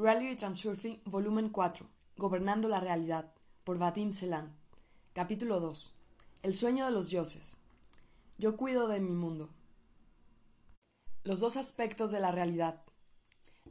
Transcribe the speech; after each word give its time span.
Reality 0.00 0.36
Transurfing, 0.36 1.00
volumen 1.06 1.48
4. 1.48 1.84
Gobernando 2.16 2.68
la 2.68 2.78
realidad, 2.78 3.32
por 3.64 3.80
Vadim 3.80 4.12
Selan. 4.12 4.56
Capítulo 5.12 5.58
2. 5.58 5.92
El 6.44 6.54
sueño 6.54 6.84
de 6.84 6.92
los 6.92 7.10
dioses. 7.10 7.56
Yo 8.38 8.56
cuido 8.56 8.86
de 8.86 9.00
mi 9.00 9.10
mundo. 9.10 9.50
Los 11.24 11.40
dos 11.40 11.56
aspectos 11.56 12.12
de 12.12 12.20
la 12.20 12.30
realidad. 12.30 12.80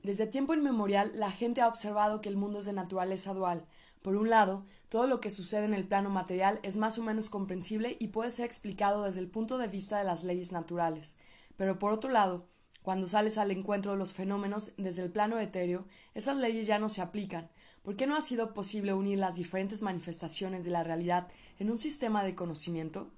Desde 0.03 0.27
tiempo 0.27 0.53
inmemorial, 0.53 1.13
la 1.15 1.31
gente 1.31 1.61
ha 1.61 1.70
observado 1.70 2.20
que 2.20 2.28
el 2.28 2.36
mundo 2.36 2.59
es 2.59 2.66
de 2.66 2.73
naturaleza 2.73 3.34
dual. 3.34 3.66
Por 4.02 4.18
un 4.18 4.30
lado, 4.30 4.66
todo 4.89 5.07
lo 5.07 5.21
que 5.21 5.30
sucede 5.30 5.64
en 5.64 5.73
el 5.73 5.88
plano 5.88 6.09
material 6.09 6.59
es 6.62 6.75
más 6.75 6.98
o 6.98 7.04
menos 7.04 7.30
comprensible 7.30 7.96
y 8.02 8.07
puede 8.07 8.32
ser 8.32 8.46
explicado 8.46 9.04
desde 9.04 9.21
el 9.21 9.30
punto 9.30 9.57
de 9.57 9.70
vista 9.70 9.98
de 9.98 10.04
las 10.04 10.25
leyes 10.25 10.52
naturales. 10.52 11.16
Pero 11.55 11.80
por 11.80 11.94
otro 11.94 12.12
lado, 12.12 12.50
cuando 12.88 13.05
sales 13.05 13.38
al 13.38 13.51
encuentro 13.51 13.91
de 13.91 13.97
los 13.97 14.13
fenómenos 14.13 14.71
desde 14.77 15.01
el 15.01 15.11
plano 15.11 15.38
etéreo, 15.41 15.85
esas 16.13 16.38
leyes 16.38 16.67
ya 16.67 16.79
no 16.79 16.88
se 16.88 17.02
aplican. 17.02 17.52
¿Por 17.81 17.98
qué 17.98 18.07
no 18.07 18.16
ha 18.16 18.21
sido 18.21 18.53
posible 18.53 18.93
unir 18.93 19.17
las 19.17 19.35
diferentes 19.35 19.81
manifestaciones 19.81 20.63
de 20.63 20.71
la 20.71 20.85
realidad 20.85 21.27
en 21.59 21.70
un 21.70 21.79
sistema 21.79 22.23
de 22.23 22.34
conocimiento? 22.34 23.12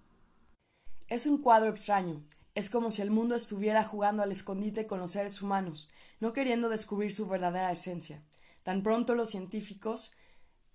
Es 1.07 1.27
un 1.27 1.37
cuadro 1.37 1.69
extraño. 1.69 2.25
Es 2.55 2.71
como 2.71 2.89
si 2.89 3.03
el 3.03 3.11
mundo 3.11 3.35
estuviera 3.35 3.83
jugando 3.83 4.23
al 4.23 4.31
escondite 4.31 4.87
con 4.87 4.99
los 4.99 5.11
seres 5.11 5.39
humanos, 5.39 5.87
no 6.19 6.33
queriendo 6.33 6.69
descubrir 6.69 7.11
su 7.11 7.27
verdadera 7.27 7.71
esencia. 7.71 8.23
Tan 8.63 8.81
pronto 8.81 9.13
los 9.13 9.29
científicos 9.29 10.13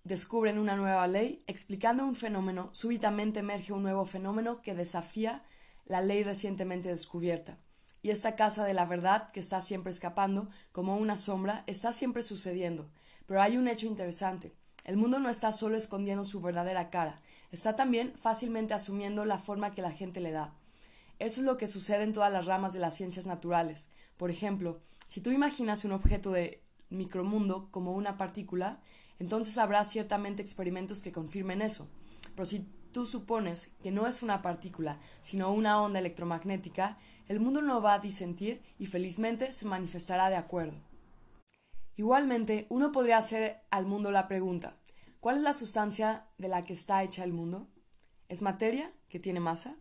descubren 0.05 0.57
una 0.57 0.77
nueva 0.77 1.09
ley, 1.09 1.43
explicando 1.49 2.05
un 2.05 2.15
fenómeno, 2.15 2.71
súbitamente 2.71 3.41
emerge 3.41 3.73
un 3.73 3.83
nuevo 3.83 4.07
fenómeno 4.07 4.63
que 4.63 4.77
desafía 4.77 5.43
la 5.85 6.01
ley 6.01 6.23
recientemente 6.23 6.91
descubierta 6.91 7.59
y 8.05 8.11
esta 8.11 8.37
casa 8.37 8.67
de 8.67 8.75
la 8.75 8.85
verdad 8.85 9.31
que 9.31 9.41
está 9.41 9.63
siempre 9.63 9.91
escapando, 9.91 10.51
como 10.73 10.99
una 10.99 11.17
sombra, 11.17 11.65
está 11.67 11.91
siempre 11.91 12.23
sucediendo. 12.23 12.91
Pero 13.25 13.41
hay 13.41 13.57
un 13.57 13.67
hecho 13.67 13.87
interesante. 13.87 14.53
El 14.85 14.99
mundo 14.99 15.19
no 15.21 15.31
está 15.31 15.53
solo 15.53 15.79
escondiendo 15.79 16.23
su 16.23 16.43
verdadera 16.43 16.91
cara, 16.91 17.23
está 17.51 17.77
también 17.77 18.13
fácilmente 18.15 18.75
asumiendo 18.75 19.25
la 19.25 19.39
forma 19.39 19.75
que 19.75 19.81
la 19.81 19.91
gente 19.91 20.21
le 20.21 20.33
da. 20.33 20.53
Eso 21.19 21.41
es 21.41 21.47
lo 21.47 21.57
que 21.57 21.67
sucede 21.67 22.03
en 22.03 22.13
todas 22.13 22.31
las 22.31 22.45
ramas 22.45 22.75
de 22.75 22.81
las 22.81 22.95
ciencias 22.95 23.25
naturales. 23.25 23.89
Por 24.19 24.31
ejemplo, 24.31 24.83
si 25.07 25.23
tú 25.23 25.31
imaginas 25.31 25.87
un 25.87 25.93
objeto 25.93 26.31
de 26.31 26.63
micromundo 26.91 27.71
como 27.71 27.93
una 27.93 28.19
partícula, 28.19 28.83
entonces 29.19 29.57
habrá 29.57 29.83
ciertamente 29.87 30.43
experimentos 30.43 31.01
que 31.01 31.11
confirmen 31.11 31.63
eso. 31.63 31.89
Pero 32.35 32.45
si 32.45 32.69
tú 32.93 33.07
supones 33.07 33.73
que 33.83 33.91
no 33.91 34.07
es 34.07 34.23
una 34.23 34.43
partícula, 34.43 34.99
sino 35.23 35.53
una 35.53 35.81
onda 35.81 35.99
electromagnética, 35.99 36.99
el 37.29 37.41
mundo 37.41 37.63
no 37.63 37.81
va 37.81 37.95
a 37.95 37.99
disentir 37.99 38.63
y 38.79 38.87
felizmente 38.87 39.53
se 39.53 39.67
manifestará 39.67 40.31
de 40.31 40.37
acuerdo. 40.37 40.77
Igualmente, 41.97 42.67
uno 42.71 42.93
podría 42.93 43.19
hacer 43.19 43.63
al 43.71 43.87
mundo 43.87 44.11
la 44.11 44.27
pregunta 44.27 44.77
¿Cuál 45.25 45.39
es 45.39 45.43
la 45.43 45.55
sustancia 45.55 46.27
de 46.37 46.49
la 46.49 46.61
que 46.67 46.75
está 46.75 47.03
hecha 47.03 47.25
el 47.25 47.33
mundo? 47.33 47.67
¿Es 48.29 48.43
materia 48.43 48.93
que 49.09 49.19
tiene 49.19 49.41
masa? 49.41 49.75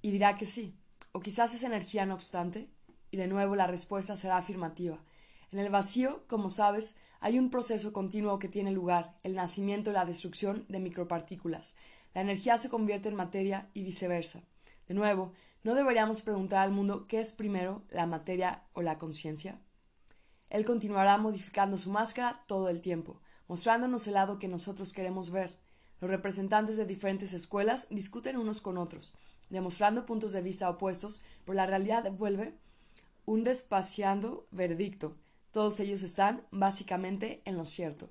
Y 0.00 0.12
dirá 0.12 0.36
que 0.36 0.46
sí, 0.46 0.78
o 1.10 1.18
quizás 1.18 1.54
es 1.54 1.64
energía 1.64 2.06
no 2.06 2.14
obstante, 2.14 2.70
y 3.10 3.16
de 3.16 3.26
nuevo 3.26 3.56
la 3.56 3.66
respuesta 3.66 4.16
será 4.16 4.36
afirmativa. 4.36 5.02
En 5.50 5.58
el 5.58 5.70
vacío, 5.70 6.24
como 6.28 6.48
sabes, 6.50 6.94
hay 7.18 7.36
un 7.36 7.50
proceso 7.50 7.92
continuo 7.92 8.38
que 8.38 8.48
tiene 8.48 8.70
lugar, 8.70 9.16
el 9.24 9.34
nacimiento 9.34 9.90
y 9.90 9.94
la 9.94 10.04
destrucción 10.04 10.66
de 10.68 10.78
micropartículas, 10.78 11.74
la 12.14 12.20
energía 12.20 12.56
se 12.56 12.70
convierte 12.70 13.08
en 13.08 13.16
materia 13.16 13.68
y 13.74 13.82
viceversa. 13.82 14.44
De 14.86 14.94
nuevo, 14.94 15.32
¿no 15.64 15.74
deberíamos 15.74 16.22
preguntar 16.22 16.60
al 16.60 16.70
mundo 16.70 17.06
qué 17.08 17.18
es 17.18 17.32
primero, 17.32 17.82
la 17.88 18.06
materia 18.06 18.62
o 18.74 18.82
la 18.82 18.98
conciencia? 18.98 19.60
Él 20.50 20.64
continuará 20.64 21.18
modificando 21.18 21.76
su 21.78 21.90
máscara 21.90 22.44
todo 22.46 22.68
el 22.68 22.80
tiempo, 22.80 23.20
mostrándonos 23.48 24.06
el 24.06 24.14
lado 24.14 24.38
que 24.38 24.46
nosotros 24.46 24.92
queremos 24.92 25.30
ver. 25.30 25.58
Los 26.00 26.10
representantes 26.10 26.76
de 26.76 26.84
diferentes 26.84 27.32
escuelas 27.32 27.88
discuten 27.90 28.36
unos 28.36 28.60
con 28.60 28.78
otros, 28.78 29.14
demostrando 29.48 30.06
puntos 30.06 30.32
de 30.32 30.42
vista 30.42 30.70
opuestos, 30.70 31.22
pero 31.44 31.56
la 31.56 31.66
realidad 31.66 32.08
vuelve 32.12 32.56
un 33.24 33.42
despaciando 33.42 34.46
veredicto. 34.50 35.16
Todos 35.50 35.80
ellos 35.80 36.02
están, 36.02 36.46
básicamente, 36.50 37.42
en 37.44 37.56
lo 37.56 37.64
cierto. 37.64 38.10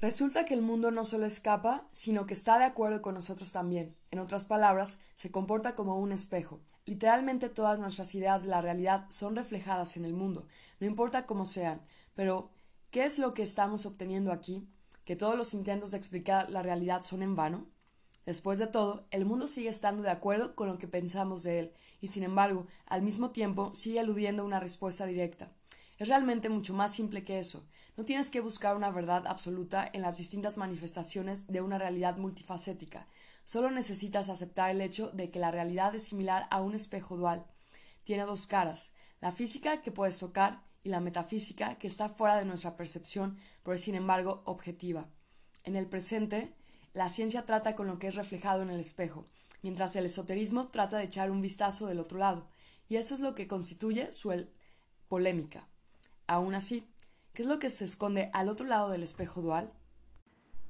Resulta 0.00 0.46
que 0.46 0.54
el 0.54 0.62
mundo 0.62 0.90
no 0.90 1.04
solo 1.04 1.26
escapa, 1.26 1.86
sino 1.92 2.24
que 2.24 2.32
está 2.32 2.58
de 2.58 2.64
acuerdo 2.64 3.02
con 3.02 3.14
nosotros 3.14 3.52
también. 3.52 3.94
En 4.10 4.18
otras 4.18 4.46
palabras, 4.46 4.98
se 5.14 5.30
comporta 5.30 5.74
como 5.74 5.98
un 5.98 6.10
espejo. 6.10 6.62
Literalmente 6.86 7.50
todas 7.50 7.78
nuestras 7.78 8.14
ideas 8.14 8.44
de 8.44 8.48
la 8.48 8.62
realidad 8.62 9.04
son 9.10 9.36
reflejadas 9.36 9.98
en 9.98 10.06
el 10.06 10.14
mundo, 10.14 10.46
no 10.80 10.86
importa 10.86 11.26
cómo 11.26 11.44
sean. 11.44 11.82
Pero, 12.14 12.50
¿qué 12.90 13.04
es 13.04 13.18
lo 13.18 13.34
que 13.34 13.42
estamos 13.42 13.84
obteniendo 13.84 14.32
aquí? 14.32 14.66
¿Que 15.04 15.16
todos 15.16 15.36
los 15.36 15.52
intentos 15.52 15.90
de 15.90 15.98
explicar 15.98 16.48
la 16.48 16.62
realidad 16.62 17.02
son 17.02 17.22
en 17.22 17.36
vano? 17.36 17.66
Después 18.24 18.58
de 18.58 18.68
todo, 18.68 19.06
el 19.10 19.26
mundo 19.26 19.46
sigue 19.48 19.68
estando 19.68 20.02
de 20.02 20.10
acuerdo 20.10 20.54
con 20.56 20.68
lo 20.68 20.78
que 20.78 20.88
pensamos 20.88 21.42
de 21.42 21.58
él, 21.58 21.72
y 22.00 22.08
sin 22.08 22.22
embargo, 22.22 22.66
al 22.86 23.02
mismo 23.02 23.32
tiempo, 23.32 23.74
sigue 23.74 24.00
aludiendo 24.00 24.42
a 24.42 24.46
una 24.46 24.60
respuesta 24.60 25.04
directa. 25.04 25.52
Es 25.98 26.08
realmente 26.08 26.48
mucho 26.48 26.72
más 26.72 26.94
simple 26.94 27.22
que 27.22 27.38
eso. 27.38 27.66
No 28.00 28.06
tienes 28.06 28.30
que 28.30 28.40
buscar 28.40 28.76
una 28.76 28.90
verdad 28.90 29.26
absoluta 29.26 29.86
en 29.92 30.00
las 30.00 30.16
distintas 30.16 30.56
manifestaciones 30.56 31.48
de 31.48 31.60
una 31.60 31.76
realidad 31.76 32.16
multifacética. 32.16 33.06
Solo 33.44 33.70
necesitas 33.70 34.30
aceptar 34.30 34.70
el 34.70 34.80
hecho 34.80 35.10
de 35.10 35.30
que 35.30 35.38
la 35.38 35.50
realidad 35.50 35.94
es 35.94 36.04
similar 36.04 36.48
a 36.50 36.62
un 36.62 36.74
espejo 36.74 37.18
dual. 37.18 37.44
Tiene 38.02 38.22
dos 38.22 38.46
caras, 38.46 38.94
la 39.20 39.32
física 39.32 39.82
que 39.82 39.92
puedes 39.92 40.18
tocar 40.18 40.62
y 40.82 40.88
la 40.88 41.00
metafísica 41.00 41.74
que 41.74 41.88
está 41.88 42.08
fuera 42.08 42.36
de 42.36 42.46
nuestra 42.46 42.74
percepción, 42.74 43.36
pero 43.62 43.74
es 43.74 43.82
sin 43.82 43.96
embargo 43.96 44.40
objetiva. 44.46 45.10
En 45.64 45.76
el 45.76 45.86
presente, 45.86 46.54
la 46.94 47.10
ciencia 47.10 47.44
trata 47.44 47.76
con 47.76 47.86
lo 47.86 47.98
que 47.98 48.06
es 48.06 48.14
reflejado 48.14 48.62
en 48.62 48.70
el 48.70 48.80
espejo, 48.80 49.26
mientras 49.60 49.94
el 49.94 50.06
esoterismo 50.06 50.68
trata 50.68 50.96
de 50.96 51.04
echar 51.04 51.30
un 51.30 51.42
vistazo 51.42 51.86
del 51.86 52.00
otro 52.00 52.16
lado, 52.16 52.48
y 52.88 52.96
eso 52.96 53.12
es 53.12 53.20
lo 53.20 53.34
que 53.34 53.46
constituye 53.46 54.10
su 54.14 54.32
polémica. 55.06 55.68
Aún 56.26 56.54
así, 56.54 56.89
¿qué 57.32 57.42
es 57.42 57.48
lo 57.48 57.58
que 57.58 57.70
se 57.70 57.84
esconde 57.84 58.30
al 58.32 58.48
otro 58.48 58.66
lado 58.66 58.90
del 58.90 59.02
espejo 59.02 59.42
dual? 59.42 59.72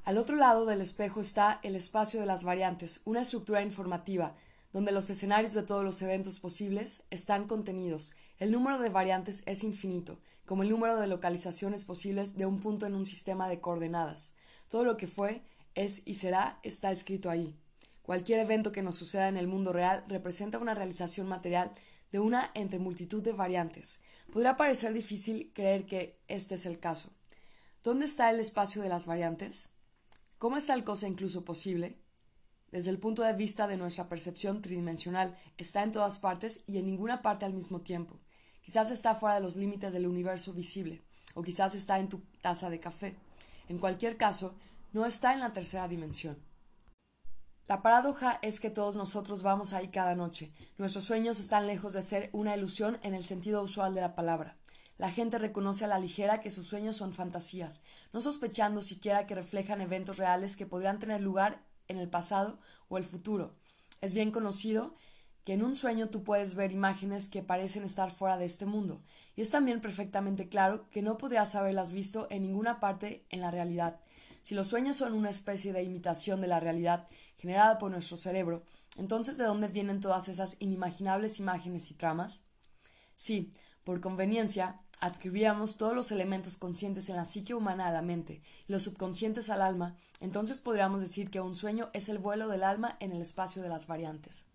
Al 0.04 0.18
otro 0.18 0.36
lado 0.36 0.64
del 0.66 0.80
espejo 0.80 1.20
está 1.20 1.60
el 1.62 1.76
espacio 1.76 2.20
de 2.20 2.26
las 2.26 2.42
variantes, 2.42 3.02
una 3.04 3.20
estructura 3.20 3.62
informativa, 3.62 4.34
donde 4.72 4.92
los 4.92 5.10
escenarios 5.10 5.52
de 5.52 5.62
todos 5.62 5.84
los 5.84 6.00
eventos 6.02 6.38
posibles 6.38 7.02
están 7.10 7.46
contenidos. 7.46 8.12
El 8.38 8.52
número 8.52 8.78
de 8.78 8.88
variantes 8.88 9.42
es 9.46 9.64
infinito, 9.64 10.18
como 10.46 10.62
el 10.62 10.70
número 10.70 10.98
de 10.98 11.06
localizaciones 11.06 11.84
posibles 11.84 12.36
de 12.36 12.46
un 12.46 12.60
punto 12.60 12.86
en 12.86 12.94
un 12.94 13.06
sistema 13.06 13.48
de 13.48 13.60
coordenadas. 13.60 14.32
Todo 14.68 14.84
lo 14.84 14.96
que 14.96 15.06
fue, 15.06 15.42
es 15.74 16.02
y 16.04 16.14
será 16.14 16.58
está 16.62 16.90
escrito 16.90 17.30
ahí. 17.30 17.56
Cualquier 18.02 18.40
evento 18.40 18.72
que 18.72 18.82
nos 18.82 18.96
suceda 18.96 19.28
en 19.28 19.36
el 19.36 19.46
mundo 19.46 19.72
real 19.72 20.04
representa 20.08 20.58
una 20.58 20.74
realización 20.74 21.28
material 21.28 21.70
de 22.12 22.18
una 22.18 22.50
entre 22.54 22.78
multitud 22.78 23.22
de 23.22 23.32
variantes. 23.32 24.00
Podría 24.32 24.56
parecer 24.56 24.92
difícil 24.92 25.52
creer 25.54 25.86
que 25.86 26.18
este 26.28 26.54
es 26.54 26.66
el 26.66 26.78
caso. 26.78 27.10
¿Dónde 27.82 28.06
está 28.06 28.30
el 28.30 28.40
espacio 28.40 28.82
de 28.82 28.88
las 28.88 29.06
variantes? 29.06 29.70
¿Cómo 30.38 30.56
es 30.56 30.66
tal 30.66 30.84
cosa 30.84 31.08
incluso 31.08 31.44
posible? 31.44 31.98
Desde 32.70 32.90
el 32.90 32.98
punto 32.98 33.22
de 33.22 33.32
vista 33.32 33.66
de 33.66 33.76
nuestra 33.76 34.08
percepción 34.08 34.62
tridimensional, 34.62 35.36
está 35.58 35.82
en 35.82 35.92
todas 35.92 36.18
partes 36.18 36.62
y 36.66 36.78
en 36.78 36.86
ninguna 36.86 37.22
parte 37.22 37.44
al 37.44 37.52
mismo 37.52 37.80
tiempo. 37.80 38.20
Quizás 38.62 38.90
está 38.90 39.14
fuera 39.14 39.36
de 39.36 39.40
los 39.40 39.56
límites 39.56 39.92
del 39.92 40.06
universo 40.06 40.52
visible, 40.52 41.02
o 41.34 41.42
quizás 41.42 41.74
está 41.74 41.98
en 41.98 42.08
tu 42.08 42.20
taza 42.40 42.70
de 42.70 42.78
café. 42.78 43.16
En 43.68 43.78
cualquier 43.78 44.16
caso, 44.16 44.54
no 44.92 45.06
está 45.06 45.32
en 45.32 45.40
la 45.40 45.50
tercera 45.50 45.88
dimensión. 45.88 46.38
La 47.70 47.82
paradoja 47.82 48.40
es 48.42 48.58
que 48.58 48.68
todos 48.68 48.96
nosotros 48.96 49.44
vamos 49.44 49.74
ahí 49.74 49.86
cada 49.86 50.16
noche. 50.16 50.50
Nuestros 50.76 51.04
sueños 51.04 51.38
están 51.38 51.68
lejos 51.68 51.92
de 51.92 52.02
ser 52.02 52.28
una 52.32 52.56
ilusión 52.56 52.98
en 53.04 53.14
el 53.14 53.22
sentido 53.22 53.62
usual 53.62 53.94
de 53.94 54.00
la 54.00 54.16
palabra. 54.16 54.56
La 54.98 55.12
gente 55.12 55.38
reconoce 55.38 55.84
a 55.84 55.86
la 55.86 56.00
ligera 56.00 56.40
que 56.40 56.50
sus 56.50 56.66
sueños 56.66 56.96
son 56.96 57.12
fantasías, 57.12 57.84
no 58.12 58.22
sospechando 58.22 58.80
siquiera 58.80 59.24
que 59.28 59.36
reflejan 59.36 59.80
eventos 59.80 60.16
reales 60.16 60.56
que 60.56 60.66
podrían 60.66 60.98
tener 60.98 61.20
lugar 61.20 61.62
en 61.86 61.98
el 61.98 62.08
pasado 62.08 62.58
o 62.88 62.98
el 62.98 63.04
futuro. 63.04 63.54
Es 64.00 64.14
bien 64.14 64.32
conocido 64.32 64.96
que 65.44 65.52
en 65.52 65.62
un 65.62 65.76
sueño 65.76 66.08
tú 66.08 66.24
puedes 66.24 66.56
ver 66.56 66.72
imágenes 66.72 67.28
que 67.28 67.44
parecen 67.44 67.84
estar 67.84 68.10
fuera 68.10 68.36
de 68.36 68.46
este 68.46 68.66
mundo, 68.66 69.00
y 69.36 69.42
es 69.42 69.50
también 69.52 69.80
perfectamente 69.80 70.48
claro 70.48 70.90
que 70.90 71.02
no 71.02 71.18
podrías 71.18 71.54
haberlas 71.54 71.92
visto 71.92 72.26
en 72.30 72.42
ninguna 72.42 72.80
parte 72.80 73.24
en 73.30 73.40
la 73.40 73.52
realidad. 73.52 74.00
Si 74.42 74.54
los 74.54 74.68
sueños 74.68 74.96
son 74.96 75.12
una 75.12 75.30
especie 75.30 75.72
de 75.72 75.82
imitación 75.82 76.40
de 76.40 76.46
la 76.46 76.60
realidad 76.60 77.06
generada 77.40 77.78
por 77.78 77.90
nuestro 77.90 78.16
cerebro, 78.16 78.62
entonces 78.96 79.38
¿de 79.38 79.44
dónde 79.44 79.68
vienen 79.68 80.00
todas 80.00 80.28
esas 80.28 80.56
inimaginables 80.60 81.40
imágenes 81.40 81.90
y 81.90 81.94
tramas? 81.94 82.42
Sí, 83.16 83.52
por 83.82 84.00
conveniencia, 84.00 84.80
adscribíamos 85.00 85.78
todos 85.78 85.94
los 85.94 86.12
elementos 86.12 86.58
conscientes 86.58 87.08
en 87.08 87.16
la 87.16 87.24
psique 87.24 87.54
humana 87.54 87.88
a 87.88 87.92
la 87.92 88.02
mente 88.02 88.42
y 88.68 88.72
los 88.72 88.82
subconscientes 88.82 89.48
al 89.48 89.62
alma, 89.62 89.96
entonces 90.20 90.60
podríamos 90.60 91.00
decir 91.00 91.30
que 91.30 91.40
un 91.40 91.54
sueño 91.54 91.88
es 91.94 92.08
el 92.08 92.18
vuelo 92.18 92.48
del 92.48 92.62
alma 92.62 92.96
en 93.00 93.12
el 93.12 93.22
espacio 93.22 93.62
de 93.62 93.70
las 93.70 93.86
variantes. 93.86 94.46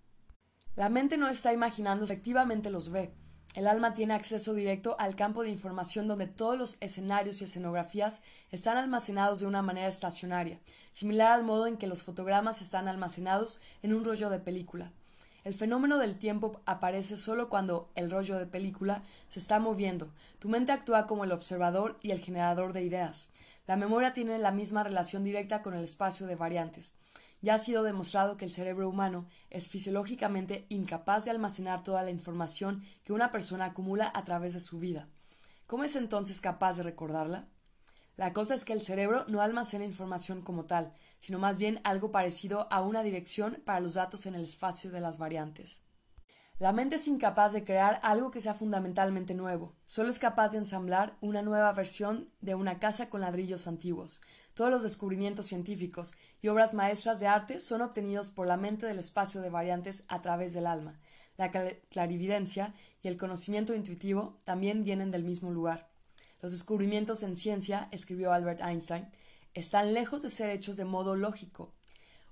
La 0.76 0.90
mente 0.90 1.18
no 1.18 1.28
está 1.28 1.54
imaginando, 1.54 2.06
efectivamente 2.06 2.70
los 2.70 2.92
ve. 2.92 3.16
El 3.56 3.68
alma 3.68 3.94
tiene 3.94 4.14
acceso 4.14 4.54
directo 4.54 4.98
al 5.00 5.16
campo 5.16 5.42
de 5.42 5.50
información 5.50 6.10
donde 6.10 6.28
todos 6.28 6.58
los 6.58 6.78
escenarios 6.82 7.40
y 7.42 7.46
escenografías 7.46 8.22
están 8.52 8.76
almacenados 8.76 9.40
de 9.40 9.48
una 9.48 9.62
manera 9.62 9.88
estacionaria, 9.88 10.60
similar 10.92 11.32
al 11.32 11.44
modo 11.44 11.66
en 11.66 11.78
que 11.78 11.88
los 11.88 12.04
fotogramas 12.04 12.62
están 12.62 12.90
almacenados 12.90 13.62
en 13.82 13.94
un 13.94 14.04
rollo 14.04 14.30
de 14.30 14.40
película. 14.40 14.92
El 15.46 15.54
fenómeno 15.54 16.00
del 16.00 16.18
tiempo 16.18 16.60
aparece 16.66 17.18
solo 17.18 17.48
cuando 17.48 17.88
el 17.96 18.12
rollo 18.12 18.38
de 18.38 18.46
película 18.46 19.04
se 19.28 19.40
está 19.40 19.60
moviendo. 19.60 20.10
Tu 20.40 20.50
mente 20.50 20.74
actúa 20.74 21.08
como 21.08 21.24
el 21.24 21.32
observador 21.32 21.98
y 22.02 22.12
el 22.12 22.20
generador 22.20 22.74
de 22.74 22.84
ideas. 22.84 23.30
La 23.68 23.78
memoria 23.78 24.12
tiene 24.12 24.38
la 24.38 24.52
misma 24.52 24.84
relación 24.84 25.24
directa 25.24 25.62
con 25.62 25.76
el 25.76 25.84
espacio 25.84 26.28
de 26.28 26.36
variantes. 26.36 26.94
Ya 27.42 27.56
ha 27.56 27.58
sido 27.58 27.84
demostrado 27.84 28.38
que 28.38 28.46
el 28.46 28.52
cerebro 28.52 28.90
humano 28.90 29.28
es 29.50 29.68
fisiológicamente 29.68 30.66
incapaz 30.70 31.26
de 31.26 31.32
almacenar 31.32 31.84
toda 31.84 32.04
la 32.04 32.12
información 32.12 32.84
que 33.04 33.14
una 33.14 33.32
persona 33.32 33.66
acumula 33.66 34.12
a 34.14 34.24
través 34.24 34.54
de 34.54 34.60
su 34.60 34.80
vida. 34.80 35.08
¿Cómo 35.68 35.84
es 35.84 35.96
entonces 35.96 36.42
capaz 36.42 36.78
de 36.78 36.84
recordarla? 36.84 37.48
La 38.18 38.34
cosa 38.34 38.56
es 38.56 38.64
que 38.64 38.74
el 38.74 38.82
cerebro 38.82 39.26
no 39.28 39.42
almacena 39.42 39.84
información 39.84 40.42
como 40.42 40.66
tal, 40.66 40.94
sino 41.20 41.38
más 41.38 41.58
bien 41.58 41.82
algo 41.84 42.12
parecido 42.12 42.68
a 42.72 42.82
una 42.82 43.04
dirección 43.04 43.62
para 43.66 43.80
los 43.80 43.96
datos 43.96 44.26
en 44.26 44.36
el 44.36 44.44
espacio 44.44 44.90
de 44.92 45.02
las 45.02 45.18
variantes. 45.18 45.85
La 46.58 46.72
mente 46.72 46.96
es 46.96 47.10
incapaz 47.10 47.52
de 47.52 47.66
crear 47.66 48.00
algo 48.02 48.32
que 48.32 48.40
sea 48.40 48.54
fundamentalmente 48.54 49.34
nuevo, 49.34 49.76
solo 49.84 50.10
es 50.10 50.20
capaz 50.20 50.54
de 50.54 50.60
ensamblar 50.60 51.18
una 51.20 51.42
nueva 51.42 51.74
versión 51.74 52.30
de 52.40 52.56
una 52.56 52.80
casa 52.80 53.10
con 53.10 53.20
ladrillos 53.20 53.68
antiguos. 53.68 54.22
Todos 54.54 54.72
los 54.72 54.82
descubrimientos 54.82 55.48
científicos 55.48 56.14
y 56.42 56.48
obras 56.48 56.74
maestras 56.74 57.20
de 57.20 57.28
arte 57.28 57.60
son 57.60 57.82
obtenidos 57.82 58.32
por 58.32 58.48
la 58.48 58.56
mente 58.56 58.86
del 58.86 59.00
espacio 59.00 59.42
de 59.42 59.50
variantes 59.50 60.06
a 60.08 60.22
través 60.22 60.54
del 60.54 60.66
alma. 60.66 60.98
La 61.36 61.52
clarividencia 61.52 62.74
y 63.02 63.10
el 63.10 63.18
conocimiento 63.18 63.76
intuitivo 63.76 64.38
también 64.46 64.86
vienen 64.86 65.12
del 65.12 65.26
mismo 65.26 65.52
lugar. 65.52 65.90
Los 66.42 66.54
descubrimientos 66.54 67.22
en 67.24 67.36
ciencia, 67.36 67.90
escribió 67.92 68.32
Albert 68.32 68.62
Einstein, 68.62 69.10
están 69.54 69.94
lejos 69.94 70.22
de 70.22 70.30
ser 70.30 70.52
hechos 70.52 70.78
de 70.78 70.86
modo 70.86 71.18
lógico, 71.18 71.74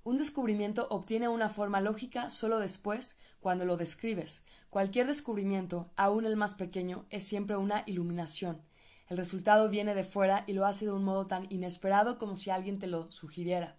un 0.05 0.17
descubrimiento 0.17 0.87
obtiene 0.89 1.29
una 1.29 1.47
forma 1.47 1.79
lógica 1.79 2.29
solo 2.29 2.59
después, 2.59 3.17
cuando 3.43 3.65
lo 3.65 3.77
describes. 3.77 4.43
Cualquier 4.71 5.05
descubrimiento, 5.05 5.91
aun 5.95 6.25
el 6.25 6.35
más 6.35 6.55
pequeño, 6.55 7.05
es 7.11 7.23
siempre 7.25 7.57
una 7.57 7.83
iluminación. 7.85 8.63
El 9.07 9.17
resultado 9.17 9.69
viene 9.69 9.93
de 9.93 10.03
fuera 10.03 10.43
y 10.47 10.53
lo 10.53 10.65
hace 10.65 10.85
de 10.85 10.91
un 10.91 11.03
modo 11.03 11.27
tan 11.27 11.45
inesperado 11.51 12.17
como 12.17 12.35
si 12.35 12.49
alguien 12.49 12.79
te 12.79 12.87
lo 12.87 13.11
sugiriera. 13.11 13.77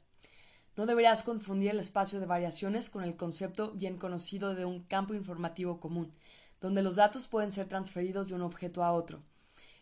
No 0.76 0.86
deberías 0.86 1.22
confundir 1.22 1.70
el 1.70 1.80
espacio 1.80 2.20
de 2.20 2.26
variaciones 2.26 2.90
con 2.90 3.02
el 3.02 3.16
concepto 3.16 3.72
bien 3.72 3.96
conocido 3.96 4.54
de 4.54 4.64
un 4.64 4.84
campo 4.84 5.14
informativo 5.14 5.80
común, 5.80 6.12
donde 6.60 6.82
los 6.82 6.96
datos 6.96 7.26
pueden 7.26 7.50
ser 7.50 7.66
transferidos 7.66 8.28
de 8.28 8.34
un 8.34 8.42
objeto 8.42 8.84
a 8.84 8.92
otro. 8.92 9.22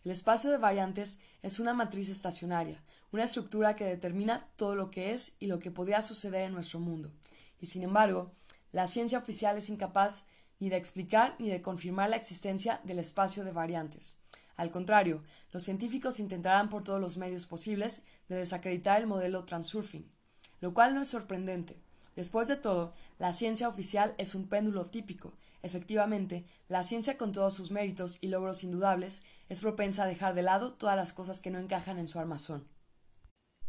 El 0.03 0.11
espacio 0.11 0.49
de 0.49 0.57
variantes 0.57 1.19
es 1.41 1.59
una 1.59 1.73
matriz 1.73 2.09
estacionaria, 2.09 2.83
una 3.11 3.23
estructura 3.23 3.75
que 3.75 3.85
determina 3.85 4.47
todo 4.55 4.75
lo 4.75 4.91
que 4.91 5.13
es 5.13 5.35
y 5.39 5.47
lo 5.47 5.59
que 5.59 5.71
podría 5.71 6.01
suceder 6.01 6.43
en 6.43 6.53
nuestro 6.53 6.79
mundo. 6.79 7.11
Y 7.59 7.67
sin 7.67 7.83
embargo, 7.83 8.33
la 8.73 8.87
ciencia 8.87 9.19
oficial 9.19 9.57
es 9.57 9.69
incapaz 9.69 10.25
ni 10.59 10.69
de 10.69 10.77
explicar 10.77 11.35
ni 11.39 11.49
de 11.49 11.61
confirmar 11.61 12.09
la 12.09 12.15
existencia 12.15 12.81
del 12.83 12.99
espacio 12.99 13.45
de 13.45 13.51
variantes. 13.51 14.17
Al 14.55 14.71
contrario, 14.71 15.21
los 15.51 15.63
científicos 15.63 16.19
intentarán 16.19 16.69
por 16.69 16.83
todos 16.83 16.99
los 16.99 17.15
medios 17.15 17.45
posibles 17.45 18.01
de 18.27 18.35
desacreditar 18.35 18.99
el 18.99 19.07
modelo 19.07 19.45
transurfing, 19.45 20.11
lo 20.59 20.73
cual 20.73 20.95
no 20.95 21.01
es 21.01 21.07
sorprendente. 21.07 21.81
Después 22.15 22.47
de 22.47 22.55
todo, 22.55 22.93
la 23.19 23.31
ciencia 23.31 23.67
oficial 23.67 24.15
es 24.17 24.35
un 24.35 24.47
péndulo 24.47 24.85
típico. 24.85 25.33
Efectivamente, 25.61 26.45
la 26.67 26.83
ciencia 26.83 27.17
con 27.17 27.31
todos 27.31 27.53
sus 27.53 27.71
méritos 27.71 28.17
y 28.21 28.27
logros 28.27 28.63
indudables 28.63 29.23
es 29.49 29.61
propensa 29.61 30.03
a 30.03 30.07
dejar 30.07 30.33
de 30.33 30.41
lado 30.41 30.73
todas 30.73 30.95
las 30.95 31.13
cosas 31.13 31.41
que 31.41 31.51
no 31.51 31.59
encajan 31.59 31.99
en 31.99 32.07
su 32.07 32.19
armazón. 32.19 32.67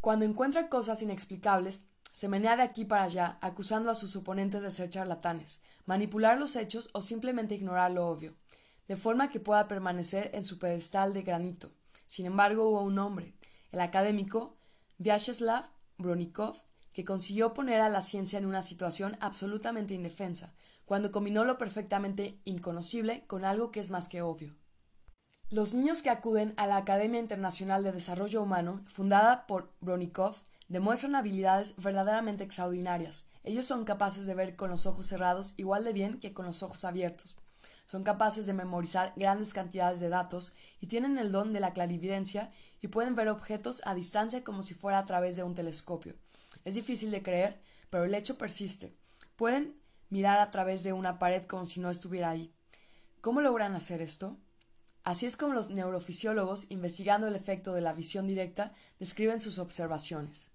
Cuando 0.00 0.24
encuentra 0.24 0.68
cosas 0.68 1.02
inexplicables, 1.02 1.84
se 2.14 2.28
menea 2.28 2.54
de 2.54 2.62
aquí 2.62 2.84
para 2.84 3.02
allá, 3.02 3.38
acusando 3.40 3.90
a 3.90 3.96
sus 3.96 4.14
oponentes 4.14 4.62
de 4.62 4.70
ser 4.70 4.88
charlatanes, 4.88 5.60
manipular 5.84 6.38
los 6.38 6.54
hechos 6.54 6.88
o 6.92 7.02
simplemente 7.02 7.56
ignorar 7.56 7.90
lo 7.90 8.06
obvio, 8.06 8.36
de 8.86 8.96
forma 8.96 9.30
que 9.30 9.40
pueda 9.40 9.66
permanecer 9.66 10.30
en 10.32 10.44
su 10.44 10.60
pedestal 10.60 11.12
de 11.12 11.22
granito. 11.22 11.72
Sin 12.06 12.26
embargo, 12.26 12.68
hubo 12.68 12.82
un 12.82 13.00
hombre, 13.00 13.34
el 13.72 13.80
académico 13.80 14.54
Vyacheslav 14.98 15.68
Bronikov, 15.98 16.62
que 16.92 17.04
consiguió 17.04 17.52
poner 17.52 17.80
a 17.80 17.88
la 17.88 18.00
ciencia 18.00 18.38
en 18.38 18.46
una 18.46 18.62
situación 18.62 19.16
absolutamente 19.18 19.94
indefensa, 19.94 20.54
cuando 20.84 21.10
combinó 21.10 21.44
lo 21.44 21.58
perfectamente 21.58 22.38
inconocible 22.44 23.24
con 23.26 23.44
algo 23.44 23.72
que 23.72 23.80
es 23.80 23.90
más 23.90 24.08
que 24.08 24.22
obvio. 24.22 24.54
Los 25.50 25.74
niños 25.74 26.00
que 26.00 26.10
acuden 26.10 26.54
a 26.58 26.68
la 26.68 26.76
Academia 26.76 27.18
Internacional 27.18 27.82
de 27.82 27.90
Desarrollo 27.90 28.40
Humano, 28.40 28.84
fundada 28.86 29.48
por 29.48 29.72
Bronikov, 29.80 30.36
demuestran 30.68 31.14
habilidades 31.14 31.74
verdaderamente 31.76 32.44
extraordinarias. 32.44 33.28
Ellos 33.42 33.66
son 33.66 33.84
capaces 33.84 34.26
de 34.26 34.34
ver 34.34 34.56
con 34.56 34.70
los 34.70 34.86
ojos 34.86 35.06
cerrados 35.06 35.54
igual 35.56 35.84
de 35.84 35.92
bien 35.92 36.20
que 36.20 36.32
con 36.32 36.46
los 36.46 36.62
ojos 36.62 36.84
abiertos. 36.84 37.36
Son 37.86 38.02
capaces 38.02 38.46
de 38.46 38.54
memorizar 38.54 39.12
grandes 39.16 39.52
cantidades 39.52 40.00
de 40.00 40.08
datos 40.08 40.54
y 40.80 40.86
tienen 40.86 41.18
el 41.18 41.32
don 41.32 41.52
de 41.52 41.60
la 41.60 41.74
clarividencia 41.74 42.50
y 42.80 42.88
pueden 42.88 43.14
ver 43.14 43.28
objetos 43.28 43.82
a 43.84 43.94
distancia 43.94 44.42
como 44.42 44.62
si 44.62 44.74
fuera 44.74 44.98
a 44.98 45.04
través 45.04 45.36
de 45.36 45.42
un 45.42 45.54
telescopio. 45.54 46.14
Es 46.64 46.74
difícil 46.74 47.10
de 47.10 47.22
creer, 47.22 47.60
pero 47.90 48.04
el 48.04 48.14
hecho 48.14 48.38
persiste. 48.38 48.96
Pueden 49.36 49.78
mirar 50.08 50.40
a 50.40 50.50
través 50.50 50.82
de 50.82 50.92
una 50.92 51.18
pared 51.18 51.46
como 51.46 51.66
si 51.66 51.80
no 51.80 51.90
estuviera 51.90 52.30
ahí. 52.30 52.54
¿Cómo 53.20 53.40
logran 53.40 53.74
hacer 53.74 54.00
esto? 54.00 54.38
Así 55.02 55.26
es 55.26 55.36
como 55.36 55.52
los 55.52 55.68
neurofisiólogos, 55.68 56.66
investigando 56.70 57.26
el 57.26 57.36
efecto 57.36 57.74
de 57.74 57.82
la 57.82 57.92
visión 57.92 58.26
directa, 58.26 58.72
describen 58.98 59.40
sus 59.40 59.58
observaciones. 59.58 60.53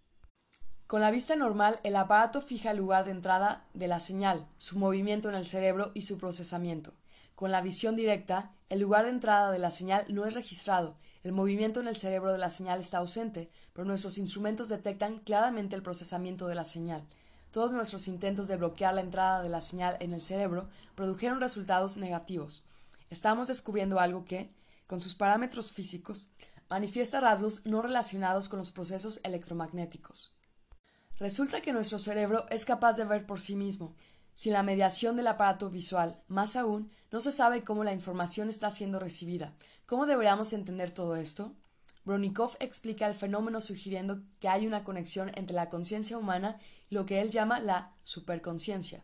Con 0.89 1.01
la 1.01 1.12
vista 1.12 1.36
normal, 1.36 1.80
el 1.83 1.95
aparato 1.95 2.41
fija 2.41 2.71
el 2.71 2.77
lugar 2.77 3.06
de 3.06 3.12
entrada 3.12 3.63
de 3.75 3.88
la 3.88 4.00
señal, 4.00 4.47
su 4.57 4.80
movimiento 4.80 5.30
en 5.30 5.36
el 5.36 5.45
cerebro 5.45 5.91
y 5.94 6.01
su 6.01 6.18
procesamiento. 6.18 6.94
Con 7.36 7.51
la 7.51 7.62
visión 7.62 7.95
directa, 7.95 8.53
el 8.69 8.80
lugar 8.80 9.03
de 9.06 9.12
entrada 9.12 9.51
de 9.51 9.59
la 9.59 9.69
señal 9.69 10.03
no 10.09 10.25
es 10.25 10.33
registrado, 10.33 10.97
el 11.21 11.31
movimiento 11.31 11.80
en 11.80 11.88
el 11.88 11.95
cerebro 11.95 12.31
de 12.31 12.39
la 12.39 12.50
señal 12.50 12.80
está 12.80 12.97
ausente, 12.97 13.50
pero 13.74 13.86
nuestros 13.86 14.18
instrumentos 14.18 14.68
detectan 14.68 15.19
claramente 15.19 15.75
el 15.75 15.83
procesamiento 15.83 16.47
de 16.47 16.56
la 16.56 16.65
señal. 16.65 17.03
Todos 17.51 17.71
nuestros 17.71 18.07
intentos 18.07 18.47
de 18.47 18.57
bloquear 18.57 18.95
la 18.95 19.01
entrada 19.01 19.44
de 19.44 19.50
la 19.50 19.62
señal 19.62 19.95
en 20.00 20.13
el 20.13 20.21
cerebro 20.21 20.69
produjeron 20.95 21.39
resultados 21.39 21.97
negativos 21.97 22.63
estamos 23.09 23.47
descubriendo 23.47 24.00
algo 24.00 24.25
que, 24.25 24.53
con 24.88 25.01
sus 25.01 25.15
parámetros 25.15 25.71
físicos, 25.71 26.30
manifiesta 26.69 27.19
rasgos 27.19 27.65
no 27.65 27.81
relacionados 27.81 28.50
con 28.50 28.59
los 28.59 28.71
procesos 28.71 29.19
electromagnéticos. 29.23 30.35
Resulta 31.19 31.59
que 31.59 31.73
nuestro 31.73 31.99
cerebro 31.99 32.45
es 32.49 32.64
capaz 32.64 32.95
de 32.95 33.04
ver 33.04 33.26
por 33.26 33.42
sí 33.42 33.57
mismo, 33.57 33.94
sin 34.33 34.54
la 34.54 34.64
mediación 34.64 35.18
del 35.18 35.28
aparato 35.28 35.69
visual. 35.69 36.18
Más 36.30 36.56
aún, 36.56 36.92
no 37.11 37.19
se 37.19 37.33
sabe 37.33 37.66
cómo 37.66 37.83
la 37.83 37.92
información 37.92 38.47
está 38.47 38.71
siendo 38.71 38.99
recibida. 38.99 39.54
¿Cómo 39.85 40.06
deberíamos 40.06 40.54
entender 40.54 40.92
todo 40.92 41.18
esto? 41.18 41.54
Bronikov 42.06 42.56
explica 42.61 43.06
el 43.06 43.16
fenómeno 43.16 43.59
sugiriendo 43.59 44.21
que 44.40 44.47
hay 44.47 44.66
una 44.66 44.85
conexión 44.85 45.30
entre 45.35 45.56
la 45.56 45.69
conciencia 45.69 46.18
humana 46.18 46.57
y 46.90 46.95
lo 46.95 47.06
que 47.06 47.19
él 47.19 47.31
llama 47.31 47.59
la 47.59 47.92
superconciencia. 48.04 49.04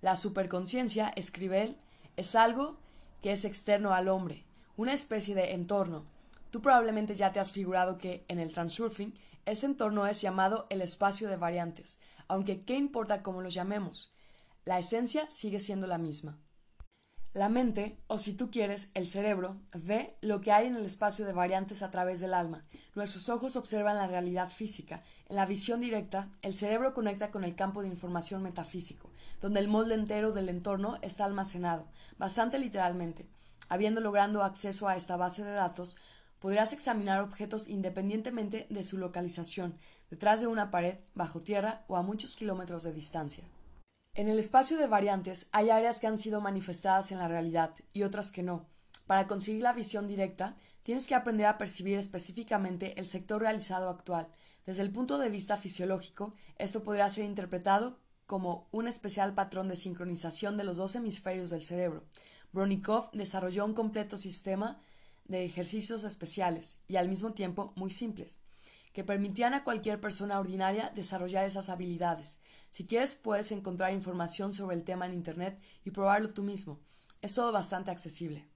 La 0.00 0.16
superconciencia, 0.16 1.12
escribe 1.14 1.62
él, 1.62 1.76
es 2.16 2.34
algo 2.34 2.78
que 3.20 3.32
es 3.32 3.44
externo 3.44 3.92
al 3.92 4.08
hombre, 4.08 4.46
una 4.76 4.94
especie 4.94 5.34
de 5.34 5.52
entorno. 5.52 6.06
Tú 6.50 6.62
probablemente 6.62 7.14
ya 7.14 7.32
te 7.32 7.40
has 7.40 7.52
figurado 7.52 7.98
que, 7.98 8.24
en 8.28 8.38
el 8.38 8.50
transurfing, 8.50 9.12
ese 9.46 9.66
entorno 9.66 10.06
es 10.06 10.20
llamado 10.20 10.66
el 10.70 10.82
espacio 10.82 11.28
de 11.28 11.36
variantes, 11.36 12.00
aunque 12.28 12.60
qué 12.60 12.74
importa 12.74 13.22
cómo 13.22 13.42
lo 13.42 13.48
llamemos. 13.48 14.14
La 14.64 14.78
esencia 14.78 15.30
sigue 15.30 15.60
siendo 15.60 15.86
la 15.86 15.98
misma. 15.98 16.38
La 17.34 17.48
mente, 17.48 17.98
o 18.06 18.18
si 18.18 18.32
tú 18.32 18.48
quieres, 18.48 18.90
el 18.94 19.08
cerebro, 19.08 19.60
ve 19.74 20.16
lo 20.20 20.40
que 20.40 20.52
hay 20.52 20.68
en 20.68 20.76
el 20.76 20.86
espacio 20.86 21.26
de 21.26 21.32
variantes 21.32 21.82
a 21.82 21.90
través 21.90 22.20
del 22.20 22.32
alma. 22.32 22.64
Nuestros 22.94 23.28
ojos 23.28 23.56
observan 23.56 23.96
la 23.96 24.06
realidad 24.06 24.50
física. 24.50 25.02
En 25.28 25.34
la 25.34 25.44
visión 25.44 25.80
directa, 25.80 26.30
el 26.42 26.54
cerebro 26.54 26.94
conecta 26.94 27.32
con 27.32 27.42
el 27.42 27.56
campo 27.56 27.82
de 27.82 27.88
información 27.88 28.40
metafísico, 28.44 29.10
donde 29.42 29.58
el 29.58 29.66
molde 29.66 29.94
entero 29.94 30.30
del 30.30 30.48
entorno 30.48 30.98
está 31.02 31.24
almacenado, 31.24 31.88
bastante 32.18 32.60
literalmente. 32.60 33.26
Habiendo 33.68 34.00
logrado 34.00 34.44
acceso 34.44 34.86
a 34.86 34.94
esta 34.94 35.16
base 35.16 35.42
de 35.42 35.52
datos, 35.52 35.96
podrás 36.44 36.74
examinar 36.74 37.22
objetos 37.22 37.70
independientemente 37.70 38.66
de 38.68 38.84
su 38.84 38.98
localización, 38.98 39.78
detrás 40.10 40.42
de 40.42 40.46
una 40.46 40.70
pared, 40.70 40.98
bajo 41.14 41.40
tierra 41.40 41.86
o 41.88 41.96
a 41.96 42.02
muchos 42.02 42.36
kilómetros 42.36 42.82
de 42.82 42.92
distancia. 42.92 43.44
En 44.12 44.28
el 44.28 44.38
espacio 44.38 44.76
de 44.76 44.86
variantes 44.86 45.48
hay 45.52 45.70
áreas 45.70 46.00
que 46.00 46.06
han 46.06 46.18
sido 46.18 46.42
manifestadas 46.42 47.12
en 47.12 47.18
la 47.18 47.28
realidad 47.28 47.74
y 47.94 48.02
otras 48.02 48.30
que 48.30 48.42
no. 48.42 48.66
Para 49.06 49.26
conseguir 49.26 49.62
la 49.62 49.72
visión 49.72 50.06
directa, 50.06 50.54
tienes 50.82 51.06
que 51.06 51.14
aprender 51.14 51.46
a 51.46 51.56
percibir 51.56 51.98
específicamente 51.98 53.00
el 53.00 53.08
sector 53.08 53.40
realizado 53.40 53.88
actual. 53.88 54.28
Desde 54.66 54.82
el 54.82 54.92
punto 54.92 55.16
de 55.16 55.30
vista 55.30 55.56
fisiológico, 55.56 56.34
esto 56.58 56.84
podrá 56.84 57.08
ser 57.08 57.24
interpretado 57.24 58.00
como 58.26 58.68
un 58.70 58.86
especial 58.86 59.32
patrón 59.32 59.68
de 59.68 59.76
sincronización 59.76 60.58
de 60.58 60.64
los 60.64 60.76
dos 60.76 60.94
hemisferios 60.94 61.48
del 61.48 61.64
cerebro. 61.64 62.04
Bronikov 62.52 63.10
desarrolló 63.12 63.64
un 63.64 63.72
completo 63.72 64.18
sistema 64.18 64.82
de 65.24 65.44
ejercicios 65.44 66.04
especiales 66.04 66.78
y 66.88 66.96
al 66.96 67.08
mismo 67.08 67.32
tiempo 67.32 67.72
muy 67.76 67.90
simples, 67.90 68.40
que 68.92 69.04
permitían 69.04 69.54
a 69.54 69.64
cualquier 69.64 70.00
persona 70.00 70.38
ordinaria 70.38 70.92
desarrollar 70.94 71.44
esas 71.44 71.68
habilidades. 71.68 72.40
Si 72.70 72.86
quieres 72.86 73.14
puedes 73.14 73.52
encontrar 73.52 73.92
información 73.92 74.52
sobre 74.52 74.76
el 74.76 74.84
tema 74.84 75.06
en 75.06 75.14
Internet 75.14 75.60
y 75.84 75.90
probarlo 75.90 76.30
tú 76.30 76.42
mismo. 76.42 76.80
Es 77.22 77.34
todo 77.34 77.52
bastante 77.52 77.90
accesible. 77.90 78.48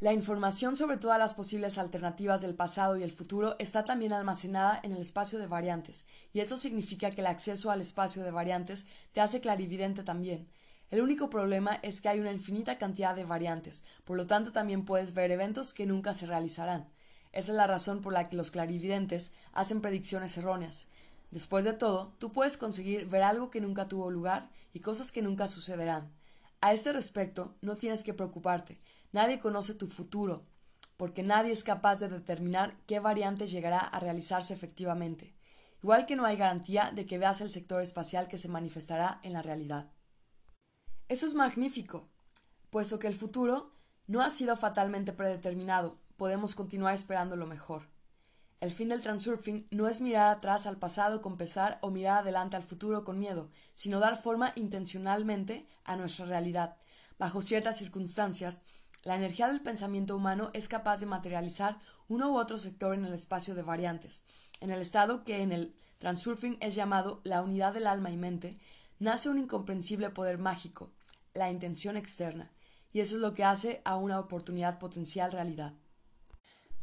La 0.00 0.14
información 0.14 0.78
sobre 0.78 0.96
todas 0.96 1.18
las 1.18 1.34
posibles 1.34 1.76
alternativas 1.76 2.40
del 2.40 2.54
pasado 2.54 2.96
y 2.96 3.02
el 3.02 3.12
futuro 3.12 3.56
está 3.58 3.84
también 3.84 4.14
almacenada 4.14 4.80
en 4.82 4.92
el 4.92 4.98
espacio 5.02 5.38
de 5.38 5.46
variantes, 5.46 6.06
y 6.32 6.40
eso 6.40 6.56
significa 6.56 7.10
que 7.10 7.20
el 7.20 7.26
acceso 7.26 7.70
al 7.70 7.82
espacio 7.82 8.22
de 8.22 8.30
variantes 8.30 8.86
te 9.12 9.20
hace 9.20 9.42
clarividente 9.42 10.02
también. 10.02 10.48
El 10.90 11.00
único 11.00 11.30
problema 11.30 11.78
es 11.82 12.00
que 12.00 12.08
hay 12.08 12.20
una 12.20 12.32
infinita 12.32 12.78
cantidad 12.78 13.14
de 13.14 13.24
variantes, 13.24 13.84
por 14.04 14.16
lo 14.16 14.26
tanto 14.26 14.52
también 14.52 14.84
puedes 14.84 15.14
ver 15.14 15.30
eventos 15.30 15.72
que 15.72 15.86
nunca 15.86 16.14
se 16.14 16.26
realizarán. 16.26 16.88
Esa 17.32 17.52
es 17.52 17.56
la 17.56 17.66
razón 17.66 18.00
por 18.00 18.12
la 18.12 18.28
que 18.28 18.36
los 18.36 18.50
clarividentes 18.50 19.32
hacen 19.52 19.80
predicciones 19.80 20.36
erróneas. 20.36 20.88
Después 21.30 21.64
de 21.64 21.72
todo, 21.72 22.12
tú 22.18 22.32
puedes 22.32 22.56
conseguir 22.56 23.06
ver 23.06 23.22
algo 23.22 23.50
que 23.50 23.60
nunca 23.60 23.86
tuvo 23.86 24.10
lugar 24.10 24.50
y 24.72 24.80
cosas 24.80 25.12
que 25.12 25.22
nunca 25.22 25.46
sucederán. 25.46 26.10
A 26.60 26.72
este 26.72 26.92
respecto, 26.92 27.54
no 27.62 27.76
tienes 27.76 28.02
que 28.02 28.14
preocuparte, 28.14 28.80
Nadie 29.12 29.40
conoce 29.40 29.74
tu 29.74 29.88
futuro, 29.88 30.44
porque 30.96 31.24
nadie 31.24 31.50
es 31.50 31.64
capaz 31.64 31.98
de 31.98 32.08
determinar 32.08 32.76
qué 32.86 33.00
variante 33.00 33.48
llegará 33.48 33.80
a 33.80 33.98
realizarse 33.98 34.54
efectivamente, 34.54 35.34
igual 35.82 36.06
que 36.06 36.14
no 36.14 36.24
hay 36.24 36.36
garantía 36.36 36.92
de 36.94 37.06
que 37.06 37.18
veas 37.18 37.40
el 37.40 37.50
sector 37.50 37.82
espacial 37.82 38.28
que 38.28 38.38
se 38.38 38.48
manifestará 38.48 39.18
en 39.24 39.32
la 39.32 39.42
realidad. 39.42 39.90
Eso 41.10 41.26
es 41.26 41.34
magnífico, 41.34 42.08
puesto 42.70 43.00
que 43.00 43.08
el 43.08 43.16
futuro 43.16 43.72
no 44.06 44.22
ha 44.22 44.30
sido 44.30 44.54
fatalmente 44.54 45.12
predeterminado, 45.12 45.98
podemos 46.16 46.54
continuar 46.54 46.94
esperando 46.94 47.34
lo 47.34 47.48
mejor. 47.48 47.88
El 48.60 48.70
fin 48.70 48.90
del 48.90 49.00
transurfing 49.00 49.66
no 49.72 49.88
es 49.88 50.00
mirar 50.00 50.28
atrás 50.28 50.66
al 50.66 50.76
pasado 50.76 51.20
con 51.20 51.36
pesar 51.36 51.80
o 51.82 51.90
mirar 51.90 52.18
adelante 52.18 52.54
al 52.54 52.62
futuro 52.62 53.02
con 53.02 53.18
miedo, 53.18 53.50
sino 53.74 53.98
dar 53.98 54.16
forma 54.16 54.52
intencionalmente 54.54 55.66
a 55.82 55.96
nuestra 55.96 56.26
realidad. 56.26 56.76
Bajo 57.18 57.42
ciertas 57.42 57.78
circunstancias, 57.78 58.62
la 59.02 59.16
energía 59.16 59.48
del 59.48 59.62
pensamiento 59.62 60.14
humano 60.14 60.50
es 60.52 60.68
capaz 60.68 61.00
de 61.00 61.06
materializar 61.06 61.80
uno 62.06 62.30
u 62.30 62.38
otro 62.38 62.56
sector 62.56 62.94
en 62.94 63.04
el 63.04 63.14
espacio 63.14 63.56
de 63.56 63.64
variantes. 63.64 64.22
En 64.60 64.70
el 64.70 64.80
estado 64.80 65.24
que 65.24 65.42
en 65.42 65.50
el 65.50 65.74
transurfing 65.98 66.56
es 66.60 66.76
llamado 66.76 67.20
la 67.24 67.42
unidad 67.42 67.74
del 67.74 67.88
alma 67.88 68.12
y 68.12 68.16
mente, 68.16 68.60
nace 69.00 69.28
un 69.28 69.38
incomprensible 69.38 70.10
poder 70.10 70.38
mágico, 70.38 70.92
la 71.34 71.50
intención 71.50 71.96
externa, 71.96 72.50
y 72.92 73.00
eso 73.00 73.16
es 73.16 73.20
lo 73.20 73.34
que 73.34 73.44
hace 73.44 73.82
a 73.84 73.96
una 73.96 74.18
oportunidad 74.18 74.78
potencial 74.78 75.32
realidad. 75.32 75.74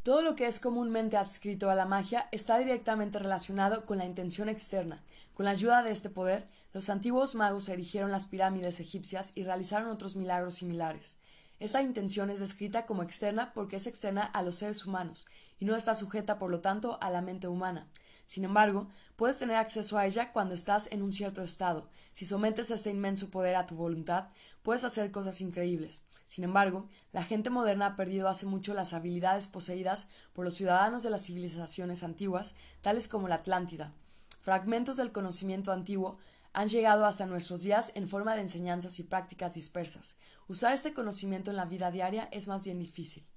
Todo 0.04 0.22
lo 0.22 0.36
que 0.36 0.48
es 0.48 0.62
comúnmente 0.62 1.18
adscrito 1.18 1.70
a 1.70 1.76
la 1.76 1.86
magia 1.86 2.30
está 2.32 2.58
directamente 2.58 3.20
relacionado 3.20 3.86
con 3.86 3.98
la 3.98 4.06
intención 4.06 4.48
externa. 4.48 5.04
Con 5.34 5.44
la 5.44 5.52
ayuda 5.52 5.84
de 5.84 5.92
este 5.92 6.10
poder, 6.10 6.48
los 6.72 6.90
antiguos 6.90 7.36
magos 7.36 7.68
erigieron 7.68 8.12
las 8.12 8.26
pirámides 8.26 8.80
egipcias 8.80 9.34
y 9.36 9.44
realizaron 9.44 9.90
otros 9.90 10.16
milagros 10.16 10.56
similares. 10.56 11.18
Esa 11.60 11.82
intención 11.82 12.30
es 12.30 12.40
descrita 12.40 12.86
como 12.86 13.04
externa 13.04 13.52
porque 13.54 13.76
es 13.76 13.88
externa 13.88 14.24
a 14.24 14.44
los 14.44 14.56
seres 14.56 14.86
humanos 14.86 15.26
y 15.60 15.66
no 15.66 15.76
está 15.76 15.94
sujeta, 15.94 16.40
por 16.40 16.52
lo 16.52 16.62
tanto, 16.62 16.98
a 17.02 17.10
la 17.10 17.22
mente 17.22 17.50
humana. 17.50 17.90
Sin 18.26 18.46
embargo, 18.46 18.88
puedes 19.18 19.40
tener 19.40 19.58
acceso 19.58 19.98
a 19.98 20.06
ella 20.06 20.32
cuando 20.32 20.56
estás 20.56 20.88
en 20.92 21.02
un 21.02 21.12
cierto 21.12 21.42
estado. 21.42 21.90
Si 22.14 22.26
sometes 22.26 22.72
ese 22.72 22.92
inmenso 22.92 23.30
poder 23.30 23.56
a 23.56 23.66
tu 23.66 23.76
voluntad, 23.76 24.30
puedes 24.62 24.84
hacer 24.84 25.12
cosas 25.12 25.42
increíbles. 25.42 26.06
Sin 26.28 26.44
embargo, 26.44 26.88
la 27.12 27.24
gente 27.24 27.50
moderna 27.50 27.88
ha 27.88 27.96
perdido 27.96 28.28
hace 28.28 28.46
mucho 28.46 28.74
las 28.74 28.94
habilidades 28.94 29.48
poseídas 29.48 30.10
por 30.34 30.46
los 30.46 30.54
ciudadanos 30.54 31.02
de 31.04 31.10
las 31.10 31.26
civilizaciones 31.26 32.04
antiguas, 32.04 32.56
tales 32.82 33.08
como 33.08 33.28
la 33.28 33.36
Atlántida. 33.36 33.94
Fragmentos 34.40 34.98
del 34.98 35.12
conocimiento 35.12 35.72
antiguo 35.72 36.20
han 36.54 36.68
llegado 36.68 37.06
hasta 37.06 37.26
nuestros 37.26 37.64
días 37.64 37.92
en 37.96 38.08
forma 38.08 38.36
de 38.36 38.42
enseñanzas 38.42 39.00
y 39.00 39.04
prácticas 39.04 39.56
dispersas. 39.56 40.18
Usar 40.48 40.74
este 40.74 40.94
conocimiento 40.94 41.50
en 41.50 41.58
la 41.58 41.66
vida 41.66 41.92
diaria 41.92 42.30
es 42.32 42.48
más 42.48 42.66
bien 42.66 42.80
difícil. 42.80 43.28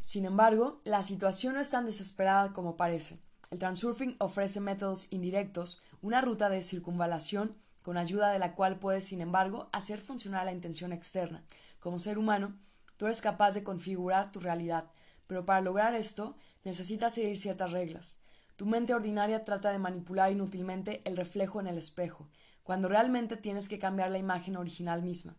Sin 0.00 0.24
embargo, 0.24 0.80
la 0.84 1.02
situación 1.02 1.54
no 1.54 1.60
es 1.60 1.70
tan 1.70 1.84
desesperada 1.84 2.52
como 2.52 2.76
parece. 2.76 3.20
El 3.50 3.58
transurfing 3.58 4.16
ofrece 4.18 4.60
métodos 4.60 5.06
indirectos, 5.10 5.80
una 6.02 6.20
ruta 6.20 6.48
de 6.48 6.62
circunvalación 6.62 7.56
con 7.82 7.96
ayuda 7.96 8.30
de 8.30 8.40
la 8.40 8.54
cual 8.54 8.80
puedes, 8.80 9.04
sin 9.04 9.20
embargo, 9.20 9.68
hacer 9.72 10.00
funcionar 10.00 10.44
la 10.44 10.52
intención 10.52 10.92
externa. 10.92 11.44
Como 11.78 12.00
ser 12.00 12.18
humano, 12.18 12.58
tú 12.96 13.06
eres 13.06 13.20
capaz 13.20 13.52
de 13.52 13.62
configurar 13.62 14.32
tu 14.32 14.40
realidad, 14.40 14.90
pero 15.28 15.46
para 15.46 15.60
lograr 15.60 15.94
esto 15.94 16.36
necesitas 16.64 17.14
seguir 17.14 17.38
ciertas 17.38 17.70
reglas. 17.70 18.18
Tu 18.56 18.66
mente 18.66 18.94
ordinaria 18.94 19.44
trata 19.44 19.70
de 19.70 19.78
manipular 19.78 20.32
inútilmente 20.32 21.00
el 21.04 21.16
reflejo 21.16 21.60
en 21.60 21.68
el 21.68 21.78
espejo, 21.78 22.28
cuando 22.64 22.88
realmente 22.88 23.36
tienes 23.36 23.68
que 23.68 23.78
cambiar 23.78 24.10
la 24.10 24.18
imagen 24.18 24.56
original 24.56 25.02
misma. 25.02 25.36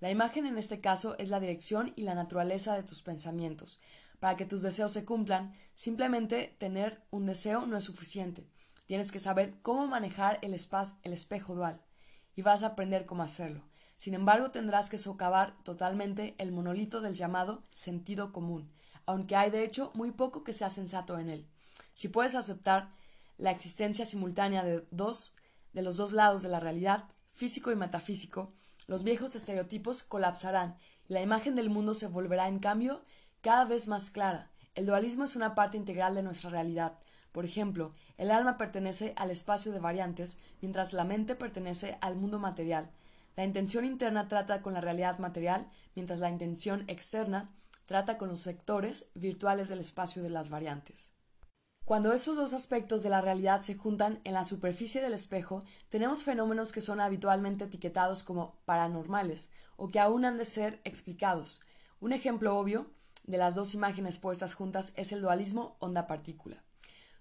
La 0.00 0.10
imagen 0.10 0.46
en 0.46 0.58
este 0.58 0.80
caso 0.80 1.16
es 1.18 1.30
la 1.30 1.38
dirección 1.38 1.92
y 1.94 2.02
la 2.02 2.16
naturaleza 2.16 2.74
de 2.74 2.82
tus 2.82 3.02
pensamientos. 3.02 3.80
Para 4.20 4.36
que 4.36 4.46
tus 4.46 4.62
deseos 4.62 4.92
se 4.92 5.04
cumplan, 5.04 5.54
simplemente 5.74 6.56
tener 6.58 7.02
un 7.10 7.26
deseo 7.26 7.66
no 7.66 7.76
es 7.76 7.84
suficiente. 7.84 8.46
Tienes 8.86 9.12
que 9.12 9.18
saber 9.18 9.54
cómo 9.62 9.86
manejar 9.86 10.38
el, 10.42 10.54
el 11.02 11.12
espejo 11.12 11.54
dual 11.54 11.80
y 12.36 12.42
vas 12.42 12.62
a 12.62 12.68
aprender 12.68 13.06
cómo 13.06 13.22
hacerlo. 13.22 13.62
Sin 13.96 14.14
embargo, 14.14 14.50
tendrás 14.50 14.90
que 14.90 14.98
socavar 14.98 15.56
totalmente 15.62 16.34
el 16.38 16.52
monolito 16.52 17.00
del 17.00 17.14
llamado 17.14 17.62
sentido 17.72 18.32
común, 18.32 18.70
aunque 19.06 19.36
hay 19.36 19.50
de 19.50 19.64
hecho 19.64 19.90
muy 19.94 20.10
poco 20.10 20.44
que 20.44 20.52
sea 20.52 20.70
sensato 20.70 21.18
en 21.18 21.30
él. 21.30 21.46
Si 21.92 22.08
puedes 22.08 22.34
aceptar 22.34 22.90
la 23.38 23.50
existencia 23.50 24.04
simultánea 24.04 24.64
de 24.64 24.86
dos 24.90 25.34
de 25.72 25.82
los 25.82 25.96
dos 25.96 26.12
lados 26.12 26.42
de 26.42 26.48
la 26.48 26.60
realidad, 26.60 27.04
físico 27.26 27.72
y 27.72 27.76
metafísico, 27.76 28.52
los 28.86 29.02
viejos 29.02 29.34
estereotipos 29.34 30.02
colapsarán 30.02 30.76
y 31.08 31.14
la 31.14 31.20
imagen 31.20 31.56
del 31.56 31.70
mundo 31.70 31.94
se 31.94 32.06
volverá, 32.06 32.48
en 32.48 32.60
cambio, 32.60 33.02
cada 33.44 33.66
vez 33.66 33.88
más 33.88 34.08
clara. 34.08 34.50
El 34.74 34.86
dualismo 34.86 35.24
es 35.24 35.36
una 35.36 35.54
parte 35.54 35.76
integral 35.76 36.14
de 36.14 36.22
nuestra 36.22 36.48
realidad. 36.48 36.98
Por 37.30 37.44
ejemplo, 37.44 37.92
el 38.16 38.30
alma 38.30 38.56
pertenece 38.56 39.12
al 39.16 39.30
espacio 39.30 39.70
de 39.70 39.80
variantes, 39.80 40.38
mientras 40.62 40.94
la 40.94 41.04
mente 41.04 41.34
pertenece 41.34 41.98
al 42.00 42.16
mundo 42.16 42.38
material. 42.38 42.90
La 43.36 43.44
intención 43.44 43.84
interna 43.84 44.28
trata 44.28 44.62
con 44.62 44.72
la 44.72 44.80
realidad 44.80 45.18
material, 45.18 45.68
mientras 45.94 46.20
la 46.20 46.30
intención 46.30 46.84
externa 46.88 47.50
trata 47.84 48.16
con 48.16 48.30
los 48.30 48.40
sectores 48.40 49.10
virtuales 49.14 49.68
del 49.68 49.80
espacio 49.80 50.22
de 50.22 50.30
las 50.30 50.48
variantes. 50.48 51.12
Cuando 51.84 52.14
esos 52.14 52.36
dos 52.36 52.54
aspectos 52.54 53.02
de 53.02 53.10
la 53.10 53.20
realidad 53.20 53.60
se 53.60 53.74
juntan 53.74 54.22
en 54.24 54.32
la 54.32 54.46
superficie 54.46 55.02
del 55.02 55.12
espejo, 55.12 55.64
tenemos 55.90 56.24
fenómenos 56.24 56.72
que 56.72 56.80
son 56.80 56.98
habitualmente 56.98 57.64
etiquetados 57.64 58.22
como 58.22 58.56
paranormales 58.64 59.50
o 59.76 59.90
que 59.90 60.00
aún 60.00 60.24
han 60.24 60.38
de 60.38 60.46
ser 60.46 60.80
explicados. 60.84 61.60
Un 62.00 62.14
ejemplo 62.14 62.56
obvio 62.56 62.94
de 63.24 63.38
las 63.38 63.54
dos 63.54 63.74
imágenes 63.74 64.18
puestas 64.18 64.54
juntas 64.54 64.92
es 64.96 65.12
el 65.12 65.22
dualismo 65.22 65.76
onda-partícula. 65.80 66.62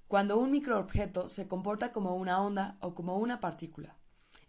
Cuando 0.07 0.37
un 0.37 0.51
microobjeto 0.51 1.29
se 1.29 1.47
comporta 1.47 1.91
como 1.91 2.15
una 2.15 2.41
onda 2.41 2.77
o 2.81 2.93
como 2.93 3.17
una 3.17 3.39
partícula. 3.39 3.95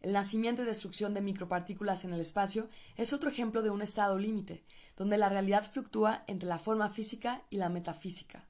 El 0.01 0.13
nacimiento 0.13 0.63
y 0.63 0.67
destrucción 0.67 1.15
de 1.15 1.23
micropartículas 1.23 2.05
en 2.05 2.13
el 2.13 2.21
espacio 2.21 2.69
es 2.97 3.13
otro 3.13 3.31
ejemplo 3.31 3.63
de 3.63 3.71
un 3.71 3.81
estado 3.81 4.19
límite, 4.19 4.65
donde 4.97 5.17
la 5.17 5.31
realidad 5.31 5.65
fluctúa 5.65 6.25
entre 6.27 6.49
la 6.49 6.59
forma 6.59 6.91
física 6.91 7.43
y 7.49 7.57
la 7.57 7.71
metafísica. 7.71 8.47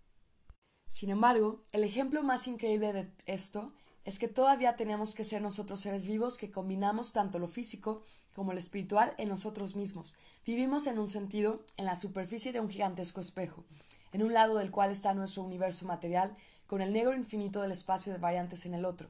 Sin 0.89 1.11
embargo, 1.11 1.65
el 1.73 1.85
ejemplo 1.85 2.23
más 2.23 2.49
increíble 2.49 2.93
de 2.93 3.13
esto 3.27 3.73
es 4.05 4.19
que 4.19 4.29
todavía 4.29 4.77
tenemos 4.77 5.15
que 5.15 5.25
ser 5.25 5.43
nosotros 5.43 5.81
seres 5.81 6.07
vivos 6.07 6.39
que 6.39 6.51
combinamos 6.51 7.13
tanto 7.13 7.39
lo 7.39 7.49
físico 7.49 8.03
como 8.35 8.53
lo 8.53 8.59
espiritual 8.59 9.15
en 9.17 9.29
nosotros 9.29 9.77
mismos. 9.77 10.15
Vivimos 10.45 10.87
en 10.87 10.99
un 10.99 11.09
sentido 11.09 11.65
en 11.77 11.87
la 11.87 11.97
superficie 11.97 12.53
de 12.53 12.61
un 12.61 12.69
gigantesco 12.69 13.21
espejo, 13.21 13.65
en 14.13 14.23
un 14.23 14.35
lado 14.35 14.59
del 14.59 14.71
cual 14.71 14.91
está 14.91 15.15
nuestro 15.15 15.43
universo 15.43 15.87
material, 15.87 16.37
con 16.67 16.81
el 16.81 16.93
negro 16.93 17.15
infinito 17.15 17.63
del 17.63 17.73
espacio 17.73 18.13
de 18.13 18.19
variantes 18.19 18.67
en 18.67 18.75
el 18.75 18.85
otro. 18.85 19.09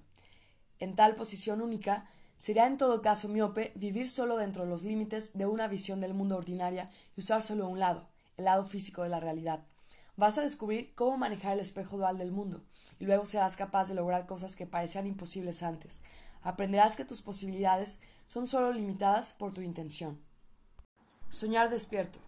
En 0.78 0.94
tal 0.94 1.14
posición 1.14 1.62
única, 1.62 2.08
sería 2.36 2.66
en 2.66 2.78
todo 2.78 3.00
caso 3.00 3.28
miope 3.28 3.72
vivir 3.74 4.08
solo 4.08 4.36
dentro 4.36 4.64
de 4.64 4.70
los 4.70 4.82
límites 4.82 5.36
de 5.36 5.46
una 5.46 5.68
visión 5.68 6.00
del 6.00 6.14
mundo 6.14 6.36
ordinaria 6.36 6.90
y 7.16 7.20
usar 7.20 7.42
solo 7.42 7.68
un 7.68 7.78
lado, 7.78 8.08
el 8.36 8.44
lado 8.44 8.64
físico 8.66 9.02
de 9.02 9.08
la 9.08 9.20
realidad. 9.20 9.64
Vas 10.16 10.38
a 10.38 10.42
descubrir 10.42 10.94
cómo 10.94 11.16
manejar 11.16 11.54
el 11.54 11.60
espejo 11.60 11.96
dual 11.96 12.18
del 12.18 12.32
mundo, 12.32 12.62
y 12.98 13.04
luego 13.04 13.26
serás 13.26 13.56
capaz 13.56 13.88
de 13.88 13.94
lograr 13.94 14.26
cosas 14.26 14.56
que 14.56 14.66
parecían 14.66 15.06
imposibles 15.06 15.62
antes. 15.62 16.02
Aprenderás 16.44 16.94
que 16.94 17.04
tus 17.04 17.22
posibilidades 17.22 17.98
son 18.28 18.46
solo 18.46 18.72
limitadas 18.72 19.32
por 19.32 19.52
tu 19.52 19.62
intención. 19.62 20.20
Soñar 21.30 21.70
despierto. 21.70 22.20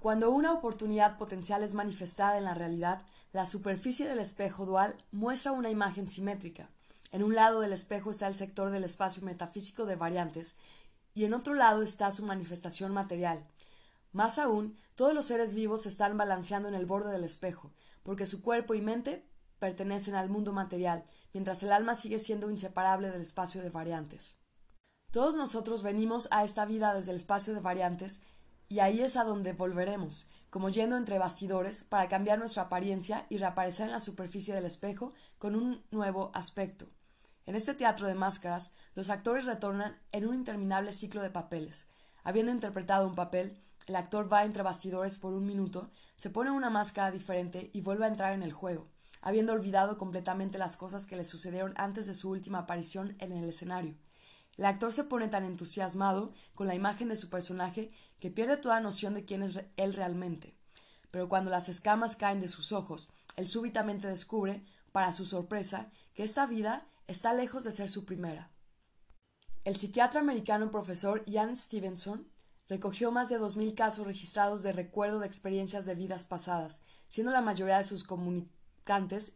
Cuando 0.00 0.30
una 0.30 0.52
oportunidad 0.52 1.18
potencial 1.18 1.62
es 1.62 1.74
manifestada 1.74 2.36
en 2.36 2.44
la 2.44 2.54
realidad, 2.54 3.02
la 3.32 3.46
superficie 3.46 4.08
del 4.08 4.18
espejo 4.18 4.66
dual 4.66 4.96
muestra 5.12 5.52
una 5.52 5.70
imagen 5.70 6.08
simétrica. 6.08 6.68
En 7.12 7.22
un 7.22 7.34
lado 7.34 7.60
del 7.60 7.72
espejo 7.72 8.10
está 8.10 8.26
el 8.26 8.34
sector 8.34 8.70
del 8.70 8.84
espacio 8.84 9.22
metafísico 9.22 9.86
de 9.86 9.96
variantes 9.96 10.56
y 11.14 11.24
en 11.24 11.34
otro 11.34 11.54
lado 11.54 11.82
está 11.82 12.10
su 12.10 12.24
manifestación 12.24 12.92
material. 12.92 13.42
Más 14.12 14.38
aún, 14.38 14.76
todos 14.94 15.14
los 15.14 15.26
seres 15.26 15.54
vivos 15.54 15.82
se 15.82 15.90
están 15.90 16.16
balanceando 16.16 16.68
en 16.68 16.74
el 16.74 16.86
borde 16.86 17.12
del 17.12 17.24
espejo, 17.24 17.72
porque 18.02 18.26
su 18.26 18.42
cuerpo 18.42 18.74
y 18.74 18.80
mente 18.80 19.24
pertenecen 19.58 20.14
al 20.14 20.28
mundo 20.28 20.52
material, 20.52 21.04
mientras 21.34 21.62
el 21.62 21.72
alma 21.72 21.94
sigue 21.94 22.18
siendo 22.18 22.50
inseparable 22.50 23.10
del 23.10 23.20
espacio 23.20 23.60
de 23.60 23.68
variantes. 23.68 24.38
Todos 25.10 25.36
nosotros 25.36 25.82
venimos 25.82 26.28
a 26.30 26.42
esta 26.44 26.64
vida 26.64 26.94
desde 26.94 27.10
el 27.10 27.16
espacio 27.16 27.52
de 27.52 27.60
variantes, 27.60 28.22
y 28.68 28.78
ahí 28.78 29.02
es 29.02 29.16
a 29.16 29.24
donde 29.24 29.52
volveremos, 29.52 30.28
como 30.48 30.70
yendo 30.70 30.96
entre 30.96 31.18
bastidores, 31.18 31.82
para 31.82 32.08
cambiar 32.08 32.38
nuestra 32.38 32.64
apariencia 32.64 33.26
y 33.28 33.38
reaparecer 33.38 33.86
en 33.86 33.92
la 33.92 34.00
superficie 34.00 34.54
del 34.54 34.64
espejo 34.64 35.12
con 35.38 35.54
un 35.54 35.84
nuevo 35.90 36.30
aspecto. 36.34 36.86
En 37.46 37.56
este 37.56 37.74
teatro 37.74 38.08
de 38.08 38.14
máscaras, 38.14 38.70
los 38.94 39.10
actores 39.10 39.44
retornan 39.44 39.94
en 40.12 40.26
un 40.26 40.34
interminable 40.34 40.92
ciclo 40.92 41.20
de 41.20 41.30
papeles. 41.30 41.86
Habiendo 42.22 42.52
interpretado 42.52 43.06
un 43.06 43.14
papel, 43.14 43.60
el 43.86 43.96
actor 43.96 44.32
va 44.32 44.44
entre 44.44 44.62
bastidores 44.62 45.18
por 45.18 45.34
un 45.34 45.46
minuto, 45.46 45.90
se 46.16 46.30
pone 46.30 46.50
una 46.50 46.70
máscara 46.70 47.10
diferente 47.10 47.70
y 47.74 47.82
vuelve 47.82 48.06
a 48.06 48.08
entrar 48.08 48.32
en 48.32 48.42
el 48.42 48.52
juego, 48.52 48.88
habiendo 49.24 49.54
olvidado 49.54 49.96
completamente 49.96 50.58
las 50.58 50.76
cosas 50.76 51.06
que 51.06 51.16
le 51.16 51.24
sucedieron 51.24 51.72
antes 51.76 52.06
de 52.06 52.12
su 52.12 52.28
última 52.28 52.58
aparición 52.58 53.16
en 53.20 53.32
el 53.32 53.48
escenario. 53.48 53.96
El 54.58 54.66
actor 54.66 54.92
se 54.92 55.04
pone 55.04 55.28
tan 55.28 55.44
entusiasmado 55.44 56.34
con 56.54 56.66
la 56.66 56.74
imagen 56.74 57.08
de 57.08 57.16
su 57.16 57.30
personaje 57.30 57.90
que 58.20 58.30
pierde 58.30 58.58
toda 58.58 58.80
noción 58.80 59.14
de 59.14 59.24
quién 59.24 59.42
es 59.42 59.64
él 59.78 59.94
realmente. 59.94 60.58
Pero 61.10 61.30
cuando 61.30 61.50
las 61.50 61.70
escamas 61.70 62.16
caen 62.16 62.42
de 62.42 62.48
sus 62.48 62.70
ojos, 62.70 63.08
él 63.36 63.48
súbitamente 63.48 64.06
descubre, 64.08 64.62
para 64.92 65.10
su 65.10 65.24
sorpresa, 65.24 65.90
que 66.12 66.22
esta 66.22 66.44
vida 66.44 66.86
está 67.06 67.32
lejos 67.32 67.64
de 67.64 67.72
ser 67.72 67.88
su 67.88 68.04
primera. 68.04 68.50
El 69.64 69.76
psiquiatra 69.76 70.20
americano 70.20 70.70
profesor 70.70 71.24
Ian 71.24 71.56
Stevenson 71.56 72.28
recogió 72.68 73.10
más 73.10 73.30
de 73.30 73.38
dos 73.38 73.56
mil 73.56 73.74
casos 73.74 74.06
registrados 74.06 74.62
de 74.62 74.74
recuerdo 74.74 75.20
de 75.20 75.26
experiencias 75.26 75.86
de 75.86 75.94
vidas 75.94 76.26
pasadas, 76.26 76.82
siendo 77.08 77.32
la 77.32 77.40
mayoría 77.40 77.78
de 77.78 77.84
sus 77.84 78.04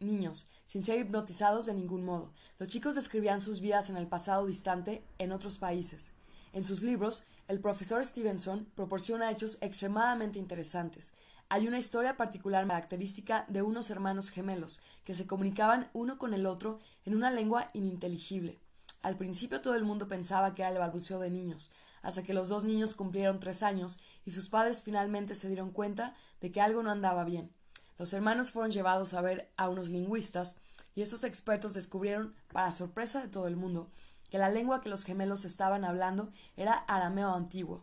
niños, 0.00 0.48
sin 0.66 0.84
ser 0.84 0.98
hipnotizados 0.98 1.66
de 1.66 1.74
ningún 1.74 2.04
modo. 2.04 2.32
Los 2.58 2.68
chicos 2.68 2.94
describían 2.94 3.40
sus 3.40 3.60
vidas 3.60 3.88
en 3.88 3.96
el 3.96 4.06
pasado 4.06 4.46
distante 4.46 5.02
en 5.18 5.32
otros 5.32 5.58
países. 5.58 6.12
En 6.52 6.64
sus 6.64 6.82
libros, 6.82 7.24
el 7.46 7.60
profesor 7.60 8.04
Stevenson 8.04 8.66
proporciona 8.74 9.30
hechos 9.30 9.58
extremadamente 9.62 10.38
interesantes. 10.38 11.14
Hay 11.48 11.66
una 11.66 11.78
historia 11.78 12.18
particular 12.18 12.66
característica 12.66 13.46
de 13.48 13.62
unos 13.62 13.88
hermanos 13.88 14.28
gemelos 14.28 14.80
que 15.04 15.14
se 15.14 15.26
comunicaban 15.26 15.88
uno 15.94 16.18
con 16.18 16.34
el 16.34 16.44
otro 16.44 16.78
en 17.06 17.14
una 17.14 17.30
lengua 17.30 17.68
ininteligible. 17.72 18.58
Al 19.00 19.16
principio 19.16 19.62
todo 19.62 19.74
el 19.74 19.84
mundo 19.84 20.08
pensaba 20.08 20.54
que 20.54 20.60
era 20.60 20.72
el 20.72 20.78
balbuceo 20.78 21.20
de 21.20 21.30
niños, 21.30 21.72
hasta 22.02 22.22
que 22.22 22.34
los 22.34 22.50
dos 22.50 22.64
niños 22.64 22.94
cumplieron 22.94 23.40
tres 23.40 23.62
años 23.62 23.98
y 24.26 24.32
sus 24.32 24.50
padres 24.50 24.82
finalmente 24.82 25.34
se 25.34 25.48
dieron 25.48 25.70
cuenta 25.70 26.14
de 26.42 26.52
que 26.52 26.60
algo 26.60 26.82
no 26.82 26.90
andaba 26.90 27.24
bien. 27.24 27.50
Los 27.98 28.12
hermanos 28.12 28.52
fueron 28.52 28.70
llevados 28.70 29.12
a 29.14 29.20
ver 29.20 29.50
a 29.56 29.68
unos 29.68 29.88
lingüistas 29.88 30.56
y 30.94 31.02
estos 31.02 31.24
expertos 31.24 31.74
descubrieron, 31.74 32.34
para 32.52 32.70
sorpresa 32.70 33.20
de 33.20 33.28
todo 33.28 33.48
el 33.48 33.56
mundo, 33.56 33.90
que 34.30 34.38
la 34.38 34.48
lengua 34.48 34.80
que 34.80 34.88
los 34.88 35.04
gemelos 35.04 35.44
estaban 35.44 35.84
hablando 35.84 36.30
era 36.56 36.74
arameo 36.74 37.32
antiguo. 37.32 37.82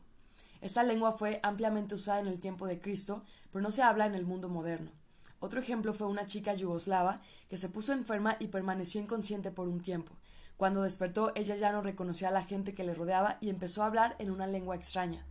Esta 0.61 0.83
lengua 0.83 1.17
fue 1.17 1.39
ampliamente 1.43 1.95
usada 1.95 2.21
en 2.21 2.27
el 2.27 2.39
tiempo 2.39 2.65
de 2.65 2.79
Cristo, 2.79 3.23
pero 3.51 3.61
no 3.61 3.71
se 3.71 3.83
habla 3.83 4.05
en 4.05 4.15
el 4.15 4.25
mundo 4.25 4.47
moderno. 4.47 4.91
Otro 5.39 5.59
ejemplo 5.59 5.93
fue 5.93 6.07
una 6.07 6.25
chica 6.25 6.53
yugoslava 6.53 7.21
que 7.49 7.57
se 7.57 7.69
puso 7.69 7.93
enferma 7.93 8.37
y 8.39 8.47
permaneció 8.47 9.01
inconsciente 9.01 9.51
por 9.51 9.67
un 9.67 9.81
tiempo. 9.81 10.13
Cuando 10.57 10.81
despertó, 10.81 11.33
ella 11.35 11.55
ya 11.55 11.73
no 11.73 11.81
reconoció 11.81 12.29
a 12.29 12.31
la 12.31 12.43
gente 12.43 12.73
que 12.73 12.85
le 12.85 12.95
rodeaba 12.95 13.37
y 13.41 13.49
empezó 13.49 13.83
a 13.83 13.87
hablar 13.87 14.15
en 14.19 14.31
una 14.31 14.47
lengua 14.47 14.75
extraña. 14.75 15.25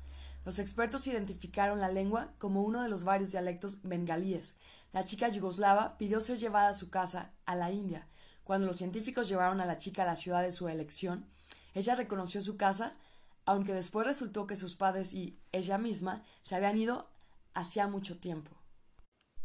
Los 0.44 0.58
expertos 0.58 1.06
identificaron 1.06 1.80
la 1.80 1.88
lengua 1.88 2.34
como 2.38 2.62
uno 2.62 2.82
de 2.82 2.88
los 2.88 3.04
varios 3.04 3.32
dialectos 3.32 3.78
bengalíes. 3.82 4.56
La 4.92 5.04
chica 5.04 5.28
yugoslava 5.28 5.96
pidió 5.98 6.20
ser 6.20 6.38
llevada 6.38 6.68
a 6.68 6.74
su 6.74 6.90
casa, 6.90 7.32
a 7.46 7.56
la 7.56 7.70
India, 7.72 8.06
cuando 8.44 8.66
los 8.66 8.76
científicos 8.76 9.26
llevaron 9.26 9.60
a 9.62 9.66
la 9.66 9.78
chica 9.78 10.02
a 10.02 10.06
la 10.06 10.16
ciudad 10.16 10.42
de 10.42 10.52
su 10.52 10.68
elección, 10.68 11.26
ella 11.72 11.94
reconoció 11.94 12.42
su 12.42 12.56
casa, 12.56 12.94
aunque 13.46 13.72
después 13.74 14.06
resultó 14.06 14.46
que 14.46 14.56
sus 14.56 14.76
padres 14.76 15.14
y 15.14 15.38
ella 15.50 15.78
misma 15.78 16.22
se 16.42 16.54
habían 16.54 16.76
ido 16.76 17.08
hacía 17.54 17.88
mucho 17.88 18.18
tiempo. 18.18 18.50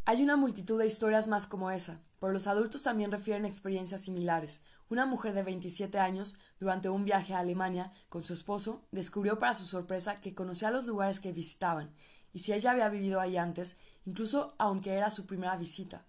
Hay 0.06 0.22
una 0.22 0.36
multitud 0.36 0.80
de 0.80 0.88
historias 0.88 1.28
más 1.28 1.48
como 1.48 1.72
esa, 1.72 2.02
pero 2.20 2.34
los 2.34 2.48
adultos 2.48 2.84
también 2.84 3.12
refieren 3.12 3.46
experiencias 3.46 4.02
similares. 4.02 4.62
Una 4.90 5.06
mujer 5.06 5.36
de 5.36 5.44
27 5.44 6.00
años, 6.00 6.36
durante 6.60 6.90
un 6.90 7.04
viaje 7.04 7.36
a 7.36 7.40
Alemania 7.40 7.92
con 8.10 8.24
su 8.24 8.34
esposo, 8.34 8.82
descubrió 8.92 9.38
para 9.38 9.54
su 9.54 9.66
sorpresa 9.66 10.20
que 10.20 10.34
conocía 10.34 10.72
los 10.72 10.88
lugares 10.88 11.20
que 11.20 11.32
visitaban, 11.32 11.94
y 12.34 12.40
si 12.40 12.54
ella 12.54 12.72
había 12.72 12.90
vivido 12.90 13.20
ahí 13.20 13.38
antes, 13.38 13.78
incluso 14.06 14.56
aunque 14.58 14.94
era 14.94 15.12
su 15.12 15.28
primera 15.28 15.56
visita. 15.58 16.06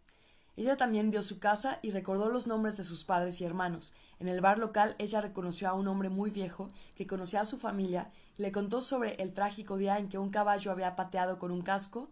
Ella 0.56 0.78
también 0.78 1.10
vio 1.10 1.22
su 1.22 1.38
casa 1.38 1.78
y 1.82 1.90
recordó 1.90 2.30
los 2.30 2.46
nombres 2.46 2.78
de 2.78 2.84
sus 2.84 3.04
padres 3.04 3.42
y 3.42 3.44
hermanos. 3.44 3.94
En 4.18 4.28
el 4.28 4.40
bar 4.40 4.58
local 4.58 4.96
ella 4.98 5.20
reconoció 5.20 5.68
a 5.68 5.74
un 5.74 5.86
hombre 5.86 6.08
muy 6.08 6.30
viejo 6.30 6.70
que 6.96 7.06
conocía 7.06 7.42
a 7.42 7.46
su 7.46 7.58
familia 7.58 8.08
y 8.38 8.42
le 8.42 8.50
contó 8.50 8.80
sobre 8.80 9.14
el 9.22 9.34
trágico 9.34 9.76
día 9.76 9.98
en 9.98 10.08
que 10.08 10.18
un 10.18 10.30
caballo 10.30 10.72
había 10.72 10.96
pateado 10.96 11.38
con 11.38 11.50
un 11.50 11.60
casco 11.60 12.08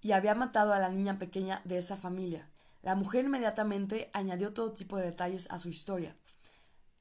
y 0.00 0.12
había 0.12 0.34
matado 0.34 0.72
a 0.72 0.80
la 0.80 0.90
niña 0.90 1.20
pequeña 1.20 1.62
de 1.64 1.78
esa 1.78 1.96
familia. 1.96 2.51
La 2.82 2.94
mujer 2.94 3.24
inmediatamente 3.24 4.10
añadió 4.12 4.52
todo 4.52 4.72
tipo 4.72 4.96
de 4.96 5.06
detalles 5.06 5.50
a 5.50 5.58
su 5.58 5.68
historia. 5.68 6.16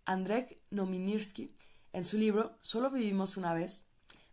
Andrzej 0.06 0.62
Nominirsky, 0.70 1.54
en 1.94 2.06
su 2.06 2.18
libro 2.18 2.58
Solo 2.62 2.90
vivimos 2.90 3.36
una 3.38 3.54
vez, 3.54 3.88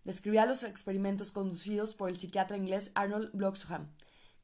describía 0.04 0.46
los 0.46 0.62
experimentos 0.62 1.32
conducidos 1.32 1.94
por 1.94 2.08
el 2.08 2.18
psiquiatra 2.18 2.56
inglés 2.56 2.92
Arnold 2.94 3.30
Bloxham 3.32 3.88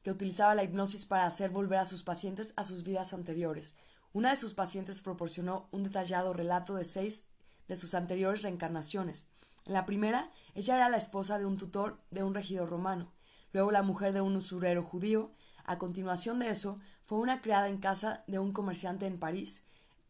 que 0.05 0.11
utilizaba 0.11 0.53
la 0.53 0.63
hipnosis 0.63 1.07
para 1.07 1.25
hacer 1.25 1.49
volver 1.49 1.79
a 1.79 1.85
sus 1.87 2.03
pacientes 2.03 2.53
a 2.57 2.63
sus 2.63 2.83
vidas 2.83 3.11
anteriores. 3.11 3.75
Una 4.13 4.29
de 4.29 4.35
sus 4.35 4.53
pacientes 4.53 5.01
proporcionó 5.01 5.67
un 5.71 5.81
detallado 5.81 6.31
relato 6.31 6.75
de 6.75 6.85
seis 6.85 7.25
de 7.67 7.75
sus 7.75 7.95
anteriores 7.95 8.43
reencarnaciones. 8.43 9.25
En 9.65 9.73
la 9.73 9.87
primera, 9.87 10.29
ella 10.53 10.75
era 10.75 10.89
la 10.89 10.97
esposa 10.97 11.39
de 11.39 11.47
un 11.47 11.57
tutor 11.57 12.03
de 12.11 12.21
un 12.21 12.35
regidor 12.35 12.69
romano, 12.69 13.13
luego 13.51 13.71
la 13.71 13.81
mujer 13.81 14.13
de 14.13 14.21
un 14.21 14.35
usurero 14.35 14.83
judío, 14.83 15.31
a 15.63 15.79
continuación 15.79 16.37
de 16.37 16.51
eso, 16.51 16.79
fue 17.05 17.19
una 17.19 17.41
criada 17.41 17.69
en 17.69 17.77
casa 17.77 18.23
de 18.27 18.39
un 18.39 18.51
comerciante 18.51 19.05
en 19.05 19.19
París. 19.19 19.63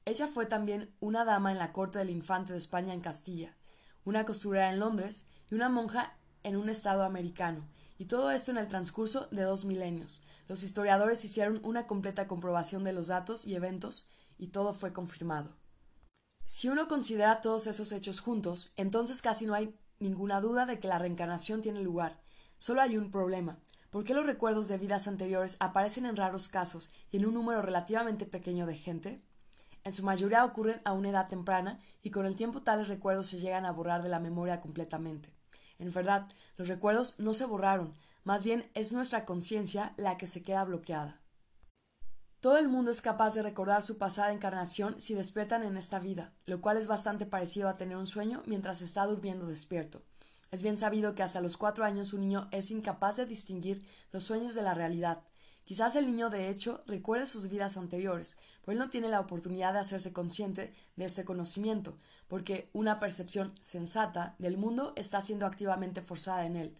Ella 0.05 0.27
fue 0.27 0.45
también 0.45 0.93
una 0.99 1.25
dama 1.25 1.51
en 1.51 1.59
la 1.59 1.73
corte 1.73 1.99
del 1.99 2.09
infante 2.09 2.53
de 2.53 2.59
España 2.59 2.93
en 2.93 3.01
Castilla, 3.01 3.55
una 4.05 4.25
costurera 4.25 4.71
en 4.71 4.79
Londres 4.79 5.25
y 5.51 5.55
una 5.55 5.69
monja 5.69 6.17
en 6.43 6.55
un 6.55 6.69
estado 6.69 7.03
americano, 7.03 7.67
y 7.97 8.05
todo 8.05 8.31
esto 8.31 8.51
en 8.51 8.57
el 8.57 8.67
transcurso 8.67 9.27
de 9.31 9.43
dos 9.43 9.65
milenios. 9.65 10.23
Los 10.47 10.63
historiadores 10.63 11.25
hicieron 11.25 11.59
una 11.63 11.87
completa 11.87 12.27
comprobación 12.27 12.83
de 12.83 12.93
los 12.93 13.07
datos 13.07 13.45
y 13.45 13.55
eventos, 13.55 14.07
y 14.37 14.47
todo 14.47 14.73
fue 14.73 14.93
confirmado. 14.93 15.55
Si 16.45 16.69
uno 16.69 16.87
considera 16.87 17.41
todos 17.41 17.67
esos 17.67 17.91
hechos 17.91 18.19
juntos, 18.19 18.71
entonces 18.77 19.21
casi 19.21 19.45
no 19.47 19.55
hay 19.55 19.75
ninguna 19.99 20.39
duda 20.39 20.65
de 20.65 20.79
que 20.79 20.87
la 20.87 20.99
reencarnación 20.99 21.61
tiene 21.61 21.81
lugar. 21.81 22.21
Solo 22.57 22.81
hay 22.81 22.97
un 22.97 23.11
problema. 23.11 23.59
¿Por 23.95 24.03
qué 24.03 24.13
los 24.13 24.25
recuerdos 24.25 24.67
de 24.67 24.77
vidas 24.77 25.07
anteriores 25.07 25.55
aparecen 25.61 26.05
en 26.05 26.17
raros 26.17 26.49
casos 26.49 26.91
y 27.11 27.15
en 27.15 27.27
un 27.27 27.33
número 27.33 27.61
relativamente 27.61 28.25
pequeño 28.25 28.65
de 28.65 28.75
gente? 28.75 29.21
En 29.85 29.93
su 29.93 30.03
mayoría 30.03 30.43
ocurren 30.43 30.81
a 30.83 30.91
una 30.91 31.11
edad 31.11 31.29
temprana 31.29 31.79
y 32.03 32.09
con 32.09 32.25
el 32.25 32.35
tiempo 32.35 32.61
tales 32.61 32.89
recuerdos 32.89 33.27
se 33.27 33.39
llegan 33.39 33.65
a 33.65 33.71
borrar 33.71 34.03
de 34.03 34.09
la 34.09 34.19
memoria 34.19 34.59
completamente. 34.59 35.33
En 35.79 35.93
verdad, 35.93 36.27
los 36.57 36.67
recuerdos 36.67 37.15
no 37.19 37.33
se 37.33 37.45
borraron, 37.45 37.93
más 38.25 38.43
bien 38.43 38.69
es 38.73 38.91
nuestra 38.91 39.23
conciencia 39.23 39.93
la 39.95 40.17
que 40.17 40.27
se 40.27 40.43
queda 40.43 40.65
bloqueada. 40.65 41.21
Todo 42.41 42.57
el 42.57 42.67
mundo 42.67 42.91
es 42.91 42.99
capaz 42.99 43.33
de 43.33 43.43
recordar 43.43 43.81
su 43.81 43.97
pasada 43.97 44.33
encarnación 44.33 44.99
si 44.99 45.13
despiertan 45.13 45.63
en 45.63 45.77
esta 45.77 45.99
vida, 45.99 46.33
lo 46.47 46.59
cual 46.59 46.75
es 46.75 46.87
bastante 46.87 47.25
parecido 47.25 47.69
a 47.69 47.77
tener 47.77 47.95
un 47.95 48.07
sueño 48.07 48.43
mientras 48.45 48.81
está 48.81 49.05
durmiendo 49.05 49.47
despierto. 49.47 50.03
Es 50.55 50.63
bien 50.63 50.77
sabido 50.77 51.15
que 51.15 51.21
hasta 51.21 51.41
los 51.41 51.57
cuatro 51.57 51.83
años 51.83 52.13
un 52.13 52.21
niño 52.21 52.47
es 52.51 52.71
incapaz 52.71 53.17
de 53.17 53.25
distinguir 53.25 53.85
los 54.13 54.23
sueños 54.23 54.55
de 54.55 54.61
la 54.61 54.73
realidad, 54.73 55.21
Quizás 55.65 55.97
el 55.97 56.05
niño, 56.05 56.29
de 56.29 56.49
hecho, 56.49 56.81
recuerde 56.85 57.25
sus 57.25 57.49
vidas 57.49 57.75
anteriores, 57.75 58.37
pero 58.61 58.73
él 58.73 58.77
no 58.77 58.91
tiene 58.91 59.09
la 59.09 59.19
oportunidad 59.19 59.73
de 59.73 59.79
hacerse 59.79 60.13
consciente 60.13 60.73
de 60.95 61.05
este 61.05 61.25
conocimiento, 61.25 61.97
porque 62.29 62.69
una 62.71 63.01
percepción 63.01 63.51
sensata 63.59 64.35
del 64.37 64.57
mundo 64.57 64.93
está 64.95 65.19
siendo 65.19 65.45
activamente 65.45 66.01
forzada 66.01 66.45
en 66.45 66.55
él. 66.55 66.77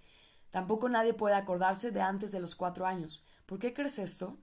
Tampoco 0.52 0.88
nadie 0.88 1.14
puede 1.14 1.36
acordarse 1.36 1.90
de 1.90 2.02
antes 2.02 2.32
de 2.32 2.40
los 2.40 2.56
cuatro 2.56 2.86
años. 2.86 3.26
¿Por 3.46 3.58
qué 3.58 3.74
crees 3.74 4.00
esto? 4.00 4.38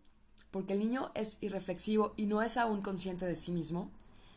¿Porque 0.50 0.74
el 0.74 0.80
niño 0.80 1.10
es 1.14 1.38
irreflexivo 1.40 2.12
y 2.18 2.26
no 2.26 2.42
es 2.42 2.58
aún 2.58 2.82
consciente 2.82 3.26
de 3.26 3.36
sí 3.36 3.52
mismo? 3.52 3.92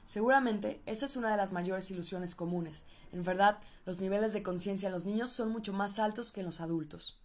Seguramente 0.05 0.81
esa 0.85 1.05
es 1.05 1.17
una 1.17 1.31
de 1.31 1.37
las 1.37 1.51
mayores 1.51 1.89
ilusiones 1.91 2.35
comunes. 2.35 2.85
En 3.11 3.23
verdad, 3.23 3.59
los 3.85 3.99
niveles 3.99 4.33
de 4.33 4.43
conciencia 4.43 4.87
en 4.87 4.93
los 4.93 5.05
niños 5.05 5.31
son 5.31 5.49
mucho 5.49 5.73
más 5.73 5.99
altos 5.99 6.31
que 6.31 6.41
en 6.41 6.45
los 6.45 6.61
adultos. 6.61 7.21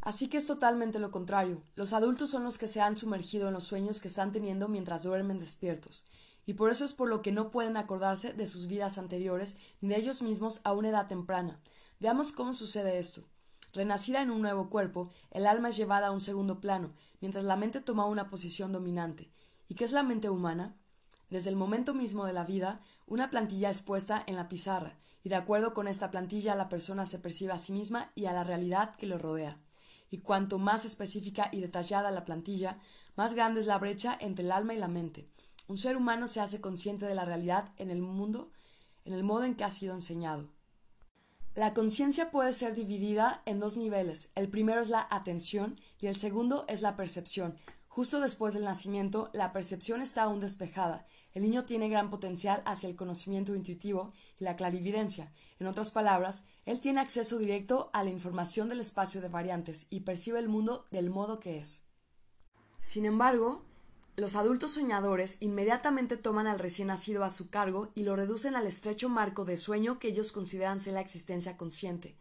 Así 0.00 0.28
que 0.28 0.36
es 0.36 0.46
totalmente 0.46 0.98
lo 1.00 1.10
contrario. 1.10 1.60
Los 1.74 1.92
adultos 1.92 2.30
son 2.30 2.44
los 2.44 2.56
que 2.56 2.68
se 2.68 2.80
han 2.80 2.96
sumergido 2.96 3.48
en 3.48 3.54
los 3.54 3.64
sueños 3.64 4.00
que 4.00 4.08
están 4.08 4.32
teniendo 4.32 4.68
mientras 4.68 5.02
duermen 5.02 5.40
despiertos, 5.40 6.04
y 6.46 6.54
por 6.54 6.70
eso 6.70 6.84
es 6.84 6.94
por 6.94 7.08
lo 7.08 7.20
que 7.20 7.32
no 7.32 7.50
pueden 7.50 7.76
acordarse 7.76 8.32
de 8.32 8.46
sus 8.46 8.68
vidas 8.68 8.96
anteriores 8.96 9.56
ni 9.80 9.88
de 9.88 9.96
ellos 9.96 10.22
mismos 10.22 10.60
a 10.64 10.72
una 10.72 10.88
edad 10.88 11.06
temprana. 11.06 11.60
Veamos 12.00 12.32
cómo 12.32 12.54
sucede 12.54 12.98
esto. 12.98 13.24
Renacida 13.72 14.22
en 14.22 14.30
un 14.30 14.40
nuevo 14.40 14.70
cuerpo, 14.70 15.10
el 15.30 15.46
alma 15.46 15.68
es 15.68 15.76
llevada 15.76 16.06
a 16.06 16.10
un 16.12 16.20
segundo 16.20 16.60
plano, 16.60 16.94
mientras 17.20 17.44
la 17.44 17.56
mente 17.56 17.80
toma 17.80 18.06
una 18.06 18.30
posición 18.30 18.72
dominante. 18.72 19.30
¿Y 19.68 19.74
qué 19.74 19.84
es 19.84 19.92
la 19.92 20.02
mente 20.02 20.30
humana? 20.30 20.76
Desde 21.30 21.50
el 21.50 21.56
momento 21.56 21.94
mismo 21.94 22.24
de 22.24 22.32
la 22.32 22.44
vida, 22.44 22.80
una 23.06 23.30
plantilla 23.30 23.70
es 23.70 23.82
puesta 23.82 24.22
en 24.26 24.36
la 24.36 24.48
pizarra, 24.48 24.98
y 25.22 25.28
de 25.28 25.34
acuerdo 25.34 25.74
con 25.74 25.88
esta 25.88 26.10
plantilla 26.10 26.54
la 26.54 26.68
persona 26.68 27.06
se 27.06 27.18
percibe 27.18 27.52
a 27.52 27.58
sí 27.58 27.72
misma 27.72 28.12
y 28.14 28.26
a 28.26 28.32
la 28.32 28.44
realidad 28.44 28.94
que 28.96 29.06
lo 29.06 29.18
rodea. 29.18 29.58
Y 30.10 30.18
cuanto 30.18 30.58
más 30.58 30.84
específica 30.84 31.50
y 31.52 31.60
detallada 31.60 32.10
la 32.10 32.24
plantilla, 32.24 32.78
más 33.16 33.34
grande 33.34 33.60
es 33.60 33.66
la 33.66 33.78
brecha 33.78 34.16
entre 34.20 34.44
el 34.44 34.52
alma 34.52 34.74
y 34.74 34.78
la 34.78 34.88
mente. 34.88 35.28
Un 35.66 35.76
ser 35.76 35.96
humano 35.96 36.26
se 36.26 36.40
hace 36.40 36.60
consciente 36.60 37.04
de 37.04 37.14
la 37.14 37.24
realidad 37.24 37.72
en 37.76 37.90
el 37.90 38.00
mundo 38.00 38.50
en 39.08 39.14
el 39.14 39.24
modo 39.24 39.44
en 39.44 39.54
que 39.54 39.64
ha 39.64 39.70
sido 39.70 39.94
enseñado. 39.94 40.50
La 41.54 41.72
conciencia 41.72 42.30
puede 42.30 42.52
ser 42.52 42.74
dividida 42.74 43.42
en 43.46 43.58
dos 43.58 43.78
niveles. 43.78 44.30
El 44.34 44.48
primero 44.48 44.82
es 44.82 44.90
la 44.90 45.08
atención 45.10 45.80
y 45.98 46.08
el 46.08 46.14
segundo 46.14 46.66
es 46.68 46.82
la 46.82 46.94
percepción. 46.94 47.56
Justo 47.88 48.20
después 48.20 48.52
del 48.52 48.64
nacimiento, 48.64 49.30
la 49.32 49.52
percepción 49.52 50.02
está 50.02 50.24
aún 50.24 50.40
despejada. 50.40 51.06
El 51.34 51.42
niño 51.42 51.64
tiene 51.64 51.88
gran 51.88 52.10
potencial 52.10 52.62
hacia 52.64 52.88
el 52.88 52.96
conocimiento 52.96 53.54
intuitivo 53.54 54.12
y 54.38 54.44
la 54.44 54.56
clarividencia. 54.56 55.32
En 55.58 55.66
otras 55.66 55.90
palabras, 55.90 56.44
él 56.64 56.80
tiene 56.80 57.00
acceso 57.00 57.38
directo 57.38 57.90
a 57.92 58.02
la 58.02 58.10
información 58.10 58.68
del 58.68 58.80
espacio 58.80 59.20
de 59.20 59.28
variantes 59.28 59.86
y 59.90 60.00
percibe 60.00 60.38
el 60.38 60.48
mundo 60.48 60.84
del 60.90 61.10
modo 61.10 61.38
que 61.40 61.58
es. 61.58 61.82
Sin 62.80 63.04
embargo, 63.04 63.64
los 64.16 64.34
adultos 64.34 64.72
soñadores 64.72 65.36
inmediatamente 65.40 66.16
toman 66.16 66.48
al 66.48 66.58
recién 66.58 66.88
nacido 66.88 67.22
a 67.22 67.30
su 67.30 67.50
cargo 67.50 67.90
y 67.94 68.02
lo 68.02 68.16
reducen 68.16 68.56
al 68.56 68.66
estrecho 68.66 69.08
marco 69.08 69.44
de 69.44 69.56
sueño 69.56 69.98
que 69.98 70.08
ellos 70.08 70.32
consideran 70.32 70.80
ser 70.80 70.94
la 70.94 71.00
existencia 71.00 71.56
consciente. 71.56 72.16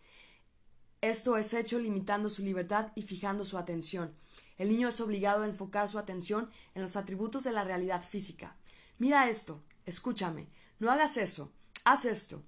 Esto 1.02 1.38
es 1.38 1.54
hecho 1.54 1.80
limitando 1.80 2.30
su 2.30 2.44
libertad 2.44 2.92
y 2.96 3.04
fijando 3.04 3.46
su 3.46 3.58
atención. 3.58 4.14
El 4.58 4.70
niño 4.70 4.88
es 4.88 5.00
obligado 5.00 5.44
a 5.44 5.48
enfocar 5.48 5.88
su 5.88 6.00
atención 6.00 6.50
en 6.76 6.82
los 6.82 6.96
atributos 6.96 7.44
de 7.44 7.52
la 7.52 7.64
realidad 7.64 8.04
física. 8.04 8.56
Mira 9.00 9.30
esto, 9.30 9.64
escúchame, 9.86 10.48
no 10.80 10.90
hagas 10.90 11.18
eso, 11.18 11.52
haz 11.84 12.06
esto. 12.06 12.44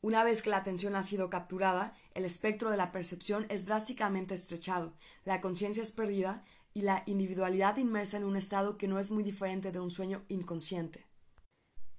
Una 0.00 0.24
vez 0.24 0.40
que 0.40 0.48
la 0.48 0.56
atención 0.56 0.96
ha 0.96 1.02
sido 1.02 1.28
capturada, 1.28 1.94
el 2.14 2.24
espectro 2.24 2.70
de 2.70 2.78
la 2.78 2.90
percepción 2.90 3.44
es 3.50 3.66
drásticamente 3.66 4.34
estrechado, 4.34 4.94
la 5.24 5.42
conciencia 5.42 5.82
es 5.82 5.92
perdida 5.92 6.42
y 6.72 6.80
la 6.82 7.02
individualidad 7.04 7.76
inmersa 7.76 8.16
en 8.16 8.24
un 8.24 8.36
estado 8.36 8.78
que 8.78 8.88
no 8.88 8.98
es 8.98 9.10
muy 9.10 9.22
diferente 9.22 9.72
de 9.72 9.80
un 9.80 9.90
sueño 9.90 10.24
inconsciente. 10.28 11.06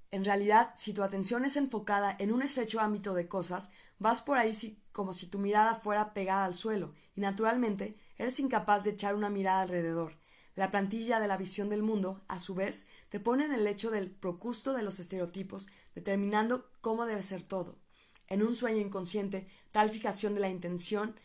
En 0.10 0.26
realidad, 0.26 0.72
si 0.76 0.94
tu 0.94 1.04
atención 1.04 1.46
es 1.46 1.56
enfocada 1.56 2.16
en 2.18 2.32
un 2.32 2.42
estrecho 2.42 2.80
ámbito 2.80 3.14
de 3.14 3.28
cosas, 3.28 3.70
vas 4.00 4.22
por 4.22 4.40
ahí 4.40 4.54
como 4.92 5.14
si 5.14 5.28
tu 5.28 5.38
mirada 5.38 5.76
fuera 5.76 6.14
pegada 6.14 6.46
al 6.46 6.56
suelo, 6.56 6.94
y 7.16 7.22
naturalmente 7.22 7.96
eres 8.18 8.40
incapaz 8.40 8.84
de 8.84 8.92
echar 8.92 9.14
una 9.14 9.30
mirada 9.30 9.62
alrededor. 9.62 10.25
La 10.56 10.72
plantilla 10.72 11.20
de 11.20 11.28
la 11.28 11.38
visión 11.38 11.70
del 11.70 11.84
mundo, 11.84 12.24
a 12.28 12.40
su 12.40 12.56
vez, 12.56 12.88
te 13.10 13.20
pone 13.20 13.46
en 13.46 13.54
el 13.54 13.68
hecho 13.68 13.92
del 13.92 14.10
procusto 14.10 14.74
de 14.74 14.84
los 14.84 15.00
estereotipos, 15.00 15.68
determinando 15.94 16.72
cómo 16.82 17.06
debe 17.06 17.24
ser 17.24 17.42
todo. 17.42 17.78
En 18.28 18.42
un 18.42 18.56
sueño 18.56 18.80
inconsciente, 18.80 19.48
tal 19.72 19.90
fijación 19.90 20.34
de 20.34 20.40
la 20.40 20.50
intención 20.50 21.16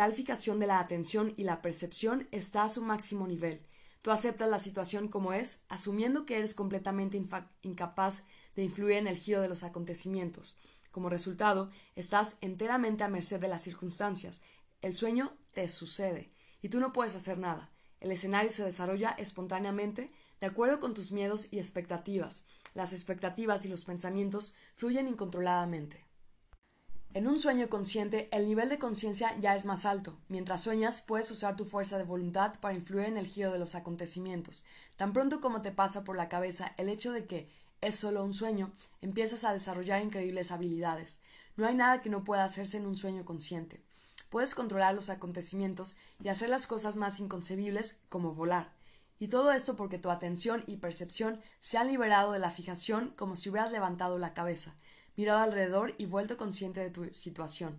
Tal 0.00 0.14
fijación 0.14 0.58
de 0.58 0.66
la 0.66 0.78
atención 0.78 1.34
y 1.36 1.44
la 1.44 1.60
percepción 1.60 2.26
está 2.30 2.64
a 2.64 2.70
su 2.70 2.80
máximo 2.80 3.26
nivel. 3.26 3.60
Tú 4.00 4.10
aceptas 4.10 4.48
la 4.48 4.62
situación 4.62 5.08
como 5.08 5.34
es, 5.34 5.64
asumiendo 5.68 6.24
que 6.24 6.38
eres 6.38 6.54
completamente 6.54 7.22
incapaz 7.60 8.24
de 8.56 8.62
influir 8.62 8.96
en 8.96 9.08
el 9.08 9.18
giro 9.18 9.42
de 9.42 9.48
los 9.48 9.62
acontecimientos. 9.62 10.56
Como 10.90 11.10
resultado, 11.10 11.70
estás 11.96 12.38
enteramente 12.40 13.04
a 13.04 13.08
merced 13.08 13.40
de 13.40 13.48
las 13.48 13.62
circunstancias. 13.62 14.40
El 14.80 14.94
sueño 14.94 15.36
te 15.52 15.68
sucede, 15.68 16.32
y 16.62 16.70
tú 16.70 16.80
no 16.80 16.94
puedes 16.94 17.14
hacer 17.14 17.36
nada. 17.36 17.70
El 18.00 18.12
escenario 18.12 18.50
se 18.50 18.64
desarrolla 18.64 19.10
espontáneamente 19.10 20.10
de 20.40 20.46
acuerdo 20.46 20.80
con 20.80 20.94
tus 20.94 21.12
miedos 21.12 21.48
y 21.50 21.58
expectativas. 21.58 22.44
Las 22.74 22.92
expectativas 22.92 23.64
y 23.64 23.68
los 23.68 23.84
pensamientos 23.84 24.54
fluyen 24.74 25.06
incontroladamente. 25.06 26.04
En 27.12 27.26
un 27.26 27.40
sueño 27.40 27.68
consciente, 27.68 28.28
el 28.30 28.46
nivel 28.46 28.68
de 28.68 28.78
conciencia 28.78 29.36
ya 29.40 29.56
es 29.56 29.64
más 29.64 29.84
alto. 29.84 30.16
Mientras 30.28 30.62
sueñas, 30.62 31.00
puedes 31.00 31.30
usar 31.32 31.56
tu 31.56 31.64
fuerza 31.64 31.98
de 31.98 32.04
voluntad 32.04 32.54
para 32.60 32.74
influir 32.74 33.06
en 33.06 33.16
el 33.16 33.26
giro 33.26 33.50
de 33.50 33.58
los 33.58 33.74
acontecimientos. 33.74 34.64
Tan 34.96 35.12
pronto 35.12 35.40
como 35.40 35.60
te 35.60 35.72
pasa 35.72 36.04
por 36.04 36.16
la 36.16 36.28
cabeza 36.28 36.72
el 36.76 36.88
hecho 36.88 37.10
de 37.10 37.26
que 37.26 37.50
es 37.80 37.96
solo 37.96 38.22
un 38.22 38.32
sueño, 38.32 38.70
empiezas 39.00 39.42
a 39.42 39.52
desarrollar 39.52 40.02
increíbles 40.02 40.52
habilidades. 40.52 41.18
No 41.56 41.66
hay 41.66 41.74
nada 41.74 42.00
que 42.00 42.10
no 42.10 42.22
pueda 42.22 42.44
hacerse 42.44 42.76
en 42.76 42.86
un 42.86 42.94
sueño 42.94 43.24
consciente. 43.24 43.82
Puedes 44.30 44.54
controlar 44.54 44.94
los 44.94 45.10
acontecimientos 45.10 45.98
y 46.22 46.28
hacer 46.28 46.48
las 46.48 46.66
cosas 46.66 46.96
más 46.96 47.20
inconcebibles, 47.20 48.00
como 48.08 48.34
volar. 48.34 48.72
Y 49.18 49.28
todo 49.28 49.52
esto 49.52 49.76
porque 49.76 49.98
tu 49.98 50.10
atención 50.10 50.64
y 50.66 50.78
percepción 50.78 51.42
se 51.60 51.76
han 51.76 51.88
liberado 51.88 52.32
de 52.32 52.38
la 52.38 52.50
fijación 52.50 53.12
como 53.16 53.36
si 53.36 53.50
hubieras 53.50 53.70
levantado 53.70 54.18
la 54.18 54.32
cabeza 54.32 54.74
mirado 55.20 55.40
alrededor 55.40 55.94
y 55.98 56.06
vuelto 56.06 56.38
consciente 56.38 56.80
de 56.80 56.88
tu 56.88 57.04
situación. 57.12 57.78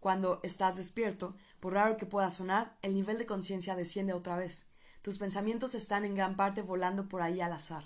Cuando 0.00 0.40
estás 0.42 0.76
despierto, 0.76 1.36
por 1.60 1.74
raro 1.74 1.98
que 1.98 2.06
pueda 2.06 2.30
sonar, 2.30 2.74
el 2.80 2.94
nivel 2.94 3.18
de 3.18 3.26
conciencia 3.26 3.76
desciende 3.76 4.14
otra 4.14 4.36
vez. 4.36 4.66
Tus 5.02 5.18
pensamientos 5.18 5.74
están 5.74 6.06
en 6.06 6.14
gran 6.14 6.36
parte 6.36 6.62
volando 6.62 7.06
por 7.06 7.20
ahí 7.20 7.42
al 7.42 7.52
azar. 7.52 7.84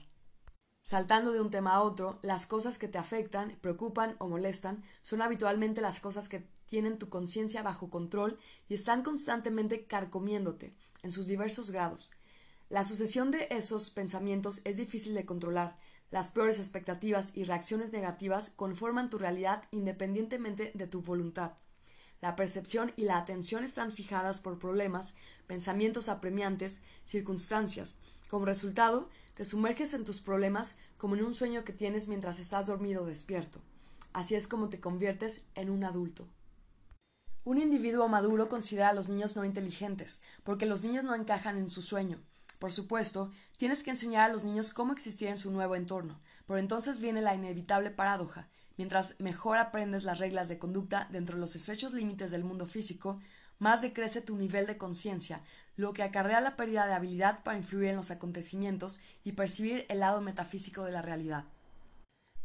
Saltando 0.86 1.32
de 1.32 1.40
un 1.40 1.48
tema 1.48 1.72
a 1.72 1.80
otro, 1.80 2.18
las 2.20 2.44
cosas 2.44 2.76
que 2.76 2.88
te 2.88 2.98
afectan, 2.98 3.56
preocupan 3.62 4.16
o 4.18 4.28
molestan 4.28 4.84
son 5.00 5.22
habitualmente 5.22 5.80
las 5.80 5.98
cosas 5.98 6.28
que 6.28 6.46
tienen 6.66 6.98
tu 6.98 7.08
conciencia 7.08 7.62
bajo 7.62 7.88
control 7.88 8.36
y 8.68 8.74
están 8.74 9.02
constantemente 9.02 9.86
carcomiéndote 9.86 10.74
en 11.02 11.10
sus 11.10 11.26
diversos 11.26 11.70
grados. 11.70 12.12
La 12.68 12.84
sucesión 12.84 13.30
de 13.30 13.48
esos 13.50 13.88
pensamientos 13.88 14.60
es 14.64 14.76
difícil 14.76 15.14
de 15.14 15.24
controlar, 15.24 15.78
las 16.10 16.30
peores 16.30 16.58
expectativas 16.58 17.34
y 17.34 17.44
reacciones 17.44 17.90
negativas 17.94 18.50
conforman 18.50 19.08
tu 19.08 19.16
realidad 19.16 19.62
independientemente 19.70 20.70
de 20.74 20.86
tu 20.86 21.00
voluntad. 21.00 21.54
La 22.20 22.36
percepción 22.36 22.92
y 22.96 23.04
la 23.04 23.16
atención 23.16 23.64
están 23.64 23.90
fijadas 23.90 24.38
por 24.38 24.58
problemas, 24.58 25.14
pensamientos 25.46 26.10
apremiantes, 26.10 26.82
circunstancias. 27.06 27.96
Como 28.28 28.44
resultado, 28.44 29.08
te 29.34 29.44
sumerges 29.44 29.94
en 29.94 30.04
tus 30.04 30.20
problemas 30.20 30.76
como 30.96 31.16
en 31.16 31.24
un 31.24 31.34
sueño 31.34 31.64
que 31.64 31.72
tienes 31.72 32.08
mientras 32.08 32.38
estás 32.38 32.66
dormido 32.66 33.02
o 33.02 33.06
despierto. 33.06 33.60
Así 34.12 34.34
es 34.34 34.46
como 34.46 34.68
te 34.68 34.80
conviertes 34.80 35.42
en 35.54 35.70
un 35.70 35.84
adulto. 35.84 36.28
Un 37.42 37.58
individuo 37.58 38.08
maduro 38.08 38.48
considera 38.48 38.88
a 38.88 38.94
los 38.94 39.08
niños 39.08 39.36
no 39.36 39.44
inteligentes, 39.44 40.22
porque 40.44 40.66
los 40.66 40.84
niños 40.84 41.04
no 41.04 41.14
encajan 41.14 41.58
en 41.58 41.68
su 41.68 41.82
sueño. 41.82 42.22
Por 42.58 42.72
supuesto, 42.72 43.32
tienes 43.58 43.82
que 43.82 43.90
enseñar 43.90 44.30
a 44.30 44.32
los 44.32 44.44
niños 44.44 44.72
cómo 44.72 44.92
existir 44.92 45.28
en 45.28 45.36
su 45.36 45.50
nuevo 45.50 45.76
entorno, 45.76 46.20
pero 46.46 46.58
entonces 46.58 47.00
viene 47.00 47.20
la 47.20 47.34
inevitable 47.34 47.90
paradoja. 47.90 48.48
Mientras 48.76 49.20
mejor 49.20 49.58
aprendes 49.58 50.04
las 50.04 50.20
reglas 50.20 50.48
de 50.48 50.58
conducta 50.58 51.08
dentro 51.10 51.36
de 51.36 51.42
los 51.42 51.54
estrechos 51.54 51.92
límites 51.92 52.30
del 52.30 52.44
mundo 52.44 52.66
físico, 52.66 53.20
más 53.58 53.82
decrece 53.82 54.22
tu 54.22 54.36
nivel 54.36 54.66
de 54.66 54.78
conciencia, 54.78 55.40
lo 55.76 55.92
que 55.92 56.02
acarrea 56.02 56.40
la 56.40 56.56
pérdida 56.56 56.86
de 56.86 56.94
habilidad 56.94 57.42
para 57.42 57.58
influir 57.58 57.88
en 57.88 57.96
los 57.96 58.10
acontecimientos 58.10 59.00
y 59.24 59.32
percibir 59.32 59.86
el 59.88 60.00
lado 60.00 60.20
metafísico 60.20 60.84
de 60.84 60.92
la 60.92 61.02
realidad. 61.02 61.44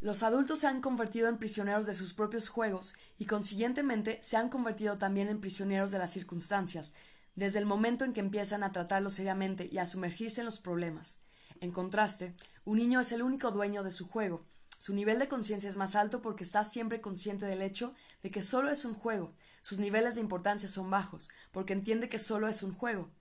Los 0.02 0.24
adultos 0.24 0.60
se 0.60 0.68
han 0.68 0.80
convertido 0.80 1.28
en 1.28 1.38
prisioneros 1.38 1.86
de 1.86 1.94
sus 1.94 2.14
propios 2.14 2.48
juegos 2.48 2.96
y 3.18 3.26
consiguientemente 3.26 4.20
se 4.22 4.38
han 4.38 4.48
convertido 4.48 4.98
también 4.98 5.28
en 5.28 5.42
prisioneros 5.42 5.92
de 5.92 6.00
las 6.00 6.12
circunstancias, 6.12 6.94
desde 7.36 7.60
el 7.60 7.66
momento 7.66 8.06
en 8.06 8.14
que 8.14 8.22
empiezan 8.22 8.64
a 8.64 8.72
tratarlo 8.72 9.10
seriamente 9.10 9.68
y 9.70 9.78
a 9.78 9.86
sumergirse 9.86 10.42
en 10.42 10.46
los 10.46 10.60
problemas. 10.60 11.22
En 11.60 11.72
contraste, 11.72 12.34
un 12.64 12.78
niño 12.78 13.02
es 13.02 13.12
el 13.12 13.22
único 13.22 13.52
dueño 13.52 13.84
de 13.84 13.92
su 13.92 14.08
juego. 14.08 14.46
Su 14.78 14.94
nivel 14.94 15.20
de 15.20 15.28
conciencia 15.28 15.70
es 15.70 15.76
más 15.76 15.96
alto 15.96 16.22
porque 16.22 16.46
está 16.46 16.64
siempre 16.64 17.02
consciente 17.02 17.46
del 17.46 17.62
hecho 17.62 17.94
de 18.24 18.32
que 18.32 18.42
solo 18.42 18.70
es 18.70 18.86
un 18.86 18.94
juego. 18.94 19.34
Sus 19.62 19.80
niveles 19.80 20.16
de 20.16 20.22
importancia 20.22 20.70
son 20.70 20.90
bajos 20.90 21.30
porque 21.52 21.74
entiende 21.74 22.08
que 22.08 22.20
solo 22.20 22.48
es 22.48 22.64
un 22.64 22.74
juego. 22.74 23.12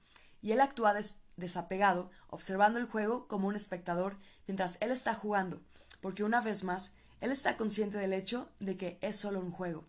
Y 0.40 0.52
él 0.52 0.60
actúa 0.60 0.94
desapegado, 1.36 2.10
observando 2.28 2.78
el 2.78 2.86
juego 2.86 3.26
como 3.28 3.48
un 3.48 3.56
espectador 3.56 4.16
mientras 4.46 4.78
él 4.80 4.90
está 4.90 5.14
jugando, 5.14 5.60
porque 6.00 6.24
una 6.24 6.40
vez 6.40 6.64
más, 6.64 6.94
él 7.20 7.32
está 7.32 7.56
consciente 7.56 7.98
del 7.98 8.12
hecho 8.12 8.48
de 8.60 8.76
que 8.76 8.98
es 9.00 9.16
solo 9.16 9.40
un 9.40 9.52
juego. 9.52 9.84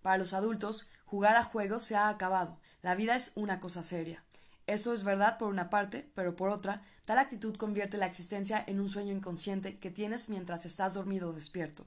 Para 0.00 0.18
los 0.18 0.34
adultos, 0.34 0.88
jugar 1.04 1.36
a 1.36 1.44
juegos 1.44 1.82
se 1.82 1.96
ha 1.96 2.08
acabado, 2.08 2.58
la 2.82 2.94
vida 2.94 3.14
es 3.14 3.32
una 3.36 3.60
cosa 3.60 3.82
seria. 3.82 4.24
Eso 4.66 4.92
es 4.92 5.04
verdad 5.04 5.38
por 5.38 5.48
una 5.48 5.70
parte, 5.70 6.10
pero 6.14 6.36
por 6.36 6.50
otra, 6.50 6.82
tal 7.04 7.18
actitud 7.18 7.56
convierte 7.56 7.96
la 7.96 8.06
existencia 8.06 8.62
en 8.66 8.80
un 8.80 8.88
sueño 8.88 9.12
inconsciente 9.12 9.78
que 9.78 9.90
tienes 9.90 10.28
mientras 10.28 10.66
estás 10.66 10.94
dormido 10.94 11.30
o 11.30 11.32
despierto. 11.32 11.84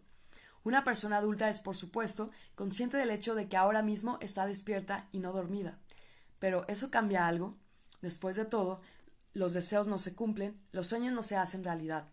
Una 0.63 0.83
persona 0.83 1.17
adulta 1.17 1.47
es, 1.47 1.59
por 1.59 1.75
supuesto, 1.75 2.31
consciente 2.55 2.97
del 2.97 3.11
hecho 3.11 3.35
de 3.35 3.47
que 3.47 3.55
ahora 3.55 3.81
mismo 3.81 4.17
está 4.21 4.45
despierta 4.45 5.07
y 5.11 5.19
no 5.19 5.31
dormida. 5.31 5.77
Pero 6.39 6.65
¿eso 6.67 6.89
cambia 6.91 7.27
algo? 7.27 7.55
Después 8.05 8.35
de 8.35 8.45
todo, 8.45 8.81
los 9.33 9.55
deseos 9.55 9.87
no 9.87 9.97
se 9.97 10.13
cumplen, 10.13 10.61
los 10.71 10.85
sueños 10.85 11.11
no 11.11 11.23
se 11.23 11.37
hacen 11.37 11.63
realidad. 11.63 12.07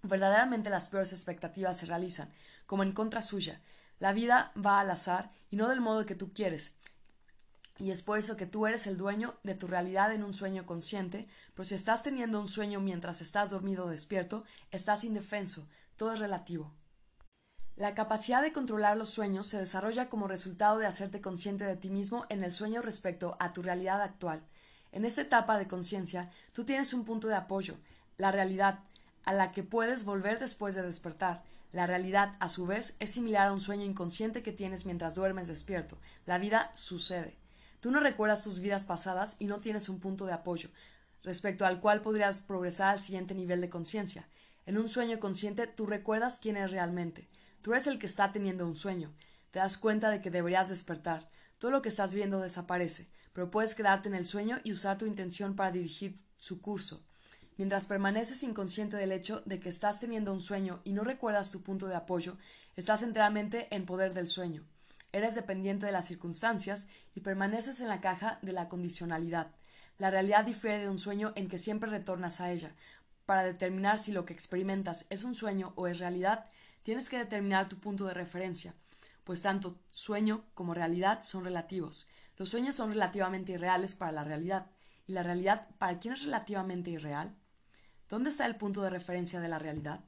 Verdaderamente 0.00 0.70
las 0.70 0.88
peores 0.88 1.12
expectativas 1.12 1.76
se 1.76 1.84
realizan, 1.84 2.30
como 2.64 2.82
en 2.82 2.92
contra 2.92 3.20
suya. 3.20 3.60
La 3.98 4.14
vida 4.14 4.50
va 4.56 4.80
al 4.80 4.90
azar 4.90 5.28
y 5.50 5.56
no 5.56 5.68
del 5.68 5.82
modo 5.82 6.06
que 6.06 6.14
tú 6.14 6.32
quieres 6.32 6.72
Y 7.78 7.90
es 7.90 8.02
por 8.02 8.18
eso 8.18 8.38
que 8.38 8.46
tú 8.46 8.66
eres 8.66 8.86
el 8.86 8.96
dueño 8.96 9.34
de 9.42 9.54
tu 9.54 9.66
realidad 9.66 10.10
en 10.14 10.24
un 10.24 10.32
sueño 10.32 10.64
consciente, 10.64 11.28
pero 11.52 11.66
si 11.66 11.74
estás 11.74 12.02
teniendo 12.02 12.40
un 12.40 12.48
sueño 12.48 12.80
mientras 12.80 13.20
estás 13.20 13.50
dormido 13.50 13.84
o 13.84 13.90
despierto, 13.90 14.42
estás 14.70 15.04
indefenso, 15.04 15.68
todo 15.96 16.14
es 16.14 16.18
relativo. 16.18 16.72
La 17.74 17.94
capacidad 17.94 18.40
de 18.40 18.54
controlar 18.54 18.96
los 18.96 19.10
sueños 19.10 19.48
se 19.48 19.58
desarrolla 19.58 20.08
como 20.08 20.28
resultado 20.28 20.78
de 20.78 20.86
hacerte 20.86 21.20
consciente 21.20 21.66
de 21.66 21.76
ti 21.76 21.90
mismo 21.90 22.24
en 22.30 22.42
el 22.42 22.52
sueño 22.52 22.80
respecto 22.80 23.36
a 23.38 23.52
tu 23.52 23.60
realidad 23.60 24.00
actual. 24.00 24.42
En 24.96 25.04
esta 25.04 25.20
etapa 25.20 25.58
de 25.58 25.68
conciencia, 25.68 26.30
tú 26.54 26.64
tienes 26.64 26.94
un 26.94 27.04
punto 27.04 27.28
de 27.28 27.34
apoyo, 27.34 27.76
la 28.16 28.32
realidad, 28.32 28.78
a 29.26 29.34
la 29.34 29.52
que 29.52 29.62
puedes 29.62 30.04
volver 30.06 30.38
después 30.38 30.74
de 30.74 30.80
despertar. 30.80 31.42
La 31.70 31.86
realidad, 31.86 32.34
a 32.40 32.48
su 32.48 32.64
vez, 32.64 32.96
es 32.98 33.10
similar 33.10 33.48
a 33.48 33.52
un 33.52 33.60
sueño 33.60 33.84
inconsciente 33.84 34.42
que 34.42 34.52
tienes 34.52 34.86
mientras 34.86 35.14
duermes 35.14 35.48
despierto. 35.48 35.98
La 36.24 36.38
vida 36.38 36.70
sucede. 36.72 37.36
Tú 37.80 37.90
no 37.90 38.00
recuerdas 38.00 38.42
tus 38.42 38.60
vidas 38.60 38.86
pasadas 38.86 39.36
y 39.38 39.48
no 39.48 39.58
tienes 39.58 39.90
un 39.90 40.00
punto 40.00 40.24
de 40.24 40.32
apoyo, 40.32 40.70
respecto 41.22 41.66
al 41.66 41.78
cual 41.78 42.00
podrías 42.00 42.40
progresar 42.40 42.92
al 42.92 43.02
siguiente 43.02 43.34
nivel 43.34 43.60
de 43.60 43.68
conciencia. 43.68 44.26
En 44.64 44.78
un 44.78 44.88
sueño 44.88 45.20
consciente 45.20 45.66
tú 45.66 45.84
recuerdas 45.84 46.38
quién 46.40 46.56
eres 46.56 46.70
realmente. 46.70 47.28
Tú 47.60 47.72
eres 47.72 47.86
el 47.86 47.98
que 47.98 48.06
está 48.06 48.32
teniendo 48.32 48.66
un 48.66 48.76
sueño. 48.76 49.12
Te 49.50 49.58
das 49.58 49.76
cuenta 49.76 50.08
de 50.08 50.22
que 50.22 50.30
deberías 50.30 50.70
despertar. 50.70 51.28
Todo 51.58 51.70
lo 51.70 51.82
que 51.82 51.90
estás 51.90 52.14
viendo 52.14 52.40
desaparece, 52.40 53.08
pero 53.36 53.52
puedes 53.52 53.76
quedarte 53.76 54.08
en 54.08 54.16
el 54.16 54.26
sueño 54.26 54.58
y 54.64 54.72
usar 54.72 54.98
tu 54.98 55.06
intención 55.06 55.54
para 55.54 55.70
dirigir 55.70 56.16
su 56.36 56.60
curso. 56.60 57.04
Mientras 57.56 57.86
permaneces 57.86 58.42
inconsciente 58.42 58.96
del 58.96 59.12
hecho 59.12 59.42
de 59.46 59.60
que 59.60 59.68
estás 59.68 60.00
teniendo 60.00 60.32
un 60.32 60.42
sueño 60.42 60.80
y 60.82 60.92
no 60.92 61.04
recuerdas 61.04 61.52
tu 61.52 61.62
punto 61.62 61.86
de 61.86 61.94
apoyo, 61.94 62.36
estás 62.74 63.04
enteramente 63.04 63.68
en 63.70 63.86
poder 63.86 64.12
del 64.12 64.26
sueño 64.26 64.64
eres 65.16 65.34
dependiente 65.34 65.86
de 65.86 65.92
las 65.92 66.04
circunstancias 66.04 66.88
y 67.14 67.20
permaneces 67.20 67.80
en 67.80 67.88
la 67.88 68.02
caja 68.02 68.38
de 68.42 68.52
la 68.52 68.68
condicionalidad. 68.68 69.50
La 69.96 70.10
realidad 70.10 70.44
difiere 70.44 70.78
de 70.78 70.90
un 70.90 70.98
sueño 70.98 71.32
en 71.36 71.48
que 71.48 71.56
siempre 71.56 71.88
retornas 71.88 72.42
a 72.42 72.52
ella. 72.52 72.74
Para 73.24 73.42
determinar 73.42 73.98
si 73.98 74.12
lo 74.12 74.26
que 74.26 74.34
experimentas 74.34 75.06
es 75.08 75.24
un 75.24 75.34
sueño 75.34 75.72
o 75.76 75.86
es 75.86 76.00
realidad, 76.00 76.44
tienes 76.82 77.08
que 77.08 77.16
determinar 77.16 77.66
tu 77.66 77.78
punto 77.78 78.04
de 78.04 78.12
referencia, 78.12 78.74
pues 79.24 79.40
tanto 79.40 79.78
sueño 79.90 80.44
como 80.52 80.74
realidad 80.74 81.22
son 81.22 81.44
relativos. 81.44 82.06
Los 82.36 82.50
sueños 82.50 82.74
son 82.74 82.90
relativamente 82.90 83.52
irreales 83.52 83.94
para 83.94 84.12
la 84.12 84.24
realidad, 84.24 84.66
y 85.06 85.12
la 85.12 85.22
realidad 85.22 85.68
para 85.78 85.98
quién 85.98 86.14
es 86.14 86.24
relativamente 86.24 86.90
irreal. 86.90 87.34
¿Dónde 88.08 88.30
está 88.30 88.46
el 88.46 88.56
punto 88.56 88.82
de 88.82 88.90
referencia 88.90 89.40
de 89.40 89.48
la 89.48 89.58
realidad? 89.58 90.00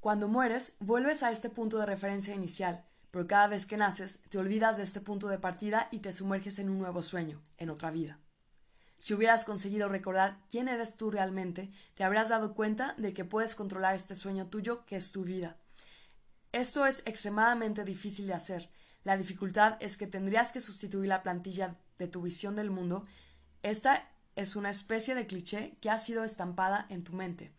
Cuando 0.00 0.28
mueres, 0.28 0.76
vuelves 0.80 1.22
a 1.22 1.30
este 1.30 1.50
punto 1.50 1.78
de 1.78 1.86
referencia 1.86 2.34
inicial, 2.34 2.84
pero 3.10 3.26
cada 3.26 3.48
vez 3.48 3.66
que 3.66 3.76
naces 3.76 4.20
te 4.28 4.38
olvidas 4.38 4.76
de 4.76 4.82
este 4.82 5.00
punto 5.00 5.28
de 5.28 5.38
partida 5.38 5.88
y 5.90 6.00
te 6.00 6.12
sumerges 6.12 6.58
en 6.58 6.70
un 6.70 6.78
nuevo 6.78 7.02
sueño, 7.02 7.42
en 7.58 7.70
otra 7.70 7.90
vida. 7.90 8.20
Si 8.98 9.14
hubieras 9.14 9.44
conseguido 9.44 9.88
recordar 9.88 10.38
quién 10.48 10.68
eres 10.68 10.96
tú 10.96 11.10
realmente, 11.10 11.70
te 11.94 12.04
habrás 12.04 12.28
dado 12.28 12.54
cuenta 12.54 12.94
de 12.98 13.12
que 13.12 13.24
puedes 13.24 13.54
controlar 13.54 13.94
este 13.94 14.14
sueño 14.14 14.46
tuyo 14.48 14.84
que 14.86 14.96
es 14.96 15.12
tu 15.12 15.24
vida. 15.24 15.56
Esto 16.52 16.86
es 16.86 17.02
extremadamente 17.04 17.84
difícil 17.84 18.26
de 18.26 18.34
hacer. 18.34 18.70
La 19.06 19.16
dificultad 19.16 19.76
es 19.78 19.96
que 19.96 20.08
tendrías 20.08 20.50
que 20.50 20.60
sustituir 20.60 21.06
la 21.06 21.22
plantilla 21.22 21.76
de 21.96 22.08
tu 22.08 22.22
visión 22.22 22.56
del 22.56 22.72
mundo. 22.72 23.04
Esta 23.62 24.10
es 24.34 24.56
una 24.56 24.68
especie 24.68 25.14
de 25.14 25.28
cliché 25.28 25.78
que 25.80 25.90
ha 25.90 25.98
sido 25.98 26.24
estampada 26.24 26.86
en 26.88 27.04
tu 27.04 27.12
mente, 27.12 27.52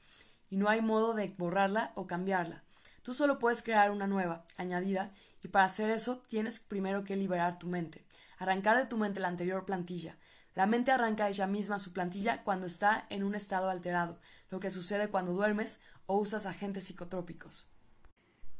y 0.49 0.57
no 0.57 0.67
hay 0.67 0.81
modo 0.81 1.13
de 1.13 1.33
borrarla 1.37 1.93
o 1.95 2.05
cambiarla. 2.05 2.65
Tú 3.01 3.13
solo 3.13 3.39
puedes 3.39 3.63
crear 3.63 3.91
una 3.91 4.07
nueva, 4.07 4.45
añadida, 4.57 5.13
y 5.41 5.47
para 5.47 5.63
hacer 5.63 5.89
eso 5.89 6.21
tienes 6.27 6.59
primero 6.59 7.05
que 7.05 7.15
liberar 7.15 7.59
tu 7.59 7.67
mente, 7.67 8.05
arrancar 8.39 8.75
de 8.75 8.87
tu 8.87 8.97
mente 8.97 9.21
la 9.21 9.29
anterior 9.29 9.63
plantilla. 9.63 10.17
La 10.53 10.65
mente 10.65 10.91
arranca 10.91 11.29
ella 11.29 11.47
misma 11.47 11.79
su 11.79 11.93
plantilla 11.93 12.43
cuando 12.43 12.67
está 12.67 13.05
en 13.09 13.23
un 13.23 13.35
estado 13.35 13.69
alterado, 13.69 14.19
lo 14.49 14.59
que 14.59 14.69
sucede 14.69 15.07
cuando 15.07 15.31
duermes 15.31 15.79
o 16.07 16.17
usas 16.17 16.45
agentes 16.45 16.83
psicotrópicos. 16.83 17.71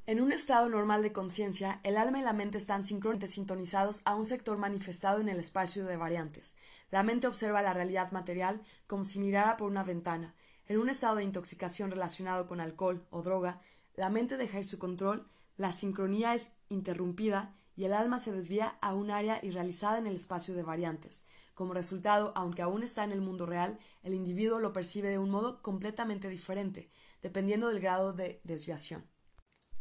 En 0.07 0.19
un 0.21 0.31
estado 0.31 0.67
normal 0.67 1.03
de 1.03 1.11
conciencia, 1.11 1.79
el 1.83 1.97
alma 1.97 2.19
y 2.19 2.23
la 2.23 2.33
mente 2.33 2.57
están 2.57 2.83
sincrónicamente 2.83 3.27
sintonizados 3.27 4.01
a 4.05 4.15
un 4.15 4.25
sector 4.25 4.57
manifestado 4.57 5.21
en 5.21 5.29
el 5.29 5.37
espacio 5.37 5.85
de 5.85 5.97
variantes. 5.97 6.55
La 6.89 7.03
mente 7.03 7.27
observa 7.27 7.61
la 7.61 7.73
realidad 7.73 8.11
material 8.11 8.61
como 8.87 9.03
si 9.03 9.19
mirara 9.19 9.57
por 9.57 9.69
una 9.69 9.83
ventana. 9.83 10.33
En 10.65 10.79
un 10.79 10.89
estado 10.89 11.17
de 11.17 11.23
intoxicación 11.23 11.91
relacionado 11.91 12.47
con 12.47 12.59
alcohol 12.59 13.05
o 13.11 13.21
droga, 13.21 13.61
la 13.95 14.09
mente 14.09 14.37
deja 14.37 14.57
ir 14.57 14.65
su 14.65 14.79
control 14.79 15.27
la 15.57 15.71
sincronía 15.71 16.35
es 16.35 16.53
interrumpida 16.69 17.55
y 17.75 17.85
el 17.85 17.93
alma 17.93 18.19
se 18.19 18.31
desvía 18.31 18.77
a 18.79 18.93
un 18.93 19.09
área 19.09 19.39
irrealizada 19.43 19.97
en 19.97 20.05
el 20.05 20.15
espacio 20.15 20.53
de 20.53 20.61
variantes. 20.61 21.25
Como 21.55 21.73
resultado, 21.73 22.31
aunque 22.35 22.61
aún 22.61 22.83
está 22.83 23.03
en 23.03 23.11
el 23.11 23.21
mundo 23.21 23.47
real, 23.47 23.79
el 24.03 24.13
individuo 24.13 24.59
lo 24.59 24.71
percibe 24.71 25.09
de 25.09 25.17
un 25.17 25.31
modo 25.31 25.63
completamente 25.63 26.29
diferente, 26.29 26.91
dependiendo 27.23 27.69
del 27.69 27.79
grado 27.79 28.13
de 28.13 28.39
desviación. 28.43 29.03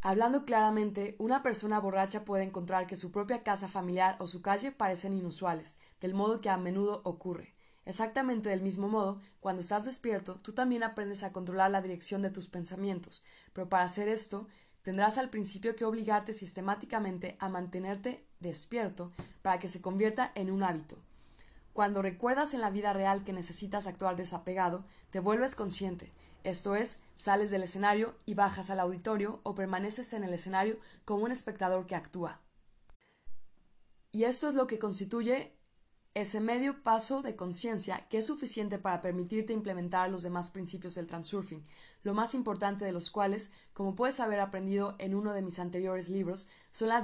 Hablando 0.02 0.44
claramente, 0.44 1.16
una 1.18 1.42
persona 1.42 1.80
borracha 1.80 2.24
puede 2.24 2.44
encontrar 2.44 2.87
que 2.87 2.96
su 2.96 3.11
propia 3.11 3.42
casa 3.42 3.66
familiar 3.66 4.16
o 4.20 4.26
su 4.26 4.42
calle 4.42 4.70
parecen 4.70 5.12
inusuales, 5.12 5.78
del 6.00 6.14
modo 6.14 6.40
que 6.40 6.50
a 6.50 6.56
menudo 6.56 7.00
ocurre. 7.04 7.54
Exactamente 7.87 8.48
del 8.48 8.62
mismo 8.62 8.88
modo, 8.88 9.20
cuando 9.40 9.62
estás 9.62 9.85
despierto, 9.85 10.40
tú 10.40 10.52
también 10.52 10.82
aprendes 10.82 11.22
a 11.22 11.32
controlar 11.32 11.70
la 11.70 11.82
dirección 11.82 12.20
de 12.20 12.30
tus 12.30 12.48
pensamientos, 12.48 13.24
pero 13.52 13.68
para 13.68 13.85
hacer 13.85 14.09
esto 14.09 14.48
tendrás 14.82 15.18
al 15.18 15.30
principio 15.30 15.74
que 15.76 15.85
obligarte 15.85 16.32
sistemáticamente 16.32 17.37
a 17.40 17.48
mantenerte 17.48 18.26
despierto 18.40 19.12
para 19.42 19.59
que 19.59 19.68
se 19.68 19.80
convierta 19.80 20.30
en 20.35 20.50
un 20.50 20.62
hábito. 20.62 20.98
Cuando 21.72 22.02
recuerdas 22.02 22.54
en 22.54 22.61
la 22.61 22.70
vida 22.70 22.92
real 22.92 23.22
que 23.22 23.32
necesitas 23.32 23.87
actuar 23.87 24.16
desapegado, 24.16 24.85
te 25.11 25.20
vuelves 25.20 25.54
consciente, 25.54 26.11
esto 26.46 26.76
es, 26.76 27.02
sales 27.16 27.50
del 27.50 27.64
escenario 27.64 28.14
y 28.24 28.35
bajas 28.35 28.70
al 28.70 28.78
auditorio 28.78 29.40
o 29.42 29.56
permaneces 29.56 30.12
en 30.12 30.22
el 30.22 30.32
escenario 30.32 30.78
como 31.04 31.24
un 31.24 31.32
espectador 31.32 31.87
que 31.87 31.96
actúa. 31.96 32.40
Y 34.12 34.24
esto 34.24 34.48
es 34.48 34.54
lo 34.54 34.68
que 34.68 34.78
constituye 34.78 35.56
ese 36.14 36.40
medio 36.40 36.85
paso 36.85 37.20
de 37.20 37.35
conciencia 37.35 38.06
que 38.09 38.18
es 38.18 38.26
suficiente 38.26 38.78
para 38.78 39.00
permitirte 39.00 39.52
implementar 39.52 40.09
los 40.09 40.22
demás 40.22 40.50
principios 40.50 40.94
del 40.94 41.09
transurfing, 41.09 41.64
lo 42.04 42.14
más 42.14 42.32
importante 42.32 42.85
de 42.85 42.92
los 42.92 43.11
cuales, 43.11 43.50
como 43.74 43.96
puedes 43.96 44.20
haber 44.20 44.38
aprendido 44.38 44.94
en 44.98 45.16
uno 45.16 45.35
de 45.35 45.42
mis 45.42 45.59
anteriores 45.59 46.09
libros, 46.09 46.46
son 46.70 46.88
la, 46.88 47.02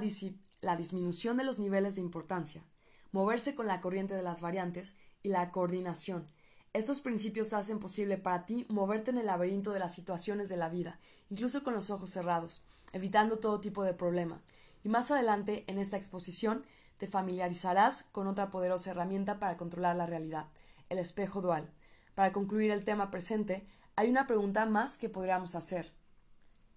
disminución 0.77 1.37
de 1.37 1.45
los 1.45 1.59
niveles 1.59 1.97
de 1.97 2.01
importancia, 2.01 2.63
moverse 3.11 3.57
con 3.57 3.67
la 3.67 3.81
corriente 3.81 4.15
de 4.15 4.23
las 4.23 4.41
variantes 4.41 4.95
y 5.23 5.31
la 5.31 5.51
coordinación. 5.51 6.27
Estos 6.75 7.03
principios 7.03 7.53
hacen 7.53 7.79
posible 7.79 8.17
para 8.17 8.47
ti 8.47 8.65
moverte 8.71 9.11
en 9.11 9.19
el 9.19 9.27
laberinto 9.27 9.73
de 9.73 9.79
las 9.79 9.95
situaciones 9.95 10.49
de 10.49 10.57
la 10.57 10.71
vida, 10.71 10.99
incluso 11.29 11.63
con 11.63 11.75
los 11.75 11.91
ojos 11.91 12.09
cerrados, 12.09 12.65
evitando 12.95 13.39
todo 13.39 13.61
tipo 13.61 13.85
de 13.85 13.93
problema. 13.93 14.41
Y 14.83 14.89
más 14.89 15.11
adelante, 15.11 15.65
en 15.67 15.79
esta 15.79 15.99
exposición, 15.99 16.65
te 16.97 17.07
familiarizarás 17.07 18.05
con 18.05 18.27
otra 18.27 18.51
poderosa 18.51 18.91
herramienta 18.91 19.39
para 19.39 19.59
controlar 19.59 19.97
la 19.97 20.07
realidad, 20.07 20.47
el 20.89 20.99
espejo 20.99 21.43
dual. 21.43 21.71
Para 22.15 22.33
concluir 22.33 22.71
el 22.71 22.85
tema 22.85 23.11
presente, 23.11 23.67
hay 23.95 24.09
una 24.09 24.27
pregunta 24.27 24.65
más 24.65 24.97
que 24.97 25.11
podríamos 25.11 25.55
hacer. 25.55 25.93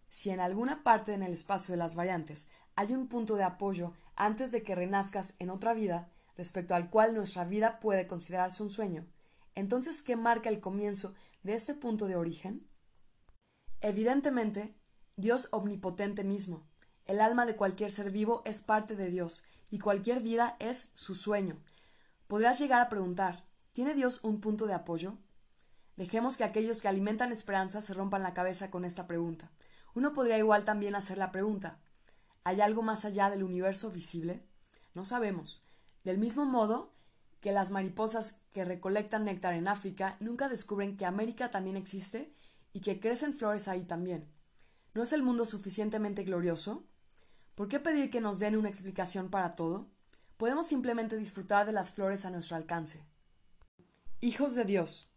Si 0.10 0.29
en 0.29 0.41
alguna 0.41 0.84
parte 0.84 1.13
en 1.13 1.23
el 1.23 1.31
espacio 1.31 1.71
de 1.71 1.77
las 1.77 1.95
variantes 1.95 2.49
hay 2.75 2.93
un 2.93 3.08
punto 3.08 3.38
de 3.38 3.43
apoyo 3.43 3.93
antes 4.17 4.51
de 4.51 4.62
que 4.62 4.75
renazcas 4.75 5.36
en 5.39 5.49
otra 5.49 5.73
vida, 5.73 6.10
respecto 6.36 6.75
al 6.75 6.89
cual 6.89 7.15
nuestra 7.15 7.45
vida 7.45 7.79
puede 7.79 8.08
considerarse 8.08 8.62
un 8.62 8.69
sueño, 8.69 9.05
entonces 9.56 10.04
¿qué 10.04 10.15
marca 10.15 10.50
el 10.50 10.60
comienzo 10.60 11.13
de 11.44 11.54
este 11.54 11.74
punto 11.74 12.06
de 12.08 12.15
origen? 12.15 12.68
Evidentemente, 13.82 14.76
Dios 15.15 15.48
omnipotente 15.52 16.24
mismo. 16.24 16.68
El 17.06 17.22
alma 17.22 17.46
de 17.46 17.56
cualquier 17.56 17.91
ser 17.91 18.12
vivo 18.12 18.41
es 18.46 18.62
parte 18.62 18.96
de 18.96 19.10
Dios 19.10 19.44
y 19.70 19.80
cualquier 19.80 20.22
vida 20.22 20.58
es 20.60 20.91
su 20.96 21.15
sueño. 21.15 21.62
Podrás 22.28 22.60
llegar 22.60 22.82
a 22.82 22.89
preguntar, 22.89 23.46
¿tiene 23.72 23.94
Dios 23.94 24.20
un 24.24 24.41
punto 24.41 24.65
de 24.65 24.74
apoyo? 24.74 25.18
Dejemos 25.96 26.36
que 26.36 26.44
aquellos 26.44 26.82
que 26.82 26.88
alimentan 26.88 27.32
esperanza 27.32 27.82
se 27.82 27.94
rompan 27.94 28.24
la 28.24 28.34
cabeza 28.34 28.72
con 28.72 28.84
esta 28.84 29.08
pregunta. 29.08 29.52
Uno 29.94 30.13
podría 30.13 30.38
igual 30.38 30.65
también 30.65 30.96
hacer 30.96 31.18
la 31.18 31.32
pregunta, 31.32 31.80
¿hay 32.44 32.60
algo 32.62 32.82
más 32.82 33.06
allá 33.06 33.30
del 33.30 33.44
universo 33.44 33.91
visible? 33.91 34.44
No 34.94 35.06
sabemos. 35.06 35.63
Del 36.04 36.18
mismo 36.18 36.46
modo 36.46 36.94
que 37.45 37.51
las 37.51 37.69
mariposas 37.69 38.41
que 38.53 38.65
recolectan 38.65 39.23
néctar 39.23 39.53
en 39.53 39.67
África 39.67 40.17
nunca 40.19 40.49
descubren 40.49 40.97
que 40.97 41.05
América 41.05 41.51
también 41.51 41.77
existe 41.77 42.34
y 42.73 42.79
que 42.79 42.99
crecen 42.99 43.36
flores 43.36 43.67
ahí 43.67 43.84
también. 43.84 44.27
¿No 44.95 45.03
es 45.03 45.13
el 45.13 45.21
mundo 45.21 45.45
suficientemente 45.45 46.23
glorioso? 46.23 46.88
¿Por 47.53 47.67
qué 47.67 47.79
pedir 47.79 48.10
que 48.10 48.19
nos 48.19 48.39
den 48.39 48.58
una 48.58 48.69
explicación 48.69 49.29
para 49.29 49.53
todo? 49.53 49.86
Podemos 50.38 50.65
simplemente 50.65 51.17
disfrutar 51.17 51.67
de 51.67 51.71
las 51.71 51.91
flores 51.91 52.25
a 52.25 52.31
nuestro 52.31 52.55
alcance. 52.55 53.03
Hijos 54.21 54.55
de 54.55 54.63
Dios. 54.63 55.12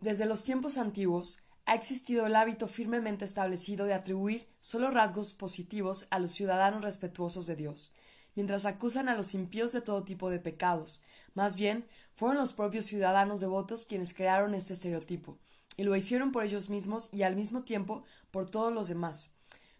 Desde 0.00 0.26
los 0.26 0.42
tiempos 0.42 0.76
antiguos 0.76 1.44
ha 1.66 1.76
existido 1.76 2.26
el 2.26 2.34
hábito 2.34 2.66
firmemente 2.66 3.24
establecido 3.24 3.86
de 3.86 3.94
atribuir 3.94 4.48
solo 4.58 4.90
rasgos 4.90 5.34
positivos 5.34 6.08
a 6.10 6.18
los 6.18 6.32
ciudadanos 6.32 6.82
respetuosos 6.82 7.46
de 7.46 7.54
Dios. 7.54 7.92
Mientras 8.34 8.66
acusan 8.66 9.08
a 9.08 9.14
los 9.14 9.34
impíos 9.34 9.72
de 9.72 9.80
todo 9.80 10.04
tipo 10.04 10.30
de 10.30 10.38
pecados. 10.38 11.00
Más 11.34 11.56
bien, 11.56 11.86
fueron 12.14 12.38
los 12.38 12.52
propios 12.52 12.86
ciudadanos 12.86 13.40
devotos 13.40 13.86
quienes 13.86 14.14
crearon 14.14 14.54
este 14.54 14.74
estereotipo, 14.74 15.38
y 15.76 15.84
lo 15.84 15.96
hicieron 15.96 16.32
por 16.32 16.44
ellos 16.44 16.70
mismos 16.70 17.08
y 17.12 17.22
al 17.22 17.36
mismo 17.36 17.62
tiempo 17.62 18.04
por 18.30 18.48
todos 18.50 18.72
los 18.72 18.88
demás, 18.88 19.32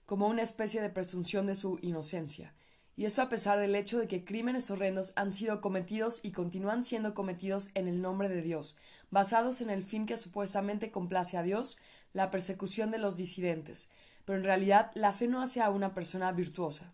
como 0.06 0.28
una 0.28 0.42
especie 0.42 0.80
de 0.80 0.90
presunción 0.90 1.46
de 1.46 1.56
su 1.56 1.78
inocencia 1.82 2.54
y 3.00 3.06
eso 3.06 3.22
a 3.22 3.30
pesar 3.30 3.58
del 3.58 3.76
hecho 3.76 3.98
de 3.98 4.08
que 4.08 4.26
crímenes 4.26 4.70
horrendos 4.70 5.14
han 5.16 5.32
sido 5.32 5.62
cometidos 5.62 6.20
y 6.22 6.32
continúan 6.32 6.82
siendo 6.82 7.14
cometidos 7.14 7.70
en 7.72 7.88
el 7.88 8.02
nombre 8.02 8.28
de 8.28 8.42
Dios, 8.42 8.76
basados 9.10 9.62
en 9.62 9.70
el 9.70 9.84
fin 9.84 10.04
que 10.04 10.18
supuestamente 10.18 10.90
complace 10.90 11.38
a 11.38 11.42
Dios, 11.42 11.78
la 12.12 12.30
persecución 12.30 12.90
de 12.90 12.98
los 12.98 13.16
disidentes, 13.16 13.88
pero 14.26 14.36
en 14.36 14.44
realidad 14.44 14.90
la 14.94 15.14
fe 15.14 15.28
no 15.28 15.40
hace 15.40 15.62
a 15.62 15.70
una 15.70 15.94
persona 15.94 16.30
virtuosa. 16.32 16.92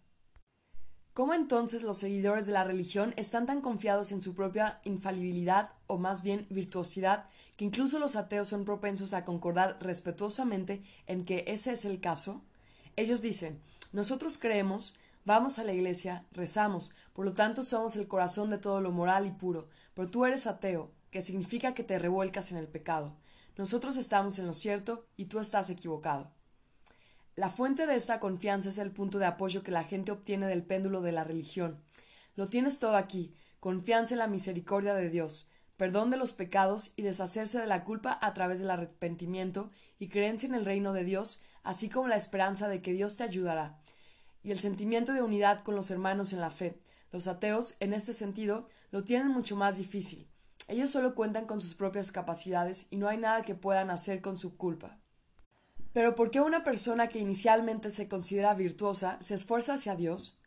¿Cómo 1.17 1.33
entonces 1.33 1.83
los 1.83 1.97
seguidores 1.97 2.45
de 2.45 2.53
la 2.53 2.63
religión 2.63 3.15
están 3.17 3.47
tan 3.47 3.63
confiados 3.63 4.13
en 4.13 4.21
su 4.21 4.35
propia 4.35 4.83
infalibilidad, 4.85 5.73
o 5.87 5.97
más 5.97 6.23
bien 6.23 6.47
virtuosidad, 6.51 7.25
que 7.57 7.65
incluso 7.65 7.99
los 7.99 8.17
ateos 8.17 8.49
son 8.49 8.67
propensos 8.67 9.15
a 9.15 9.25
concordar 9.25 9.79
respetuosamente 9.81 10.83
en 11.07 11.25
que 11.25 11.45
ese 11.47 11.73
es 11.73 11.87
el 11.87 12.01
caso? 12.01 12.43
Ellos 12.97 13.23
dicen 13.23 13.63
Nosotros 13.93 14.37
creemos 14.37 14.95
Vamos 15.25 15.59
a 15.59 15.65
la 15.65 15.73
iglesia, 15.73 16.27
rezamos, 16.33 16.93
por 17.15 17.25
lo 17.25 17.33
tanto 17.33 17.63
somos 17.63 17.97
el 17.97 18.09
corazón 18.09 18.51
de 18.51 18.59
todo 18.59 18.83
lo 18.83 18.91
moral 18.91 19.25
y 19.25 19.31
puro, 19.31 19.71
pero 19.95 20.11
tú 20.11 20.27
eres 20.27 20.47
ateo, 20.47 20.91
que 21.11 21.23
significa 21.23 21.73
que 21.73 21.83
te 21.83 21.99
revuelcas 21.99 22.53
en 22.53 22.59
el 22.59 22.69
pecado. 22.69 23.17
Nosotros 23.57 23.97
estamos 23.97 24.39
en 24.39 24.45
lo 24.45 24.53
cierto 24.53 25.07
y 25.17 25.25
tú 25.25 25.41
estás 25.41 25.71
equivocado. 25.71 26.36
La 27.37 27.51
fuente 27.51 27.87
de 27.87 27.95
esta 27.95 28.19
confianza 28.19 28.71
es 28.71 28.79
el 28.79 28.91
punto 28.91 29.19
de 29.19 29.27
apoyo 29.27 29.63
que 29.63 29.71
la 29.71 29.85
gente 29.85 30.11
obtiene 30.11 30.47
del 30.47 30.65
péndulo 30.65 31.03
de 31.03 31.13
la 31.13 31.23
religión. 31.23 31.83
Lo 32.35 32.49
tienes 32.49 32.79
todo 32.79 32.97
aquí, 32.97 33.35
confianza 33.61 34.15
en 34.15 34.19
la 34.19 34.27
misericordia 34.27 34.95
de 34.95 35.11
Dios, 35.11 35.49
perdón 35.77 36.11
de 36.11 36.17
los 36.17 36.33
pecados 36.33 36.93
y 36.97 37.03
deshacerse 37.03 37.61
de 37.61 37.67
la 37.67 37.85
culpa 37.85 38.19
a 38.23 38.33
través 38.33 38.59
del 38.59 38.71
arrepentimiento 38.71 39.71
y 39.99 40.09
creencia 40.09 40.47
en 40.49 40.55
el 40.55 40.65
reino 40.65 40.95
de 40.95 41.05
Dios, 41.05 41.43
así 41.63 41.89
como 41.91 42.09
la 42.09 42.17
esperanza 42.17 42.69
de 42.69 42.81
que 42.81 42.93
Dios 42.93 43.17
te 43.17 43.25
ayudará 43.25 43.79
y 44.47 44.53
el 44.53 44.61
sentimiento 44.61 45.13
de 45.13 45.23
unidad 45.23 45.59
con 45.59 45.75
los 45.75 45.91
hermanos 45.91 46.33
en 46.33 46.41
la 46.41 46.51
fe. 46.51 46.79
Los 47.11 47.27
ateos, 47.27 47.75
en 47.81 47.93
este 47.93 48.13
sentido, 48.13 48.69
lo 48.93 49.03
tienen 49.03 49.27
mucho 49.27 49.57
más 49.57 49.77
difícil. 49.77 50.31
Ellos 50.69 50.89
solo 50.89 51.17
cuentan 51.17 51.47
con 51.47 51.61
sus 51.61 51.75
propias 51.75 52.13
capacidades 52.13 52.87
y 52.91 52.97
no 52.97 53.09
hay 53.09 53.19
nada 53.19 53.43
que 53.43 53.57
puedan 53.57 53.91
hacer 53.91 54.21
con 54.21 54.37
su 54.37 54.57
culpa. 54.57 55.01
Pero 55.97 56.15
¿por 56.15 56.31
qué 56.31 56.43
una 56.43 56.63
persona 56.63 57.09
que 57.09 57.21
inicialmente 57.21 57.91
se 57.91 58.07
considera 58.07 58.53
virtuosa 58.53 59.17
se 59.23 59.35
esfuerza 59.35 59.73
hacia 59.73 59.97
Dios? 59.97 60.39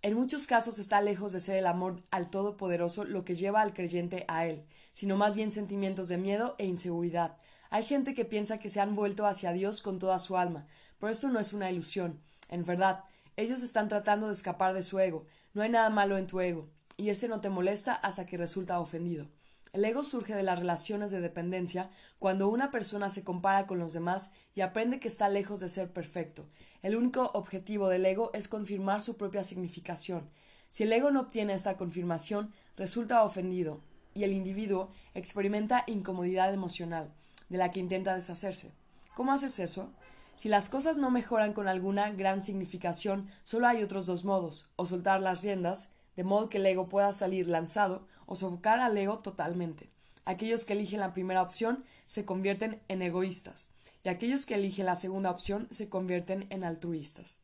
En 0.00 0.14
muchos 0.14 0.46
casos 0.46 0.78
está 0.78 1.00
lejos 1.00 1.32
de 1.32 1.40
ser 1.40 1.56
el 1.56 1.66
amor 1.66 1.96
al 2.12 2.30
Todopoderoso 2.30 3.02
lo 3.02 3.24
que 3.24 3.34
lleva 3.34 3.62
al 3.62 3.74
creyente 3.74 4.24
a 4.28 4.46
Él, 4.46 4.64
sino 4.92 5.16
más 5.16 5.34
bien 5.34 5.50
sentimientos 5.50 6.06
de 6.06 6.18
miedo 6.18 6.54
e 6.58 6.66
inseguridad. 6.66 7.36
Hay 7.68 7.82
gente 7.82 8.14
que 8.14 8.24
piensa 8.24 8.60
que 8.60 8.68
se 8.68 8.78
han 8.78 8.94
vuelto 8.94 9.26
hacia 9.26 9.50
Dios 9.50 9.82
con 9.82 9.98
toda 9.98 10.20
su 10.20 10.36
alma, 10.36 10.68
pero 11.00 11.10
esto 11.10 11.30
no 11.30 11.40
es 11.40 11.52
una 11.52 11.68
ilusión. 11.68 12.20
En 12.48 12.64
verdad, 12.64 13.02
ellos 13.34 13.64
están 13.64 13.88
tratando 13.88 14.28
de 14.28 14.34
escapar 14.34 14.72
de 14.72 14.84
su 14.84 15.00
ego. 15.00 15.26
No 15.52 15.62
hay 15.62 15.68
nada 15.68 15.90
malo 15.90 16.16
en 16.16 16.28
tu 16.28 16.38
ego, 16.38 16.68
y 16.96 17.08
ese 17.08 17.26
no 17.26 17.40
te 17.40 17.50
molesta 17.50 17.92
hasta 17.92 18.24
que 18.24 18.36
resulta 18.36 18.78
ofendido. 18.78 19.26
El 19.72 19.84
ego 19.84 20.04
surge 20.04 20.34
de 20.34 20.42
las 20.42 20.58
relaciones 20.58 21.10
de 21.10 21.20
dependencia 21.20 21.90
cuando 22.18 22.48
una 22.48 22.70
persona 22.70 23.08
se 23.08 23.24
compara 23.24 23.66
con 23.66 23.78
los 23.78 23.92
demás 23.92 24.32
y 24.54 24.62
aprende 24.62 25.00
que 25.00 25.08
está 25.08 25.28
lejos 25.28 25.60
de 25.60 25.68
ser 25.68 25.92
perfecto. 25.92 26.46
El 26.82 26.96
único 26.96 27.30
objetivo 27.34 27.88
del 27.88 28.06
ego 28.06 28.30
es 28.32 28.48
confirmar 28.48 29.00
su 29.00 29.16
propia 29.16 29.44
significación. 29.44 30.30
Si 30.70 30.84
el 30.84 30.92
ego 30.92 31.10
no 31.10 31.20
obtiene 31.20 31.52
esta 31.52 31.76
confirmación, 31.76 32.52
resulta 32.76 33.22
ofendido, 33.22 33.80
y 34.14 34.24
el 34.24 34.32
individuo 34.32 34.90
experimenta 35.14 35.84
incomodidad 35.86 36.52
emocional, 36.52 37.12
de 37.48 37.58
la 37.58 37.70
que 37.70 37.80
intenta 37.80 38.14
deshacerse. 38.14 38.72
¿Cómo 39.14 39.32
haces 39.32 39.58
eso? 39.58 39.92
Si 40.36 40.48
las 40.48 40.68
cosas 40.68 40.98
no 40.98 41.10
mejoran 41.10 41.52
con 41.52 41.68
alguna 41.68 42.10
gran 42.10 42.42
significación, 42.42 43.28
solo 43.42 43.66
hay 43.66 43.82
otros 43.82 44.06
dos 44.06 44.24
modos, 44.24 44.70
o 44.76 44.86
soltar 44.86 45.20
las 45.20 45.42
riendas, 45.42 45.92
de 46.16 46.24
modo 46.24 46.48
que 46.48 46.58
el 46.58 46.66
ego 46.66 46.88
pueda 46.88 47.12
salir 47.12 47.46
lanzado, 47.46 48.06
o 48.26 48.36
sofocar 48.36 48.80
al 48.80 48.96
ego 48.98 49.18
totalmente. 49.18 49.90
Aquellos 50.24 50.64
que 50.64 50.72
eligen 50.72 51.00
la 51.00 51.14
primera 51.14 51.42
opción 51.42 51.84
se 52.06 52.24
convierten 52.24 52.82
en 52.88 53.02
egoístas, 53.02 53.70
y 54.04 54.08
aquellos 54.08 54.46
que 54.46 54.54
eligen 54.54 54.86
la 54.86 54.96
segunda 54.96 55.30
opción 55.30 55.68
se 55.70 55.88
convierten 55.88 56.46
en 56.50 56.64
altruistas. 56.64 57.40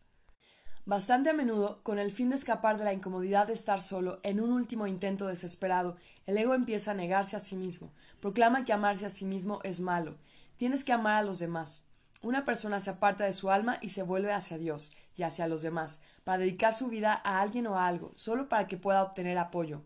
Bastante 0.85 1.31
a 1.31 1.33
menudo, 1.33 1.81
con 1.85 2.01
el 2.01 2.11
fin 2.11 2.31
de 2.31 2.35
escapar 2.35 2.77
de 2.77 2.83
la 2.83 2.93
incomodidad 2.93 3.47
de 3.47 3.53
estar 3.53 3.81
solo, 3.81 4.19
en 4.25 4.41
un 4.41 4.53
último 4.53 4.89
intento 4.89 5.29
desesperado, 5.29 5.97
el 6.27 6.37
ego 6.37 6.55
empieza 6.55 6.91
a 6.91 6.95
negarse 6.95 7.37
a 7.37 7.41
sí 7.41 7.55
mismo, 7.55 7.93
proclama 8.21 8.65
que 8.65 8.73
amarse 8.73 9.07
a 9.07 9.11
sí 9.11 9.25
mismo 9.25 9.61
es 9.63 9.79
malo, 9.79 10.17
tienes 10.57 10.83
que 10.83 10.93
amar 10.93 11.15
a 11.15 11.23
los 11.23 11.39
demás. 11.39 11.85
Una 12.21 12.45
persona 12.45 12.81
se 12.81 12.91
aparta 12.91 13.25
de 13.25 13.33
su 13.33 13.51
alma 13.51 13.79
y 13.81 13.91
se 13.91 14.03
vuelve 14.03 14.33
hacia 14.33 14.59
Dios 14.59 14.93
y 15.17 15.23
hacia 15.23 15.47
los 15.47 15.63
demás, 15.63 16.03
para 16.25 16.39
dedicar 16.39 16.75
su 16.75 16.89
vida 16.89 17.21
a 17.25 17.41
alguien 17.41 17.69
o 17.69 17.79
a 17.79 17.87
algo, 17.87 18.13
solo 18.17 18.49
para 18.49 18.67
que 18.67 18.77
pueda 18.77 19.05
obtener 19.05 19.39
apoyo. 19.39 19.83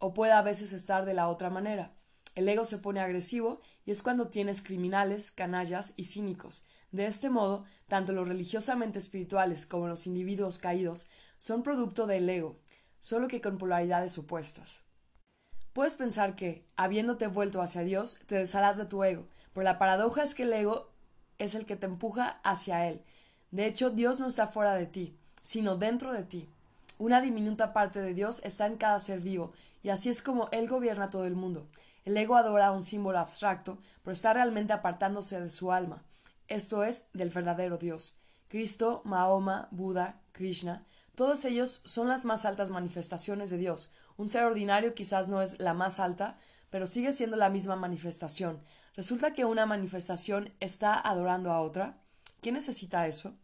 O 0.00 0.12
pueda 0.12 0.38
a 0.38 0.42
veces 0.42 0.72
estar 0.72 1.04
de 1.04 1.14
la 1.14 1.28
otra 1.28 1.50
manera. 1.50 1.92
El 2.34 2.48
ego 2.48 2.64
se 2.64 2.78
pone 2.78 3.00
agresivo 3.00 3.60
y 3.84 3.92
es 3.92 4.02
cuando 4.02 4.28
tienes 4.28 4.62
criminales, 4.62 5.30
canallas 5.30 5.92
y 5.94 6.06
cínicos. 6.06 6.66
De 6.90 7.06
este 7.06 7.30
modo, 7.30 7.64
tanto 7.86 8.12
los 8.12 8.26
religiosamente 8.26 8.98
espirituales 8.98 9.66
como 9.66 9.86
los 9.86 10.08
individuos 10.08 10.58
caídos 10.58 11.08
son 11.38 11.62
producto 11.62 12.06
del 12.08 12.28
ego, 12.28 12.58
solo 12.98 13.28
que 13.28 13.40
con 13.40 13.58
polaridades 13.58 14.18
opuestas. 14.18 14.82
Puedes 15.72 15.96
pensar 15.96 16.34
que, 16.34 16.66
habiéndote 16.76 17.28
vuelto 17.28 17.62
hacia 17.62 17.82
Dios, 17.82 18.18
te 18.26 18.36
desharás 18.36 18.76
de 18.76 18.86
tu 18.86 19.04
ego, 19.04 19.28
pero 19.52 19.64
la 19.64 19.78
paradoja 19.78 20.24
es 20.24 20.34
que 20.34 20.42
el 20.44 20.52
ego 20.52 20.90
es 21.38 21.54
el 21.54 21.66
que 21.66 21.76
te 21.76 21.86
empuja 21.86 22.40
hacia 22.42 22.88
Él. 22.88 23.02
De 23.50 23.66
hecho, 23.66 23.90
Dios 23.90 24.18
no 24.18 24.26
está 24.26 24.46
fuera 24.46 24.74
de 24.74 24.86
ti, 24.86 25.16
sino 25.42 25.76
dentro 25.76 26.12
de 26.12 26.24
ti. 26.24 26.48
Una 27.00 27.22
diminuta 27.22 27.72
parte 27.72 28.02
de 28.02 28.12
Dios 28.12 28.42
está 28.44 28.66
en 28.66 28.76
cada 28.76 29.00
ser 29.00 29.20
vivo, 29.20 29.54
y 29.82 29.88
así 29.88 30.10
es 30.10 30.20
como 30.20 30.50
Él 30.52 30.68
gobierna 30.68 31.08
todo 31.08 31.24
el 31.24 31.34
mundo. 31.34 31.66
El 32.04 32.14
ego 32.14 32.36
adora 32.36 32.72
un 32.72 32.84
símbolo 32.84 33.18
abstracto, 33.18 33.78
pero 34.02 34.12
está 34.12 34.34
realmente 34.34 34.74
apartándose 34.74 35.40
de 35.40 35.48
su 35.48 35.72
alma, 35.72 36.04
esto 36.46 36.84
es, 36.84 37.08
del 37.14 37.30
verdadero 37.30 37.78
Dios. 37.78 38.18
Cristo, 38.48 39.00
Mahoma, 39.06 39.68
Buda, 39.70 40.20
Krishna, 40.32 40.84
todos 41.14 41.46
ellos 41.46 41.80
son 41.86 42.06
las 42.06 42.26
más 42.26 42.44
altas 42.44 42.68
manifestaciones 42.68 43.48
de 43.48 43.56
Dios. 43.56 43.90
Un 44.18 44.28
ser 44.28 44.44
ordinario 44.44 44.92
quizás 44.92 45.26
no 45.30 45.40
es 45.40 45.58
la 45.58 45.72
más 45.72 46.00
alta, 46.00 46.36
pero 46.68 46.86
sigue 46.86 47.14
siendo 47.14 47.38
la 47.38 47.48
misma 47.48 47.76
manifestación. 47.76 48.60
Resulta 48.94 49.32
que 49.32 49.46
una 49.46 49.64
manifestación 49.64 50.52
está 50.60 51.00
adorando 51.00 51.50
a 51.50 51.62
otra. 51.62 51.96
¿Quién 52.42 52.56
necesita 52.56 53.06
eso? 53.06 53.38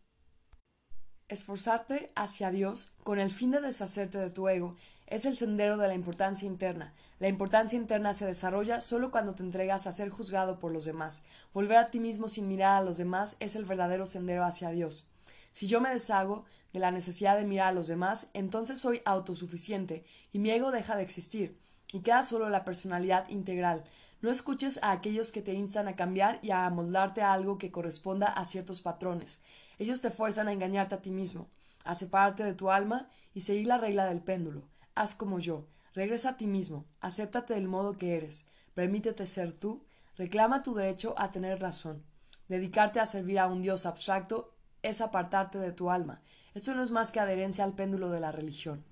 Esforzarte 1.29 2.13
hacia 2.15 2.53
Dios 2.53 2.93
con 3.03 3.19
el 3.19 3.33
fin 3.33 3.51
de 3.51 3.61
deshacerte 3.61 4.17
de 4.17 4.31
tu 4.31 4.49
ego 4.49 4.77
es 5.09 5.27
el 5.27 5.37
sendero 5.37 5.77
de 5.77 5.89
la 5.89 5.95
importancia 5.95 6.47
interna. 6.47 6.95
La 7.19 7.27
importancia 7.27 7.77
interna 7.77 8.15
se 8.15 8.27
desarrolla 8.27 8.81
solo 8.81 9.11
cuando 9.11 9.35
te 9.35 9.43
entregas 9.43 9.89
a 9.89 9.93
ser 9.93 10.09
juzgado 10.09 10.61
por 10.61 10.71
los 10.71 10.85
demás. 10.85 11.25
Volver 11.53 11.79
a 11.79 11.91
ti 11.91 11.99
mismo 11.99 12.29
sin 12.29 12.47
mirar 12.47 12.77
a 12.77 12.85
los 12.85 12.97
demás 12.97 13.37
es 13.41 13.57
el 13.57 13.65
verdadero 13.65 14.07
sendero 14.07 14.45
hacia 14.45 14.71
Dios. 14.71 15.09
Si 15.51 15.67
yo 15.67 15.81
me 15.81 15.91
deshago 15.91 16.45
de 16.73 16.79
la 16.79 16.93
necesidad 16.93 17.37
de 17.37 17.45
mirar 17.45 17.69
a 17.69 17.73
los 17.73 17.89
demás, 17.89 18.29
entonces 18.33 18.79
soy 18.79 19.03
autosuficiente 19.05 20.05
y 20.31 20.39
mi 20.39 20.51
ego 20.51 20.71
deja 20.71 20.95
de 20.95 21.03
existir 21.03 21.59
y 21.93 22.03
queda 22.03 22.23
solo 22.23 22.51
la 22.51 22.65
personalidad 22.65 23.29
integral. 23.31 23.83
No 24.21 24.31
escuches 24.31 24.79
a 24.81 24.93
aquellos 24.93 25.33
que 25.33 25.43
te 25.43 25.55
instan 25.55 25.89
a 25.89 25.97
cambiar 25.97 26.39
y 26.41 26.53
a 26.53 26.67
amoldarte 26.67 27.23
a 27.23 27.33
algo 27.33 27.59
que 27.59 27.73
corresponda 27.73 28.29
a 28.29 28.45
ciertos 28.45 28.81
patrones. 28.81 29.41
Ellos 29.79 30.01
te 30.01 30.11
fuerzan 30.11 30.49
a 30.49 30.53
engañarte 30.53 30.95
a 30.95 31.03
ti 31.03 31.11
mismo, 31.11 31.51
a 31.85 31.95
separarte 31.95 32.45
de 32.45 32.55
tu 32.55 32.71
alma 32.71 33.09
y 33.35 33.43
seguir 33.43 33.67
la 33.67 33.79
regla 33.79 34.07
del 34.07 34.23
péndulo. 34.23 34.69
Haz 34.95 35.15
como 35.15 35.39
yo, 35.39 35.67
regresa 35.95 36.31
a 36.31 36.37
ti 36.37 36.47
mismo, 36.47 36.87
acéptate 37.01 37.55
del 37.55 37.69
modo 37.69 37.99
que 37.99 38.17
eres, 38.17 38.47
permítete 38.75 39.27
ser 39.27 39.53
tú, 39.53 39.85
reclama 40.17 40.63
tu 40.63 40.75
derecho 40.75 41.15
a 41.19 41.31
tener 41.31 41.61
razón. 41.61 42.05
Dedicarte 42.49 43.01
a 43.01 43.07
servir 43.07 43.39
a 43.39 43.47
un 43.47 43.63
Dios 43.63 43.87
abstracto 43.87 44.55
es 44.83 45.01
apartarte 45.01 45.59
de 45.59 45.73
tu 45.73 45.91
alma. 45.91 46.23
Esto 46.55 46.75
no 46.75 46.83
es 46.83 46.91
más 46.91 47.11
que 47.11 47.21
adherencia 47.21 47.65
al 47.65 47.75
péndulo 47.75 48.11
de 48.11 48.21
la 48.21 48.33
religión. 48.33 48.85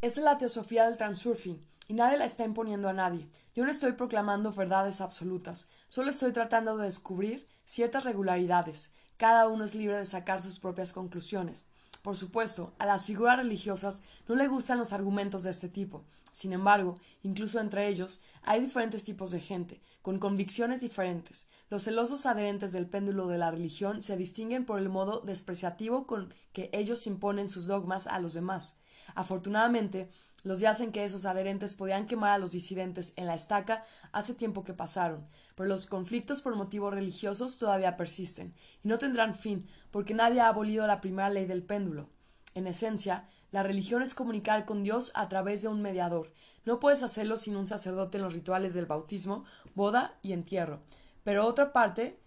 Esta 0.00 0.20
es 0.20 0.24
la 0.24 0.38
teosofía 0.38 0.86
del 0.86 0.96
transurfing, 0.96 1.64
y 1.88 1.94
nadie 1.94 2.16
la 2.16 2.24
está 2.24 2.44
imponiendo 2.44 2.88
a 2.88 2.92
nadie. 2.92 3.28
Yo 3.54 3.64
no 3.64 3.70
estoy 3.70 3.92
proclamando 3.92 4.52
verdades 4.52 5.00
absolutas, 5.00 5.68
solo 5.88 6.10
estoy 6.10 6.32
tratando 6.32 6.76
de 6.76 6.86
descubrir 6.86 7.46
ciertas 7.64 8.04
regularidades. 8.04 8.90
Cada 9.22 9.46
uno 9.46 9.62
es 9.62 9.76
libre 9.76 9.98
de 9.98 10.04
sacar 10.04 10.42
sus 10.42 10.58
propias 10.58 10.92
conclusiones. 10.92 11.64
Por 12.02 12.16
supuesto, 12.16 12.72
a 12.80 12.86
las 12.86 13.06
figuras 13.06 13.36
religiosas 13.36 14.02
no 14.26 14.34
le 14.34 14.48
gustan 14.48 14.78
los 14.78 14.92
argumentos 14.92 15.44
de 15.44 15.52
este 15.52 15.68
tipo. 15.68 16.02
Sin 16.32 16.52
embargo, 16.52 16.98
incluso 17.22 17.60
entre 17.60 17.86
ellos, 17.86 18.20
hay 18.42 18.60
diferentes 18.60 19.04
tipos 19.04 19.30
de 19.30 19.38
gente, 19.38 19.80
con 20.02 20.18
convicciones 20.18 20.80
diferentes. 20.80 21.46
Los 21.70 21.84
celosos 21.84 22.26
adherentes 22.26 22.72
del 22.72 22.88
péndulo 22.88 23.28
de 23.28 23.38
la 23.38 23.52
religión 23.52 24.02
se 24.02 24.16
distinguen 24.16 24.66
por 24.66 24.80
el 24.80 24.88
modo 24.88 25.20
despreciativo 25.20 26.04
con 26.08 26.34
que 26.52 26.68
ellos 26.72 27.06
imponen 27.06 27.48
sus 27.48 27.68
dogmas 27.68 28.08
a 28.08 28.18
los 28.18 28.34
demás. 28.34 28.74
Afortunadamente, 29.14 30.10
los 30.44 30.58
días 30.58 30.80
en 30.80 30.90
que 30.90 31.04
esos 31.04 31.24
adherentes 31.24 31.74
podían 31.74 32.06
quemar 32.06 32.32
a 32.32 32.38
los 32.38 32.52
disidentes 32.52 33.12
en 33.16 33.26
la 33.26 33.34
estaca 33.34 33.84
hace 34.10 34.34
tiempo 34.34 34.64
que 34.64 34.74
pasaron, 34.74 35.26
pero 35.54 35.68
los 35.68 35.86
conflictos 35.86 36.40
por 36.40 36.56
motivos 36.56 36.92
religiosos 36.92 37.58
todavía 37.58 37.96
persisten, 37.96 38.54
y 38.82 38.88
no 38.88 38.98
tendrán 38.98 39.34
fin, 39.34 39.68
porque 39.90 40.14
nadie 40.14 40.40
ha 40.40 40.48
abolido 40.48 40.86
la 40.86 41.00
primera 41.00 41.30
ley 41.30 41.46
del 41.46 41.62
péndulo. 41.62 42.08
En 42.54 42.66
esencia, 42.66 43.28
la 43.52 43.62
religión 43.62 44.02
es 44.02 44.14
comunicar 44.14 44.64
con 44.64 44.82
Dios 44.82 45.12
a 45.14 45.28
través 45.28 45.62
de 45.62 45.68
un 45.68 45.80
mediador. 45.80 46.32
No 46.64 46.80
puedes 46.80 47.02
hacerlo 47.02 47.38
sin 47.38 47.54
un 47.54 47.66
sacerdote 47.66 48.18
en 48.18 48.24
los 48.24 48.32
rituales 48.32 48.74
del 48.74 48.86
bautismo, 48.86 49.44
boda 49.74 50.18
y 50.22 50.32
entierro. 50.32 50.80
Pero 51.22 51.46
otra 51.46 51.72
parte, 51.72 52.18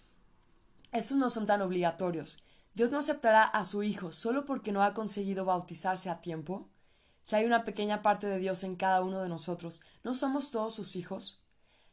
estos 0.91 1.17
no 1.17 1.29
son 1.29 1.45
tan 1.45 1.61
obligatorios. 1.61 2.43
Dios 2.75 2.91
no 2.91 2.99
aceptará 2.99 3.43
a 3.43 3.65
su 3.65 3.83
hijo 3.83 4.13
solo 4.13 4.45
porque 4.45 4.71
no 4.71 4.83
ha 4.83 4.93
conseguido 4.93 5.45
bautizarse 5.45 6.09
a 6.09 6.21
tiempo. 6.21 6.69
Si 7.25 7.35
hay 7.35 7.45
una 7.45 7.63
pequeña 7.63 8.03
parte 8.03 8.27
de 8.27 8.37
Dios 8.37 8.63
en 8.63 8.75
cada 8.75 9.01
uno 9.01 9.19
de 9.19 9.29
nosotros, 9.29 9.81
¿no 10.03 10.13
somos 10.13 10.51
todos 10.51 10.75
sus 10.75 10.95
hijos? 10.95 11.41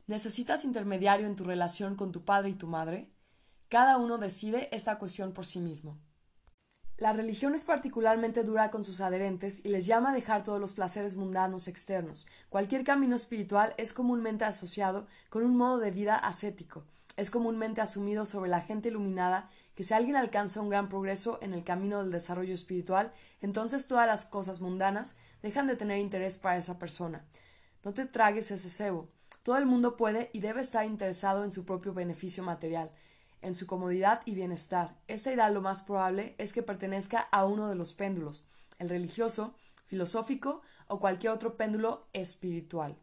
¿Necesitas 0.06 0.62
intermediario 0.62 1.26
en 1.26 1.36
tu 1.36 1.44
relación 1.44 1.96
con 1.96 2.12
tu 2.12 2.22
padre 2.22 2.50
y 2.50 2.54
tu 2.54 2.66
madre? 2.66 3.10
Cada 3.70 3.96
uno 3.96 4.18
decide 4.18 4.68
esta 4.76 4.98
cuestión 4.98 5.32
por 5.32 5.46
sí 5.46 5.58
mismo. 5.58 5.98
La 6.98 7.14
religión 7.14 7.54
es 7.54 7.64
particularmente 7.64 8.44
dura 8.44 8.70
con 8.70 8.84
sus 8.84 9.00
adherentes 9.00 9.64
y 9.64 9.70
les 9.70 9.86
llama 9.86 10.10
a 10.10 10.14
dejar 10.14 10.42
todos 10.42 10.60
los 10.60 10.74
placeres 10.74 11.16
mundanos 11.16 11.66
externos. 11.66 12.26
Cualquier 12.50 12.84
camino 12.84 13.16
espiritual 13.16 13.72
es 13.78 13.94
comúnmente 13.94 14.44
asociado 14.44 15.06
con 15.30 15.44
un 15.44 15.56
modo 15.56 15.78
de 15.78 15.92
vida 15.92 16.14
ascético. 16.14 16.84
Es 17.16 17.30
comúnmente 17.30 17.80
asumido 17.80 18.26
sobre 18.26 18.50
la 18.50 18.60
gente 18.60 18.90
iluminada 18.90 19.48
que 19.74 19.84
si 19.84 19.94
alguien 19.94 20.16
alcanza 20.16 20.60
un 20.60 20.68
gran 20.68 20.88
progreso 20.88 21.38
en 21.42 21.54
el 21.54 21.64
camino 21.64 22.02
del 22.02 22.12
desarrollo 22.12 22.54
espiritual, 22.54 23.12
entonces 23.40 23.86
todas 23.86 24.06
las 24.06 24.24
cosas 24.24 24.60
mundanas 24.60 25.16
dejan 25.42 25.66
de 25.66 25.76
tener 25.76 25.98
interés 25.98 26.38
para 26.38 26.58
esa 26.58 26.78
persona. 26.78 27.24
No 27.84 27.94
te 27.94 28.06
tragues 28.06 28.50
ese 28.50 28.70
cebo. 28.70 29.08
Todo 29.42 29.56
el 29.56 29.66
mundo 29.66 29.96
puede 29.96 30.30
y 30.32 30.40
debe 30.40 30.60
estar 30.60 30.84
interesado 30.84 31.44
en 31.44 31.52
su 31.52 31.64
propio 31.64 31.94
beneficio 31.94 32.44
material, 32.44 32.92
en 33.40 33.54
su 33.54 33.66
comodidad 33.66 34.20
y 34.24 34.34
bienestar. 34.34 34.96
Esta 35.08 35.32
idea 35.32 35.50
lo 35.50 35.62
más 35.62 35.82
probable 35.82 36.36
es 36.38 36.52
que 36.52 36.62
pertenezca 36.62 37.20
a 37.32 37.44
uno 37.44 37.68
de 37.68 37.74
los 37.74 37.94
péndulos, 37.94 38.46
el 38.78 38.88
religioso, 38.88 39.54
filosófico 39.86 40.62
o 40.86 41.00
cualquier 41.00 41.32
otro 41.32 41.56
péndulo 41.56 42.06
espiritual. 42.12 43.01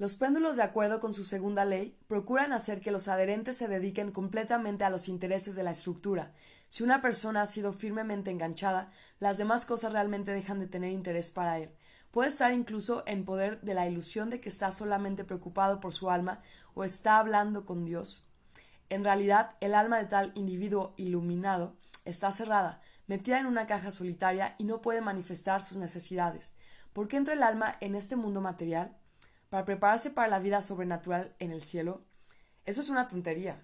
Los 0.00 0.14
péndulos, 0.14 0.56
de 0.56 0.62
acuerdo 0.62 0.98
con 0.98 1.12
su 1.12 1.24
segunda 1.24 1.66
ley, 1.66 1.92
procuran 2.08 2.54
hacer 2.54 2.80
que 2.80 2.90
los 2.90 3.06
adherentes 3.06 3.58
se 3.58 3.68
dediquen 3.68 4.12
completamente 4.12 4.82
a 4.82 4.88
los 4.88 5.08
intereses 5.08 5.56
de 5.56 5.62
la 5.62 5.72
estructura. 5.72 6.32
Si 6.70 6.82
una 6.82 7.02
persona 7.02 7.42
ha 7.42 7.46
sido 7.46 7.74
firmemente 7.74 8.30
enganchada, 8.30 8.90
las 9.18 9.36
demás 9.36 9.66
cosas 9.66 9.92
realmente 9.92 10.32
dejan 10.32 10.58
de 10.58 10.68
tener 10.68 10.90
interés 10.90 11.30
para 11.30 11.58
él. 11.58 11.70
Puede 12.12 12.30
estar 12.30 12.50
incluso 12.50 13.02
en 13.06 13.26
poder 13.26 13.60
de 13.60 13.74
la 13.74 13.86
ilusión 13.86 14.30
de 14.30 14.40
que 14.40 14.48
está 14.48 14.72
solamente 14.72 15.22
preocupado 15.22 15.80
por 15.80 15.92
su 15.92 16.08
alma 16.08 16.40
o 16.72 16.82
está 16.82 17.18
hablando 17.18 17.66
con 17.66 17.84
Dios. 17.84 18.24
En 18.88 19.04
realidad, 19.04 19.58
el 19.60 19.74
alma 19.74 19.98
de 19.98 20.06
tal 20.06 20.32
individuo 20.34 20.94
iluminado 20.96 21.76
está 22.06 22.32
cerrada, 22.32 22.80
metida 23.06 23.38
en 23.38 23.44
una 23.44 23.66
caja 23.66 23.90
solitaria 23.90 24.54
y 24.56 24.64
no 24.64 24.80
puede 24.80 25.02
manifestar 25.02 25.62
sus 25.62 25.76
necesidades. 25.76 26.54
¿Por 26.94 27.06
qué 27.06 27.18
entra 27.18 27.34
el 27.34 27.42
alma 27.42 27.76
en 27.80 27.94
este 27.94 28.16
mundo 28.16 28.40
material? 28.40 28.96
Para 29.50 29.64
prepararse 29.64 30.10
para 30.10 30.28
la 30.28 30.38
vida 30.38 30.62
sobrenatural 30.62 31.34
en 31.38 31.50
el 31.50 31.62
cielo? 31.62 32.02
Eso 32.64 32.80
es 32.80 32.88
una 32.88 33.08
tontería. 33.08 33.62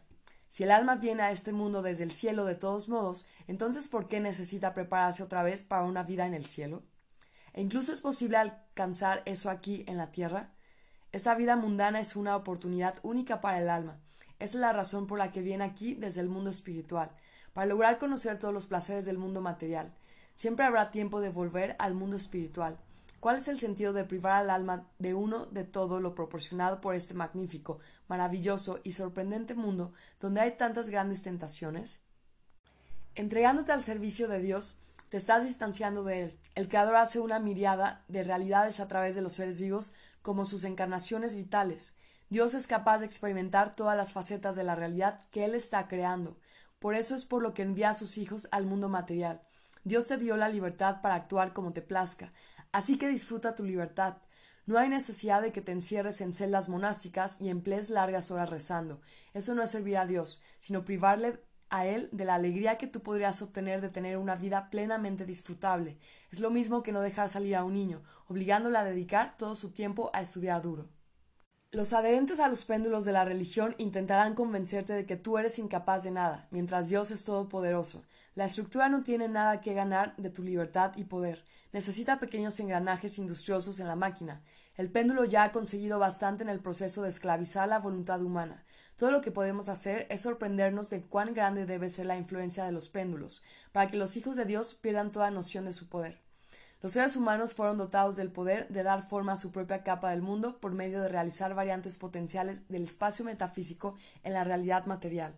Si 0.49 0.63
el 0.63 0.71
alma 0.71 0.97
viene 0.97 1.23
a 1.23 1.31
este 1.31 1.53
mundo 1.53 1.83
desde 1.83 2.05
el 2.05 2.13
cielo 2.13 2.45
de 2.45 2.55
todos 2.55 2.89
modos, 2.89 3.27
entonces 3.47 3.89
¿por 3.89 4.09
qué 4.09 4.21
necesita 4.21 4.75
prepararse 4.75 5.23
otra 5.23 5.43
vez 5.43 5.63
para 5.63 5.85
una 5.85 6.03
vida 6.03 6.27
en 6.27 6.35
el 6.35 6.45
cielo? 6.45 6.83
¿E 7.53 7.63
incluso 7.63 7.93
es 7.93 8.01
posible 8.01 8.37
alcanzar 8.37 9.23
eso 9.25 9.49
aquí 9.49 9.85
en 9.87 9.97
la 9.97 10.11
tierra? 10.11 10.53
Esta 11.13 11.35
vida 11.35 11.57
mundana 11.57 12.01
es 12.01 12.17
una 12.17 12.37
oportunidad 12.37 12.97
única 13.03 13.41
para 13.41 13.59
el 13.59 13.71
alma. 13.71 13.99
Esa 14.39 14.59
es 14.59 14.61
la 14.61 14.73
razón 14.73 15.07
por 15.07 15.19
la 15.19 15.33
que 15.33 15.41
viene 15.41 15.65
aquí 15.65 15.95
desde 15.95 16.21
el 16.21 16.29
mundo 16.29 16.51
espiritual, 16.51 17.11
para 17.55 17.67
lograr 17.67 17.99
conocer 17.99 18.39
todos 18.39 18.53
los 18.53 18.67
placeres 18.67 19.07
del 19.07 19.19
mundo 19.19 19.41
material. 19.41 19.95
Siempre 20.35 20.67
habrá 20.67 20.91
tiempo 20.91 21.21
de 21.21 21.31
volver 21.31 21.75
al 21.79 21.95
mundo 21.95 22.17
espiritual. 22.17 22.79
¿Cuál 23.21 23.37
es 23.37 23.49
el 23.49 23.59
sentido 23.59 23.93
de 23.93 24.05
privar 24.05 24.33
al 24.33 24.51
alma 24.51 24.89
de 24.99 25.15
uno 25.15 25.47
de 25.47 25.65
todo 25.65 26.01
lo 26.01 26.15
proporcionado 26.15 26.81
por 26.81 26.95
este 26.95 27.15
magnífico, 27.15 27.79
maravilloso 28.09 28.81
y 28.85 28.93
sorprendente 28.93 29.55
mundo 29.55 29.93
donde 30.21 30.41
hay 30.41 30.57
tantas 30.57 30.91
grandes 30.91 31.23
tentaciones? 31.23 32.01
Entregándote 33.15 33.73
al 33.73 33.83
servicio 33.83 34.29
de 34.29 34.41
Dios, 34.41 34.77
te 35.09 35.17
estás 35.17 35.45
distanciando 35.45 36.05
de 36.05 36.23
Él. 36.23 36.39
El 36.55 36.69
Creador 36.69 36.97
hace 36.97 37.19
una 37.19 37.39
miriada 37.39 38.05
de 38.09 38.25
realidades 38.25 38.81
a 38.81 38.89
través 38.89 39.15
de 39.15 39.23
los 39.23 39.33
seres 39.33 39.61
vivos 39.61 39.93
como 40.23 40.45
sus 40.45 40.65
encarnaciones 40.65 41.35
vitales. 41.35 41.95
Dios 42.29 42.55
es 42.55 42.67
capaz 42.67 42.99
de 42.99 43.07
experimentar 43.07 43.75
todas 43.75 43.97
las 43.97 44.13
facetas 44.13 44.57
de 44.57 44.65
la 44.65 44.75
realidad 44.75 45.21
que 45.31 45.45
Él 45.45 45.55
está 45.55 45.87
creando. 45.89 46.37
Por 46.79 46.95
eso 46.95 47.15
es 47.15 47.25
por 47.25 47.43
lo 47.43 47.55
que 47.55 47.63
envía 47.63 47.91
a 47.91 47.95
sus 47.95 48.19
hijos 48.19 48.49
al 48.51 48.67
mundo 48.67 48.89
material. 48.89 49.43
Dios 49.85 50.09
te 50.09 50.17
dio 50.17 50.37
la 50.37 50.49
libertad 50.49 51.01
para 51.01 51.15
actuar 51.15 51.53
como 51.53 51.73
te 51.73 51.81
plazca, 51.81 52.31
Así 52.73 52.99
que 52.99 53.09
disfruta 53.09 53.55
tu 53.55 53.65
libertad. 53.65 54.19
No 54.67 54.79
hay 54.79 54.89
necesidad 54.89 55.43
de 55.43 55.53
que 55.53 55.61
te 55.61 55.73
encierres 55.73 56.21
en 56.21 56.35
celdas 56.35 56.69
monásticas 56.69 57.41
y 57.41 57.51
emplees 57.51 57.89
largas 57.89 58.31
horas 58.31 58.51
rezando. 58.51 59.01
Eso 59.33 59.55
no 59.55 59.63
es 59.63 59.71
servir 59.71 59.97
a 59.97 60.07
Dios, 60.07 60.43
sino 60.59 60.85
privarle 60.85 61.41
a 61.69 61.87
Él 61.87 62.09
de 62.13 62.25
la 62.25 62.35
alegría 62.35 62.79
que 62.79 62.87
tú 62.87 63.01
podrías 63.01 63.41
obtener 63.43 63.81
de 63.81 63.89
tener 63.89 64.19
una 64.19 64.37
vida 64.37 64.71
plenamente 64.71 65.25
disfrutable. 65.25 65.99
Es 66.31 66.41
lo 66.41 66.51
mismo 66.51 66.83
que 66.83 66.93
no 66.93 67.01
dejar 67.01 67.29
salir 67.29 67.57
a 67.57 67.65
un 67.65 67.75
niño, 67.75 68.03
obligándole 68.29 68.79
a 68.79 68.85
dedicar 68.85 69.37
todo 69.37 69.55
su 69.55 69.71
tiempo 69.71 70.11
a 70.13 70.21
estudiar 70.21 70.63
duro. 70.63 70.89
Los 71.73 71.93
adherentes 71.93 72.41
a 72.41 72.49
los 72.49 72.65
péndulos 72.65 73.05
de 73.05 73.13
la 73.13 73.25
religión 73.25 73.75
intentarán 73.79 74.35
convencerte 74.35 74.93
de 74.93 75.05
que 75.05 75.17
tú 75.17 75.37
eres 75.37 75.59
incapaz 75.59 76.05
de 76.05 76.13
nada, 76.13 76.49
mientras 76.51 76.89
Dios 76.89 77.11
es 77.11 77.25
todopoderoso. 77.25 78.05
La 78.35 78.45
estructura 78.45 78.89
no 78.89 79.03
tiene 79.03 79.29
nada 79.29 79.61
que 79.61 79.75
ganar 79.75 80.17
de 80.17 80.31
tu 80.31 80.43
libertad 80.43 80.93
y 80.97 81.05
poder 81.05 81.45
necesita 81.77 82.19
pequeños 82.19 82.59
engranajes 82.59 83.19
industriosos 83.19 83.81
en 83.81 83.87
la 83.87 83.97
máquina. 83.97 84.41
El 84.77 84.91
péndulo 84.91 85.27
ya 85.27 85.43
ha 85.43 85.53
conseguido 85.53 85.99
bastante 85.99 86.43
en 86.43 86.49
el 86.49 86.61
proceso 86.61 87.03
de 87.03 87.11
esclavizar 87.11 87.69
la 87.69 87.81
voluntad 87.81 88.23
humana. 88.23 88.65
Todo 88.97 89.11
lo 89.11 89.21
que 89.21 89.31
podemos 89.31 89.69
hacer 89.69 90.07
es 90.09 90.23
sorprendernos 90.23 90.89
de 90.89 91.03
cuán 91.03 91.35
grande 91.35 91.67
debe 91.67 91.91
ser 91.91 92.07
la 92.07 92.17
influencia 92.17 92.65
de 92.65 92.73
los 92.73 92.89
péndulos, 92.89 93.43
para 93.73 93.89
que 93.89 93.99
los 93.99 94.17
hijos 94.17 94.37
de 94.37 94.47
Dios 94.47 94.73
pierdan 94.73 95.13
toda 95.13 95.31
noción 95.31 95.67
de 95.67 95.75
su 95.75 95.91
poder. 95.91 96.23
Los 96.81 96.93
seres 96.93 97.15
humanos 97.15 97.53
fueron 97.53 97.77
dotados 97.77 98.17
del 98.17 98.33
poder 98.33 98.67
de 98.69 98.83
dar 98.83 99.03
forma 99.03 99.35
a 99.35 99.37
su 99.37 99.53
propia 99.53 99.83
capa 99.83 100.13
del 100.13 100.23
mundo 100.23 100.59
por 100.61 100.73
medio 100.73 101.03
de 101.03 101.11
realizar 101.11 101.55
variantes 101.55 101.99
potenciales 101.99 102.67
del 102.71 102.85
espacio 102.85 103.23
metafísico 103.23 103.99
en 104.23 104.33
la 104.33 104.45
realidad 104.45 104.87
material. 104.87 105.37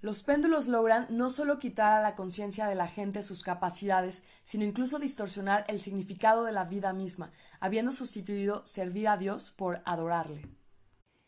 Los 0.00 0.22
péndulos 0.22 0.68
logran 0.68 1.06
no 1.10 1.28
solo 1.28 1.58
quitar 1.58 1.92
a 1.92 2.00
la 2.00 2.14
conciencia 2.14 2.66
de 2.66 2.76
la 2.76 2.86
gente 2.86 3.24
sus 3.24 3.42
capacidades, 3.42 4.22
sino 4.44 4.64
incluso 4.64 5.00
distorsionar 5.00 5.64
el 5.66 5.80
significado 5.80 6.44
de 6.44 6.52
la 6.52 6.64
vida 6.64 6.92
misma, 6.92 7.32
habiendo 7.58 7.90
sustituido 7.90 8.64
servir 8.64 9.08
a 9.08 9.16
Dios 9.16 9.50
por 9.50 9.82
adorarle. 9.84 10.46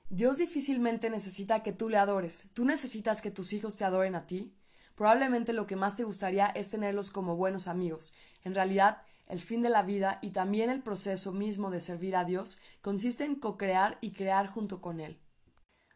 Dios 0.08 0.38
difícilmente 0.38 1.10
necesita 1.10 1.64
que 1.64 1.72
tú 1.72 1.88
le 1.88 1.96
adores. 1.96 2.48
¿Tú 2.54 2.64
necesitas 2.64 3.20
que 3.20 3.32
tus 3.32 3.52
hijos 3.52 3.76
te 3.76 3.84
adoren 3.84 4.14
a 4.14 4.26
ti? 4.26 4.54
Probablemente 4.94 5.52
lo 5.52 5.66
que 5.66 5.76
más 5.76 5.96
te 5.96 6.04
gustaría 6.04 6.46
es 6.46 6.70
tenerlos 6.70 7.10
como 7.10 7.34
buenos 7.34 7.66
amigos. 7.66 8.14
En 8.44 8.54
realidad, 8.54 9.02
el 9.26 9.40
fin 9.40 9.62
de 9.62 9.70
la 9.70 9.82
vida 9.82 10.18
y 10.22 10.30
también 10.30 10.70
el 10.70 10.82
proceso 10.82 11.32
mismo 11.32 11.70
de 11.70 11.80
servir 11.80 12.14
a 12.14 12.24
Dios 12.24 12.58
consiste 12.82 13.24
en 13.24 13.36
co-crear 13.36 13.98
y 14.00 14.12
crear 14.12 14.46
junto 14.46 14.80
con 14.80 15.00
Él. 15.00 15.18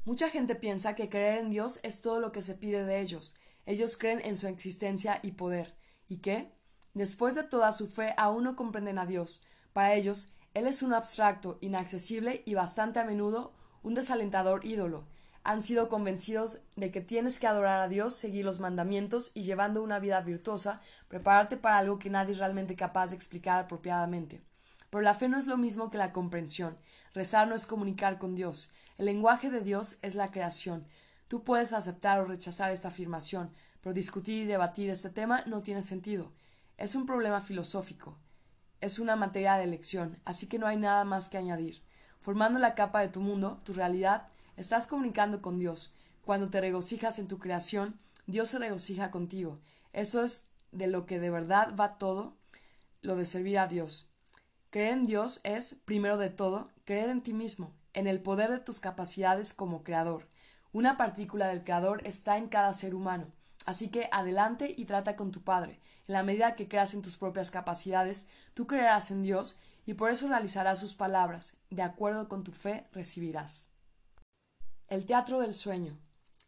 Mucha 0.07 0.29
gente 0.29 0.55
piensa 0.55 0.95
que 0.95 1.09
creer 1.09 1.39
en 1.39 1.49
Dios 1.49 1.81
es 1.83 2.03
todo 2.03 2.21
lo 2.21 2.31
que 2.31 2.43
se 2.43 2.55
pide 2.55 2.85
de 2.85 3.01
ellos. 3.01 3.37
Ellos 3.65 3.97
creen 3.97 4.21
en 4.23 4.37
su 4.37 4.47
existencia 4.49 5.19
y 5.23 5.33
poder. 5.33 5.75
¿Y 6.09 6.19
qué? 6.19 6.53
Después 6.93 7.35
de 7.35 7.43
toda 7.43 7.73
su 7.73 7.89
fe 7.89 8.13
aún 8.19 8.45
no 8.45 8.55
comprenden 8.55 8.99
a 8.99 9.07
Dios. 9.07 9.43
Para 9.73 9.95
ellos, 9.95 10.35
Él 10.53 10.67
es 10.67 10.83
un 10.83 10.93
abstracto, 10.93 11.57
inaccesible 11.63 12.43
y 12.45 12.53
bastante 12.53 13.01
a 13.01 13.05
menudo 13.05 13.55
un 13.83 13.95
desalentador 13.95 14.67
ídolo. 14.67 15.07
Han 15.43 15.63
sido 15.63 15.89
convencidos 15.89 16.61
de 16.77 16.91
que 16.91 17.01
tienes 17.01 17.39
que 17.39 17.47
adorar 17.47 17.81
a 17.81 17.89
Dios, 17.89 18.15
seguir 18.15 18.45
los 18.45 18.61
mandamientos 18.61 19.31
y 19.33 19.43
llevando 19.43 19.83
una 19.83 20.01
vida 20.01 20.21
virtuosa, 20.21 20.83
prepararte 21.09 21.57
para 21.57 21.79
algo 21.79 21.99
que 21.99 22.11
nadie 22.11 22.33
es 22.33 22.39
realmente 22.39 22.77
capaz 22.77 23.09
de 23.09 23.17
explicar 23.17 23.59
apropiadamente. 23.59 24.43
Pero 24.91 25.01
la 25.01 25.15
fe 25.15 25.29
no 25.29 25.39
es 25.39 25.47
lo 25.47 25.57
mismo 25.57 25.91
que 25.91 25.99
la 25.99 26.13
comprensión. 26.13 26.79
Rezar 27.15 27.49
no 27.49 27.55
es 27.55 27.67
comunicar 27.67 28.19
con 28.19 28.35
Dios. 28.35 28.71
El 28.97 29.07
lenguaje 29.07 29.51
de 29.51 29.61
Dios 29.61 29.99
es 30.03 30.15
la 30.15 30.31
creación. 30.31 30.87
Tú 31.27 31.43
puedes 31.43 31.73
aceptar 31.73 32.21
o 32.21 32.27
rechazar 32.27 32.71
esta 32.71 32.89
afirmación, 32.89 33.51
pero 33.81 33.93
discutir 33.93 34.43
y 34.43 34.47
debatir 34.47 34.89
este 34.89 35.11
tema 35.11 35.43
no 35.47 35.63
tiene 35.63 35.83
sentido. 35.83 36.33
Es 36.77 36.95
un 36.95 37.05
problema 37.05 37.41
filosófico. 37.41 38.17
Es 38.81 39.01
una 39.01 39.17
materia 39.17 39.57
de 39.57 39.65
elección, 39.65 40.21
así 40.25 40.47
que 40.47 40.61
no 40.61 40.69
hay 40.69 40.77
nada 40.77 41.05
más 41.05 41.29
que 41.29 41.39
añadir. 41.39 41.83
Formando 42.21 42.61
la 42.61 42.77
capa 42.77 43.01
de 43.01 43.09
tu 43.09 43.21
mundo, 43.21 43.61
tu 43.65 43.73
realidad, 43.73 44.29
estás 44.57 44.87
comunicando 44.87 45.43
con 45.43 45.59
Dios. 45.59 45.93
Cuando 46.25 46.49
te 46.49 46.61
regocijas 46.61 47.19
en 47.19 47.27
tu 47.27 47.39
creación, 47.39 47.99
Dios 48.27 48.51
se 48.51 48.61
regocija 48.61 49.11
contigo. 49.11 49.59
Eso 49.93 50.23
es 50.23 50.47
de 50.71 50.87
lo 50.87 51.05
que 51.05 51.19
de 51.19 51.31
verdad 51.31 51.75
va 51.75 51.99
todo 51.99 52.37
lo 53.03 53.17
de 53.17 53.27
servir 53.27 53.59
a 53.59 53.67
Dios. 53.67 54.15
Creer 54.71 54.93
en 54.93 55.07
Dios 55.07 55.41
es, 55.43 55.75
primero 55.85 56.17
de 56.17 56.31
todo, 56.31 56.71
creer 56.85 57.11
en 57.11 57.23
ti 57.23 57.33
mismo, 57.33 57.75
en 57.95 58.07
el 58.07 58.21
poder 58.21 58.51
de 58.51 58.59
tus 58.59 58.81
capacidades 58.81 59.55
como 59.55 59.83
creador. 59.83 60.29
Una 60.73 60.97
partícula 60.97 61.47
del 61.47 61.65
creador 61.65 62.07
está 62.07 62.37
en 62.37 62.49
cada 62.49 62.73
ser 62.73 62.95
humano, 62.95 63.29
así 63.65 63.89
que 63.89 64.09
adelante 64.13 64.75
y 64.77 64.85
trata 64.85 65.17
con 65.17 65.31
tu 65.31 65.43
Padre. 65.43 65.81
En 66.07 66.13
la 66.13 66.23
medida 66.23 66.55
que 66.55 66.69
creas 66.69 66.93
en 66.93 67.03
tus 67.03 67.17
propias 67.17 67.51
capacidades, 67.51 68.27
tú 68.53 68.67
creerás 68.67 69.11
en 69.11 69.23
Dios 69.23 69.57
y 69.87 69.95
por 69.95 70.11
eso 70.11 70.29
realizarás 70.29 70.79
sus 70.79 70.95
palabras. 70.95 71.57
De 71.71 71.83
acuerdo 71.83 72.29
con 72.29 72.45
tu 72.45 72.53
fe 72.53 72.87
recibirás. 72.93 73.71
El 74.89 75.07
teatro 75.07 75.41
del 75.41 75.55
sueño. 75.55 75.97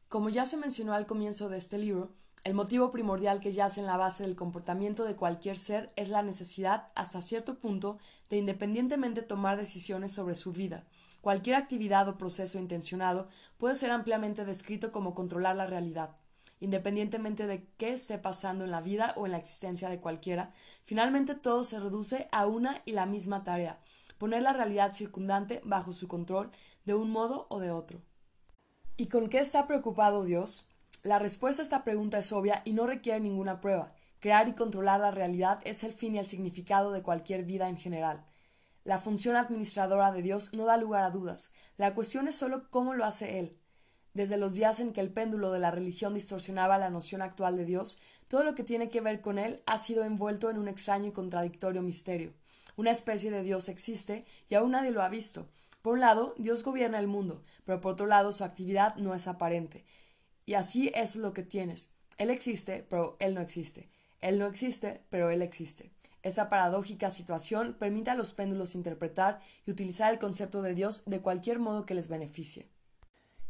Como 0.09 0.29
ya 0.29 0.45
se 0.45 0.57
mencionó 0.57 0.95
al 0.95 1.07
comienzo 1.07 1.49
de 1.49 1.59
este 1.59 1.79
libro, 1.79 2.13
el 2.45 2.55
motivo 2.55 2.93
primordial 2.93 3.41
que 3.41 3.53
yace 3.53 3.81
en 3.81 3.87
la 3.87 3.97
base 3.97 4.23
del 4.23 4.37
comportamiento 4.37 5.05
de 5.05 5.17
cualquier 5.17 5.59
ser 5.59 5.93
es 5.97 6.11
la 6.11 6.23
necesidad, 6.23 6.93
hasta 6.95 7.21
cierto 7.21 7.59
punto, 7.59 7.99
de 8.31 8.37
independientemente 8.37 9.23
tomar 9.23 9.57
decisiones 9.57 10.13
sobre 10.13 10.37
su 10.37 10.53
vida. 10.53 10.85
Cualquier 11.27 11.57
actividad 11.57 12.09
o 12.09 12.19
proceso 12.19 12.57
intencionado 12.57 13.27
puede 13.59 13.75
ser 13.75 13.91
ampliamente 13.91 14.45
descrito 14.45 14.93
como 14.93 15.13
controlar 15.13 15.57
la 15.57 15.67
realidad. 15.67 16.15
Independientemente 16.61 17.49
de 17.49 17.67
qué 17.79 17.93
esté 17.93 18.17
pasando 18.17 18.65
en 18.65 18.71
la 18.71 18.81
vida 18.81 19.13
o 19.17 19.27
en 19.27 19.33
la 19.33 19.39
existencia 19.39 19.89
de 19.89 19.99
cualquiera, 19.99 20.53
finalmente 20.85 21.35
todo 21.35 21.65
se 21.65 21.81
reduce 21.81 22.29
a 22.31 22.47
una 22.47 22.81
y 22.85 22.93
la 22.93 23.07
misma 23.07 23.43
tarea, 23.43 23.81
poner 24.19 24.43
la 24.43 24.53
realidad 24.53 24.93
circundante 24.93 25.61
bajo 25.65 25.93
su 25.93 26.07
control 26.07 26.53
de 26.85 26.95
un 26.95 27.11
modo 27.11 27.49
o 27.51 27.59
de 27.59 27.73
otro. 27.73 28.01
¿Y 28.97 29.09
con 29.09 29.29
qué 29.29 29.41
está 29.41 29.67
preocupado 29.67 30.23
Dios? 30.23 30.69
La 31.03 31.19
respuesta 31.19 31.61
a 31.61 31.65
esta 31.65 31.83
pregunta 31.83 32.19
es 32.19 32.31
obvia 32.31 32.63
y 32.65 32.73
no 32.73 32.87
requiere 32.87 33.19
ninguna 33.19 33.61
prueba. 33.61 33.93
Crear 34.21 34.47
y 34.47 34.53
controlar 34.53 35.01
la 35.01 35.11
realidad 35.11 35.59
es 35.65 35.83
el 35.83 35.93
fin 35.93 36.15
y 36.15 36.21
el 36.21 36.29
significado 36.29 36.93
de 36.93 37.03
cualquier 37.03 37.43
vida 37.43 37.69
en 37.69 37.79
general. 37.79 38.25
La 38.87 38.99
función 38.99 39.35
administradora 39.35 40.13
de 40.13 40.23
Dios 40.23 40.53
no 40.53 40.65
da 40.65 40.77
lugar 40.77 41.03
a 41.03 41.11
dudas. 41.11 41.51
La 41.77 41.93
cuestión 41.93 42.29
es 42.29 42.37
sólo 42.37 42.71
cómo 42.71 42.95
lo 42.95 43.05
hace 43.05 43.41
Él. 43.41 43.59
Desde 44.15 44.37
los 44.37 44.55
días 44.55 44.79
en 44.79 44.93
que 44.93 45.01
el 45.01 45.13
péndulo 45.13 45.51
de 45.51 45.59
la 45.59 45.73
religión 45.73 46.15
distorsionaba 46.15 46.79
la 46.79 46.89
noción 46.89 47.21
actual 47.21 47.57
de 47.57 47.65
Dios, 47.65 47.99
todo 48.29 48.45
lo 48.45 48.55
que 48.55 48.63
tiene 48.63 48.89
que 48.89 49.01
ver 49.01 49.21
con 49.21 49.41
Él 49.41 49.61
ha 49.67 49.79
sido 49.79 50.05
envuelto 50.05 50.51
en 50.51 50.59
un 50.59 50.69
extraño 50.69 51.09
y 51.09 51.11
contradictorio 51.11 51.83
misterio. 51.83 52.33
Una 52.77 52.93
especie 52.93 53.33
de 53.33 53.43
Dios 53.43 53.69
existe 53.69 54.25
y 54.49 54.55
aún 54.55 54.71
nadie 54.71 54.93
lo 54.93 55.03
ha 55.03 55.09
visto. 55.09 55.49
Por 55.83 55.95
un 55.95 56.01
lado, 56.01 56.37
Dios 56.39 56.63
gobierna 56.63 57.01
el 57.01 57.09
mundo, 57.09 57.43
pero 57.65 57.81
por 57.81 57.95
otro 57.95 58.07
lado 58.07 58.31
su 58.31 58.45
actividad 58.45 58.95
no 58.99 59.17
es 59.17 59.27
aparente. 59.27 59.85
Y 60.45 60.55
así 60.55 60.93
es 60.95 61.17
lo 61.17 61.33
que 61.33 61.43
tienes. 61.43 61.91
Él 62.19 62.31
existe, 62.31 62.87
pero 62.89 63.17
Él 63.19 63.35
no 63.35 63.41
existe. 63.41 63.91
Él 64.21 64.39
no 64.39 64.47
existe, 64.47 65.03
pero 65.11 65.31
Él 65.31 65.43
existe. 65.43 65.91
Esta 66.27 66.49
paradójica 66.49 67.13
situación 67.13 67.77
permite 67.79 68.11
a 68.11 68.17
los 68.17 68.35
péndulos 68.35 68.75
interpretar 68.75 69.39
y 69.65 69.71
utilizar 69.71 70.13
el 70.13 70.19
concepto 70.19 70.61
de 70.61 70.75
Dios 70.75 71.05
de 71.07 71.21
cualquier 71.21 71.61
modo 71.61 71.87
que 71.87 71.95
les 71.95 72.09
beneficie. 72.09 72.67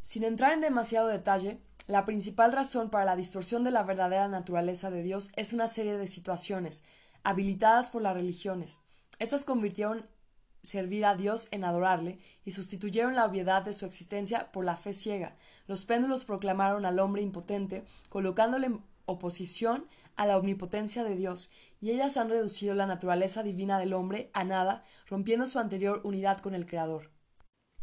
Sin 0.02 0.24
entrar 0.24 0.52
en 0.52 0.60
demasiado 0.60 1.08
detalle, 1.08 1.58
la 1.86 2.04
principal 2.04 2.52
razón 2.52 2.90
para 2.90 3.06
la 3.06 3.16
distorsión 3.16 3.64
de 3.64 3.70
la 3.70 3.82
verdadera 3.82 4.28
naturaleza 4.28 4.90
de 4.90 5.02
Dios 5.02 5.32
es 5.36 5.54
una 5.54 5.68
serie 5.68 5.96
de 5.96 6.06
situaciones, 6.06 6.84
habilitadas 7.22 7.88
por 7.88 8.02
las 8.02 8.12
religiones. 8.12 8.80
Estas 9.18 9.46
convirtieron 9.46 10.06
servir 10.60 11.06
a 11.06 11.14
Dios 11.14 11.48
en 11.52 11.64
adorarle 11.64 12.18
y 12.44 12.52
sustituyeron 12.52 13.14
la 13.14 13.24
obviedad 13.24 13.62
de 13.62 13.72
su 13.72 13.86
existencia 13.86 14.52
por 14.52 14.66
la 14.66 14.76
fe 14.76 14.92
ciega. 14.92 15.34
Los 15.66 15.86
péndulos 15.86 16.26
proclamaron 16.26 16.84
al 16.84 16.98
hombre 16.98 17.22
impotente, 17.22 17.86
colocándole 18.10 18.66
en 18.66 18.82
oposición 19.06 19.86
a 20.16 20.26
la 20.26 20.36
omnipotencia 20.38 21.04
de 21.04 21.14
Dios, 21.14 21.50
y 21.80 21.90
ellas 21.90 22.16
han 22.16 22.28
reducido 22.28 22.74
la 22.74 22.86
naturaleza 22.86 23.42
divina 23.42 23.78
del 23.78 23.92
hombre 23.92 24.30
a 24.32 24.44
nada, 24.44 24.84
rompiendo 25.06 25.46
su 25.46 25.58
anterior 25.58 26.00
unidad 26.04 26.38
con 26.38 26.54
el 26.54 26.66
Creador. 26.66 27.10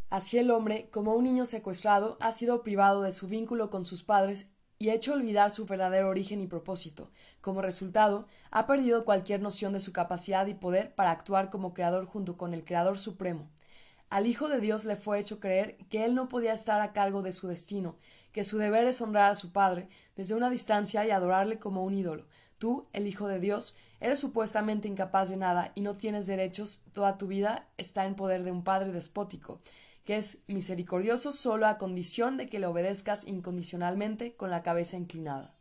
Así 0.10 0.38
el 0.38 0.52
hombre, 0.52 0.90
como 0.92 1.14
un 1.14 1.24
niño 1.24 1.46
secuestrado, 1.46 2.18
ha 2.20 2.32
sido 2.32 2.62
privado 2.62 3.02
de 3.02 3.14
su 3.14 3.28
vínculo 3.28 3.70
con 3.70 3.86
sus 3.86 4.04
padres 4.04 4.52
y 4.78 4.90
hecho 4.90 5.14
olvidar 5.14 5.50
su 5.50 5.66
verdadero 5.66 6.10
origen 6.10 6.42
y 6.42 6.48
propósito. 6.48 7.10
Como 7.42 7.62
resultado, 7.62 8.28
ha 8.52 8.68
perdido 8.68 9.06
cualquier 9.06 9.42
noción 9.42 9.74
de 9.74 9.80
su 9.80 9.94
capacidad 9.94 10.46
y 10.48 10.54
poder 10.54 10.94
para 10.94 11.12
actuar 11.12 11.50
como 11.50 11.74
creador 11.74 12.06
junto 12.06 12.38
con 12.38 12.54
el 12.54 12.66
Creador 12.66 13.00
Supremo. 13.00 13.50
Al 14.10 14.28
Hijo 14.28 14.50
de 14.50 14.60
Dios 14.60 14.86
le 14.86 14.96
fue 14.96 15.20
hecho 15.20 15.40
creer 15.40 15.78
que 15.90 16.06
él 16.06 16.14
no 16.14 16.28
podía 16.28 16.54
estar 16.54 16.82
a 16.82 16.94
cargo 16.94 17.24
de 17.24 17.34
su 17.34 17.48
destino, 17.48 17.98
que 18.32 18.44
su 18.44 18.58
deber 18.60 18.86
es 18.86 19.02
honrar 19.02 19.32
a 19.32 19.36
su 19.36 19.52
Padre 19.52 19.90
desde 20.16 20.36
una 20.36 20.50
distancia 20.50 21.06
y 21.06 21.12
adorarle 21.12 21.60
como 21.60 21.84
un 21.84 21.94
ídolo. 21.94 22.28
Tú, 22.58 22.88
el 22.94 23.08
Hijo 23.08 23.28
de 23.28 23.40
Dios, 23.40 23.76
eres 24.00 24.20
supuestamente 24.20 24.88
incapaz 24.88 25.30
de 25.30 25.38
nada 25.38 25.72
y 25.76 25.82
no 25.82 25.96
tienes 25.96 26.28
derechos, 26.28 26.84
toda 26.94 27.18
tu 27.18 27.28
vida 27.28 27.68
está 27.78 28.06
en 28.06 28.16
poder 28.16 28.44
de 28.44 28.52
un 28.52 28.64
Padre 28.64 28.92
despótico 28.92 29.60
que 30.06 30.18
es 30.18 30.44
misericordioso 30.48 31.32
solo 31.32 31.68
a 31.68 31.78
condición 31.78 32.38
de 32.38 32.48
que 32.48 32.60
le 32.60 32.68
obedezcas 32.68 33.26
incondicionalmente 33.26 34.36
con 34.36 34.50
la 34.50 34.64
cabeza 34.64 34.98
inclinada. 34.98 35.56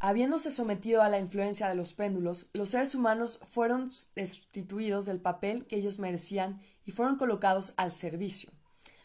Habiéndose 0.00 0.50
sometido 0.50 1.02
a 1.02 1.08
la 1.08 1.20
influencia 1.20 1.68
de 1.68 1.76
los 1.76 1.94
péndulos, 1.94 2.48
los 2.52 2.70
seres 2.70 2.96
humanos 2.96 3.38
fueron 3.44 3.90
destituidos 4.16 5.06
del 5.06 5.20
papel 5.20 5.64
que 5.66 5.76
ellos 5.76 6.00
merecían 6.00 6.60
y 6.84 6.90
fueron 6.90 7.16
colocados 7.16 7.72
al 7.76 7.92
servicio. 7.92 8.50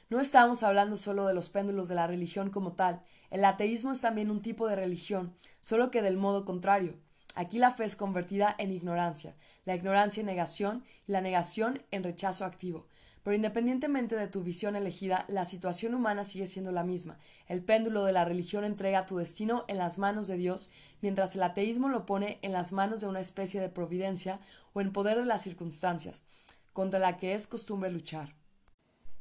No 0.10 0.20
estamos 0.20 0.64
hablando 0.64 0.98
solo 0.98 1.28
de 1.28 1.36
los 1.36 1.50
péndulos 1.50 1.88
de 1.88 1.96
la 1.96 2.08
religión 2.08 2.50
como 2.50 2.74
tal, 2.74 3.04
el 3.30 3.44
ateísmo 3.44 3.92
es 3.92 4.02
también 4.02 4.32
un 4.32 4.42
tipo 4.42 4.68
de 4.68 4.76
religión, 4.76 5.36
solo 5.60 5.92
que 5.92 6.02
del 6.02 6.18
modo 6.18 6.46
contrario. 6.46 6.96
Aquí 7.36 7.60
la 7.60 7.72
fe 7.72 7.84
es 7.84 7.96
convertida 7.96 8.56
en 8.58 8.72
ignorancia, 8.72 9.36
la 9.66 9.76
ignorancia 9.76 10.22
en 10.22 10.28
negación 10.28 10.84
y 11.08 11.12
la 11.12 11.22
negación 11.22 11.84
en 11.92 12.04
rechazo 12.04 12.46
activo. 12.46 12.88
Pero 13.24 13.36
independientemente 13.36 14.16
de 14.16 14.30
tu 14.30 14.42
visión 14.42 14.78
elegida, 14.78 15.26
la 15.28 15.46
situación 15.46 15.94
humana 15.94 16.24
sigue 16.24 16.48
siendo 16.48 16.72
la 16.72 16.86
misma. 16.86 17.20
El 17.48 17.62
péndulo 17.62 18.06
de 18.06 18.14
la 18.14 18.24
religión 18.24 18.64
entrega 18.64 19.06
tu 19.06 19.18
destino 19.18 19.66
en 19.68 19.78
las 19.78 19.98
manos 19.98 20.28
de 20.28 20.38
Dios, 20.38 20.72
mientras 21.02 21.36
el 21.36 21.44
ateísmo 21.44 21.90
lo 21.90 22.06
pone 22.06 22.40
en 22.42 22.54
las 22.54 22.72
manos 22.72 23.02
de 23.02 23.08
una 23.08 23.20
especie 23.20 23.60
de 23.60 23.68
providencia 23.68 24.40
o 24.72 24.80
en 24.80 24.94
poder 24.94 25.18
de 25.18 25.26
las 25.26 25.42
circunstancias, 25.42 26.24
contra 26.72 27.00
la 27.00 27.18
que 27.18 27.34
es 27.34 27.48
costumbre 27.48 27.92
luchar. 27.92 28.34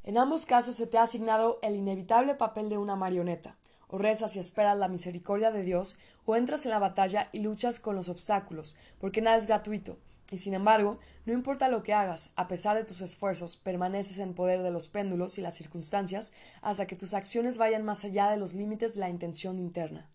En 0.05 0.19
ambos 0.19 0.47
casos 0.47 0.77
se 0.77 0.87
te 0.87 0.99
ha 0.99 1.03
asignado 1.03 1.59
el 1.63 1.75
inevitable 1.75 2.37
papel 2.37 2.69
de 2.69 2.79
una 2.79 2.95
marioneta. 2.95 3.57
O 3.89 3.99
rezas 3.99 4.37
y 4.37 4.39
esperas 4.39 4.76
la 4.76 4.89
misericordia 4.89 5.51
de 5.51 5.62
Dios, 5.62 5.99
o 6.24 6.37
entras 6.37 6.64
en 6.64 6.72
la 6.72 6.78
batalla 6.78 7.28
y 7.32 7.41
luchas 7.41 7.80
con 7.80 7.95
los 7.97 8.09
obstáculos, 8.09 8.76
porque 8.99 9.20
nada 9.20 9.37
es 9.37 9.47
gratuito. 9.47 9.99
Y 10.30 10.39
sin 10.39 10.55
embargo, 10.55 10.99
no 11.24 11.32
importa 11.32 11.68
lo 11.68 11.84
que 11.84 11.95
hagas, 11.95 12.30
a 12.34 12.49
pesar 12.49 12.76
de 12.76 12.84
tus 12.84 13.01
esfuerzos, 13.01 13.57
permaneces 13.57 14.18
en 14.18 14.34
poder 14.34 14.62
de 14.62 14.72
los 14.72 14.89
péndulos 14.89 15.39
y 15.39 15.41
las 15.41 15.55
circunstancias 15.55 16.32
hasta 16.62 16.87
que 16.87 16.97
tus 16.97 17.14
acciones 17.14 17.59
vayan 17.59 17.84
más 17.84 18.05
allá 18.05 18.28
de 18.30 18.37
los 18.37 18.55
límites 18.55 18.95
de 18.95 19.01
la 19.01 19.09
intención 19.09 19.59
interna. 19.59 20.11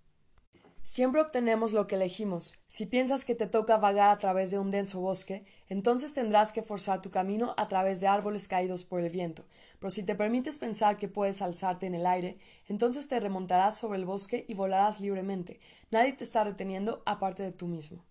Siempre 0.83 1.21
obtenemos 1.21 1.73
lo 1.73 1.85
que 1.85 1.93
elegimos. 1.93 2.55
Si 2.65 2.87
piensas 2.87 3.23
que 3.23 3.35
te 3.35 3.45
toca 3.45 3.77
vagar 3.77 4.09
a 4.09 4.17
través 4.17 4.49
de 4.49 4.57
un 4.57 4.71
denso 4.71 4.99
bosque, 4.99 5.45
entonces 5.69 6.15
tendrás 6.15 6.53
que 6.53 6.63
forzar 6.63 7.01
tu 7.01 7.11
camino 7.11 7.53
a 7.55 7.67
través 7.67 8.01
de 8.01 8.07
árboles 8.07 8.47
caídos 8.47 8.83
por 8.83 8.99
el 8.99 9.11
viento. 9.11 9.45
Pero 9.79 9.91
si 9.91 10.01
te 10.01 10.15
permites 10.15 10.57
pensar 10.57 10.97
que 10.97 11.07
puedes 11.07 11.43
alzarte 11.43 11.85
en 11.85 11.93
el 11.93 12.07
aire, 12.07 12.39
entonces 12.67 13.07
te 13.07 13.19
remontarás 13.19 13.77
sobre 13.77 13.99
el 13.99 14.05
bosque 14.05 14.43
y 14.47 14.55
volarás 14.55 14.99
libremente. 14.99 15.59
Nadie 15.91 16.13
te 16.13 16.23
está 16.23 16.43
reteniendo 16.43 17.03
aparte 17.05 17.43
de 17.43 17.51
tú 17.51 17.67
mismo. 17.67 18.03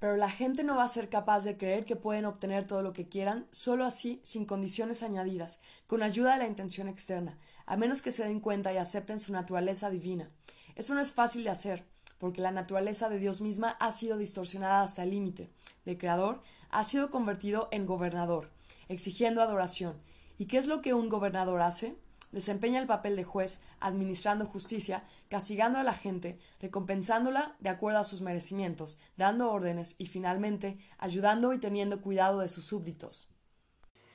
Pero 0.00 0.16
la 0.16 0.30
gente 0.30 0.64
no 0.64 0.76
va 0.76 0.84
a 0.84 0.88
ser 0.88 1.08
capaz 1.08 1.44
de 1.44 1.56
creer 1.56 1.84
que 1.84 1.94
pueden 1.94 2.24
obtener 2.24 2.66
todo 2.66 2.82
lo 2.82 2.92
que 2.92 3.08
quieran, 3.08 3.46
solo 3.52 3.84
así, 3.84 4.20
sin 4.24 4.44
condiciones 4.44 5.04
añadidas, 5.04 5.60
con 5.86 6.02
ayuda 6.02 6.32
de 6.32 6.38
la 6.38 6.46
intención 6.48 6.88
externa, 6.88 7.38
a 7.64 7.76
menos 7.76 8.02
que 8.02 8.10
se 8.10 8.24
den 8.24 8.40
cuenta 8.40 8.72
y 8.72 8.78
acepten 8.78 9.20
su 9.20 9.32
naturaleza 9.32 9.88
divina. 9.88 10.30
Eso 10.76 10.94
no 10.94 11.00
es 11.00 11.12
fácil 11.12 11.44
de 11.44 11.50
hacer, 11.50 11.84
porque 12.18 12.40
la 12.40 12.50
naturaleza 12.50 13.08
de 13.08 13.18
Dios 13.18 13.40
misma 13.40 13.70
ha 13.80 13.92
sido 13.92 14.16
distorsionada 14.16 14.82
hasta 14.82 15.02
el 15.02 15.10
límite. 15.10 15.50
De 15.84 15.96
creador 15.96 16.42
ha 16.70 16.84
sido 16.84 17.10
convertido 17.10 17.68
en 17.70 17.86
gobernador, 17.86 18.50
exigiendo 18.88 19.42
adoración. 19.42 19.96
¿Y 20.38 20.46
qué 20.46 20.58
es 20.58 20.66
lo 20.66 20.82
que 20.82 20.94
un 20.94 21.08
gobernador 21.08 21.60
hace? 21.62 21.96
desempeña 22.32 22.80
el 22.80 22.86
papel 22.86 23.16
de 23.16 23.24
juez, 23.24 23.60
administrando 23.80 24.46
justicia, 24.46 25.04
castigando 25.28 25.78
a 25.78 25.82
la 25.82 25.94
gente, 25.94 26.38
recompensándola 26.60 27.56
de 27.60 27.70
acuerdo 27.70 27.98
a 27.98 28.04
sus 28.04 28.20
merecimientos, 28.20 28.98
dando 29.16 29.50
órdenes 29.50 29.96
y 29.98 30.06
finalmente 30.06 30.78
ayudando 30.98 31.52
y 31.52 31.58
teniendo 31.58 32.00
cuidado 32.00 32.40
de 32.40 32.48
sus 32.48 32.64
súbditos. 32.64 33.28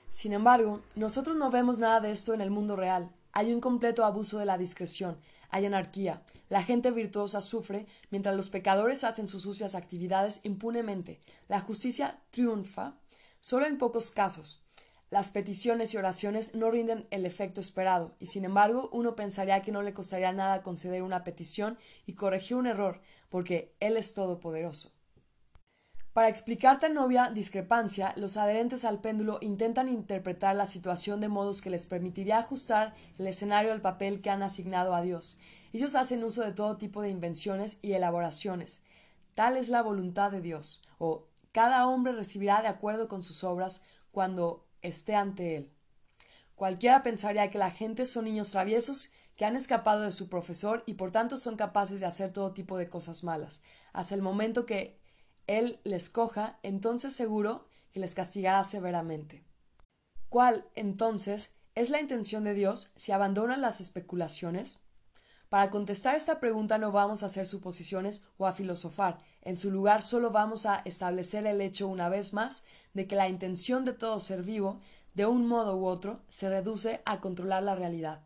Sin 0.09 0.33
embargo, 0.33 0.81
nosotros 0.95 1.35
no 1.35 1.49
vemos 1.49 1.79
nada 1.79 1.99
de 1.99 2.11
esto 2.11 2.33
en 2.33 2.41
el 2.41 2.51
mundo 2.51 2.75
real. 2.75 3.11
Hay 3.33 3.53
un 3.53 3.59
completo 3.59 4.05
abuso 4.05 4.37
de 4.37 4.45
la 4.45 4.57
discreción, 4.57 5.17
hay 5.49 5.65
anarquía, 5.65 6.23
la 6.49 6.63
gente 6.63 6.91
virtuosa 6.91 7.41
sufre 7.41 7.87
mientras 8.09 8.35
los 8.35 8.49
pecadores 8.49 9.03
hacen 9.03 9.27
sus 9.27 9.43
sucias 9.43 9.75
actividades 9.75 10.41
impunemente. 10.43 11.19
La 11.47 11.59
justicia 11.59 12.19
triunfa 12.31 12.97
solo 13.39 13.65
en 13.65 13.77
pocos 13.77 14.11
casos, 14.11 14.65
las 15.11 15.29
peticiones 15.29 15.93
y 15.93 15.97
oraciones 15.97 16.55
no 16.55 16.71
rinden 16.71 17.07
el 17.11 17.25
efecto 17.25 17.61
esperado, 17.61 18.15
y 18.19 18.25
sin 18.25 18.43
embargo 18.43 18.89
uno 18.91 19.15
pensaría 19.15 19.61
que 19.61 19.71
no 19.71 19.83
le 19.83 19.93
costaría 19.93 20.31
nada 20.31 20.63
conceder 20.63 21.03
una 21.03 21.23
petición 21.23 21.77
y 22.07 22.13
corregir 22.13 22.57
un 22.57 22.65
error, 22.65 23.01
porque 23.29 23.75
Él 23.79 23.97
es 23.97 24.13
todopoderoso. 24.15 24.91
Para 26.11 26.29
explicar 26.29 26.79
tan 26.79 26.97
obvia 26.97 27.29
discrepancia, 27.29 28.13
los 28.15 28.37
adherentes 28.37 28.83
al 28.85 29.01
péndulo 29.01 29.37
intentan 29.41 29.89
interpretar 29.89 30.55
la 30.55 30.65
situación 30.65 31.19
de 31.19 31.27
modos 31.27 31.61
que 31.61 31.69
les 31.69 31.85
permitiría 31.85 32.39
ajustar 32.39 32.95
el 33.19 33.27
escenario 33.27 33.73
al 33.73 33.81
papel 33.81 34.21
que 34.21 34.29
han 34.29 34.41
asignado 34.41 34.95
a 34.95 35.01
Dios. 35.01 35.37
Ellos 35.75 35.95
hacen 35.95 36.23
uso 36.23 36.41
de 36.41 36.53
todo 36.53 36.77
tipo 36.77 37.01
de 37.01 37.09
invenciones 37.09 37.79
y 37.81 37.91
elaboraciones. 37.91 38.81
Tal 39.33 39.57
es 39.57 39.67
la 39.67 39.81
voluntad 39.81 40.31
de 40.31 40.39
Dios, 40.39 40.81
o 40.99 41.27
cada 41.51 41.85
hombre 41.85 42.13
recibirá 42.13 42.61
de 42.61 42.69
acuerdo 42.69 43.09
con 43.09 43.21
sus 43.21 43.43
obras 43.43 43.81
cuando 44.13 44.65
esté 44.81 45.15
ante 45.15 45.57
él. 45.57 45.71
Cualquiera 46.55 47.03
pensaría 47.03 47.51
que 47.51 47.57
la 47.57 47.71
gente 47.71 48.05
son 48.05 48.23
niños 48.23 48.51
traviesos 48.51 49.11
que 49.35 49.43
han 49.43 49.57
escapado 49.57 50.03
de 50.03 50.13
su 50.13 50.29
profesor 50.29 50.81
y 50.85 50.93
por 50.93 51.11
tanto 51.11 51.35
son 51.35 51.57
capaces 51.57 51.99
de 51.99 52.05
hacer 52.05 52.31
todo 52.31 52.53
tipo 52.53 52.77
de 52.77 52.87
cosas 52.87 53.25
malas, 53.25 53.61
hasta 53.91 54.15
el 54.15 54.21
momento 54.21 54.65
que 54.65 54.97
él 55.45 55.81
les 55.83 56.09
coja, 56.09 56.57
entonces 56.63 57.13
seguro 57.13 57.67
que 57.91 57.99
les 57.99 58.15
castigará 58.15 58.63
severamente. 58.63 59.43
¿Cuál, 60.29 60.69
entonces, 60.73 61.51
es 61.75 61.89
la 61.89 61.99
intención 61.99 62.45
de 62.45 62.53
Dios 62.53 62.91
si 62.95 63.11
abandonan 63.11 63.59
las 63.59 63.81
especulaciones? 63.81 64.79
Para 65.49 65.69
contestar 65.69 66.15
esta 66.15 66.39
pregunta 66.39 66.77
no 66.77 66.91
vamos 66.91 67.23
a 67.23 67.27
hacer 67.27 67.47
suposiciones 67.47 68.23
o 68.37 68.47
a 68.47 68.53
filosofar. 68.53 69.19
En 69.41 69.57
su 69.57 69.71
lugar 69.71 70.01
solo 70.01 70.31
vamos 70.31 70.65
a 70.65 70.81
establecer 70.85 71.45
el 71.45 71.61
hecho 71.61 71.87
una 71.87 72.09
vez 72.09 72.33
más 72.33 72.65
de 72.93 73.07
que 73.07 73.15
la 73.15 73.29
intención 73.29 73.85
de 73.85 73.93
todo 73.93 74.19
ser 74.19 74.43
vivo, 74.43 74.81
de 75.13 75.25
un 75.25 75.47
modo 75.47 75.77
u 75.77 75.85
otro, 75.85 76.21
se 76.29 76.49
reduce 76.49 77.01
a 77.05 77.21
controlar 77.21 77.63
la 77.63 77.75
realidad. 77.75 78.23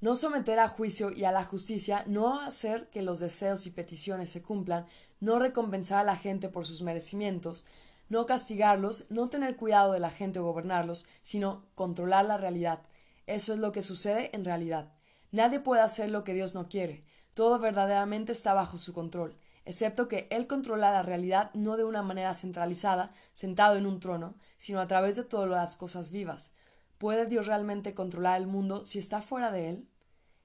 No 0.00 0.16
someter 0.16 0.58
a 0.58 0.68
juicio 0.68 1.10
y 1.10 1.24
a 1.24 1.32
la 1.32 1.44
justicia, 1.44 2.04
no 2.06 2.40
hacer 2.40 2.88
que 2.90 3.02
los 3.02 3.20
deseos 3.20 3.66
y 3.66 3.70
peticiones 3.70 4.30
se 4.30 4.42
cumplan, 4.42 4.86
no 5.20 5.38
recompensar 5.38 6.00
a 6.00 6.04
la 6.04 6.16
gente 6.16 6.48
por 6.48 6.66
sus 6.66 6.82
merecimientos, 6.82 7.64
no 8.08 8.26
castigarlos, 8.26 9.10
no 9.10 9.28
tener 9.28 9.56
cuidado 9.56 9.92
de 9.92 10.00
la 10.00 10.10
gente 10.10 10.38
o 10.38 10.44
gobernarlos, 10.44 11.06
sino 11.22 11.64
controlar 11.74 12.26
la 12.26 12.36
realidad. 12.36 12.82
Eso 13.26 13.54
es 13.54 13.58
lo 13.58 13.72
que 13.72 13.82
sucede 13.82 14.30
en 14.34 14.44
realidad. 14.44 14.93
Nadie 15.34 15.58
puede 15.58 15.82
hacer 15.82 16.12
lo 16.12 16.22
que 16.22 16.32
Dios 16.32 16.54
no 16.54 16.68
quiere. 16.68 17.02
Todo 17.34 17.58
verdaderamente 17.58 18.30
está 18.30 18.54
bajo 18.54 18.78
su 18.78 18.92
control, 18.92 19.36
excepto 19.64 20.06
que 20.06 20.28
Él 20.30 20.46
controla 20.46 20.92
la 20.92 21.02
realidad 21.02 21.50
no 21.54 21.76
de 21.76 21.82
una 21.82 22.02
manera 22.02 22.34
centralizada, 22.34 23.12
sentado 23.32 23.74
en 23.74 23.84
un 23.84 23.98
trono, 23.98 24.36
sino 24.58 24.78
a 24.78 24.86
través 24.86 25.16
de 25.16 25.24
todas 25.24 25.50
las 25.50 25.74
cosas 25.74 26.12
vivas. 26.12 26.54
¿Puede 26.98 27.26
Dios 27.26 27.48
realmente 27.48 27.94
controlar 27.94 28.40
el 28.40 28.46
mundo 28.46 28.86
si 28.86 29.00
está 29.00 29.20
fuera 29.22 29.50
de 29.50 29.70
Él? 29.70 29.88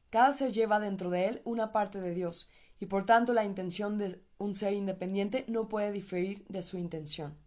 Cada 0.10 0.34
ser 0.34 0.54
lleva 0.54 0.80
dentro 0.80 1.12
de 1.12 1.28
él 1.28 1.42
una 1.46 1.72
parte 1.72 2.02
de 2.02 2.16
Dios, 2.16 2.50
y 2.80 2.88
por 2.88 3.06
tanto 3.06 3.34
la 3.34 3.46
intención 3.46 4.00
de 4.00 4.20
un 4.40 4.56
ser 4.56 4.74
independiente 4.74 5.46
no 5.48 5.70
puede 5.70 5.92
diferir 5.92 6.48
de 6.48 6.64
su 6.64 6.80
intención. 6.80 7.38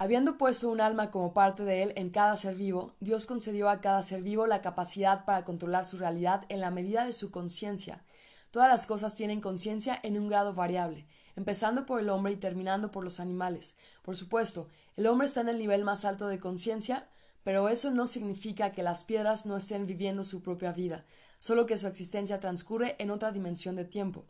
Habiendo 0.00 0.38
puesto 0.38 0.70
un 0.70 0.80
alma 0.80 1.10
como 1.10 1.34
parte 1.34 1.64
de 1.64 1.82
él 1.82 1.92
en 1.96 2.10
cada 2.10 2.36
ser 2.36 2.54
vivo, 2.54 2.94
Dios 3.00 3.26
concedió 3.26 3.68
a 3.68 3.80
cada 3.80 4.04
ser 4.04 4.22
vivo 4.22 4.46
la 4.46 4.62
capacidad 4.62 5.24
para 5.24 5.44
controlar 5.44 5.88
su 5.88 5.98
realidad 5.98 6.44
en 6.48 6.60
la 6.60 6.70
medida 6.70 7.04
de 7.04 7.12
su 7.12 7.32
conciencia. 7.32 8.04
Todas 8.52 8.68
las 8.68 8.86
cosas 8.86 9.16
tienen 9.16 9.40
conciencia 9.40 9.98
en 10.04 10.16
un 10.16 10.28
grado 10.28 10.54
variable, 10.54 11.08
empezando 11.34 11.84
por 11.84 11.98
el 11.98 12.10
hombre 12.10 12.32
y 12.32 12.36
terminando 12.36 12.92
por 12.92 13.02
los 13.02 13.18
animales. 13.18 13.76
Por 14.02 14.14
supuesto, 14.14 14.68
el 14.96 15.08
hombre 15.08 15.26
está 15.26 15.40
en 15.40 15.48
el 15.48 15.58
nivel 15.58 15.82
más 15.82 16.04
alto 16.04 16.28
de 16.28 16.38
conciencia, 16.38 17.08
pero 17.42 17.68
eso 17.68 17.90
no 17.90 18.06
significa 18.06 18.70
que 18.70 18.84
las 18.84 19.02
piedras 19.02 19.46
no 19.46 19.56
estén 19.56 19.84
viviendo 19.84 20.22
su 20.22 20.42
propia 20.42 20.70
vida, 20.70 21.06
solo 21.40 21.66
que 21.66 21.76
su 21.76 21.88
existencia 21.88 22.38
transcurre 22.38 22.94
en 23.00 23.10
otra 23.10 23.32
dimensión 23.32 23.74
de 23.74 23.84
tiempo. 23.84 24.26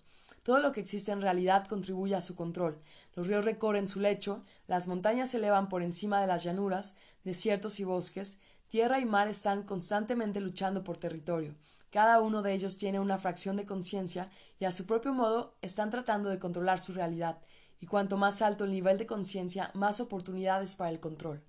Todo 0.49 0.61
lo 0.61 0.73
que 0.73 0.81
existe 0.81 1.13
en 1.13 1.21
realidad 1.21 1.67
contribuye 1.67 2.15
a 2.15 2.23
su 2.23 2.35
control. 2.35 2.81
Los 3.15 3.27
ríos 3.27 3.45
recorren 3.45 3.87
su 3.87 4.01
lecho, 4.01 4.47
las 4.67 4.87
montañas 4.87 5.29
se 5.29 5.37
elevan 5.37 5.69
por 5.69 5.83
encima 5.83 6.23
de 6.23 6.27
las 6.27 6.43
llanuras, 6.43 6.95
desiertos 7.23 7.81
y 7.81 7.85
bosques, 7.85 8.39
tierra 8.69 8.99
y 8.99 9.05
mar 9.05 9.29
están 9.29 9.65
constantemente 9.65 10.41
luchando 10.41 10.85
por 10.85 10.97
territorio. 10.97 11.55
Cada 11.91 12.23
uno 12.23 12.41
de 12.41 12.55
ellos 12.55 12.79
tiene 12.79 12.99
una 12.99 13.19
fracción 13.19 13.57
de 13.57 13.67
conciencia 13.67 14.31
y 14.59 14.65
a 14.65 14.73
su 14.73 14.87
propio 14.87 15.13
modo 15.13 15.55
están 15.61 15.91
tratando 15.91 16.31
de 16.31 16.39
controlar 16.39 16.79
su 16.79 16.95
realidad, 16.95 17.43
y 17.79 17.85
cuanto 17.85 18.17
más 18.17 18.41
alto 18.41 18.65
el 18.65 18.71
nivel 18.71 18.97
de 18.97 19.05
conciencia, 19.05 19.71
más 19.75 20.01
oportunidades 20.01 20.75
para 20.75 20.89
el 20.89 20.99
control. 20.99 21.43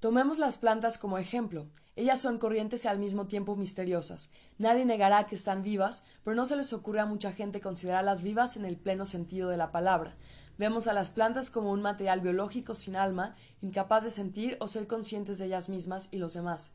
Tomemos 0.00 0.38
las 0.38 0.56
plantas 0.56 0.96
como 0.96 1.18
ejemplo. 1.18 1.68
Ellas 1.96 2.20
son 2.20 2.38
corrientes 2.38 2.84
y 2.84 2.88
al 2.88 2.98
mismo 2.98 3.26
tiempo 3.26 3.54
misteriosas. 3.54 4.30
Nadie 4.58 4.84
negará 4.84 5.26
que 5.26 5.36
están 5.36 5.62
vivas, 5.62 6.04
pero 6.24 6.34
no 6.34 6.44
se 6.44 6.56
les 6.56 6.72
ocurre 6.72 7.00
a 7.00 7.06
mucha 7.06 7.32
gente 7.32 7.60
considerarlas 7.60 8.22
vivas 8.22 8.56
en 8.56 8.64
el 8.64 8.76
pleno 8.76 9.06
sentido 9.06 9.48
de 9.48 9.56
la 9.56 9.70
palabra. 9.70 10.16
Vemos 10.58 10.86
a 10.86 10.92
las 10.92 11.10
plantas 11.10 11.50
como 11.50 11.70
un 11.70 11.82
material 11.82 12.20
biológico 12.20 12.74
sin 12.74 12.96
alma, 12.96 13.36
incapaz 13.62 14.04
de 14.04 14.10
sentir 14.10 14.56
o 14.60 14.68
ser 14.68 14.86
conscientes 14.86 15.38
de 15.38 15.46
ellas 15.46 15.68
mismas 15.68 16.08
y 16.10 16.18
los 16.18 16.34
demás. 16.34 16.72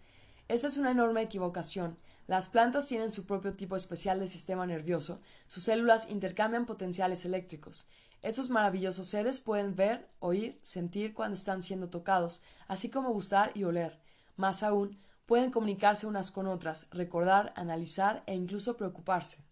Esta 0.48 0.68
es 0.68 0.78
una 0.78 0.92
enorme 0.92 1.22
equivocación. 1.22 1.98
Las 2.28 2.50
plantas 2.50 2.88
tienen 2.88 3.12
su 3.12 3.26
propio 3.26 3.54
tipo 3.54 3.76
especial 3.76 4.20
de 4.20 4.28
sistema 4.28 4.66
nervioso, 4.66 5.20
sus 5.48 5.64
células 5.64 6.10
intercambian 6.10 6.66
potenciales 6.66 7.26
eléctricos. 7.26 7.88
Estos 8.22 8.50
maravillosos 8.50 9.08
seres 9.08 9.40
pueden 9.40 9.76
ver, 9.76 10.10
oír, 10.20 10.60
sentir 10.62 11.14
cuando 11.14 11.36
están 11.36 11.64
siendo 11.64 11.90
tocados, 11.90 12.42
así 12.68 12.90
como 12.90 13.14
gustar 13.14 13.52
y 13.56 13.64
oler. 13.64 13.98
Más 14.36 14.62
aún, 14.64 15.00
pueden 15.30 15.52
comunicarse 15.52 16.08
unas 16.08 16.32
con 16.32 16.48
otras, 16.48 16.88
recordar, 16.90 17.54
analizar 17.56 18.24
e 18.26 18.34
incluso 18.34 18.78
preocuparse. 18.78 19.46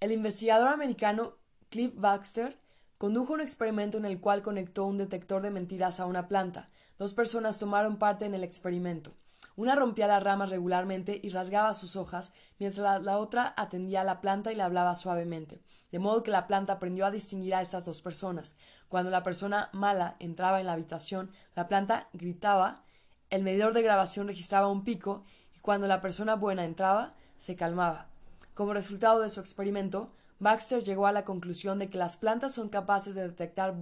El 0.00 0.12
investigador 0.12 0.68
americano 0.68 1.32
Cliff 1.70 1.94
Baxter 1.96 2.58
condujo 2.98 3.32
un 3.32 3.40
experimento 3.40 3.96
en 3.96 4.04
el 4.04 4.20
cual 4.20 4.42
conectó 4.42 4.84
un 4.84 4.98
detector 4.98 5.40
de 5.40 5.50
mentiras 5.50 5.98
a 5.98 6.04
una 6.04 6.28
planta. 6.28 6.68
Dos 6.98 7.14
personas 7.14 7.58
tomaron 7.58 7.96
parte 7.96 8.26
en 8.26 8.34
el 8.34 8.44
experimento. 8.44 9.14
Una 9.56 9.76
rompía 9.76 10.08
las 10.08 10.22
ramas 10.22 10.50
regularmente 10.50 11.18
y 11.22 11.30
rasgaba 11.30 11.72
sus 11.72 11.96
hojas, 11.96 12.34
mientras 12.58 13.02
la, 13.02 13.16
otra 13.16 13.54
atendía 13.56 14.02
a 14.02 14.04
la 14.04 14.20
planta 14.20 14.52
y 14.52 14.56
le 14.56 14.62
hablaba 14.62 14.94
suavemente, 14.94 15.62
de 15.90 15.98
modo 15.98 16.22
que 16.22 16.30
la 16.30 16.46
planta 16.46 16.74
aprendió 16.74 17.06
a 17.06 17.10
distinguir 17.10 17.54
a 17.54 17.62
estas 17.62 17.86
dos 17.86 18.02
personas. 18.02 18.58
Cuando 18.88 19.10
la 19.10 19.22
persona 19.22 19.70
mala 19.72 20.16
entraba 20.18 20.60
en 20.60 20.66
la 20.66 20.74
habitación, 20.74 21.30
la 21.54 21.66
planta 21.66 22.10
gritaba, 22.12 22.84
el 23.30 23.42
medidor 23.42 23.72
de 23.74 23.82
grabación 23.82 24.28
registraba 24.28 24.68
un 24.68 24.84
pico, 24.84 25.24
y 25.54 25.60
cuando 25.60 25.86
la 25.86 26.00
persona 26.00 26.36
buena 26.36 26.64
entraba, 26.64 27.14
se 27.36 27.56
calmaba. 27.56 28.08
Como 28.54 28.72
resultado 28.72 29.20
de 29.20 29.30
su 29.30 29.40
experimento, 29.40 30.12
Baxter 30.38 30.82
llegó 30.82 31.06
a 31.06 31.12
la 31.12 31.24
conclusión 31.24 31.78
de 31.78 31.88
que 31.88 31.98
las 31.98 32.16
plantas 32.16 32.52
son 32.52 32.68
capaces 32.68 33.14
de 33.14 33.22
detectar 33.22 33.74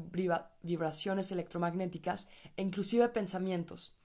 vibraciones 0.62 1.32
electromagnéticas 1.32 2.28
e 2.57 2.62
inclusive 2.62 3.09
pensamientos. 3.09 3.99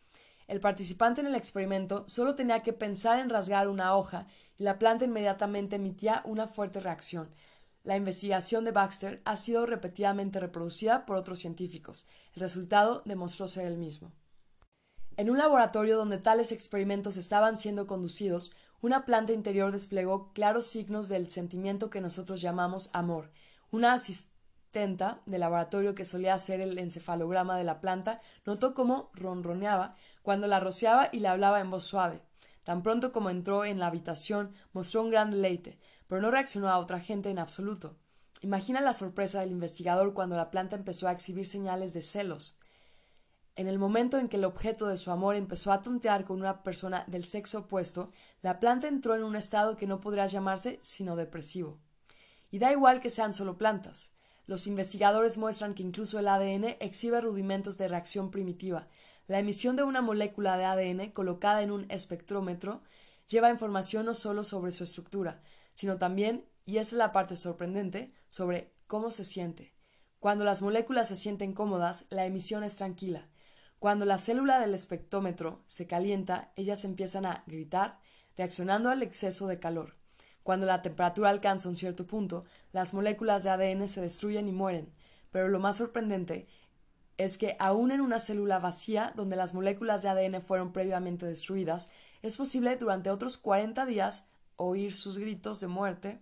El 0.48 0.60
participante 0.60 1.22
en 1.22 1.28
el 1.28 1.36
experimento 1.36 2.06
solo 2.08 2.34
tenía 2.34 2.62
que 2.62 2.74
pensar 2.74 3.20
en 3.20 3.30
rasgar 3.30 3.68
una 3.68 3.96
hoja 3.96 4.26
y 4.58 4.64
la 4.64 4.80
planta 4.80 5.06
inmediatamente 5.06 5.76
emitía 5.76 6.24
una 6.26 6.48
fuerte 6.48 6.80
reacción. 6.80 7.30
La 7.84 7.96
investigación 7.96 8.66
de 8.66 8.72
Baxter 8.72 9.22
ha 9.26 9.36
sido 9.36 9.68
repetidamente 9.68 10.40
reproducida 10.40 11.06
por 11.06 11.18
otros 11.18 11.40
científicos. 11.40 12.08
El 12.34 12.42
resultado 12.42 13.04
demostró 13.06 13.48
ser 13.48 13.68
el 13.68 13.78
mismo. 13.78 14.12
En 15.20 15.30
un 15.30 15.38
laboratorio 15.38 15.98
donde 15.98 16.18
tales 16.18 16.54
experimentos 16.54 17.18
estaban 17.18 17.58
siendo 17.58 17.88
conducidos, 17.88 18.54
una 18.80 19.04
planta 19.04 19.34
interior 19.34 19.74
desplegó 19.74 20.32
claros 20.32 20.68
signos 20.68 21.10
del 21.10 21.30
sentimiento 21.30 21.90
que 21.90 22.00
nosotros 22.00 22.40
llamamos 22.40 22.90
amor. 22.94 23.30
Una 23.70 23.92
asistenta 23.92 25.20
del 25.26 25.42
laboratorio 25.42 25.94
que 25.94 26.06
solía 26.06 26.36
hacer 26.36 26.62
el 26.62 26.78
encefalograma 26.78 27.58
de 27.58 27.66
la 27.66 27.82
planta 27.82 28.22
notó 28.46 28.74
cómo 28.74 29.12
ronroneaba 29.14 29.98
cuando 30.22 30.48
la 30.48 30.62
rociaba 30.62 31.10
y 31.12 31.20
le 31.20 31.28
hablaba 31.28 31.60
en 31.60 31.70
voz 31.70 31.84
suave. 31.84 32.22
Tan 32.64 32.82
pronto 32.82 33.12
como 33.12 33.30
entró 33.30 33.66
en 33.66 33.78
la 33.78 33.88
habitación 33.88 34.54
mostró 34.72 35.02
un 35.02 35.10
gran 35.10 35.32
deleite, 35.32 35.78
pero 36.08 36.22
no 36.22 36.32
reaccionó 36.32 36.70
a 36.70 36.80
otra 36.80 37.02
gente 37.02 37.30
en 37.30 37.40
absoluto. 37.40 37.98
Imagina 38.40 38.80
la 38.80 38.94
sorpresa 38.94 39.42
del 39.42 39.52
investigador 39.52 40.14
cuando 40.14 40.38
la 40.38 40.50
planta 40.50 40.78
empezó 40.78 41.10
a 41.10 41.12
exhibir 41.12 41.46
señales 41.46 41.92
de 41.92 42.04
celos. 42.04 42.59
En 43.56 43.68
el 43.68 43.78
momento 43.78 44.18
en 44.18 44.30
que 44.30 44.38
el 44.38 44.46
objeto 44.46 44.88
de 44.88 44.98
su 44.98 45.12
amor 45.12 45.36
empezó 45.36 45.72
a 45.72 45.82
tontear 45.82 46.26
con 46.26 46.40
una 46.40 46.64
persona 46.64 47.04
del 47.08 47.26
sexo 47.26 47.60
opuesto, 47.60 48.12
la 48.42 48.60
planta 48.60 48.88
entró 48.88 49.16
en 49.16 49.24
un 49.24 49.36
estado 49.36 49.76
que 49.76 49.88
no 49.88 50.00
podría 50.00 50.28
llamarse 50.28 50.80
sino 50.82 51.16
depresivo. 51.16 51.78
Y 52.52 52.60
da 52.60 52.72
igual 52.72 53.02
que 53.02 53.10
sean 53.10 53.34
solo 53.34 53.58
plantas. 53.58 54.14
Los 54.48 54.66
investigadores 54.66 55.38
muestran 55.38 55.76
que 55.76 55.84
incluso 55.84 56.20
el 56.20 56.28
ADN 56.28 56.78
exhibe 56.80 57.22
rudimentos 57.22 57.78
de 57.78 57.88
reacción 57.88 58.32
primitiva, 58.32 58.88
la 59.30 59.38
emisión 59.38 59.76
de 59.76 59.84
una 59.84 60.02
molécula 60.02 60.58
de 60.58 60.66
ADN 60.66 61.12
colocada 61.12 61.62
en 61.62 61.70
un 61.70 61.86
espectrómetro 61.90 62.82
lleva 63.28 63.52
información 63.52 64.08
no 64.08 64.16
solo 64.16 64.44
sobre 64.44 64.72
su 64.72 64.84
estructura, 64.84 65.44
sino 65.76 65.98
también, 65.98 66.46
y 66.66 66.78
esa 66.78 66.96
es 66.96 66.98
la 66.98 67.12
parte 67.12 67.38
sorprendente, 67.38 68.12
sobre 68.28 68.74
cómo 68.88 69.12
se 69.12 69.24
siente. 69.24 69.76
Cuando 70.20 70.46
las 70.46 70.64
moléculas 70.64 71.10
se 71.10 71.16
sienten 71.16 71.54
cómodas, 71.54 72.08
la 72.10 72.26
emisión 72.26 72.64
es 72.64 72.76
tranquila. 72.76 73.30
Cuando 73.80 74.04
la 74.04 74.18
célula 74.18 74.60
del 74.60 74.76
espectrómetro 74.76 75.64
se 75.68 75.88
calienta, 75.88 76.52
ellas 76.58 76.84
empiezan 76.84 77.26
a 77.26 77.44
gritar, 77.48 78.00
reaccionando 78.36 78.90
al 78.90 79.02
exceso 79.04 79.48
de 79.48 79.58
calor. 79.58 79.96
Cuando 80.44 80.66
la 80.66 80.82
temperatura 80.82 81.30
alcanza 81.30 81.70
un 81.70 81.78
cierto 81.78 82.06
punto, 82.06 82.44
las 82.74 82.94
moléculas 82.94 83.44
de 83.44 83.52
ADN 83.52 83.88
se 83.88 84.02
destruyen 84.02 84.48
y 84.50 84.52
mueren. 84.52 84.94
pero 85.32 85.48
lo 85.48 85.60
más 85.60 85.78
sorprendente 85.78 86.48
es 87.18 87.38
que 87.38 87.56
aún 87.60 87.92
en 87.92 88.02
una 88.02 88.18
célula 88.18 88.60
vacía 88.60 89.14
donde 89.16 89.36
las 89.36 89.54
moléculas 89.54 90.02
de 90.02 90.10
ADN 90.10 90.42
fueron 90.42 90.74
previamente 90.74 91.26
destruidas, 91.26 91.90
es 92.22 92.36
posible 92.36 92.76
durante 92.78 93.12
otros 93.12 93.38
40 93.38 93.86
días 93.86 94.26
oír 94.56 94.92
sus 94.92 95.18
gritos 95.18 95.60
de 95.60 95.68
muerte. 95.68 96.22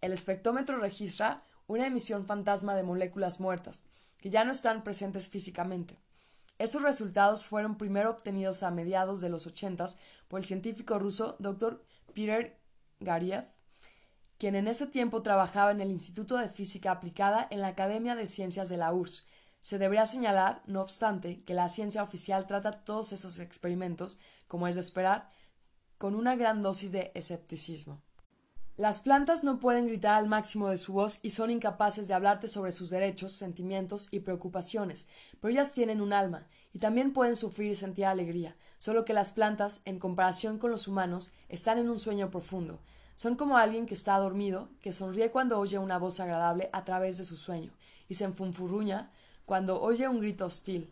El 0.00 0.12
espectrómetro 0.12 0.78
registra 0.78 1.42
una 1.66 1.86
emisión 1.86 2.26
fantasma 2.26 2.76
de 2.76 2.82
moléculas 2.82 3.40
muertas, 3.40 3.84
que 4.18 4.28
ya 4.28 4.44
no 4.44 4.52
están 4.52 4.84
presentes 4.84 5.28
físicamente. 5.28 6.03
Estos 6.58 6.82
resultados 6.82 7.44
fueron 7.44 7.76
primero 7.76 8.10
obtenidos 8.10 8.62
a 8.62 8.70
mediados 8.70 9.20
de 9.20 9.28
los 9.28 9.46
80 9.46 9.86
por 10.28 10.38
el 10.38 10.46
científico 10.46 10.98
ruso 10.98 11.36
Dr. 11.40 11.84
Peter 12.14 12.56
Gariev, 13.00 13.44
quien 14.38 14.54
en 14.54 14.68
ese 14.68 14.86
tiempo 14.86 15.22
trabajaba 15.22 15.72
en 15.72 15.80
el 15.80 15.90
Instituto 15.90 16.36
de 16.36 16.48
Física 16.48 16.92
Aplicada 16.92 17.46
en 17.50 17.60
la 17.60 17.68
Academia 17.68 18.14
de 18.14 18.26
Ciencias 18.26 18.68
de 18.68 18.76
la 18.76 18.92
URSS. 18.92 19.26
Se 19.62 19.78
debería 19.78 20.06
señalar, 20.06 20.62
no 20.66 20.80
obstante, 20.80 21.42
que 21.42 21.54
la 21.54 21.68
ciencia 21.68 22.02
oficial 22.02 22.46
trata 22.46 22.84
todos 22.84 23.12
esos 23.12 23.38
experimentos, 23.38 24.20
como 24.46 24.68
es 24.68 24.74
de 24.74 24.82
esperar, 24.82 25.30
con 25.98 26.14
una 26.14 26.36
gran 26.36 26.62
dosis 26.62 26.92
de 26.92 27.10
escepticismo. 27.14 28.02
Las 28.76 28.98
plantas 28.98 29.44
no 29.44 29.60
pueden 29.60 29.86
gritar 29.86 30.14
al 30.14 30.26
máximo 30.26 30.68
de 30.68 30.78
su 30.78 30.92
voz 30.92 31.20
y 31.22 31.30
son 31.30 31.52
incapaces 31.52 32.08
de 32.08 32.14
hablarte 32.14 32.48
sobre 32.48 32.72
sus 32.72 32.90
derechos, 32.90 33.32
sentimientos 33.32 34.08
y 34.10 34.18
preocupaciones, 34.18 35.06
pero 35.40 35.52
ellas 35.52 35.72
tienen 35.72 36.00
un 36.00 36.12
alma 36.12 36.48
y 36.72 36.80
también 36.80 37.12
pueden 37.12 37.36
sufrir 37.36 37.70
y 37.70 37.76
sentir 37.76 38.06
alegría, 38.06 38.56
solo 38.78 39.04
que 39.04 39.12
las 39.12 39.30
plantas, 39.30 39.80
en 39.84 40.00
comparación 40.00 40.58
con 40.58 40.72
los 40.72 40.88
humanos, 40.88 41.30
están 41.48 41.78
en 41.78 41.88
un 41.88 42.00
sueño 42.00 42.32
profundo. 42.32 42.80
Son 43.14 43.36
como 43.36 43.58
alguien 43.58 43.86
que 43.86 43.94
está 43.94 44.18
dormido, 44.18 44.68
que 44.80 44.92
sonríe 44.92 45.30
cuando 45.30 45.60
oye 45.60 45.78
una 45.78 45.98
voz 45.98 46.18
agradable 46.18 46.68
a 46.72 46.84
través 46.84 47.16
de 47.16 47.24
su 47.24 47.36
sueño, 47.36 47.70
y 48.08 48.16
se 48.16 48.24
enfunfurruña 48.24 49.12
cuando 49.44 49.80
oye 49.80 50.08
un 50.08 50.18
grito 50.18 50.46
hostil. 50.46 50.90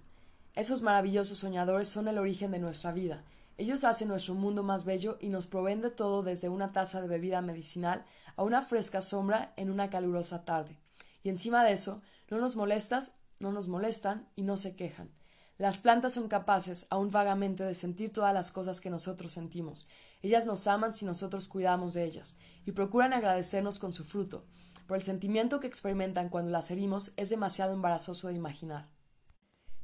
Esos 0.55 0.83
maravillosos 0.83 1.39
soñadores 1.39 1.89
son 1.89 2.07
el 2.07 2.19
origen 2.19 2.53
de 2.53 2.61
nuestra 2.61 2.93
vida, 2.93 3.25
ellos 3.63 3.85
hacen 3.85 4.09
nuestro 4.09 4.35
mundo 4.35 4.63
más 4.63 4.85
bello 4.85 5.19
y 5.21 5.29
nos 5.29 5.47
proveen 5.47 5.81
de 5.81 5.91
todo 5.91 6.23
desde 6.23 6.49
una 6.49 6.73
taza 6.73 7.01
de 7.01 7.09
bebida 7.09 7.43
medicinal 7.43 8.05
a 8.37 8.43
una 8.43 8.63
fresca 8.63 9.01
sombra 9.01 9.53
en 9.57 9.71
una 9.71 9.91
calurosa 9.91 10.45
tarde. 10.45 10.79
Y 11.23 11.29
encima 11.29 11.65
de 11.65 11.73
eso, 11.73 12.03
no 12.29 12.39
nos 12.39 12.57
molestas, 12.57 13.13
no 13.39 13.53
nos 13.53 13.69
molestan 13.69 14.29
y 14.37 14.43
no 14.43 14.57
se 14.57 14.75
quejan. 14.75 15.11
Las 15.59 15.79
plantas 15.79 16.15
son 16.15 16.29
capaces, 16.29 16.87
aun 16.91 17.11
vagamente, 17.11 17.63
de 17.63 17.75
sentir 17.75 18.13
todas 18.13 18.35
las 18.35 18.51
cosas 18.51 18.81
que 18.81 18.91
nosotros 18.91 19.33
sentimos. 19.33 19.87
Ellas 20.23 20.47
nos 20.47 20.67
aman 20.67 20.93
si 20.95 21.05
nosotros 21.05 21.47
cuidamos 21.47 21.95
de 21.95 22.05
ellas, 22.05 22.37
y 22.65 22.73
procuran 22.73 23.13
agradecernos 23.13 23.79
con 23.79 23.93
su 23.93 24.05
fruto, 24.05 24.45
pero 24.87 24.97
el 24.97 25.03
sentimiento 25.03 25.61
que 25.61 25.67
experimentan 25.69 26.31
cuando 26.31 26.51
las 26.51 26.71
herimos 26.71 27.13
es 27.17 27.31
demasiado 27.31 27.73
embarazoso 27.75 28.29
de 28.29 28.35
imaginar. 28.35 28.89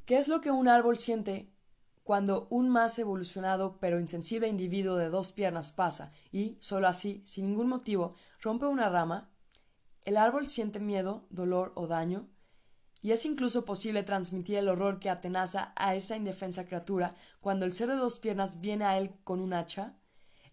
¿Qué 0.05 0.19
es 0.19 0.27
lo 0.27 0.41
que 0.41 0.51
un 0.51 0.69
árbol 0.69 0.99
siente 0.99 1.53
cuando 2.09 2.47
un 2.49 2.71
más 2.71 2.99
evolucionado 2.99 3.77
pero 3.81 4.01
insensible 4.01 4.49
individuo 4.49 4.97
de 4.97 5.11
dos 5.11 5.31
piernas 5.33 5.73
pasa 5.73 6.11
y, 6.33 6.57
solo 6.59 6.89
así, 6.89 7.21
sin 7.27 7.49
ningún 7.49 7.69
motivo, 7.69 8.15
rompe 8.41 8.65
una 8.65 8.89
rama, 8.89 9.29
el 10.05 10.17
árbol 10.17 10.49
siente 10.49 10.81
miedo, 10.81 11.27
dolor 11.29 11.73
o 11.75 11.87
daño, 11.87 12.27
y 13.03 13.11
es 13.11 13.27
incluso 13.27 13.67
posible 13.67 14.05
transmitir 14.05 14.57
el 14.57 14.71
horror 14.71 15.01
que 15.01 15.11
atenaza 15.11 15.75
a 15.77 15.95
esa 15.97 16.17
indefensa 16.17 16.65
criatura 16.65 17.15
cuando 17.41 17.67
el 17.67 17.75
ser 17.75 17.91
de 17.91 17.97
dos 17.97 18.19
piernas 18.19 18.63
viene 18.63 18.87
a 18.87 18.97
él 18.97 19.13
con 19.23 19.39
un 19.39 19.53
hacha. 19.53 19.99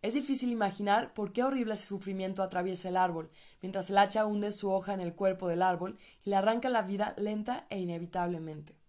Es 0.02 0.14
difícil 0.14 0.52
imaginar 0.52 1.14
por 1.14 1.32
qué 1.32 1.46
horrible 1.46 1.78
sufrimiento 1.78 2.44
atraviesa 2.44 2.90
el 2.90 2.98
árbol, 2.98 3.32
mientras 3.62 3.90
el 3.90 3.98
hacha 3.98 4.26
hunde 4.26 4.52
su 4.52 4.70
hoja 4.70 4.94
en 4.94 5.00
el 5.00 5.16
cuerpo 5.16 5.48
del 5.48 5.62
árbol 5.62 5.98
y 6.22 6.32
le 6.32 6.36
arranca 6.36 6.68
la 6.68 6.82
vida 6.82 7.14
lenta 7.16 7.66
e 7.70 7.80
inevitablemente. 7.80 8.85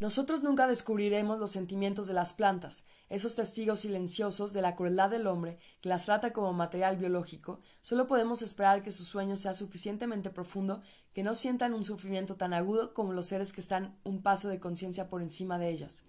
Nosotros 0.00 0.42
nunca 0.42 0.66
descubriremos 0.66 1.38
los 1.38 1.50
sentimientos 1.50 2.06
de 2.06 2.14
las 2.14 2.32
plantas, 2.32 2.86
esos 3.10 3.36
testigos 3.36 3.80
silenciosos 3.80 4.54
de 4.54 4.62
la 4.62 4.74
crueldad 4.74 5.10
del 5.10 5.26
hombre 5.26 5.58
que 5.82 5.90
las 5.90 6.06
trata 6.06 6.32
como 6.32 6.54
material 6.54 6.96
biológico, 6.96 7.60
solo 7.82 8.06
podemos 8.06 8.40
esperar 8.40 8.82
que 8.82 8.92
su 8.92 9.04
sueño 9.04 9.36
sea 9.36 9.52
suficientemente 9.52 10.30
profundo 10.30 10.80
que 11.12 11.22
no 11.22 11.34
sientan 11.34 11.74
un 11.74 11.84
sufrimiento 11.84 12.36
tan 12.36 12.54
agudo 12.54 12.94
como 12.94 13.12
los 13.12 13.26
seres 13.26 13.52
que 13.52 13.60
están 13.60 13.94
un 14.02 14.22
paso 14.22 14.48
de 14.48 14.58
conciencia 14.58 15.10
por 15.10 15.20
encima 15.20 15.58
de 15.58 15.68
ellas. 15.68 16.06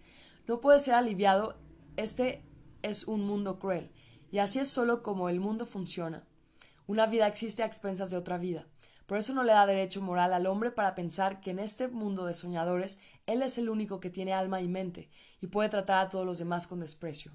No 0.48 0.62
puede 0.62 0.80
ser 0.80 0.94
aliviado, 0.94 1.58
este 1.98 2.46
es 2.84 3.10
un 3.10 3.26
mundo 3.26 3.60
cruel, 3.60 3.92
y 4.32 4.38
así 4.38 4.60
es 4.60 4.70
solo 4.70 5.04
como 5.04 5.28
el 5.28 5.42
mundo 5.42 5.66
funciona. 5.66 6.26
Una 6.88 7.08
vida 7.08 7.28
existe 7.28 7.62
a 7.62 7.66
expensas 7.66 8.10
de 8.10 8.16
otra 8.16 8.38
vida. 8.38 8.68
Por 9.12 9.18
eso 9.18 9.34
no 9.34 9.43
le 9.43 9.51
da 9.51 9.66
derecho 9.66 10.01
moral 10.01 10.32
al 10.32 10.47
hombre 10.47 10.72
para 10.72 10.95
pensar 10.95 11.41
que 11.41 11.51
en 11.51 11.59
este 11.59 11.89
mundo 11.89 12.26
de 12.26 12.34
soñadores 12.34 12.97
él 13.26 13.41
es 13.41 13.57
el 13.57 13.68
único 13.68 13.99
que 13.99 14.09
tiene 14.09 14.32
alma 14.32 14.62
y 14.62 14.70
mente 14.70 15.09
y 15.41 15.47
puede 15.47 15.68
tratar 15.68 16.05
a 16.05 16.07
todos 16.07 16.26
los 16.26 16.38
demás 16.38 16.66
con 16.66 16.80
desprecio. 16.80 17.34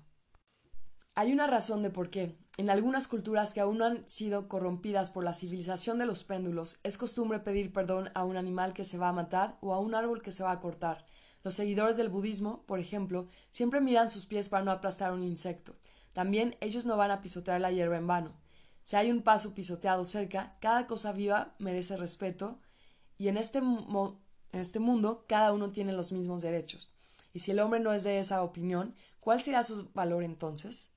Hay 1.15 1.35
una 1.35 1.47
razón 1.47 1.83
de 1.83 1.91
por 1.91 2.09
qué. 2.09 2.39
En 2.57 2.71
algunas 2.71 3.09
culturas 3.09 3.53
que 3.53 3.61
aún 3.61 3.77
no 3.77 3.85
han 3.85 4.09
sido 4.09 4.49
corrompidas 4.49 5.11
por 5.11 5.23
la 5.23 5.35
civilización 5.35 5.99
de 5.99 6.07
los 6.07 6.25
péndulos, 6.25 6.81
es 6.83 6.97
costumbre 6.97 7.41
pedir 7.41 7.75
perdón 7.75 8.09
a 8.15 8.25
un 8.25 8.39
animal 8.39 8.73
que 8.73 8.87
se 8.87 8.97
va 8.97 9.11
a 9.11 9.13
matar 9.13 9.59
o 9.61 9.75
a 9.75 9.79
un 9.79 9.95
árbol 9.95 10.23
que 10.23 10.33
se 10.33 10.45
va 10.45 10.53
a 10.53 10.61
cortar. 10.61 11.05
Los 11.45 11.57
seguidores 11.57 11.99
del 11.99 12.09
budismo, 12.09 12.63
por 12.65 12.81
ejemplo, 12.81 13.29
siempre 13.51 13.83
miran 13.83 14.11
sus 14.11 14.25
pies 14.25 14.49
para 14.49 14.65
no 14.65 14.71
aplastar 14.71 15.13
un 15.13 15.23
insecto. 15.23 15.77
También 16.15 16.57
ellos 16.63 16.87
no 16.87 16.97
van 16.97 17.11
a 17.11 17.21
pisotear 17.21 17.61
la 17.61 17.71
hierba 17.71 17.99
en 17.99 18.07
vano. 18.07 18.46
Si 18.87 18.95
hay 18.95 19.11
un 19.11 19.23
paso 19.23 19.53
pisoteado 19.53 20.05
cerca, 20.05 20.57
cada 20.61 20.87
cosa 20.87 21.11
viva 21.11 21.57
merece 21.59 21.97
respeto 21.97 22.61
y 23.19 23.27
en 23.27 23.37
este, 23.37 23.59
en 23.59 24.21
este 24.53 24.79
mundo 24.79 25.25
cada 25.27 25.53
uno 25.53 25.73
tiene 25.73 25.93
los 25.93 26.13
mismos 26.13 26.43
derechos. 26.43 26.93
Y 27.33 27.41
si 27.41 27.51
el 27.51 27.59
hombre 27.59 27.81
no 27.81 27.93
es 27.93 28.05
de 28.05 28.21
esa 28.21 28.45
opinión, 28.45 28.95
¿cuál 29.19 29.43
será 29.43 29.65
su 29.65 29.91
valor 29.93 30.23
entonces? 30.23 30.93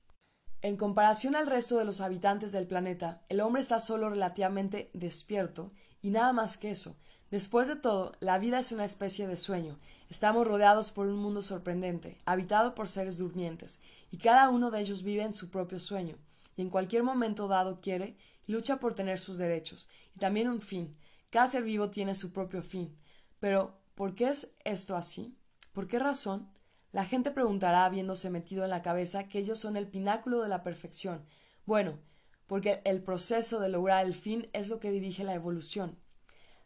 En 0.62 0.76
comparación 0.76 1.34
al 1.34 1.48
resto 1.48 1.78
de 1.78 1.84
los 1.84 2.00
habitantes 2.00 2.52
del 2.52 2.68
planeta, 2.68 3.24
el 3.28 3.40
hombre 3.40 3.60
está 3.60 3.80
solo 3.80 4.08
relativamente 4.08 4.92
despierto 4.94 5.72
y 6.00 6.10
nada 6.10 6.32
más 6.32 6.58
que 6.58 6.70
eso. 6.70 6.94
Después 7.32 7.66
de 7.66 7.74
todo, 7.74 8.12
la 8.20 8.38
vida 8.38 8.60
es 8.60 8.70
una 8.70 8.84
especie 8.84 9.26
de 9.26 9.36
sueño. 9.36 9.80
Estamos 10.08 10.46
rodeados 10.46 10.92
por 10.92 11.08
un 11.08 11.16
mundo 11.16 11.42
sorprendente, 11.42 12.20
habitado 12.24 12.76
por 12.76 12.88
seres 12.88 13.16
durmientes, 13.16 13.80
y 14.12 14.18
cada 14.18 14.48
uno 14.48 14.70
de 14.70 14.80
ellos 14.80 15.02
vive 15.02 15.24
en 15.24 15.34
su 15.34 15.50
propio 15.50 15.80
sueño 15.80 16.18
en 16.60 16.70
cualquier 16.70 17.02
momento 17.02 17.48
dado 17.48 17.80
quiere 17.80 18.16
lucha 18.46 18.80
por 18.80 18.94
tener 18.94 19.18
sus 19.18 19.38
derechos 19.38 19.88
y 20.14 20.18
también 20.18 20.48
un 20.48 20.60
fin. 20.60 20.96
Cada 21.30 21.46
ser 21.46 21.62
vivo 21.62 21.90
tiene 21.90 22.14
su 22.14 22.32
propio 22.32 22.62
fin. 22.62 22.98
Pero, 23.38 23.80
¿por 23.94 24.14
qué 24.14 24.28
es 24.28 24.56
esto 24.64 24.96
así? 24.96 25.36
¿Por 25.72 25.86
qué 25.86 25.98
razón? 25.98 26.50
La 26.90 27.04
gente 27.04 27.30
preguntará 27.30 27.84
habiéndose 27.84 28.30
metido 28.30 28.64
en 28.64 28.70
la 28.70 28.82
cabeza 28.82 29.28
que 29.28 29.38
ellos 29.38 29.60
son 29.60 29.76
el 29.76 29.86
pináculo 29.86 30.42
de 30.42 30.48
la 30.48 30.64
perfección. 30.64 31.24
Bueno, 31.64 32.00
porque 32.46 32.82
el 32.84 33.02
proceso 33.02 33.60
de 33.60 33.68
lograr 33.68 34.04
el 34.04 34.14
fin 34.14 34.50
es 34.52 34.68
lo 34.68 34.80
que 34.80 34.90
dirige 34.90 35.22
la 35.22 35.34
evolución. 35.34 35.96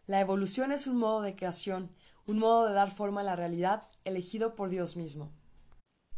La 0.06 0.20
evolución 0.20 0.72
es 0.72 0.86
un 0.86 0.96
modo 0.96 1.20
de 1.20 1.36
creación, 1.36 1.90
un 2.26 2.38
modo 2.38 2.66
de 2.66 2.72
dar 2.72 2.90
forma 2.90 3.20
a 3.20 3.24
la 3.24 3.36
realidad 3.36 3.82
elegido 4.04 4.54
por 4.54 4.70
Dios 4.70 4.96
mismo. 4.96 5.30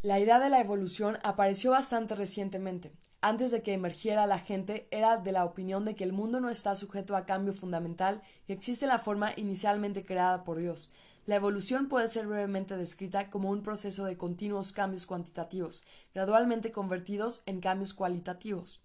La 0.02 0.20
idea 0.20 0.38
de 0.38 0.50
la 0.50 0.60
evolución 0.60 1.18
apareció 1.24 1.72
bastante 1.72 2.14
recientemente, 2.14 2.92
antes 3.20 3.50
de 3.50 3.62
que 3.62 3.72
emergiera 3.72 4.26
la 4.26 4.38
gente, 4.38 4.86
era 4.90 5.16
de 5.16 5.32
la 5.32 5.44
opinión 5.44 5.84
de 5.84 5.96
que 5.96 6.04
el 6.04 6.12
mundo 6.12 6.40
no 6.40 6.50
está 6.50 6.74
sujeto 6.74 7.16
a 7.16 7.26
cambio 7.26 7.52
fundamental 7.52 8.22
y 8.46 8.52
existe 8.52 8.86
la 8.86 8.98
forma 8.98 9.32
inicialmente 9.36 10.04
creada 10.04 10.44
por 10.44 10.58
Dios. 10.58 10.92
La 11.26 11.34
evolución 11.34 11.88
puede 11.88 12.06
ser 12.06 12.28
brevemente 12.28 12.76
descrita 12.76 13.30
como 13.30 13.50
un 13.50 13.62
proceso 13.62 14.04
de 14.04 14.16
continuos 14.16 14.72
cambios 14.72 15.06
cuantitativos, 15.06 15.84
gradualmente 16.14 16.70
convertidos 16.70 17.42
en 17.46 17.60
cambios 17.60 17.94
cualitativos. 17.94 18.80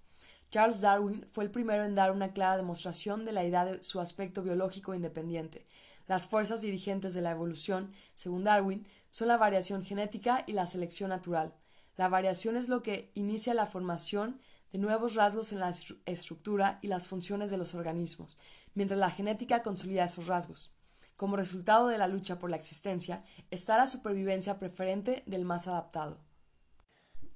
Charles 0.50 0.82
Darwin 0.82 1.24
fue 1.32 1.44
el 1.44 1.52
primero 1.52 1.84
en 1.84 1.94
dar 1.94 2.12
una 2.12 2.34
clara 2.34 2.58
demostración 2.58 3.26
de 3.26 3.32
la 3.32 3.44
idea 3.44 3.64
de 3.64 3.84
su 3.84 4.00
aspecto 4.00 4.42
biológico 4.42 4.96
independiente. 4.96 5.68
Las 6.08 6.26
fuerzas 6.26 6.62
dirigentes 6.62 7.14
de 7.14 7.22
la 7.22 7.32
evolución, 7.32 7.94
según 8.16 8.44
Darwin, 8.44 8.88
son 9.12 9.28
la 9.28 9.38
variación 9.38 9.84
genética 9.86 10.44
y 10.48 10.54
la 10.54 10.66
selección 10.66 11.12
natural. 11.12 11.54
La 12.02 12.10
variación 12.10 12.58
es 12.58 12.68
lo 12.68 12.82
que 12.82 13.12
inicia 13.14 13.54
la 13.54 13.68
formación 13.68 14.41
de 14.72 14.80
nuevos 14.80 15.14
rasgos 15.14 15.52
en 15.52 15.60
la 15.60 15.70
estructura 15.70 16.80
y 16.82 16.88
las 16.88 17.08
funciones 17.08 17.52
de 17.52 17.58
los 17.58 17.76
organismos, 17.76 18.39
mientras 18.74 18.99
la 18.99 19.12
genética 19.12 19.62
consolida 19.62 20.06
esos 20.06 20.26
rasgos. 20.26 20.76
Como 21.16 21.36
resultado 21.36 21.89
de 21.89 21.99
la 21.99 22.08
lucha 22.08 22.39
por 22.39 22.49
la 22.49 22.56
existencia 22.56 23.24
está 23.52 23.78
la 23.78 23.86
supervivencia 23.86 24.58
preferente 24.58 25.22
del 25.28 25.45
más 25.45 25.68
adaptado. 25.68 26.18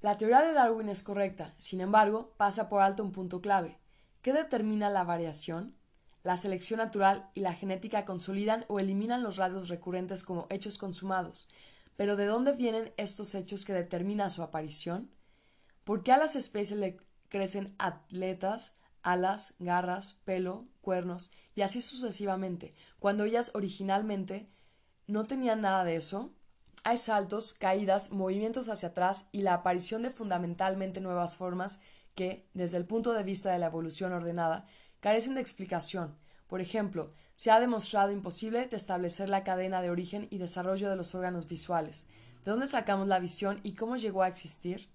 La 0.01 0.18
teoría 0.18 0.41
de 0.41 0.53
Darwin 0.53 0.89
es 0.89 1.03
correcta, 1.03 1.53
sin 1.59 1.80
embargo, 1.80 2.34
pasa 2.36 2.68
por 2.68 2.82
alto 2.82 3.03
un 3.03 3.11
punto 3.11 3.41
clave. 3.41 3.78
¿Qué 4.24 4.34
determina 4.34 4.89
la 4.89 5.03
variación? 5.03 5.76
La 6.24 6.38
selección 6.38 6.80
natural 6.80 7.30
y 7.36 7.41
la 7.41 7.53
genética 7.53 8.03
consolidan 8.03 8.66
o 8.68 8.80
eliminan 8.80 9.22
los 9.22 9.38
rasgos 9.38 9.70
recurrentes 9.70 10.24
como 10.24 10.47
hechos 10.49 10.80
consumados, 10.80 11.49
pero 11.96 12.16
¿de 12.16 12.26
dónde 12.26 12.54
vienen 12.54 12.93
estos 12.98 13.36
hechos 13.36 13.66
que 13.66 13.74
determinan 13.74 14.32
su 14.32 14.43
aparición? 14.43 15.12
¿Por 15.84 16.04
qué 16.04 16.12
a 16.12 16.18
las 16.18 16.36
especies 16.36 16.80
le 16.80 16.98
crecen 17.30 17.76
atletas, 17.78 18.74
alas, 19.02 19.54
garras, 19.60 20.14
pelo, 20.26 20.68
cuernos, 20.82 21.32
y 21.54 21.62
así 21.62 21.82
sucesivamente, 21.82 22.74
cuando 23.00 23.24
ellas 23.24 23.52
originalmente 23.54 24.50
no 25.08 25.26
tenían 25.26 25.62
nada 25.62 25.84
de 25.84 25.96
eso? 25.96 26.34
Hay 26.84 26.98
saltos, 26.98 27.54
caídas, 27.54 28.12
movimientos 28.12 28.70
hacia 28.70 28.89
atrás 28.89 29.30
y 29.32 29.41
la 29.41 29.56
aparición 29.56 30.02
de 30.02 30.12
fundamentalmente 30.12 31.02
nuevas 31.02 31.36
formas 31.36 31.82
que, 32.14 32.48
desde 32.54 32.78
el 32.78 32.86
punto 32.86 33.14
de 33.14 33.24
vista 33.24 33.52
de 33.52 33.60
la 33.60 33.68
evolución 33.68 34.14
ordenada, 34.14 34.66
carecen 35.00 35.36
de 35.36 35.41
explicación. 35.41 36.18
Por 36.48 36.62
ejemplo, 36.62 37.14
se 37.36 37.51
ha 37.51 37.59
demostrado 37.59 38.11
imposible 38.11 38.67
de 38.67 38.77
establecer 38.77 39.29
la 39.29 39.43
cadena 39.43 39.81
de 39.81 39.89
origen 39.89 40.27
y 40.29 40.38
desarrollo 40.38 40.89
de 40.89 40.95
los 40.95 41.13
órganos 41.15 41.47
visuales. 41.47 42.07
¿De 42.43 42.51
dónde 42.51 42.67
sacamos 42.67 43.07
la 43.07 43.19
visión 43.19 43.59
y 43.63 43.73
cómo 43.73 43.97
llegó 43.97 44.23
a 44.23 44.27
existir? 44.27 44.88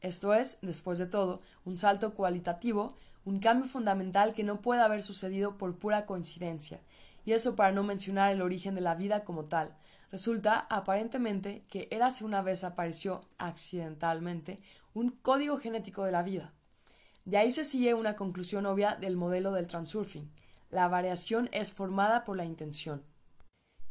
Esto 0.00 0.34
es, 0.34 0.58
después 0.60 0.98
de 0.98 1.06
todo, 1.06 1.40
un 1.64 1.78
salto 1.78 2.14
cualitativo, 2.14 2.96
un 3.24 3.40
cambio 3.40 3.66
fundamental 3.66 4.34
que 4.34 4.44
no 4.44 4.60
puede 4.60 4.82
haber 4.82 5.02
sucedido 5.02 5.56
por 5.56 5.78
pura 5.78 6.04
coincidencia, 6.04 6.80
y 7.24 7.32
eso 7.32 7.56
para 7.56 7.72
no 7.72 7.82
mencionar 7.82 8.32
el 8.32 8.42
origen 8.42 8.74
de 8.74 8.82
la 8.82 8.94
vida 8.94 9.24
como 9.24 9.46
tal. 9.46 9.74
Resulta, 10.12 10.66
aparentemente, 10.70 11.64
que 11.70 11.88
érase 11.90 12.24
una 12.24 12.42
vez 12.42 12.64
apareció 12.64 13.22
accidentalmente 13.38 14.60
un 14.92 15.10
código 15.10 15.58
genético 15.58 16.04
de 16.04 16.12
la 16.12 16.22
vida. 16.22 16.52
De 17.24 17.38
ahí 17.38 17.50
se 17.50 17.64
sigue 17.64 17.94
una 17.94 18.14
conclusión 18.14 18.66
obvia 18.66 18.94
del 18.94 19.16
modelo 19.16 19.52
del 19.52 19.66
transurfing. 19.66 20.30
La 20.74 20.88
variación 20.88 21.48
es 21.52 21.70
formada 21.70 22.24
por 22.24 22.36
la 22.36 22.44
intención. 22.44 23.04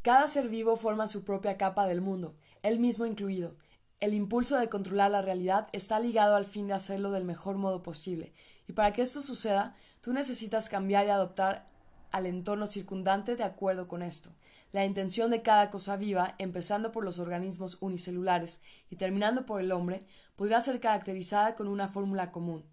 Cada 0.01 0.27
ser 0.27 0.49
vivo 0.49 0.75
forma 0.75 1.07
su 1.07 1.23
propia 1.23 1.55
capa 1.55 1.87
del 1.87 2.01
mundo, 2.01 2.35
él 2.61 2.77
mismo 2.77 3.05
incluido. 3.05 3.55
El 4.01 4.13
impulso 4.13 4.57
de 4.57 4.67
controlar 4.67 5.09
la 5.09 5.21
realidad 5.21 5.69
está 5.71 5.97
ligado 6.01 6.35
al 6.35 6.43
fin 6.43 6.67
de 6.67 6.73
hacerlo 6.73 7.11
del 7.11 7.23
mejor 7.23 7.55
modo 7.55 7.83
posible, 7.83 8.33
y 8.67 8.73
para 8.73 8.91
que 8.91 9.01
esto 9.01 9.21
suceda, 9.21 9.77
tú 10.01 10.11
necesitas 10.11 10.67
cambiar 10.67 11.05
y 11.05 11.09
adoptar 11.11 11.69
al 12.11 12.25
entorno 12.25 12.67
circundante 12.67 13.37
de 13.37 13.45
acuerdo 13.45 13.87
con 13.87 14.01
esto. 14.01 14.31
La 14.73 14.83
intención 14.83 15.31
de 15.31 15.41
cada 15.41 15.71
cosa 15.71 15.95
viva, 15.95 16.35
empezando 16.37 16.91
por 16.91 17.05
los 17.05 17.17
organismos 17.17 17.77
unicelulares 17.79 18.61
y 18.89 18.97
terminando 18.97 19.45
por 19.45 19.61
el 19.61 19.71
hombre, 19.71 20.05
podrá 20.35 20.59
ser 20.59 20.81
caracterizada 20.81 21.55
con 21.55 21.69
una 21.69 21.87
fórmula 21.87 22.29
común. 22.29 22.65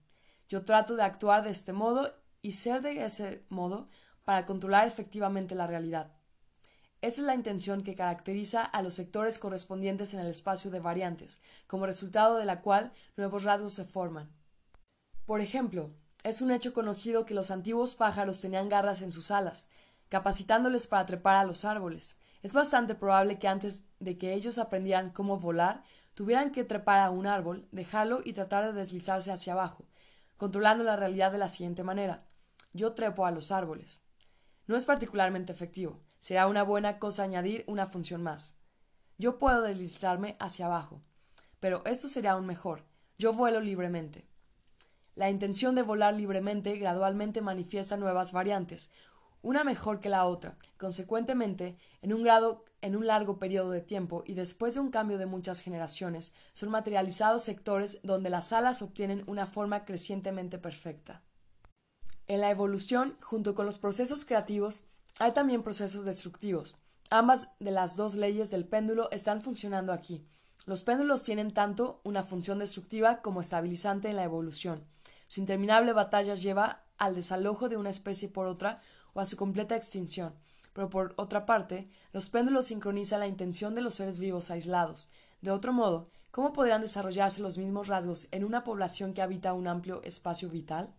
Yo 0.48 0.64
trato 0.64 0.96
de 0.96 1.04
actuar 1.04 1.44
de 1.44 1.50
este 1.50 1.72
modo 1.72 2.12
y 2.42 2.52
ser 2.52 2.82
de 2.82 3.04
ese 3.04 3.44
modo 3.50 3.88
para 4.30 4.46
controlar 4.46 4.86
efectivamente 4.86 5.56
la 5.56 5.66
realidad. 5.66 6.12
Esa 7.00 7.22
es 7.22 7.26
la 7.26 7.34
intención 7.34 7.82
que 7.82 7.96
caracteriza 7.96 8.62
a 8.62 8.80
los 8.80 8.94
sectores 8.94 9.40
correspondientes 9.40 10.14
en 10.14 10.20
el 10.20 10.28
espacio 10.28 10.70
de 10.70 10.78
variantes, 10.78 11.40
como 11.66 11.84
resultado 11.84 12.36
de 12.36 12.44
la 12.44 12.60
cual 12.60 12.92
nuevos 13.16 13.42
rasgos 13.42 13.74
se 13.74 13.84
forman. 13.84 14.30
Por 15.26 15.40
ejemplo, 15.40 15.90
es 16.22 16.42
un 16.42 16.52
hecho 16.52 16.72
conocido 16.72 17.26
que 17.26 17.34
los 17.34 17.50
antiguos 17.50 17.96
pájaros 17.96 18.40
tenían 18.40 18.68
garras 18.68 19.02
en 19.02 19.10
sus 19.10 19.32
alas, 19.32 19.68
capacitándoles 20.08 20.86
para 20.86 21.06
trepar 21.06 21.34
a 21.34 21.44
los 21.44 21.64
árboles. 21.64 22.16
Es 22.44 22.54
bastante 22.54 22.94
probable 22.94 23.40
que 23.40 23.48
antes 23.48 23.82
de 23.98 24.16
que 24.16 24.32
ellos 24.34 24.58
aprendieran 24.58 25.10
cómo 25.10 25.40
volar, 25.40 25.82
tuvieran 26.14 26.52
que 26.52 26.62
trepar 26.62 27.00
a 27.00 27.10
un 27.10 27.26
árbol, 27.26 27.66
dejarlo 27.72 28.20
y 28.24 28.32
tratar 28.32 28.64
de 28.66 28.74
deslizarse 28.74 29.32
hacia 29.32 29.54
abajo, 29.54 29.88
controlando 30.36 30.84
la 30.84 30.94
realidad 30.94 31.32
de 31.32 31.38
la 31.38 31.48
siguiente 31.48 31.82
manera. 31.82 32.28
Yo 32.72 32.92
trepo 32.92 33.26
a 33.26 33.32
los 33.32 33.50
árboles. 33.50 34.04
No 34.70 34.76
es 34.76 34.84
particularmente 34.86 35.50
efectivo. 35.50 35.98
Será 36.20 36.46
una 36.46 36.62
buena 36.62 37.00
cosa 37.00 37.24
añadir 37.24 37.64
una 37.66 37.88
función 37.88 38.22
más. 38.22 38.56
Yo 39.18 39.36
puedo 39.36 39.62
deslizarme 39.62 40.36
hacia 40.38 40.66
abajo. 40.66 41.02
Pero 41.58 41.84
esto 41.86 42.06
sería 42.06 42.30
aún 42.30 42.46
mejor. 42.46 42.84
Yo 43.18 43.32
vuelo 43.32 43.60
libremente. 43.60 44.28
La 45.16 45.28
intención 45.28 45.74
de 45.74 45.82
volar 45.82 46.14
libremente 46.14 46.76
gradualmente 46.76 47.40
manifiesta 47.40 47.96
nuevas 47.96 48.30
variantes, 48.30 48.92
una 49.42 49.64
mejor 49.64 49.98
que 49.98 50.08
la 50.08 50.24
otra. 50.24 50.56
Consecuentemente, 50.76 51.76
en 52.00 52.12
un 52.12 52.22
grado 52.22 52.64
en 52.80 52.94
un 52.94 53.08
largo 53.08 53.40
periodo 53.40 53.72
de 53.72 53.80
tiempo 53.80 54.22
y 54.24 54.34
después 54.34 54.74
de 54.74 54.80
un 54.80 54.92
cambio 54.92 55.18
de 55.18 55.26
muchas 55.26 55.62
generaciones, 55.62 56.32
son 56.52 56.70
materializados 56.70 57.42
sectores 57.42 57.98
donde 58.04 58.30
las 58.30 58.52
alas 58.52 58.82
obtienen 58.82 59.24
una 59.26 59.46
forma 59.46 59.84
crecientemente 59.84 60.58
perfecta. 60.58 61.24
En 62.30 62.40
la 62.40 62.50
evolución, 62.52 63.16
junto 63.20 63.56
con 63.56 63.66
los 63.66 63.80
procesos 63.80 64.24
creativos, 64.24 64.84
hay 65.18 65.32
también 65.32 65.64
procesos 65.64 66.04
destructivos. 66.04 66.76
Ambas 67.10 67.48
de 67.58 67.72
las 67.72 67.96
dos 67.96 68.14
leyes 68.14 68.52
del 68.52 68.68
péndulo 68.68 69.10
están 69.10 69.42
funcionando 69.42 69.92
aquí. 69.92 70.24
Los 70.64 70.84
péndulos 70.84 71.24
tienen 71.24 71.50
tanto 71.50 72.00
una 72.04 72.22
función 72.22 72.60
destructiva 72.60 73.20
como 73.20 73.40
estabilizante 73.40 74.10
en 74.10 74.14
la 74.14 74.22
evolución. 74.22 74.84
Su 75.26 75.40
interminable 75.40 75.92
batalla 75.92 76.36
lleva 76.36 76.84
al 76.98 77.16
desalojo 77.16 77.68
de 77.68 77.76
una 77.76 77.90
especie 77.90 78.28
por 78.28 78.46
otra 78.46 78.80
o 79.12 79.18
a 79.18 79.26
su 79.26 79.36
completa 79.36 79.74
extinción. 79.74 80.32
Pero 80.72 80.88
por 80.88 81.14
otra 81.16 81.46
parte, 81.46 81.90
los 82.12 82.30
péndulos 82.30 82.66
sincronizan 82.66 83.18
la 83.18 83.26
intención 83.26 83.74
de 83.74 83.80
los 83.80 83.94
seres 83.94 84.20
vivos 84.20 84.52
aislados. 84.52 85.08
De 85.40 85.50
otro 85.50 85.72
modo, 85.72 86.12
¿cómo 86.30 86.52
podrían 86.52 86.82
desarrollarse 86.82 87.42
los 87.42 87.58
mismos 87.58 87.88
rasgos 87.88 88.28
en 88.30 88.44
una 88.44 88.62
población 88.62 89.14
que 89.14 89.22
habita 89.22 89.52
un 89.52 89.66
amplio 89.66 90.00
espacio 90.04 90.48
vital? 90.48 90.94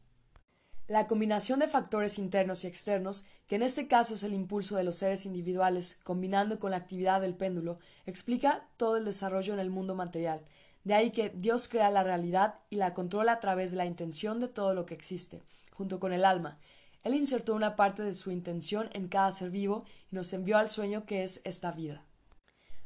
La 0.88 1.08
combinación 1.08 1.60
de 1.60 1.68
factores 1.68 2.20
internos 2.20 2.64
y 2.64 2.68
externos, 2.68 3.26
que 3.48 3.56
en 3.56 3.64
este 3.64 3.88
caso 3.88 4.16
es 4.16 4.24
el 4.24 4.34
impulso 4.34 4.76
de 4.76 4.84
los 4.84 4.98
seres 4.98 5.26
individuales, 5.26 5.98
combinando 6.04 6.60
con 6.60 6.72
la 6.72 6.78
actividad 6.78 7.22
del 7.22 7.36
péndulo, 7.36 7.80
explica 8.06 8.68
todo 8.78 8.98
el 8.98 9.06
desarrollo 9.06 9.54
en 9.54 9.60
el 9.60 9.70
mundo 9.70 9.96
material. 9.96 10.42
De 10.84 10.94
ahí 10.94 11.12
que 11.12 11.30
Dios 11.30 11.68
crea 11.68 11.92
la 11.92 12.04
realidad 12.04 12.56
y 12.70 12.76
la 12.76 12.94
controla 12.94 13.34
a 13.34 13.40
través 13.40 13.72
de 13.72 13.78
la 13.78 13.86
intención 13.86 14.40
de 14.40 14.48
todo 14.48 14.74
lo 14.74 14.86
que 14.86 14.96
existe, 14.96 15.44
junto 15.72 16.00
con 16.00 16.12
el 16.12 16.26
alma, 16.26 16.58
él 17.04 17.16
insertó 17.16 17.56
una 17.56 17.76
parte 17.76 18.04
de 18.04 18.14
su 18.14 18.32
intención 18.32 18.90
en 18.94 19.08
cada 19.08 19.32
ser 19.32 19.50
vivo 19.50 19.86
y 20.12 20.16
nos 20.16 20.34
envió 20.34 20.58
al 20.58 20.70
sueño 20.70 21.06
que 21.06 21.24
es 21.24 21.42
esta 21.46 21.72
vida. 21.72 22.04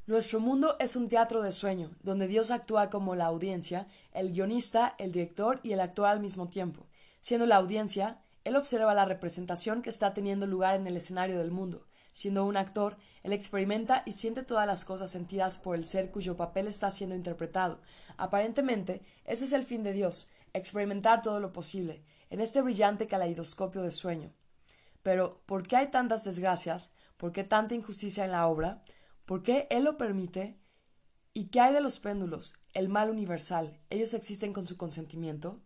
Nuestro 0.07 0.39
mundo 0.39 0.75
es 0.79 0.95
un 0.95 1.09
teatro 1.09 1.41
de 1.41 1.51
sueño, 1.51 1.91
donde 2.03 2.27
Dios 2.27 2.51
actúa 2.51 2.89
como 2.89 3.15
la 3.15 3.25
audiencia, 3.25 3.87
el 4.13 4.31
guionista, 4.31 4.95
el 4.99 5.11
director 5.11 5.59
y 5.63 5.73
el 5.73 5.79
actor 5.79 6.07
al 6.07 6.19
mismo 6.19 6.47
tiempo. 6.47 6.85
Siendo 7.25 7.47
la 7.47 7.55
audiencia, 7.55 8.21
Él 8.43 8.55
observa 8.55 8.93
la 8.93 9.05
representación 9.05 9.81
que 9.81 9.89
está 9.89 10.13
teniendo 10.13 10.45
lugar 10.45 10.75
en 10.75 10.85
el 10.85 10.95
escenario 10.95 11.39
del 11.39 11.49
mundo. 11.49 11.87
Siendo 12.11 12.45
un 12.45 12.55
actor, 12.55 12.97
Él 13.23 13.33
experimenta 13.33 14.03
y 14.05 14.11
siente 14.11 14.43
todas 14.43 14.67
las 14.67 14.85
cosas 14.85 15.09
sentidas 15.09 15.57
por 15.57 15.75
el 15.75 15.87
ser 15.87 16.11
cuyo 16.11 16.37
papel 16.37 16.67
está 16.67 16.91
siendo 16.91 17.15
interpretado. 17.15 17.81
Aparentemente, 18.15 19.01
ese 19.23 19.45
es 19.45 19.53
el 19.53 19.63
fin 19.63 19.81
de 19.81 19.93
Dios, 19.93 20.29
experimentar 20.53 21.23
todo 21.23 21.39
lo 21.39 21.51
posible 21.51 22.03
en 22.29 22.41
este 22.41 22.61
brillante 22.61 23.07
caleidoscopio 23.07 23.81
de 23.81 23.91
sueño. 23.91 24.31
Pero, 25.01 25.41
¿por 25.47 25.65
qué 25.65 25.77
hay 25.77 25.87
tantas 25.89 26.25
desgracias? 26.25 26.91
¿Por 27.17 27.31
qué 27.31 27.43
tanta 27.43 27.73
injusticia 27.73 28.23
en 28.23 28.33
la 28.33 28.45
obra? 28.45 28.83
¿Por 29.25 29.41
qué 29.41 29.65
Él 29.71 29.85
lo 29.85 29.97
permite? 29.97 30.59
¿Y 31.33 31.45
qué 31.45 31.59
hay 31.59 31.73
de 31.73 31.81
los 31.81 31.99
péndulos, 31.99 32.53
el 32.73 32.87
mal 32.87 33.09
universal? 33.09 33.79
¿Ellos 33.89 34.13
existen 34.13 34.53
con 34.53 34.67
su 34.67 34.77
consentimiento? 34.77 35.64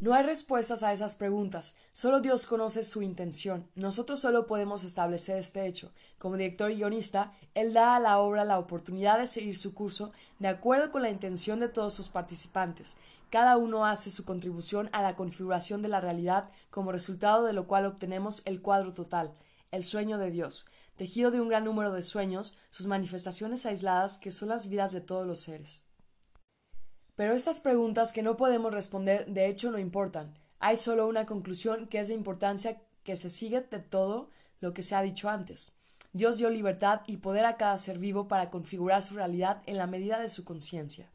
No 0.00 0.14
hay 0.14 0.24
respuestas 0.24 0.82
a 0.82 0.94
esas 0.94 1.14
preguntas, 1.14 1.74
solo 1.92 2.20
Dios 2.20 2.46
conoce 2.46 2.84
su 2.84 3.02
intención. 3.02 3.68
Nosotros 3.74 4.18
solo 4.18 4.46
podemos 4.46 4.82
establecer 4.82 5.36
este 5.36 5.66
hecho. 5.66 5.92
Como 6.16 6.38
director 6.38 6.70
y 6.70 6.76
guionista, 6.76 7.34
Él 7.52 7.74
da 7.74 7.96
a 7.96 8.00
la 8.00 8.18
obra 8.18 8.46
la 8.46 8.58
oportunidad 8.58 9.18
de 9.18 9.26
seguir 9.26 9.58
su 9.58 9.74
curso 9.74 10.10
de 10.38 10.48
acuerdo 10.48 10.90
con 10.90 11.02
la 11.02 11.10
intención 11.10 11.60
de 11.60 11.68
todos 11.68 11.92
sus 11.92 12.08
participantes, 12.08 12.96
cada 13.30 13.58
uno 13.58 13.86
hace 13.86 14.10
su 14.10 14.24
contribución 14.24 14.88
a 14.92 15.02
la 15.02 15.14
configuración 15.14 15.82
de 15.82 15.88
la 15.88 16.00
realidad, 16.00 16.50
como 16.70 16.90
resultado 16.90 17.44
de 17.44 17.52
lo 17.52 17.68
cual 17.68 17.86
obtenemos 17.86 18.42
el 18.44 18.60
cuadro 18.60 18.92
total, 18.92 19.34
el 19.70 19.84
sueño 19.84 20.18
de 20.18 20.32
Dios, 20.32 20.66
tejido 20.96 21.30
de 21.30 21.40
un 21.40 21.48
gran 21.48 21.64
número 21.64 21.92
de 21.92 22.02
sueños, 22.02 22.58
sus 22.70 22.88
manifestaciones 22.88 23.66
aisladas 23.66 24.18
que 24.18 24.32
son 24.32 24.48
las 24.48 24.68
vidas 24.68 24.90
de 24.90 25.00
todos 25.00 25.26
los 25.28 25.40
seres. 25.40 25.86
Pero 27.20 27.34
estas 27.34 27.60
preguntas 27.60 28.14
que 28.14 28.22
no 28.22 28.38
podemos 28.38 28.72
responder 28.72 29.26
de 29.26 29.46
hecho 29.46 29.70
no 29.70 29.78
importan. 29.78 30.32
Hay 30.58 30.78
solo 30.78 31.06
una 31.06 31.26
conclusión 31.26 31.86
que 31.86 31.98
es 31.98 32.08
de 32.08 32.14
importancia 32.14 32.80
que 33.02 33.18
se 33.18 33.28
sigue 33.28 33.60
de 33.60 33.78
todo 33.78 34.30
lo 34.60 34.72
que 34.72 34.82
se 34.82 34.94
ha 34.94 35.02
dicho 35.02 35.28
antes. 35.28 35.72
Dios 36.14 36.38
dio 36.38 36.48
libertad 36.48 37.02
y 37.06 37.18
poder 37.18 37.44
a 37.44 37.58
cada 37.58 37.76
ser 37.76 37.98
vivo 37.98 38.26
para 38.26 38.48
configurar 38.48 39.02
su 39.02 39.16
realidad 39.16 39.60
en 39.66 39.76
la 39.76 39.86
medida 39.86 40.18
de 40.18 40.30
su 40.30 40.44
conciencia. 40.44 41.10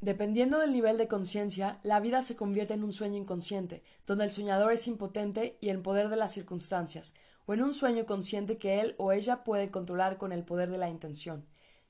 Dependiendo 0.00 0.60
del 0.60 0.72
nivel 0.72 0.96
de 0.96 1.08
conciencia, 1.08 1.80
la 1.82 1.98
vida 1.98 2.22
se 2.22 2.36
convierte 2.36 2.74
en 2.74 2.84
un 2.84 2.92
sueño 2.92 3.16
inconsciente, 3.16 3.82
donde 4.06 4.22
el 4.22 4.30
soñador 4.30 4.70
es 4.70 4.86
impotente 4.86 5.58
y 5.60 5.70
en 5.70 5.82
poder 5.82 6.10
de 6.10 6.16
las 6.16 6.30
circunstancias, 6.30 7.12
o 7.44 7.54
en 7.54 7.62
un 7.62 7.72
sueño 7.72 8.06
consciente 8.06 8.56
que 8.56 8.78
él 8.78 8.94
o 8.98 9.10
ella 9.10 9.42
puede 9.42 9.72
controlar 9.72 10.16
con 10.16 10.30
el 10.30 10.44
poder 10.44 10.70
de 10.70 10.78
la 10.78 10.88
intención. 10.88 11.44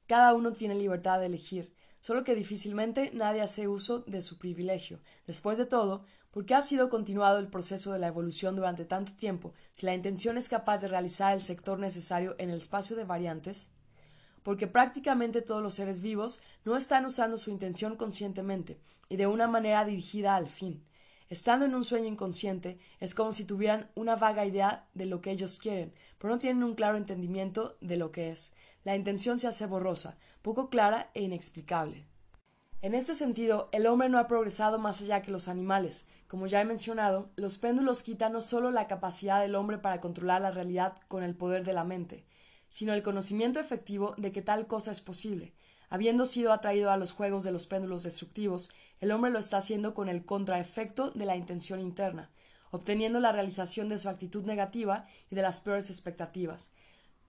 Cada 0.07 0.33
uno 0.33 0.55
tiene 0.55 0.77
libertad 0.77 1.21
de 1.21 1.27
elegir, 1.27 1.77
solo 2.01 2.25
que 2.25 2.35
difícilmente 2.35 3.11
nadie 3.15 3.43
hace 3.43 3.69
uso 3.69 4.01
de 4.01 4.23
su 4.23 4.39
privilegio. 4.39 5.01
Después 5.27 5.59
de 5.59 5.67
todo, 5.67 6.05
¿por 6.31 6.47
qué 6.47 6.55
ha 6.55 6.63
sido 6.63 6.89
continuado 6.89 7.39
el 7.39 7.49
proceso 7.49 7.93
de 7.93 7.99
la 7.99 8.09
evolución 8.09 8.57
durante 8.57 8.85
tanto 8.85 9.13
tiempo 9.13 9.55
si 9.73 9.87
la 9.87 9.95
intención 9.95 10.39
es 10.39 10.49
capaz 10.49 10.81
de 10.81 10.89
realizar 10.89 11.33
el 11.33 11.43
sector 11.43 11.79
necesario 11.79 12.35
en 12.39 12.51
el 12.51 12.59
espacio 12.59 12.97
de 12.97 13.05
variantes? 13.05 13.71
porque 14.49 14.67
prácticamente 14.67 15.43
todos 15.43 15.63
los 15.63 15.75
seres 15.75 16.01
vivos 16.01 16.41
no 16.65 16.75
están 16.75 17.05
usando 17.05 17.37
su 17.37 17.51
intención 17.51 17.97
conscientemente 17.97 18.79
y 19.11 19.17
de 19.17 19.27
una 19.27 19.47
manera 19.47 19.85
dirigida 19.85 20.37
al 20.37 20.49
fin. 20.49 20.85
Estando 21.29 21.67
en 21.67 21.75
un 21.75 21.85
sueño 21.85 22.07
inconsciente, 22.07 22.79
es 23.01 23.15
como 23.15 23.33
si 23.33 23.45
tuvieran 23.45 23.91
una 23.95 24.17
vaga 24.17 24.47
idea 24.47 24.89
de 24.95 25.05
lo 25.05 25.21
que 25.21 25.31
ellos 25.31 25.59
quieren, 25.59 25.93
pero 26.17 26.33
no 26.33 26.41
tienen 26.41 26.65
un 26.65 26.75
claro 26.75 26.97
entendimiento 26.97 27.77
de 27.83 27.99
lo 27.99 28.11
que 28.11 28.31
es. 28.31 28.55
La 28.85 28.97
intención 28.97 29.39
se 29.39 29.49
hace 29.49 29.67
borrosa, 29.67 30.17
poco 30.49 30.71
clara 30.71 31.11
e 31.13 31.21
inexplicable. 31.21 32.07
En 32.81 32.95
este 32.95 33.15
sentido, 33.15 33.69
el 33.71 33.87
hombre 33.87 34.09
no 34.09 34.17
ha 34.17 34.27
progresado 34.27 34.79
más 34.79 35.03
allá 35.03 35.21
que 35.21 35.31
los 35.31 35.47
animales. 35.47 36.07
Como 36.27 36.47
ya 36.47 36.63
he 36.63 36.65
mencionado, 36.65 37.29
los 37.37 37.59
péndulos 37.59 38.03
quitan 38.03 38.33
no 38.33 38.41
solo 38.41 38.71
la 38.71 38.87
capacidad 38.87 39.43
del 39.43 39.55
hombre 39.57 39.77
para 39.77 40.01
controlar 40.01 40.41
la 40.41 40.51
realidad 40.51 40.95
con 41.07 41.23
el 41.23 41.35
poder 41.35 41.67
de 41.67 41.75
la 41.75 41.85
mente, 41.85 42.25
sino 42.71 42.95
el 42.95 43.03
conocimiento 43.03 43.61
efectivo 43.61 44.15
de 44.17 44.33
que 44.33 44.41
tal 44.41 44.67
cosa 44.67 44.91
es 44.91 45.03
posible. 45.03 45.53
Habiendo 45.91 46.25
sido 46.25 46.51
atraído 46.55 46.91
a 46.91 46.97
los 46.97 47.13
juegos 47.13 47.45
de 47.45 47.53
los 47.53 47.67
péndulos 47.67 48.03
destructivos, 48.05 48.71
el 49.01 49.11
hombre 49.11 49.31
lo 49.31 49.41
está 49.41 49.59
haciendo 49.59 49.93
con 49.93 50.09
el 50.09 50.25
contraefecto 50.25 51.11
de 51.11 51.27
la 51.27 51.37
intención 51.37 51.79
interna, 51.79 52.31
obteniendo 52.71 53.21
la 53.21 53.33
realización 53.33 53.91
de 53.91 53.99
su 53.99 54.09
actitud 54.09 54.47
negativa 54.47 55.05
y 55.31 55.35
de 55.35 55.43
las 55.43 55.61
peores 55.61 55.91
expectativas. 55.91 56.71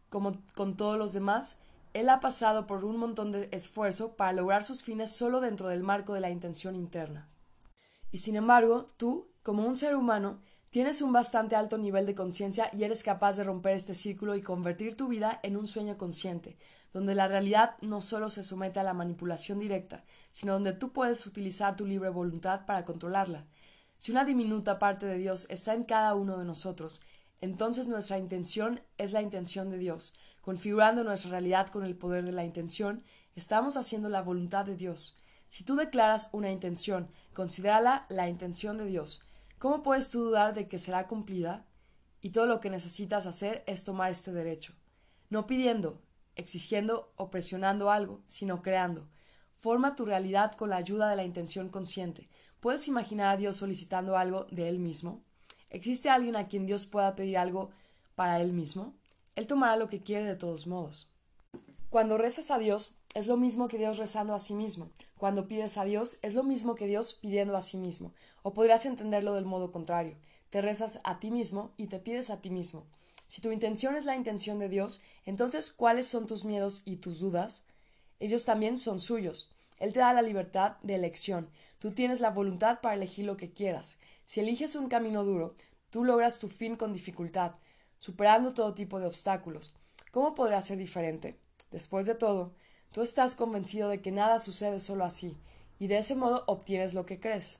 Como 0.08 0.42
con 0.56 0.78
todos 0.78 0.98
los 0.98 1.12
demás, 1.12 1.58
él 1.94 2.10
ha 2.10 2.20
pasado 2.20 2.68
por 2.68 2.86
un 2.86 2.98
montón 2.98 3.32
de 3.32 3.50
esfuerzo 3.52 4.16
para 4.16 4.34
lograr 4.34 4.64
sus 4.64 4.84
fines 4.84 5.12
solo 5.12 5.42
dentro 5.42 5.70
del 5.70 5.84
marco 5.84 6.14
de 6.14 6.22
la 6.22 6.30
intención 6.30 6.76
interna. 6.76 7.28
Y 8.12 8.20
sin 8.20 8.36
embargo, 8.36 8.88
tú, 8.98 9.28
como 9.44 9.66
un 9.66 9.76
ser 9.76 9.96
humano, 9.96 10.40
tienes 10.70 11.02
un 11.02 11.12
bastante 11.12 11.56
alto 11.56 11.78
nivel 11.78 12.06
de 12.06 12.16
conciencia 12.16 12.70
y 12.74 12.84
eres 12.84 13.04
capaz 13.04 13.38
de 13.38 13.44
romper 13.44 13.76
este 13.76 13.96
círculo 13.96 14.36
y 14.36 14.42
convertir 14.42 14.96
tu 14.96 15.08
vida 15.08 15.40
en 15.44 15.58
un 15.58 15.68
sueño 15.68 15.98
consciente, 15.98 16.58
donde 16.94 17.16
la 17.16 17.28
realidad 17.28 17.76
no 17.82 18.02
solo 18.02 18.30
se 18.30 18.44
somete 18.44 18.80
a 18.80 18.84
la 18.84 18.94
manipulación 18.94 19.60
directa, 19.60 20.04
sino 20.32 20.54
donde 20.54 20.74
tú 20.74 20.92
puedes 20.92 21.26
utilizar 21.26 21.76
tu 21.76 21.86
libre 21.86 22.10
voluntad 22.10 22.66
para 22.66 22.86
controlarla. 22.86 23.46
Si 23.98 24.12
una 24.12 24.26
diminuta 24.26 24.80
parte 24.80 25.06
de 25.06 25.18
Dios 25.18 25.46
está 25.50 25.74
en 25.74 25.84
cada 25.84 26.16
uno 26.16 26.38
de 26.38 26.46
nosotros, 26.46 27.02
entonces 27.42 27.88
nuestra 27.88 28.18
intención 28.18 28.82
es 28.98 29.12
la 29.12 29.22
intención 29.22 29.70
de 29.70 29.78
Dios. 29.78 30.14
Configurando 30.42 31.04
nuestra 31.04 31.32
realidad 31.32 31.68
con 31.68 31.84
el 31.84 31.96
poder 31.96 32.26
de 32.26 32.32
la 32.32 32.46
intención, 32.46 33.04
estamos 33.36 33.78
haciendo 33.78 34.10
la 34.10 34.22
voluntad 34.22 34.66
de 34.66 34.76
Dios. 34.76 35.18
Si 35.48 35.64
tú 35.64 35.76
declaras 35.76 36.30
una 36.32 36.52
intención, 36.52 37.10
considérala 37.34 38.04
la 38.10 38.30
intención 38.30 38.78
de 38.78 38.86
Dios. 38.86 39.22
¿Cómo 39.58 39.84
puedes 39.84 40.10
tú 40.10 40.24
dudar 40.24 40.54
de 40.54 40.68
que 40.68 40.80
será 40.80 41.08
cumplida? 41.08 41.66
Y 42.22 42.30
todo 42.30 42.46
lo 42.46 42.60
que 42.60 42.70
necesitas 42.70 43.26
hacer 43.26 43.64
es 43.66 43.84
tomar 43.84 44.12
este 44.12 44.32
derecho. 44.32 44.74
No 45.30 45.48
pidiendo, 45.48 46.02
exigiendo 46.36 47.12
o 47.16 47.30
presionando 47.30 47.92
algo, 47.92 48.22
sino 48.28 48.62
creando. 48.62 49.10
Forma 49.56 49.96
tu 49.96 50.06
realidad 50.06 50.54
con 50.54 50.70
la 50.70 50.78
ayuda 50.78 51.10
de 51.10 51.16
la 51.16 51.24
intención 51.24 51.70
consciente. 51.70 52.30
¿Puedes 52.60 52.88
imaginar 52.88 53.34
a 53.34 53.38
Dios 53.38 53.58
solicitando 53.58 54.18
algo 54.18 54.46
de 54.52 54.70
Él 54.70 54.80
mismo? 54.80 55.24
¿Existe 55.70 56.10
alguien 56.10 56.36
a 56.36 56.48
quien 56.48 56.66
Dios 56.66 56.86
pueda 56.86 57.16
pedir 57.16 57.38
algo 57.38 57.72
para 58.16 58.42
Él 58.42 58.54
mismo? 58.54 58.96
Él 59.40 59.48
tomará 59.48 59.78
lo 59.78 59.88
que 59.88 60.04
quiere 60.04 60.26
de 60.26 60.36
todos 60.36 60.68
modos. 60.68 61.10
Cuando 61.90 62.18
rezas 62.18 62.52
a 62.52 62.60
Dios, 62.60 62.98
es 63.14 63.28
lo 63.28 63.38
mismo 63.38 63.70
que 63.70 63.78
Dios 63.78 63.98
rezando 63.98 64.34
a 64.34 64.40
sí 64.42 64.54
mismo. 64.54 64.90
Cuando 65.18 65.48
pides 65.48 65.78
a 65.78 65.86
Dios, 65.86 66.20
es 66.22 66.34
lo 66.34 66.44
mismo 66.44 66.76
que 66.76 66.88
Dios 66.88 67.14
pidiendo 67.14 67.56
a 67.56 67.62
sí 67.62 67.78
mismo. 67.78 68.14
O 68.44 68.54
podrías 68.54 68.86
entenderlo 68.86 69.36
del 69.36 69.46
modo 69.46 69.72
contrario. 69.72 70.18
Te 70.50 70.60
rezas 70.60 71.00
a 71.06 71.22
ti 71.22 71.32
mismo 71.32 71.72
y 71.78 71.88
te 71.88 72.00
pides 72.00 72.30
a 72.32 72.42
ti 72.42 72.50
mismo. 72.50 72.86
Si 73.28 73.40
tu 73.40 73.50
intención 73.54 73.96
es 73.96 74.04
la 74.04 74.18
intención 74.18 74.60
de 74.60 74.68
Dios, 74.68 75.02
entonces 75.24 75.72
¿cuáles 75.72 76.06
son 76.06 76.28
tus 76.28 76.44
miedos 76.44 76.82
y 76.84 76.98
tus 76.98 77.22
dudas? 77.22 77.64
Ellos 78.20 78.44
también 78.44 78.78
son 78.78 79.00
suyos. 79.00 79.56
Él 79.78 79.94
te 79.94 80.02
da 80.02 80.12
la 80.12 80.22
libertad 80.22 80.76
de 80.84 80.96
elección. 80.96 81.50
Tú 81.80 81.92
tienes 81.92 82.20
la 82.20 82.32
voluntad 82.32 82.82
para 82.82 82.96
elegir 82.96 83.24
lo 83.24 83.38
que 83.38 83.54
quieras. 83.54 84.00
Si 84.26 84.42
eliges 84.42 84.76
un 84.76 84.90
camino 84.90 85.24
duro, 85.24 85.56
tú 85.92 86.04
logras 86.04 86.40
tu 86.40 86.50
fin 86.50 86.76
con 86.76 86.92
dificultad, 86.92 87.54
superando 88.00 88.56
todo 88.56 88.74
tipo 88.74 89.00
de 89.00 89.06
obstáculos. 89.06 89.76
¿Cómo 90.12 90.34
podrá 90.34 90.60
ser 90.62 90.80
diferente? 90.80 91.38
Después 91.70 92.08
de 92.08 92.16
todo, 92.16 92.56
tú 92.91 93.04
estás 93.04 93.36
convencido 93.36 93.89
de 93.89 94.02
que 94.02 94.12
nada 94.12 94.39
sucede 94.39 94.80
solo 94.80 95.04
así, 95.04 95.38
y 95.78 95.88
de 95.88 95.97
ese 95.97 96.16
modo 96.16 96.43
obtienes 96.47 96.95
lo 96.95 97.06
que 97.06 97.20
crees. 97.20 97.60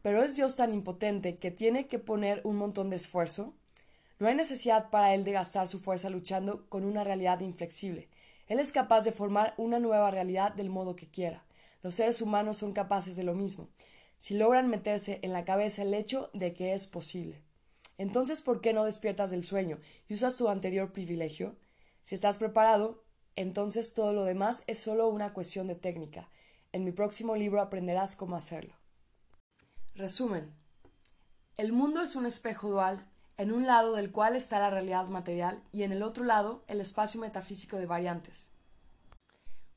Pero 0.00 0.22
es 0.22 0.36
Dios 0.36 0.56
tan 0.56 0.72
impotente 0.72 1.36
que 1.36 1.50
tiene 1.50 1.88
que 1.88 1.98
poner 1.98 2.40
un 2.44 2.56
montón 2.56 2.88
de 2.88 2.96
esfuerzo. 2.96 3.54
No 4.18 4.28
hay 4.28 4.34
necesidad 4.34 4.88
para 4.88 5.14
él 5.14 5.24
de 5.24 5.32
gastar 5.32 5.68
su 5.68 5.80
fuerza 5.80 6.08
luchando 6.08 6.66
con 6.68 6.84
una 6.84 7.04
realidad 7.04 7.40
inflexible. 7.40 8.08
Él 8.46 8.60
es 8.60 8.70
capaz 8.70 9.02
de 9.02 9.12
formar 9.12 9.52
una 9.58 9.80
nueva 9.80 10.10
realidad 10.10 10.54
del 10.54 10.70
modo 10.70 10.94
que 10.94 11.10
quiera. 11.10 11.44
Los 11.82 11.96
seres 11.96 12.22
humanos 12.22 12.56
son 12.56 12.72
capaces 12.72 13.16
de 13.16 13.24
lo 13.24 13.34
mismo, 13.34 13.68
si 14.18 14.34
logran 14.34 14.68
meterse 14.68 15.18
en 15.22 15.32
la 15.32 15.44
cabeza 15.44 15.82
el 15.82 15.92
hecho 15.92 16.30
de 16.32 16.54
que 16.54 16.72
es 16.72 16.86
posible. 16.86 17.42
Entonces, 17.98 18.42
¿por 18.42 18.60
qué 18.60 18.72
no 18.72 18.84
despiertas 18.84 19.30
del 19.30 19.44
sueño 19.44 19.78
y 20.08 20.14
usas 20.14 20.36
tu 20.36 20.48
anterior 20.48 20.92
privilegio? 20.92 21.56
Si 22.04 22.14
estás 22.14 22.38
preparado, 22.38 23.04
entonces 23.36 23.94
todo 23.94 24.12
lo 24.12 24.24
demás 24.24 24.64
es 24.66 24.78
solo 24.78 25.08
una 25.08 25.32
cuestión 25.32 25.66
de 25.66 25.74
técnica. 25.74 26.28
En 26.72 26.84
mi 26.84 26.92
próximo 26.92 27.36
libro 27.36 27.60
aprenderás 27.60 28.16
cómo 28.16 28.36
hacerlo. 28.36 28.74
Resumen. 29.94 30.54
El 31.56 31.72
mundo 31.72 32.02
es 32.02 32.16
un 32.16 32.26
espejo 32.26 32.68
dual 32.68 33.06
en 33.38 33.52
un 33.52 33.66
lado 33.66 33.94
del 33.94 34.12
cual 34.12 34.36
está 34.36 34.58
la 34.58 34.70
realidad 34.70 35.08
material 35.08 35.62
y 35.72 35.82
en 35.82 35.92
el 35.92 36.02
otro 36.02 36.24
lado 36.24 36.64
el 36.68 36.80
espacio 36.80 37.20
metafísico 37.20 37.76
de 37.76 37.86
variantes. 37.86 38.50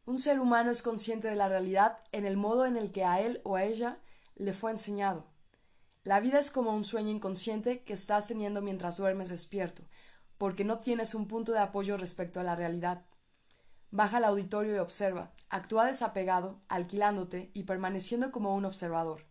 Un 0.06 0.20
ser 0.20 0.40
humano 0.40 0.72
es 0.72 0.82
consciente 0.82 1.28
de 1.28 1.36
la 1.36 1.50
realidad 1.50 2.00
en 2.12 2.26
el 2.26 2.36
modo 2.36 2.66
en 2.66 2.78
el 2.78 2.92
que 2.92 3.06
a 3.06 3.22
él 3.22 3.42
o 3.44 3.56
a 3.56 3.64
ella 3.64 4.00
le 4.36 4.54
fue 4.54 4.72
enseñado. 4.72 5.26
La 6.04 6.22
vida 6.22 6.40
es 6.40 6.50
como 6.50 6.74
un 6.74 6.86
sueño 6.86 7.10
inconsciente 7.10 7.84
que 7.84 7.92
estás 7.92 8.28
teniendo 8.28 8.62
mientras 8.62 8.96
duermes 8.98 9.30
despierto, 9.30 9.84
porque 10.38 10.64
no 10.64 10.80
tienes 10.80 11.14
un 11.14 11.28
punto 11.28 11.52
de 11.52 11.60
apoyo 11.60 11.98
respecto 11.98 12.40
a 12.40 12.44
la 12.44 12.56
realidad. 12.56 13.06
Baja 13.92 14.18
al 14.18 14.24
auditorio 14.24 14.76
y 14.76 14.80
observa, 14.80 15.34
actúa 15.50 15.86
desapegado, 15.86 16.62
alquilándote 16.70 17.52
y 17.54 17.64
permaneciendo 17.64 18.32
como 18.32 18.56
un 18.56 18.64
observador. 18.64 19.26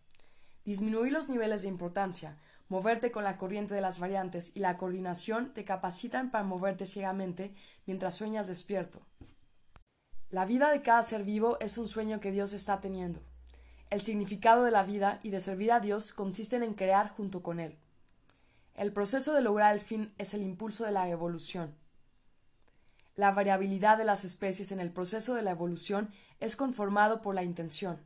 Disminuir 0.63 1.11
los 1.11 1.27
niveles 1.27 1.63
de 1.63 1.69
importancia, 1.69 2.37
moverte 2.67 3.11
con 3.11 3.23
la 3.23 3.37
corriente 3.37 3.73
de 3.73 3.81
las 3.81 3.99
variantes 3.99 4.51
y 4.55 4.59
la 4.59 4.77
coordinación 4.77 5.53
te 5.55 5.65
capacitan 5.65 6.29
para 6.29 6.43
moverte 6.43 6.85
ciegamente 6.85 7.55
mientras 7.87 8.13
sueñas 8.13 8.45
despierto. 8.45 9.01
La 10.29 10.45
vida 10.45 10.69
de 10.69 10.83
cada 10.83 11.01
ser 11.01 11.23
vivo 11.23 11.57
es 11.59 11.79
un 11.79 11.87
sueño 11.87 12.19
que 12.19 12.31
Dios 12.31 12.53
está 12.53 12.79
teniendo. 12.79 13.21
El 13.89 14.01
significado 14.01 14.63
de 14.63 14.71
la 14.71 14.83
vida 14.83 15.19
y 15.23 15.31
de 15.31 15.41
servir 15.41 15.71
a 15.71 15.79
Dios 15.79 16.13
consisten 16.13 16.61
en 16.61 16.75
crear 16.75 17.09
junto 17.09 17.41
con 17.41 17.59
Él. 17.59 17.77
El 18.75 18.93
proceso 18.93 19.33
de 19.33 19.41
lograr 19.41 19.73
el 19.73 19.81
fin 19.81 20.13
es 20.17 20.33
el 20.33 20.43
impulso 20.43 20.85
de 20.85 20.91
la 20.91 21.09
evolución. 21.09 21.75
La 23.15 23.31
variabilidad 23.31 23.97
de 23.97 24.05
las 24.05 24.23
especies 24.23 24.71
en 24.71 24.79
el 24.79 24.91
proceso 24.91 25.33
de 25.33 25.41
la 25.41 25.51
evolución 25.51 26.09
es 26.39 26.55
conformado 26.55 27.21
por 27.21 27.35
la 27.35 27.43
intención. 27.43 27.99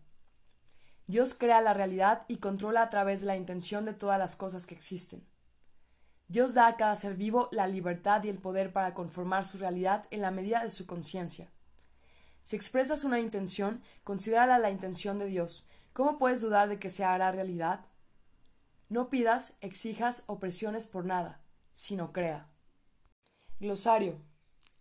Dios 1.06 1.34
crea 1.34 1.62
la 1.62 1.74
realidad 1.74 2.24
y 2.30 2.38
controla 2.38 2.82
a 2.82 2.90
través 2.90 3.22
de 3.22 3.28
la 3.28 3.36
intención 3.36 3.84
de 3.84 3.94
todas 3.94 4.18
las 4.18 4.36
cosas 4.38 4.66
que 4.66 4.74
existen. 4.74 5.24
Dios 6.30 6.54
da 6.54 6.68
a 6.68 6.78
cada 6.78 6.96
ser 6.96 7.16
vivo 7.16 7.50
la 7.52 7.68
libertad 7.68 8.24
y 8.24 8.30
el 8.30 8.40
poder 8.40 8.72
para 8.72 8.94
conformar 8.94 9.44
su 9.46 9.58
realidad 9.58 10.08
en 10.12 10.22
la 10.22 10.32
medida 10.32 10.64
de 10.64 10.70
su 10.70 10.88
conciencia. 10.88 11.50
Si 12.44 12.56
expresas 12.56 13.04
una 13.04 13.20
intención, 13.20 13.82
considérala 14.04 14.58
la 14.58 14.72
intención 14.72 15.20
de 15.20 15.28
Dios. 15.28 15.68
¿Cómo 15.94 16.18
puedes 16.18 16.42
dudar 16.42 16.70
de 16.70 16.80
que 16.80 16.90
se 16.90 17.06
hará 17.06 17.32
realidad? 17.32 17.86
No 18.90 19.10
pidas, 19.10 19.54
exijas 19.62 20.24
o 20.26 20.40
presiones 20.40 20.88
por 20.88 21.06
nada, 21.06 21.40
sino 21.76 22.12
crea. 22.12 22.50
Glosario. 23.60 24.18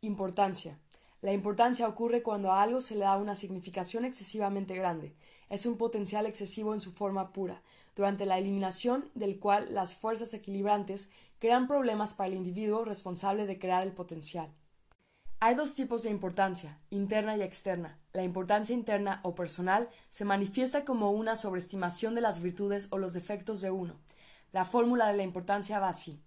Importancia. 0.01 0.79
La 1.21 1.35
importancia 1.35 1.87
ocurre 1.87 2.23
cuando 2.23 2.51
a 2.51 2.63
algo 2.63 2.81
se 2.81 2.95
le 2.95 3.05
da 3.05 3.19
una 3.19 3.35
significación 3.35 4.07
excesivamente 4.07 4.75
grande. 4.75 5.15
Es 5.51 5.67
un 5.67 5.77
potencial 5.77 6.25
excesivo 6.25 6.73
en 6.73 6.81
su 6.81 6.93
forma 6.93 7.33
pura, 7.33 7.63
durante 7.95 8.25
la 8.25 8.39
eliminación 8.39 9.11
del 9.15 9.39
cual 9.39 9.75
las 9.75 9.95
fuerzas 9.95 10.33
equilibrantes 10.33 11.11
crean 11.39 11.69
problemas 11.69 12.15
para 12.15 12.29
el 12.29 12.35
individuo 12.35 12.87
responsable 12.87 13.47
de 13.47 13.59
crear 13.59 13.83
el 13.83 13.93
potencial. 13.93 14.51
Hay 15.45 15.57
dos 15.57 15.75
tipos 15.75 16.05
de 16.05 16.11
importancia, 16.11 16.79
interna 16.91 17.37
y 17.37 17.43
externa. 17.43 17.99
La 18.13 18.23
importancia 18.23 18.75
interna 18.75 19.19
o 19.25 19.35
personal 19.35 19.89
se 20.09 20.25
manifiesta 20.25 20.85
como 20.85 21.11
una 21.11 21.35
sobreestimación 21.35 22.15
de 22.15 22.21
las 22.21 22.41
virtudes 22.41 22.87
o 22.93 22.99
los 22.99 23.13
defectos 23.13 23.61
de 23.61 23.73
uno. 23.73 23.99
La 24.53 24.65
fórmula 24.65 25.09
de 25.09 25.17
la 25.17 25.25
importancia 25.25 25.81
va 25.81 25.89
así. 25.89 26.23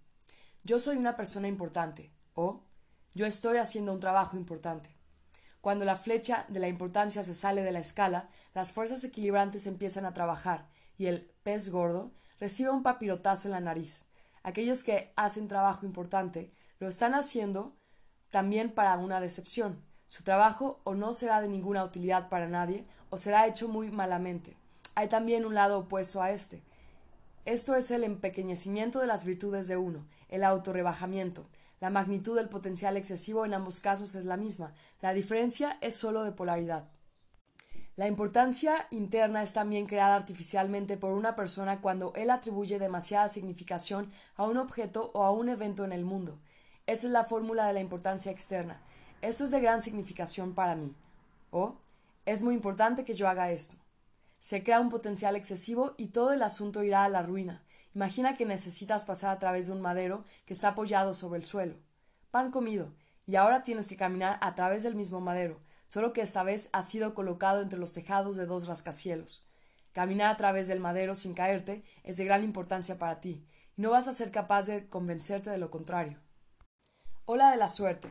Yo 0.64 0.78
soy 0.78 0.98
una 0.98 1.16
persona 1.16 1.48
importante 1.48 2.12
o 2.34 2.60
yo 3.14 3.24
estoy 3.24 3.56
haciendo 3.56 3.94
un 3.94 4.00
trabajo 4.00 4.36
importante. 4.36 4.94
Cuando 5.62 5.86
la 5.86 5.96
flecha 5.96 6.44
de 6.48 6.60
la 6.60 6.68
importancia 6.68 7.24
se 7.24 7.34
sale 7.34 7.62
de 7.62 7.72
la 7.72 7.80
escala, 7.80 8.28
las 8.52 8.70
fuerzas 8.70 9.02
equilibrantes 9.02 9.66
empiezan 9.66 10.04
a 10.04 10.12
trabajar 10.12 10.68
y 10.98 11.06
el 11.06 11.32
pez 11.42 11.70
gordo 11.70 12.12
recibe 12.38 12.68
un 12.68 12.82
papirotazo 12.82 13.48
en 13.48 13.52
la 13.52 13.60
nariz. 13.60 14.04
Aquellos 14.42 14.84
que 14.84 15.14
hacen 15.16 15.48
trabajo 15.48 15.86
importante 15.86 16.52
lo 16.80 16.86
están 16.86 17.14
haciendo 17.14 17.75
también 18.36 18.70
para 18.70 18.98
una 18.98 19.18
decepción. 19.18 19.82
Su 20.08 20.22
trabajo 20.22 20.78
o 20.84 20.94
no 20.94 21.14
será 21.14 21.40
de 21.40 21.48
ninguna 21.48 21.82
utilidad 21.82 22.28
para 22.28 22.46
nadie 22.46 22.84
o 23.08 23.16
será 23.16 23.46
hecho 23.46 23.66
muy 23.66 23.90
malamente. 23.90 24.58
Hay 24.94 25.08
también 25.08 25.46
un 25.46 25.54
lado 25.54 25.78
opuesto 25.78 26.20
a 26.20 26.32
este. 26.32 26.62
Esto 27.46 27.76
es 27.76 27.90
el 27.90 28.04
empequeñecimiento 28.04 29.00
de 29.00 29.06
las 29.06 29.24
virtudes 29.24 29.68
de 29.68 29.78
uno, 29.78 30.06
el 30.28 30.44
autorrebajamiento. 30.44 31.48
La 31.80 31.88
magnitud 31.88 32.36
del 32.36 32.50
potencial 32.50 32.98
excesivo 32.98 33.46
en 33.46 33.54
ambos 33.54 33.80
casos 33.80 34.14
es 34.14 34.26
la 34.26 34.36
misma. 34.36 34.74
La 35.00 35.14
diferencia 35.14 35.78
es 35.80 35.96
sólo 35.96 36.22
de 36.22 36.32
polaridad. 36.32 36.90
La 37.94 38.06
importancia 38.06 38.86
interna 38.90 39.42
es 39.42 39.54
también 39.54 39.86
creada 39.86 40.14
artificialmente 40.14 40.98
por 40.98 41.12
una 41.12 41.36
persona 41.36 41.80
cuando 41.80 42.12
él 42.16 42.28
atribuye 42.28 42.78
demasiada 42.78 43.30
significación 43.30 44.10
a 44.34 44.44
un 44.44 44.58
objeto 44.58 45.10
o 45.14 45.24
a 45.24 45.30
un 45.30 45.48
evento 45.48 45.86
en 45.86 45.92
el 45.92 46.04
mundo. 46.04 46.38
Esa 46.86 47.08
es 47.08 47.12
la 47.12 47.24
fórmula 47.24 47.66
de 47.66 47.72
la 47.72 47.80
importancia 47.80 48.30
externa. 48.30 48.80
Esto 49.20 49.42
es 49.42 49.50
de 49.50 49.60
gran 49.60 49.82
significación 49.82 50.54
para 50.54 50.76
mí. 50.76 50.94
O 51.50 51.74
es 52.26 52.42
muy 52.42 52.54
importante 52.54 53.04
que 53.04 53.14
yo 53.14 53.28
haga 53.28 53.50
esto. 53.50 53.74
Se 54.38 54.62
crea 54.62 54.78
un 54.78 54.88
potencial 54.88 55.34
excesivo 55.34 55.94
y 55.96 56.08
todo 56.08 56.32
el 56.32 56.42
asunto 56.44 56.84
irá 56.84 57.02
a 57.02 57.08
la 57.08 57.22
ruina. 57.22 57.64
Imagina 57.92 58.34
que 58.34 58.44
necesitas 58.44 59.04
pasar 59.04 59.30
a 59.30 59.40
través 59.40 59.66
de 59.66 59.72
un 59.72 59.80
madero 59.80 60.24
que 60.44 60.52
está 60.52 60.68
apoyado 60.68 61.12
sobre 61.14 61.40
el 61.40 61.44
suelo. 61.44 61.74
Pan 62.30 62.52
comido, 62.52 62.92
y 63.26 63.34
ahora 63.34 63.64
tienes 63.64 63.88
que 63.88 63.96
caminar 63.96 64.38
a 64.40 64.54
través 64.54 64.84
del 64.84 64.94
mismo 64.94 65.20
madero, 65.20 65.58
solo 65.88 66.12
que 66.12 66.20
esta 66.20 66.44
vez 66.44 66.68
ha 66.72 66.82
sido 66.82 67.14
colocado 67.14 67.62
entre 67.62 67.80
los 67.80 67.94
tejados 67.94 68.36
de 68.36 68.46
dos 68.46 68.68
rascacielos. 68.68 69.44
Caminar 69.92 70.32
a 70.32 70.36
través 70.36 70.68
del 70.68 70.78
madero 70.78 71.16
sin 71.16 71.34
caerte 71.34 71.82
es 72.04 72.16
de 72.18 72.26
gran 72.26 72.44
importancia 72.44 72.98
para 72.98 73.20
ti, 73.20 73.44
y 73.76 73.82
no 73.82 73.90
vas 73.90 74.06
a 74.06 74.12
ser 74.12 74.30
capaz 74.30 74.66
de 74.66 74.88
convencerte 74.88 75.50
de 75.50 75.58
lo 75.58 75.70
contrario. 75.70 76.20
Ola 77.28 77.50
de 77.50 77.56
la 77.56 77.66
suerte. 77.66 78.08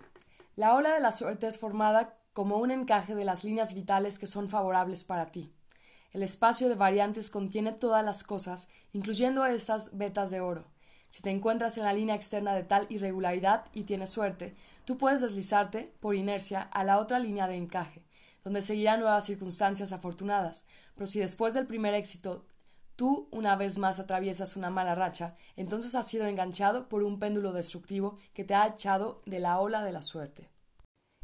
La 0.57 0.75
ola 0.75 0.93
de 0.93 0.99
la 0.99 1.13
suerte 1.13 1.47
es 1.47 1.57
formada 1.57 2.17
como 2.33 2.57
un 2.57 2.69
encaje 2.69 3.15
de 3.15 3.23
las 3.23 3.45
líneas 3.45 3.73
vitales 3.73 4.19
que 4.19 4.27
son 4.27 4.49
favorables 4.49 5.05
para 5.05 5.31
ti. 5.31 5.53
El 6.11 6.21
espacio 6.21 6.67
de 6.67 6.75
variantes 6.75 7.29
contiene 7.29 7.71
todas 7.71 8.03
las 8.03 8.23
cosas, 8.23 8.67
incluyendo 8.91 9.45
estas 9.45 9.97
vetas 9.97 10.31
de 10.31 10.41
oro. 10.41 10.65
Si 11.09 11.21
te 11.21 11.29
encuentras 11.29 11.77
en 11.77 11.85
la 11.85 11.93
línea 11.93 12.13
externa 12.13 12.53
de 12.55 12.63
tal 12.63 12.87
irregularidad 12.89 13.63
y 13.71 13.83
tienes 13.83 14.09
suerte, 14.09 14.53
tú 14.83 14.97
puedes 14.97 15.21
deslizarte, 15.21 15.93
por 16.01 16.13
inercia, 16.15 16.63
a 16.63 16.83
la 16.83 16.99
otra 16.99 17.19
línea 17.19 17.47
de 17.47 17.55
encaje, 17.55 18.03
donde 18.43 18.61
seguirán 18.61 18.99
nuevas 18.99 19.23
circunstancias 19.23 19.93
afortunadas. 19.93 20.65
Pero 20.93 21.07
si 21.07 21.19
después 21.21 21.53
del 21.53 21.67
primer 21.67 21.93
éxito 21.93 22.43
tú 22.95 23.27
una 23.31 23.55
vez 23.55 23.77
más 23.77 23.99
atraviesas 23.99 24.55
una 24.55 24.69
mala 24.69 24.95
racha, 24.95 25.35
entonces 25.55 25.95
has 25.95 26.07
sido 26.07 26.25
enganchado 26.25 26.87
por 26.89 27.03
un 27.03 27.19
péndulo 27.19 27.51
destructivo 27.51 28.17
que 28.33 28.43
te 28.43 28.55
ha 28.55 28.67
echado 28.67 29.21
de 29.25 29.39
la 29.39 29.59
ola 29.59 29.83
de 29.83 29.91
la 29.91 30.01
suerte. 30.01 30.49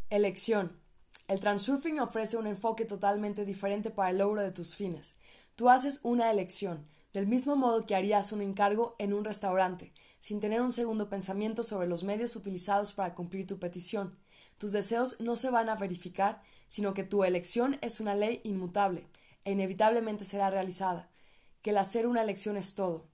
Elección. 0.09 0.79
El 1.27 1.39
transurfing 1.39 1.99
ofrece 1.99 2.35
un 2.35 2.47
enfoque 2.47 2.83
totalmente 2.83 3.45
diferente 3.45 3.89
para 3.89 4.09
el 4.09 4.17
logro 4.17 4.41
de 4.41 4.51
tus 4.51 4.75
fines. 4.75 5.17
Tú 5.55 5.69
haces 5.69 6.01
una 6.03 6.29
elección, 6.29 6.87
del 7.13 7.27
mismo 7.27 7.55
modo 7.55 7.85
que 7.85 7.95
harías 7.95 8.31
un 8.31 8.41
encargo 8.41 8.95
en 8.99 9.13
un 9.13 9.23
restaurante, 9.23 9.93
sin 10.19 10.39
tener 10.39 10.61
un 10.61 10.71
segundo 10.71 11.09
pensamiento 11.09 11.63
sobre 11.63 11.87
los 11.87 12.03
medios 12.03 12.35
utilizados 12.35 12.93
para 12.93 13.15
cumplir 13.15 13.47
tu 13.47 13.59
petición. 13.59 14.17
Tus 14.57 14.71
deseos 14.71 15.19
no 15.19 15.35
se 15.35 15.49
van 15.49 15.69
a 15.69 15.75
verificar, 15.75 16.39
sino 16.67 16.93
que 16.93 17.03
tu 17.03 17.23
elección 17.23 17.77
es 17.81 17.99
una 17.99 18.15
ley 18.15 18.41
inmutable, 18.43 19.07
e 19.43 19.51
inevitablemente 19.53 20.23
será 20.23 20.49
realizada, 20.49 21.10
que 21.61 21.71
el 21.71 21.77
hacer 21.77 22.07
una 22.07 22.21
elección 22.21 22.57
es 22.57 22.75
todo. 22.75 23.05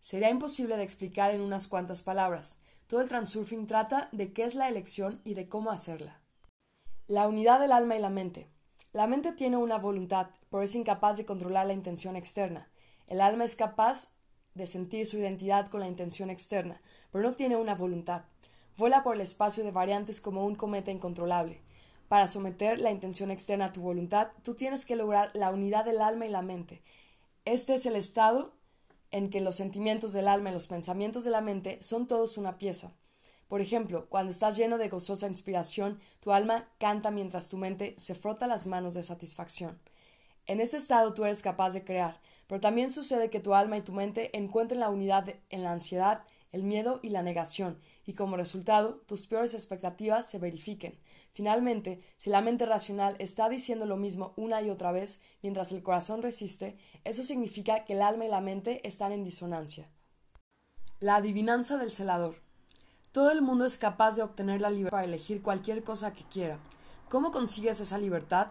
Sería 0.00 0.30
imposible 0.30 0.76
de 0.76 0.82
explicar 0.82 1.30
en 1.32 1.40
unas 1.40 1.68
cuantas 1.68 2.02
palabras. 2.02 2.58
Todo 2.86 3.00
el 3.00 3.08
transurfing 3.08 3.66
trata 3.66 4.08
de 4.12 4.32
qué 4.32 4.44
es 4.44 4.54
la 4.54 4.68
elección 4.68 5.20
y 5.24 5.34
de 5.34 5.48
cómo 5.48 5.70
hacerla. 5.70 6.20
La 7.06 7.28
unidad 7.28 7.60
del 7.60 7.72
alma 7.72 7.96
y 7.96 8.00
la 8.00 8.10
mente. 8.10 8.48
La 8.92 9.06
mente 9.06 9.32
tiene 9.32 9.56
una 9.56 9.78
voluntad, 9.78 10.28
pero 10.50 10.62
es 10.62 10.74
incapaz 10.74 11.16
de 11.16 11.24
controlar 11.24 11.66
la 11.66 11.72
intención 11.72 12.16
externa. 12.16 12.68
El 13.06 13.20
alma 13.20 13.44
es 13.44 13.56
capaz 13.56 14.12
de 14.54 14.66
sentir 14.66 15.06
su 15.06 15.18
identidad 15.18 15.68
con 15.68 15.80
la 15.80 15.88
intención 15.88 16.30
externa, 16.30 16.80
pero 17.10 17.24
no 17.24 17.34
tiene 17.34 17.56
una 17.56 17.74
voluntad. 17.74 18.24
Vuela 18.76 19.02
por 19.02 19.14
el 19.14 19.20
espacio 19.20 19.64
de 19.64 19.70
variantes 19.70 20.20
como 20.20 20.44
un 20.44 20.54
cometa 20.54 20.90
incontrolable. 20.90 21.60
Para 22.08 22.26
someter 22.26 22.78
la 22.78 22.90
intención 22.90 23.30
externa 23.30 23.66
a 23.66 23.72
tu 23.72 23.80
voluntad, 23.80 24.28
tú 24.42 24.54
tienes 24.54 24.84
que 24.84 24.96
lograr 24.96 25.30
la 25.32 25.50
unidad 25.50 25.84
del 25.84 26.00
alma 26.02 26.26
y 26.26 26.30
la 26.30 26.42
mente. 26.42 26.82
Este 27.44 27.74
es 27.74 27.86
el 27.86 27.96
estado 27.96 28.54
en 29.10 29.28
que 29.28 29.40
los 29.40 29.56
sentimientos 29.56 30.12
del 30.12 30.28
alma 30.28 30.50
y 30.50 30.52
los 30.52 30.68
pensamientos 30.68 31.24
de 31.24 31.32
la 31.32 31.40
mente 31.40 31.82
son 31.82 32.06
todos 32.06 32.38
una 32.38 32.56
pieza. 32.56 32.92
Por 33.48 33.60
ejemplo, 33.60 34.06
cuando 34.08 34.30
estás 34.30 34.56
lleno 34.56 34.78
de 34.78 34.88
gozosa 34.88 35.26
inspiración, 35.26 35.98
tu 36.20 36.30
alma 36.32 36.68
canta 36.78 37.10
mientras 37.10 37.48
tu 37.48 37.56
mente 37.56 37.96
se 37.98 38.14
frota 38.14 38.46
las 38.46 38.66
manos 38.66 38.94
de 38.94 39.02
satisfacción. 39.02 39.80
En 40.46 40.60
este 40.60 40.76
estado 40.76 41.14
tú 41.14 41.24
eres 41.24 41.42
capaz 41.42 41.72
de 41.72 41.84
crear, 41.84 42.20
pero 42.46 42.60
también 42.60 42.92
sucede 42.92 43.28
que 43.28 43.40
tu 43.40 43.54
alma 43.54 43.76
y 43.76 43.82
tu 43.82 43.92
mente 43.92 44.36
encuentren 44.38 44.78
la 44.78 44.88
unidad 44.88 45.28
en 45.50 45.64
la 45.64 45.72
ansiedad, 45.72 46.22
el 46.52 46.62
miedo 46.62 47.00
y 47.02 47.08
la 47.08 47.22
negación, 47.22 47.80
y 48.06 48.12
como 48.12 48.36
resultado 48.36 49.02
tus 49.06 49.26
peores 49.26 49.54
expectativas 49.54 50.30
se 50.30 50.38
verifiquen. 50.38 50.96
Finalmente, 51.32 52.02
si 52.18 52.28
la 52.28 52.42
mente 52.42 52.66
racional 52.66 53.16
está 53.18 53.48
diciendo 53.48 53.86
lo 53.86 53.96
mismo 53.96 54.34
una 54.36 54.60
y 54.60 54.68
otra 54.68 54.92
vez 54.92 55.20
mientras 55.42 55.72
el 55.72 55.82
corazón 55.82 56.22
resiste, 56.22 56.76
eso 57.04 57.22
significa 57.22 57.84
que 57.84 57.94
el 57.94 58.02
alma 58.02 58.26
y 58.26 58.28
la 58.28 58.42
mente 58.42 58.86
están 58.86 59.12
en 59.12 59.24
disonancia. 59.24 59.88
La 61.00 61.16
adivinanza 61.16 61.78
del 61.78 61.90
celador. 61.90 62.36
Todo 63.12 63.30
el 63.30 63.42
mundo 63.42 63.64
es 63.64 63.78
capaz 63.78 64.16
de 64.16 64.22
obtener 64.22 64.60
la 64.60 64.70
libertad 64.70 64.92
para 64.92 65.04
elegir 65.04 65.42
cualquier 65.42 65.82
cosa 65.84 66.12
que 66.12 66.24
quiera. 66.24 66.58
¿Cómo 67.08 67.30
consigues 67.30 67.80
esa 67.80 67.98
libertad? 67.98 68.48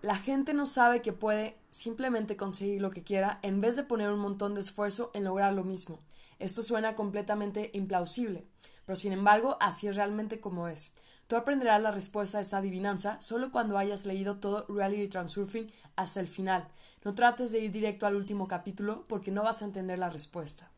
La 0.00 0.16
gente 0.16 0.54
no 0.54 0.66
sabe 0.66 1.02
que 1.02 1.12
puede 1.12 1.56
simplemente 1.70 2.36
conseguir 2.36 2.80
lo 2.80 2.90
que 2.90 3.04
quiera 3.04 3.38
en 3.42 3.60
vez 3.60 3.76
de 3.76 3.84
poner 3.84 4.10
un 4.10 4.18
montón 4.18 4.54
de 4.54 4.60
esfuerzo 4.60 5.10
en 5.14 5.24
lograr 5.24 5.52
lo 5.54 5.64
mismo. 5.64 6.00
Esto 6.40 6.62
suena 6.62 6.96
completamente 6.96 7.70
implausible, 7.74 8.44
pero 8.84 8.96
sin 8.96 9.12
embargo 9.12 9.56
así 9.60 9.86
es 9.86 9.94
realmente 9.94 10.40
como 10.40 10.66
es. 10.66 10.92
Tú 11.32 11.38
aprenderás 11.38 11.80
la 11.80 11.90
respuesta 11.90 12.36
a 12.36 12.40
esta 12.42 12.58
adivinanza 12.58 13.16
solo 13.22 13.50
cuando 13.50 13.78
hayas 13.78 14.04
leído 14.04 14.36
todo 14.36 14.66
Reality 14.68 15.08
Transurfing 15.08 15.72
hasta 15.96 16.20
el 16.20 16.28
final. 16.28 16.68
No 17.04 17.14
trates 17.14 17.52
de 17.52 17.60
ir 17.60 17.72
directo 17.72 18.06
al 18.06 18.16
último 18.16 18.46
capítulo 18.46 19.06
porque 19.08 19.30
no 19.30 19.42
vas 19.42 19.62
a 19.62 19.64
entender 19.64 19.98
la 19.98 20.10
respuesta. 20.10 20.70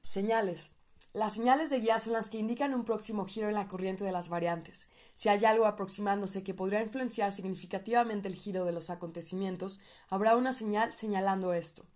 Señales. 0.00 0.70
Las 1.14 1.32
señales 1.32 1.68
de 1.70 1.80
guía 1.80 1.98
son 1.98 2.12
las 2.12 2.30
que 2.30 2.38
indican 2.38 2.74
un 2.74 2.84
próximo 2.84 3.26
giro 3.26 3.48
en 3.48 3.56
la 3.56 3.66
corriente 3.66 4.04
de 4.04 4.12
las 4.12 4.28
variantes. 4.28 4.88
Si 5.16 5.30
hay 5.30 5.44
algo 5.44 5.66
aproximándose 5.66 6.44
que 6.44 6.54
podría 6.54 6.80
influenciar 6.80 7.32
significativamente 7.32 8.28
el 8.28 8.36
giro 8.36 8.64
de 8.64 8.70
los 8.70 8.90
acontecimientos, 8.90 9.80
habrá 10.10 10.36
una 10.36 10.52
señal 10.52 10.92
señalando 10.92 11.52
esto. 11.52 11.86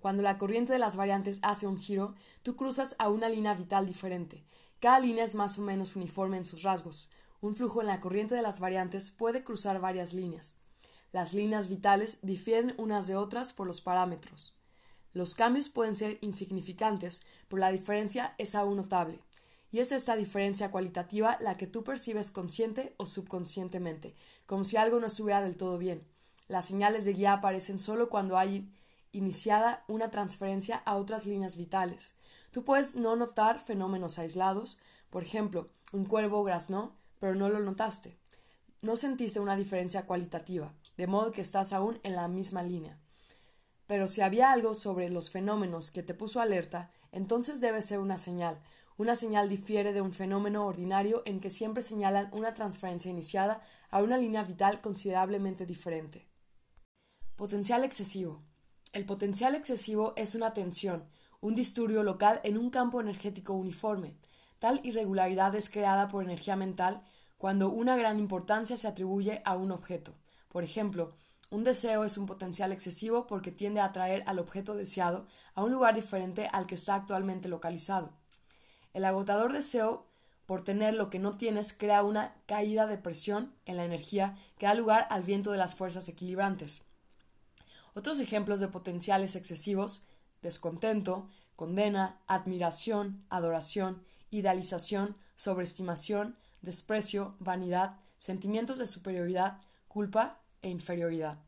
Cuando 0.00 0.24
la 0.24 0.36
corriente 0.36 0.72
de 0.72 0.80
las 0.80 0.96
variantes 0.96 1.38
hace 1.42 1.68
un 1.68 1.78
giro, 1.78 2.16
tú 2.42 2.56
cruzas 2.56 2.96
a 2.98 3.08
una 3.08 3.28
línea 3.28 3.54
vital 3.54 3.86
diferente. 3.86 4.42
Cada 4.80 4.98
línea 4.98 5.22
es 5.22 5.36
más 5.36 5.60
o 5.60 5.62
menos 5.62 5.94
uniforme 5.94 6.38
en 6.38 6.44
sus 6.44 6.64
rasgos. 6.64 7.08
Un 7.42 7.56
flujo 7.56 7.80
en 7.80 7.88
la 7.88 7.98
corriente 7.98 8.36
de 8.36 8.42
las 8.42 8.60
variantes 8.60 9.10
puede 9.10 9.42
cruzar 9.42 9.80
varias 9.80 10.14
líneas. 10.14 10.58
Las 11.10 11.34
líneas 11.34 11.68
vitales 11.68 12.20
difieren 12.22 12.72
unas 12.78 13.08
de 13.08 13.16
otras 13.16 13.52
por 13.52 13.66
los 13.66 13.80
parámetros. 13.80 14.56
Los 15.12 15.34
cambios 15.34 15.68
pueden 15.68 15.96
ser 15.96 16.18
insignificantes, 16.20 17.22
pero 17.48 17.58
la 17.58 17.72
diferencia 17.72 18.36
es 18.38 18.54
aún 18.54 18.76
notable. 18.76 19.18
Y 19.72 19.80
es 19.80 19.90
esta 19.90 20.14
diferencia 20.14 20.70
cualitativa 20.70 21.36
la 21.40 21.56
que 21.56 21.66
tú 21.66 21.82
percibes 21.82 22.30
consciente 22.30 22.94
o 22.96 23.06
subconscientemente, 23.06 24.14
como 24.46 24.62
si 24.64 24.76
algo 24.76 25.00
no 25.00 25.08
estuviera 25.08 25.42
del 25.42 25.56
todo 25.56 25.78
bien. 25.78 26.06
Las 26.46 26.66
señales 26.66 27.04
de 27.04 27.14
guía 27.14 27.32
aparecen 27.32 27.80
solo 27.80 28.08
cuando 28.08 28.38
hay 28.38 28.72
iniciada 29.10 29.82
una 29.88 30.12
transferencia 30.12 30.76
a 30.76 30.94
otras 30.94 31.26
líneas 31.26 31.56
vitales. 31.56 32.14
Tú 32.52 32.64
puedes 32.64 32.94
no 32.94 33.16
notar 33.16 33.58
fenómenos 33.58 34.20
aislados, 34.20 34.78
por 35.10 35.24
ejemplo, 35.24 35.70
un 35.90 36.04
cuervo 36.06 36.44
graznó, 36.44 37.01
pero 37.22 37.36
no 37.36 37.48
lo 37.48 37.60
notaste. 37.60 38.18
No 38.80 38.96
sentiste 38.96 39.38
una 39.38 39.54
diferencia 39.54 40.06
cualitativa, 40.06 40.74
de 40.96 41.06
modo 41.06 41.30
que 41.30 41.40
estás 41.40 41.72
aún 41.72 42.00
en 42.02 42.16
la 42.16 42.26
misma 42.26 42.64
línea. 42.64 42.98
Pero 43.86 44.08
si 44.08 44.22
había 44.22 44.50
algo 44.50 44.74
sobre 44.74 45.08
los 45.08 45.30
fenómenos 45.30 45.92
que 45.92 46.02
te 46.02 46.14
puso 46.14 46.40
alerta, 46.40 46.90
entonces 47.12 47.60
debe 47.60 47.80
ser 47.80 48.00
una 48.00 48.18
señal. 48.18 48.60
Una 48.96 49.14
señal 49.14 49.48
difiere 49.48 49.92
de 49.92 50.00
un 50.00 50.12
fenómeno 50.12 50.66
ordinario 50.66 51.22
en 51.24 51.38
que 51.38 51.48
siempre 51.48 51.84
señalan 51.84 52.28
una 52.32 52.54
transferencia 52.54 53.12
iniciada 53.12 53.62
a 53.88 54.02
una 54.02 54.18
línea 54.18 54.42
vital 54.42 54.80
considerablemente 54.80 55.64
diferente. 55.64 56.26
Potencial 57.36 57.84
excesivo. 57.84 58.42
El 58.92 59.06
potencial 59.06 59.54
excesivo 59.54 60.12
es 60.16 60.34
una 60.34 60.54
tensión, 60.54 61.08
un 61.40 61.54
disturbio 61.54 62.02
local 62.02 62.40
en 62.42 62.58
un 62.58 62.70
campo 62.70 63.00
energético 63.00 63.52
uniforme. 63.52 64.16
Tal 64.62 64.78
irregularidad 64.84 65.52
es 65.56 65.68
creada 65.68 66.06
por 66.06 66.22
energía 66.22 66.54
mental 66.54 67.02
cuando 67.36 67.68
una 67.68 67.96
gran 67.96 68.20
importancia 68.20 68.76
se 68.76 68.86
atribuye 68.86 69.42
a 69.44 69.56
un 69.56 69.72
objeto. 69.72 70.14
Por 70.48 70.62
ejemplo, 70.62 71.16
un 71.50 71.64
deseo 71.64 72.04
es 72.04 72.16
un 72.16 72.26
potencial 72.26 72.70
excesivo 72.70 73.26
porque 73.26 73.50
tiende 73.50 73.80
a 73.80 73.86
atraer 73.86 74.22
al 74.24 74.38
objeto 74.38 74.76
deseado 74.76 75.26
a 75.56 75.64
un 75.64 75.72
lugar 75.72 75.96
diferente 75.96 76.48
al 76.52 76.68
que 76.68 76.76
está 76.76 76.94
actualmente 76.94 77.48
localizado. 77.48 78.12
El 78.94 79.04
agotador 79.04 79.52
deseo 79.52 80.06
por 80.46 80.62
tener 80.62 80.94
lo 80.94 81.10
que 81.10 81.18
no 81.18 81.32
tienes 81.32 81.72
crea 81.72 82.04
una 82.04 82.32
caída 82.46 82.86
de 82.86 82.98
presión 82.98 83.52
en 83.66 83.78
la 83.78 83.84
energía 83.84 84.38
que 84.58 84.66
da 84.66 84.74
lugar 84.74 85.08
al 85.10 85.24
viento 85.24 85.50
de 85.50 85.58
las 85.58 85.74
fuerzas 85.74 86.08
equilibrantes. 86.08 86.84
Otros 87.94 88.20
ejemplos 88.20 88.60
de 88.60 88.68
potenciales 88.68 89.34
excesivos 89.34 90.04
descontento, 90.40 91.28
condena, 91.56 92.20
admiración, 92.28 93.24
adoración, 93.28 94.04
idealización, 94.32 95.16
sobreestimación, 95.36 96.36
desprecio, 96.62 97.36
vanidad, 97.38 98.00
sentimientos 98.18 98.78
de 98.78 98.88
superioridad, 98.88 99.60
culpa 99.86 100.40
e 100.62 100.70
inferioridad. 100.70 101.38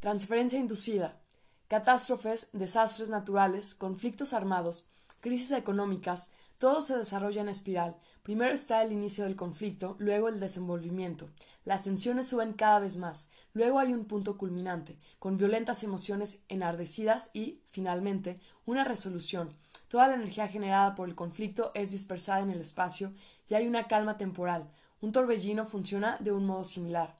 Transferencia 0.00 0.58
inducida. 0.58 1.22
Catástrofes, 1.68 2.48
desastres 2.52 3.08
naturales, 3.08 3.74
conflictos 3.74 4.32
armados, 4.32 4.88
crisis 5.20 5.52
económicas, 5.52 6.30
todo 6.58 6.82
se 6.82 6.96
desarrolla 6.96 7.42
en 7.42 7.48
espiral. 7.48 7.96
Primero 8.24 8.52
está 8.52 8.82
el 8.82 8.90
inicio 8.90 9.24
del 9.24 9.36
conflicto, 9.36 9.94
luego 9.98 10.28
el 10.28 10.40
desenvolvimiento. 10.40 11.30
Las 11.64 11.84
tensiones 11.84 12.26
suben 12.26 12.52
cada 12.52 12.80
vez 12.80 12.96
más. 12.96 13.30
Luego 13.52 13.78
hay 13.78 13.92
un 13.92 14.06
punto 14.06 14.36
culminante, 14.36 14.98
con 15.18 15.36
violentas 15.36 15.84
emociones 15.84 16.44
enardecidas 16.48 17.30
y, 17.32 17.62
finalmente, 17.68 18.40
una 18.66 18.82
resolución. 18.82 19.54
Toda 19.88 20.06
la 20.06 20.14
energía 20.14 20.48
generada 20.48 20.94
por 20.94 21.08
el 21.08 21.14
conflicto 21.14 21.72
es 21.74 21.90
dispersada 21.90 22.40
en 22.40 22.50
el 22.50 22.60
espacio 22.60 23.12
y 23.48 23.54
hay 23.54 23.66
una 23.66 23.88
calma 23.88 24.18
temporal. 24.18 24.70
Un 25.00 25.12
torbellino 25.12 25.64
funciona 25.64 26.18
de 26.20 26.30
un 26.30 26.44
modo 26.44 26.64
similar. 26.64 27.16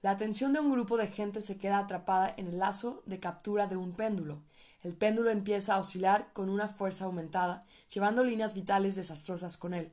La 0.00 0.12
atención 0.12 0.52
de 0.52 0.60
un 0.60 0.70
grupo 0.70 0.96
de 0.96 1.08
gente 1.08 1.42
se 1.42 1.58
queda 1.58 1.78
atrapada 1.78 2.32
en 2.36 2.46
el 2.46 2.58
lazo 2.58 3.02
de 3.06 3.20
captura 3.20 3.66
de 3.66 3.76
un 3.76 3.92
péndulo. 3.92 4.42
El 4.82 4.94
péndulo 4.94 5.30
empieza 5.30 5.74
a 5.74 5.78
oscilar 5.78 6.32
con 6.32 6.48
una 6.48 6.68
fuerza 6.68 7.04
aumentada, 7.04 7.64
llevando 7.92 8.24
líneas 8.24 8.54
vitales 8.54 8.94
desastrosas 8.94 9.56
con 9.56 9.74
él. 9.74 9.92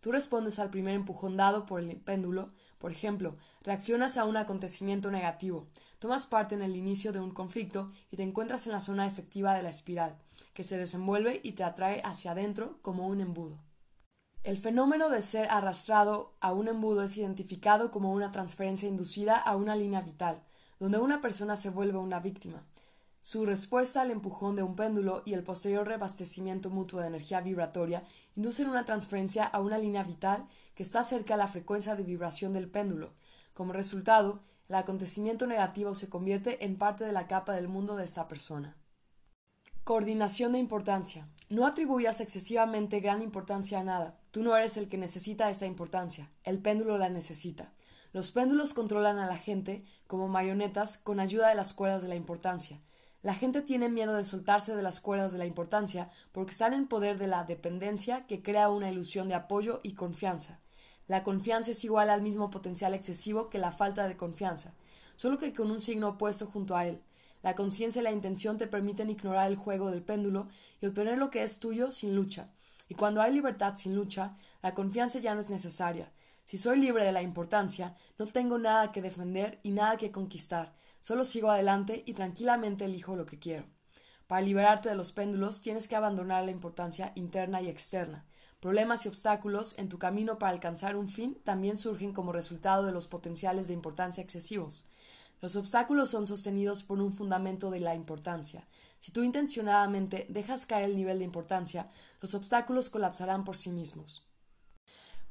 Tú 0.00 0.10
respondes 0.10 0.58
al 0.58 0.70
primer 0.70 0.94
empujón 0.94 1.36
dado 1.36 1.64
por 1.64 1.80
el 1.80 1.96
péndulo, 1.96 2.50
por 2.78 2.90
ejemplo, 2.90 3.36
reaccionas 3.62 4.16
a 4.16 4.24
un 4.24 4.36
acontecimiento 4.36 5.12
negativo, 5.12 5.68
tomas 6.00 6.26
parte 6.26 6.56
en 6.56 6.62
el 6.62 6.74
inicio 6.74 7.12
de 7.12 7.20
un 7.20 7.30
conflicto 7.30 7.92
y 8.10 8.16
te 8.16 8.24
encuentras 8.24 8.66
en 8.66 8.72
la 8.72 8.80
zona 8.80 9.06
efectiva 9.06 9.54
de 9.54 9.62
la 9.62 9.68
espiral, 9.70 10.18
que 10.54 10.64
se 10.64 10.76
desenvuelve 10.76 11.40
y 11.42 11.52
te 11.52 11.64
atrae 11.64 12.00
hacia 12.04 12.32
adentro 12.32 12.78
como 12.82 13.06
un 13.06 13.20
embudo. 13.20 13.58
El 14.44 14.58
fenómeno 14.58 15.08
de 15.08 15.22
ser 15.22 15.48
arrastrado 15.50 16.34
a 16.40 16.52
un 16.52 16.66
embudo 16.66 17.02
es 17.02 17.16
identificado 17.16 17.90
como 17.90 18.12
una 18.12 18.32
transferencia 18.32 18.88
inducida 18.88 19.36
a 19.36 19.56
una 19.56 19.76
línea 19.76 20.00
vital, 20.00 20.42
donde 20.80 20.98
una 20.98 21.20
persona 21.20 21.54
se 21.54 21.70
vuelve 21.70 21.98
una 21.98 22.18
víctima. 22.18 22.64
Su 23.20 23.46
respuesta 23.46 24.00
al 24.00 24.10
empujón 24.10 24.56
de 24.56 24.64
un 24.64 24.74
péndulo 24.74 25.22
y 25.24 25.34
el 25.34 25.44
posterior 25.44 25.86
reabastecimiento 25.86 26.70
mutuo 26.70 27.00
de 27.00 27.06
energía 27.06 27.40
vibratoria 27.40 28.02
inducen 28.34 28.68
una 28.68 28.84
transferencia 28.84 29.44
a 29.44 29.60
una 29.60 29.78
línea 29.78 30.02
vital 30.02 30.48
que 30.74 30.82
está 30.82 31.04
cerca 31.04 31.34
a 31.34 31.36
la 31.36 31.46
frecuencia 31.46 31.94
de 31.94 32.02
vibración 32.02 32.52
del 32.52 32.68
péndulo. 32.68 33.12
Como 33.54 33.72
resultado, 33.72 34.40
el 34.68 34.74
acontecimiento 34.74 35.46
negativo 35.46 35.94
se 35.94 36.08
convierte 36.08 36.64
en 36.64 36.78
parte 36.78 37.04
de 37.04 37.12
la 37.12 37.28
capa 37.28 37.52
del 37.52 37.68
mundo 37.68 37.94
de 37.94 38.06
esta 38.06 38.26
persona. 38.26 38.76
Coordinación 39.84 40.52
de 40.52 40.60
importancia. 40.60 41.26
No 41.48 41.66
atribuyas 41.66 42.20
excesivamente 42.20 43.00
gran 43.00 43.20
importancia 43.20 43.80
a 43.80 43.82
nada. 43.82 44.16
Tú 44.30 44.44
no 44.44 44.56
eres 44.56 44.76
el 44.76 44.88
que 44.88 44.96
necesita 44.96 45.50
esta 45.50 45.66
importancia. 45.66 46.30
El 46.44 46.60
péndulo 46.60 46.98
la 46.98 47.08
necesita. 47.08 47.72
Los 48.12 48.30
péndulos 48.30 48.74
controlan 48.74 49.18
a 49.18 49.26
la 49.26 49.38
gente 49.38 49.84
como 50.06 50.28
marionetas 50.28 50.98
con 50.98 51.18
ayuda 51.18 51.48
de 51.48 51.56
las 51.56 51.72
cuerdas 51.72 52.02
de 52.02 52.08
la 52.08 52.14
importancia. 52.14 52.80
La 53.22 53.34
gente 53.34 53.60
tiene 53.60 53.88
miedo 53.88 54.14
de 54.14 54.24
soltarse 54.24 54.76
de 54.76 54.82
las 54.82 55.00
cuerdas 55.00 55.32
de 55.32 55.38
la 55.38 55.46
importancia 55.46 56.10
porque 56.30 56.52
están 56.52 56.74
en 56.74 56.86
poder 56.86 57.18
de 57.18 57.26
la 57.26 57.42
dependencia 57.42 58.24
que 58.28 58.40
crea 58.40 58.70
una 58.70 58.88
ilusión 58.88 59.26
de 59.26 59.34
apoyo 59.34 59.80
y 59.82 59.94
confianza. 59.94 60.60
La 61.08 61.24
confianza 61.24 61.72
es 61.72 61.82
igual 61.82 62.08
al 62.08 62.22
mismo 62.22 62.50
potencial 62.50 62.94
excesivo 62.94 63.50
que 63.50 63.58
la 63.58 63.72
falta 63.72 64.06
de 64.06 64.16
confianza, 64.16 64.74
solo 65.16 65.38
que 65.38 65.52
con 65.52 65.72
un 65.72 65.80
signo 65.80 66.10
opuesto 66.10 66.46
junto 66.46 66.76
a 66.76 66.86
él. 66.86 67.02
La 67.42 67.54
conciencia 67.54 68.00
y 68.00 68.04
la 68.04 68.12
intención 68.12 68.58
te 68.58 68.66
permiten 68.66 69.10
ignorar 69.10 69.48
el 69.48 69.56
juego 69.56 69.90
del 69.90 70.02
péndulo 70.02 70.48
y 70.80 70.86
obtener 70.86 71.18
lo 71.18 71.30
que 71.30 71.42
es 71.42 71.58
tuyo 71.58 71.90
sin 71.90 72.14
lucha. 72.14 72.50
Y 72.88 72.94
cuando 72.94 73.20
hay 73.20 73.32
libertad 73.32 73.76
sin 73.76 73.94
lucha, 73.94 74.36
la 74.62 74.74
confianza 74.74 75.18
ya 75.18 75.34
no 75.34 75.40
es 75.40 75.50
necesaria. 75.50 76.12
Si 76.44 76.58
soy 76.58 76.78
libre 76.78 77.04
de 77.04 77.12
la 77.12 77.22
importancia, 77.22 77.96
no 78.18 78.26
tengo 78.26 78.58
nada 78.58 78.92
que 78.92 79.02
defender 79.02 79.60
y 79.62 79.70
nada 79.70 79.96
que 79.96 80.10
conquistar, 80.10 80.74
Solo 81.02 81.24
sigo 81.24 81.50
adelante 81.50 82.04
y 82.06 82.14
tranquilamente 82.14 82.84
elijo 82.84 83.16
lo 83.16 83.26
que 83.26 83.40
quiero. 83.40 83.64
Para 84.28 84.40
liberarte 84.40 84.88
de 84.88 84.94
los 84.94 85.10
péndulos 85.10 85.60
tienes 85.60 85.88
que 85.88 85.96
abandonar 85.96 86.44
la 86.44 86.52
importancia 86.52 87.10
interna 87.16 87.60
y 87.60 87.68
externa. 87.68 88.24
Problemas 88.60 89.04
y 89.04 89.08
obstáculos 89.08 89.76
en 89.78 89.88
tu 89.88 89.98
camino 89.98 90.38
para 90.38 90.52
alcanzar 90.52 90.94
un 90.94 91.08
fin 91.08 91.36
también 91.42 91.76
surgen 91.76 92.12
como 92.12 92.30
resultado 92.30 92.86
de 92.86 92.92
los 92.92 93.08
potenciales 93.08 93.66
de 93.66 93.74
importancia 93.74 94.22
excesivos. 94.22 94.86
Los 95.42 95.56
obstáculos 95.56 96.08
son 96.08 96.28
sostenidos 96.28 96.84
por 96.84 97.00
un 97.00 97.12
fundamento 97.12 97.72
de 97.72 97.80
la 97.80 97.96
importancia. 97.96 98.64
Si 99.00 99.10
tú 99.10 99.24
intencionadamente 99.24 100.24
dejas 100.28 100.66
caer 100.66 100.84
el 100.84 100.96
nivel 100.96 101.18
de 101.18 101.24
importancia, 101.24 101.90
los 102.20 102.36
obstáculos 102.36 102.90
colapsarán 102.90 103.42
por 103.42 103.56
sí 103.56 103.70
mismos. 103.70 104.24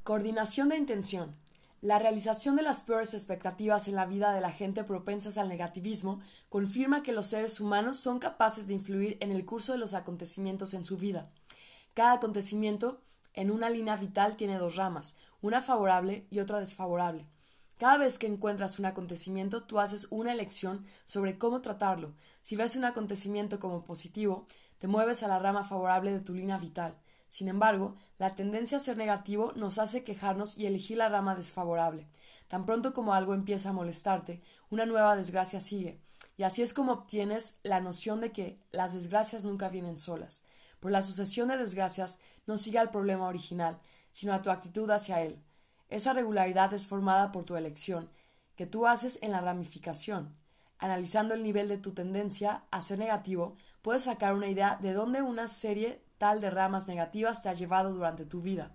Coordinación 0.03 0.67
de 0.67 0.75
intención. 0.75 1.33
La 1.79 1.97
realización 1.97 2.57
de 2.57 2.61
las 2.61 2.83
peores 2.83 3.13
expectativas 3.13 3.87
en 3.87 3.95
la 3.95 4.05
vida 4.05 4.33
de 4.33 4.41
la 4.41 4.51
gente 4.51 4.83
propensas 4.83 5.37
al 5.37 5.47
negativismo 5.47 6.19
confirma 6.49 7.03
que 7.03 7.13
los 7.13 7.27
seres 7.27 7.61
humanos 7.61 7.95
son 7.95 8.19
capaces 8.19 8.67
de 8.67 8.73
influir 8.73 9.15
en 9.21 9.31
el 9.31 9.45
curso 9.45 9.71
de 9.71 9.77
los 9.77 9.93
acontecimientos 9.93 10.73
en 10.73 10.83
su 10.83 10.97
vida. 10.97 11.31
Cada 11.93 12.11
acontecimiento 12.13 12.99
en 13.33 13.49
una 13.49 13.69
línea 13.69 13.95
vital 13.95 14.35
tiene 14.35 14.57
dos 14.57 14.75
ramas, 14.75 15.15
una 15.41 15.61
favorable 15.61 16.27
y 16.29 16.39
otra 16.39 16.59
desfavorable. 16.59 17.25
Cada 17.81 17.97
vez 17.97 18.19
que 18.19 18.27
encuentras 18.27 18.77
un 18.77 18.85
acontecimiento, 18.85 19.63
tú 19.63 19.79
haces 19.79 20.05
una 20.11 20.31
elección 20.31 20.85
sobre 21.05 21.39
cómo 21.39 21.61
tratarlo. 21.61 22.13
Si 22.43 22.55
ves 22.55 22.75
un 22.75 22.85
acontecimiento 22.85 23.59
como 23.59 23.85
positivo, 23.85 24.45
te 24.77 24.87
mueves 24.87 25.23
a 25.23 25.27
la 25.27 25.39
rama 25.39 25.63
favorable 25.63 26.11
de 26.11 26.19
tu 26.19 26.35
línea 26.35 26.59
vital. 26.59 26.95
Sin 27.29 27.47
embargo, 27.47 27.95
la 28.19 28.35
tendencia 28.35 28.77
a 28.77 28.79
ser 28.79 28.97
negativo 28.97 29.51
nos 29.55 29.79
hace 29.79 30.03
quejarnos 30.03 30.59
y 30.59 30.67
elegir 30.67 30.97
la 30.97 31.09
rama 31.09 31.33
desfavorable. 31.33 32.07
Tan 32.47 32.67
pronto 32.67 32.93
como 32.93 33.15
algo 33.15 33.33
empieza 33.33 33.69
a 33.69 33.73
molestarte, 33.73 34.43
una 34.69 34.85
nueva 34.85 35.15
desgracia 35.15 35.59
sigue. 35.59 35.99
Y 36.37 36.43
así 36.43 36.61
es 36.61 36.75
como 36.75 36.91
obtienes 36.91 37.57
la 37.63 37.79
noción 37.79 38.21
de 38.21 38.31
que 38.31 38.59
las 38.71 38.93
desgracias 38.93 39.43
nunca 39.43 39.69
vienen 39.69 39.97
solas. 39.97 40.43
Por 40.79 40.91
la 40.91 41.01
sucesión 41.01 41.47
de 41.47 41.57
desgracias 41.57 42.19
no 42.45 42.59
sigue 42.59 42.77
al 42.77 42.91
problema 42.91 43.27
original, 43.27 43.79
sino 44.11 44.35
a 44.35 44.43
tu 44.43 44.51
actitud 44.51 44.87
hacia 44.91 45.23
él. 45.23 45.41
Esa 45.91 46.13
regularidad 46.13 46.73
es 46.73 46.87
formada 46.87 47.33
por 47.33 47.43
tu 47.43 47.57
elección, 47.57 48.09
que 48.55 48.65
tú 48.65 48.87
haces 48.87 49.19
en 49.21 49.31
la 49.31 49.41
ramificación. 49.41 50.33
Analizando 50.79 51.33
el 51.33 51.43
nivel 51.43 51.67
de 51.67 51.77
tu 51.77 51.91
tendencia 51.91 52.63
a 52.71 52.81
ser 52.81 52.97
negativo, 52.97 53.55
puedes 53.81 54.03
sacar 54.03 54.33
una 54.33 54.47
idea 54.47 54.79
de 54.81 54.93
dónde 54.93 55.21
una 55.21 55.49
serie 55.49 56.01
tal 56.17 56.39
de 56.39 56.49
ramas 56.49 56.87
negativas 56.87 57.43
te 57.43 57.49
ha 57.49 57.53
llevado 57.53 57.93
durante 57.93 58.25
tu 58.25 58.41
vida. 58.41 58.71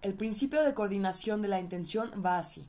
El 0.00 0.14
principio 0.14 0.62
de 0.62 0.74
coordinación 0.74 1.42
de 1.42 1.48
la 1.48 1.58
intención 1.58 2.12
va 2.24 2.38
así. 2.38 2.68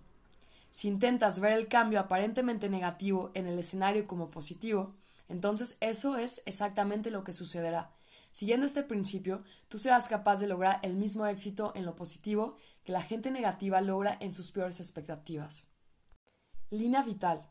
Si 0.71 0.87
intentas 0.87 1.39
ver 1.39 1.53
el 1.53 1.67
cambio 1.67 1.99
aparentemente 1.99 2.69
negativo 2.69 3.29
en 3.35 3.45
el 3.45 3.59
escenario 3.59 4.07
como 4.07 4.31
positivo, 4.31 4.93
entonces 5.27 5.77
eso 5.79 6.17
es 6.17 6.41
exactamente 6.47 7.11
lo 7.11 7.23
que 7.23 7.33
sucederá. 7.33 7.91
Siguiendo 8.31 8.65
este 8.65 8.83
principio, 8.83 9.43
tú 9.67 9.79
serás 9.79 10.07
capaz 10.07 10.39
de 10.39 10.47
lograr 10.47 10.79
el 10.81 10.95
mismo 10.95 11.25
éxito 11.25 11.71
en 11.75 11.85
lo 11.85 11.95
positivo 11.95 12.57
que 12.83 12.91
la 12.91 13.01
gente 13.01 13.31
negativa 13.31 13.81
logra 13.81 14.17
en 14.19 14.33
sus 14.33 14.51
peores 14.51 14.79
expectativas. 14.79 15.67
Línea 16.69 17.03
vital. 17.03 17.49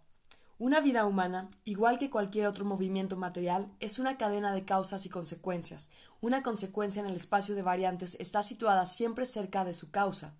Una 0.60 0.80
vida 0.80 1.04
humana, 1.06 1.48
igual 1.64 1.98
que 1.98 2.10
cualquier 2.10 2.48
otro 2.48 2.64
movimiento 2.64 3.16
material, 3.16 3.72
es 3.78 4.00
una 4.00 4.16
cadena 4.16 4.52
de 4.52 4.64
causas 4.64 5.06
y 5.06 5.08
consecuencias. 5.08 5.90
Una 6.20 6.42
consecuencia 6.42 7.00
en 7.00 7.06
el 7.06 7.14
espacio 7.14 7.54
de 7.54 7.62
variantes 7.62 8.16
está 8.18 8.42
situada 8.42 8.84
siempre 8.86 9.24
cerca 9.24 9.64
de 9.64 9.74
su 9.74 9.92
causa. 9.92 10.34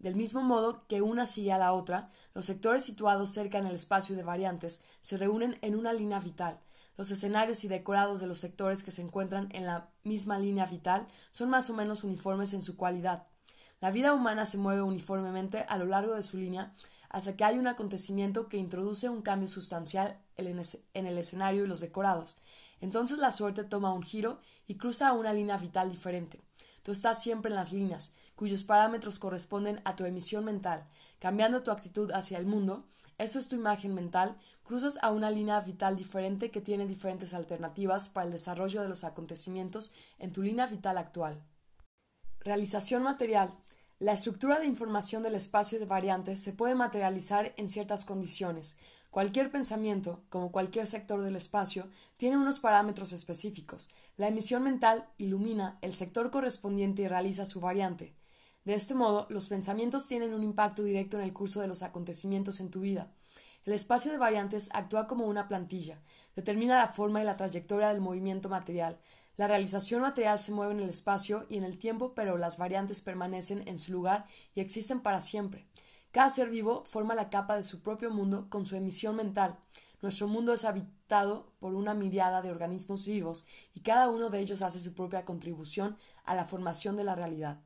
Del 0.00 0.16
mismo 0.16 0.42
modo 0.42 0.84
que 0.88 1.00
una 1.00 1.26
sigue 1.26 1.52
a 1.52 1.58
la 1.58 1.72
otra, 1.72 2.10
los 2.34 2.46
sectores 2.46 2.84
situados 2.84 3.30
cerca 3.30 3.58
en 3.58 3.66
el 3.66 3.76
espacio 3.76 4.16
de 4.16 4.24
variantes 4.24 4.82
se 5.00 5.16
reúnen 5.16 5.58
en 5.62 5.76
una 5.76 5.92
línea 5.92 6.18
vital. 6.18 6.58
Los 6.96 7.12
escenarios 7.12 7.62
y 7.62 7.68
decorados 7.68 8.20
de 8.20 8.26
los 8.26 8.40
sectores 8.40 8.82
que 8.82 8.90
se 8.90 9.02
encuentran 9.02 9.48
en 9.52 9.64
la 9.64 9.90
misma 10.02 10.40
línea 10.40 10.66
vital 10.66 11.06
son 11.30 11.50
más 11.50 11.70
o 11.70 11.74
menos 11.74 12.02
uniformes 12.02 12.52
en 12.52 12.64
su 12.64 12.76
cualidad. 12.76 13.28
La 13.82 13.90
vida 13.90 14.14
humana 14.14 14.46
se 14.46 14.58
mueve 14.58 14.80
uniformemente 14.80 15.66
a 15.68 15.76
lo 15.76 15.86
largo 15.86 16.14
de 16.14 16.22
su 16.22 16.36
línea 16.36 16.72
hasta 17.08 17.36
que 17.36 17.42
hay 17.42 17.58
un 17.58 17.66
acontecimiento 17.66 18.48
que 18.48 18.56
introduce 18.56 19.08
un 19.08 19.22
cambio 19.22 19.48
sustancial 19.48 20.20
en 20.36 21.06
el 21.06 21.18
escenario 21.18 21.64
y 21.64 21.66
los 21.66 21.80
decorados. 21.80 22.36
Entonces 22.80 23.18
la 23.18 23.32
suerte 23.32 23.64
toma 23.64 23.92
un 23.92 24.04
giro 24.04 24.38
y 24.68 24.76
cruza 24.76 25.12
una 25.12 25.32
línea 25.32 25.56
vital 25.56 25.90
diferente. 25.90 26.40
Tú 26.84 26.92
estás 26.92 27.20
siempre 27.20 27.50
en 27.50 27.56
las 27.56 27.72
líneas, 27.72 28.12
cuyos 28.36 28.62
parámetros 28.62 29.18
corresponden 29.18 29.80
a 29.84 29.96
tu 29.96 30.04
emisión 30.04 30.44
mental. 30.44 30.86
Cambiando 31.18 31.64
tu 31.64 31.72
actitud 31.72 32.12
hacia 32.12 32.38
el 32.38 32.46
mundo, 32.46 32.86
eso 33.18 33.40
es 33.40 33.48
tu 33.48 33.56
imagen 33.56 33.94
mental, 33.94 34.36
cruzas 34.62 35.00
a 35.02 35.10
una 35.10 35.28
línea 35.28 35.58
vital 35.58 35.96
diferente 35.96 36.52
que 36.52 36.60
tiene 36.60 36.86
diferentes 36.86 37.34
alternativas 37.34 38.08
para 38.08 38.26
el 38.26 38.32
desarrollo 38.32 38.80
de 38.80 38.88
los 38.88 39.02
acontecimientos 39.02 39.92
en 40.20 40.32
tu 40.32 40.40
línea 40.40 40.68
vital 40.68 40.98
actual. 40.98 41.42
Realización 42.44 43.02
material. 43.02 43.52
La 44.02 44.14
estructura 44.14 44.58
de 44.58 44.66
información 44.66 45.22
del 45.22 45.36
espacio 45.36 45.78
de 45.78 45.86
variantes 45.86 46.42
se 46.42 46.52
puede 46.52 46.74
materializar 46.74 47.54
en 47.56 47.68
ciertas 47.68 48.04
condiciones. 48.04 48.76
Cualquier 49.12 49.52
pensamiento, 49.52 50.24
como 50.28 50.50
cualquier 50.50 50.88
sector 50.88 51.22
del 51.22 51.36
espacio, 51.36 51.86
tiene 52.16 52.36
unos 52.36 52.58
parámetros 52.58 53.12
específicos. 53.12 53.90
La 54.16 54.26
emisión 54.26 54.64
mental 54.64 55.06
ilumina 55.18 55.78
el 55.82 55.94
sector 55.94 56.32
correspondiente 56.32 57.02
y 57.02 57.06
realiza 57.06 57.46
su 57.46 57.60
variante. 57.60 58.12
De 58.64 58.74
este 58.74 58.94
modo, 58.94 59.28
los 59.30 59.46
pensamientos 59.46 60.08
tienen 60.08 60.34
un 60.34 60.42
impacto 60.42 60.82
directo 60.82 61.16
en 61.16 61.22
el 61.22 61.32
curso 61.32 61.60
de 61.60 61.68
los 61.68 61.84
acontecimientos 61.84 62.58
en 62.58 62.70
tu 62.70 62.80
vida. 62.80 63.12
El 63.64 63.72
espacio 63.72 64.10
de 64.10 64.18
variantes 64.18 64.68
actúa 64.72 65.06
como 65.06 65.26
una 65.26 65.46
plantilla, 65.46 66.02
determina 66.34 66.76
la 66.76 66.88
forma 66.88 67.22
y 67.22 67.24
la 67.24 67.36
trayectoria 67.36 67.90
del 67.90 68.00
movimiento 68.00 68.48
material. 68.48 68.98
La 69.36 69.48
realización 69.48 70.02
material 70.02 70.38
se 70.38 70.52
mueve 70.52 70.74
en 70.74 70.80
el 70.80 70.90
espacio 70.90 71.46
y 71.48 71.56
en 71.56 71.64
el 71.64 71.78
tiempo, 71.78 72.14
pero 72.14 72.36
las 72.36 72.58
variantes 72.58 73.00
permanecen 73.00 73.66
en 73.66 73.78
su 73.78 73.92
lugar 73.92 74.26
y 74.54 74.60
existen 74.60 75.00
para 75.00 75.20
siempre. 75.20 75.66
Cada 76.10 76.28
ser 76.28 76.50
vivo 76.50 76.84
forma 76.84 77.14
la 77.14 77.30
capa 77.30 77.56
de 77.56 77.64
su 77.64 77.80
propio 77.80 78.10
mundo 78.10 78.48
con 78.50 78.66
su 78.66 78.76
emisión 78.76 79.16
mental. 79.16 79.58
Nuestro 80.02 80.28
mundo 80.28 80.52
es 80.52 80.64
habitado 80.64 81.52
por 81.58 81.74
una 81.74 81.94
miriada 81.94 82.42
de 82.42 82.50
organismos 82.50 83.06
vivos 83.06 83.46
y 83.72 83.80
cada 83.80 84.10
uno 84.10 84.28
de 84.28 84.40
ellos 84.40 84.60
hace 84.60 84.80
su 84.80 84.94
propia 84.94 85.24
contribución 85.24 85.96
a 86.24 86.34
la 86.34 86.44
formación 86.44 86.96
de 86.96 87.04
la 87.04 87.14
realidad. 87.14 87.62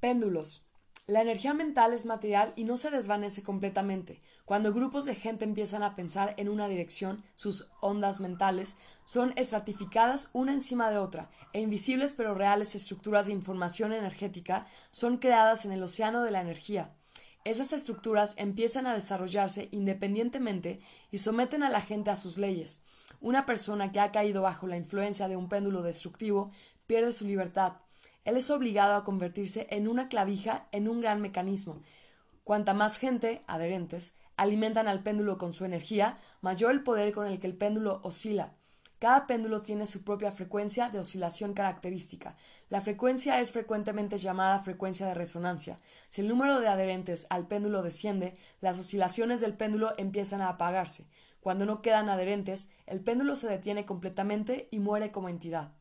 Péndulos. 0.00 0.65
La 1.08 1.22
energía 1.22 1.54
mental 1.54 1.92
es 1.92 2.04
material 2.04 2.52
y 2.56 2.64
no 2.64 2.76
se 2.76 2.90
desvanece 2.90 3.44
completamente. 3.44 4.20
Cuando 4.44 4.72
grupos 4.72 5.04
de 5.04 5.14
gente 5.14 5.44
empiezan 5.44 5.84
a 5.84 5.94
pensar 5.94 6.34
en 6.36 6.48
una 6.48 6.66
dirección, 6.66 7.22
sus 7.36 7.70
ondas 7.80 8.18
mentales 8.18 8.76
son 9.04 9.32
estratificadas 9.36 10.30
una 10.32 10.52
encima 10.52 10.90
de 10.90 10.98
otra, 10.98 11.30
e 11.52 11.60
invisibles 11.60 12.14
pero 12.14 12.34
reales 12.34 12.74
estructuras 12.74 13.26
de 13.26 13.32
información 13.34 13.92
energética 13.92 14.66
son 14.90 15.18
creadas 15.18 15.64
en 15.64 15.70
el 15.70 15.84
océano 15.84 16.24
de 16.24 16.32
la 16.32 16.40
energía. 16.40 16.96
Esas 17.44 17.72
estructuras 17.72 18.34
empiezan 18.36 18.88
a 18.88 18.94
desarrollarse 18.94 19.68
independientemente 19.70 20.80
y 21.12 21.18
someten 21.18 21.62
a 21.62 21.70
la 21.70 21.82
gente 21.82 22.10
a 22.10 22.16
sus 22.16 22.36
leyes. 22.36 22.82
Una 23.20 23.46
persona 23.46 23.92
que 23.92 24.00
ha 24.00 24.10
caído 24.10 24.42
bajo 24.42 24.66
la 24.66 24.76
influencia 24.76 25.28
de 25.28 25.36
un 25.36 25.48
péndulo 25.48 25.82
destructivo 25.82 26.50
pierde 26.88 27.12
su 27.12 27.26
libertad. 27.26 27.74
Él 28.26 28.36
es 28.36 28.50
obligado 28.50 28.96
a 28.96 29.04
convertirse 29.04 29.68
en 29.70 29.86
una 29.86 30.08
clavija 30.08 30.66
en 30.72 30.88
un 30.88 31.00
gran 31.00 31.20
mecanismo. 31.22 31.80
Cuanta 32.42 32.74
más 32.74 32.98
gente, 32.98 33.42
adherentes, 33.46 34.14
alimentan 34.36 34.88
al 34.88 35.04
péndulo 35.04 35.38
con 35.38 35.52
su 35.52 35.64
energía, 35.64 36.18
mayor 36.40 36.72
el 36.72 36.82
poder 36.82 37.12
con 37.12 37.28
el 37.28 37.38
que 37.38 37.46
el 37.46 37.56
péndulo 37.56 38.00
oscila. 38.02 38.52
Cada 38.98 39.28
péndulo 39.28 39.62
tiene 39.62 39.86
su 39.86 40.02
propia 40.02 40.32
frecuencia 40.32 40.90
de 40.90 40.98
oscilación 40.98 41.54
característica. 41.54 42.34
La 42.68 42.80
frecuencia 42.80 43.38
es 43.38 43.52
frecuentemente 43.52 44.18
llamada 44.18 44.58
frecuencia 44.58 45.06
de 45.06 45.14
resonancia. 45.14 45.76
Si 46.08 46.22
el 46.22 46.28
número 46.28 46.58
de 46.58 46.66
adherentes 46.66 47.28
al 47.30 47.46
péndulo 47.46 47.82
desciende, 47.82 48.34
las 48.60 48.76
oscilaciones 48.76 49.40
del 49.40 49.54
péndulo 49.54 49.94
empiezan 49.98 50.40
a 50.40 50.48
apagarse. 50.48 51.06
Cuando 51.38 51.64
no 51.64 51.80
quedan 51.80 52.08
adherentes, 52.08 52.72
el 52.86 53.02
péndulo 53.02 53.36
se 53.36 53.48
detiene 53.48 53.86
completamente 53.86 54.66
y 54.72 54.80
muere 54.80 55.12
como 55.12 55.28
entidad. 55.28 55.74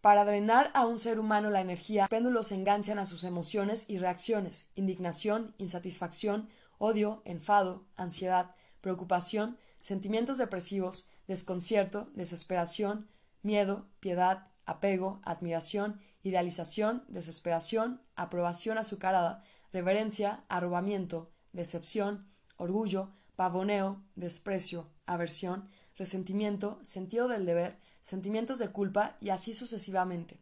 Para 0.00 0.24
drenar 0.24 0.70
a 0.74 0.86
un 0.86 0.98
ser 0.98 1.18
humano 1.18 1.50
la 1.50 1.60
energía, 1.60 2.02
los 2.02 2.10
péndulos 2.10 2.48
se 2.48 2.54
enganchan 2.54 2.98
a 3.00 3.06
sus 3.06 3.24
emociones 3.24 3.84
y 3.88 3.98
reacciones, 3.98 4.70
indignación, 4.76 5.54
insatisfacción, 5.58 6.48
odio, 6.78 7.22
enfado, 7.24 7.84
ansiedad, 7.96 8.54
preocupación, 8.80 9.58
sentimientos 9.80 10.38
depresivos, 10.38 11.08
desconcierto, 11.26 12.10
desesperación, 12.14 13.08
miedo, 13.42 13.88
piedad, 13.98 14.46
apego, 14.66 15.20
admiración, 15.24 16.00
idealización, 16.22 17.04
desesperación, 17.08 18.00
aprobación 18.14 18.78
azucarada, 18.78 19.42
reverencia, 19.72 20.44
arrobamiento, 20.48 21.32
decepción, 21.52 22.28
orgullo, 22.56 23.10
pavoneo, 23.34 24.02
desprecio, 24.14 24.88
aversión, 25.06 25.68
resentimiento, 25.96 26.78
sentido 26.82 27.26
del 27.28 27.46
deber, 27.46 27.78
sentimientos 28.08 28.58
de 28.58 28.70
culpa 28.70 29.18
y 29.20 29.28
así 29.28 29.52
sucesivamente. 29.52 30.40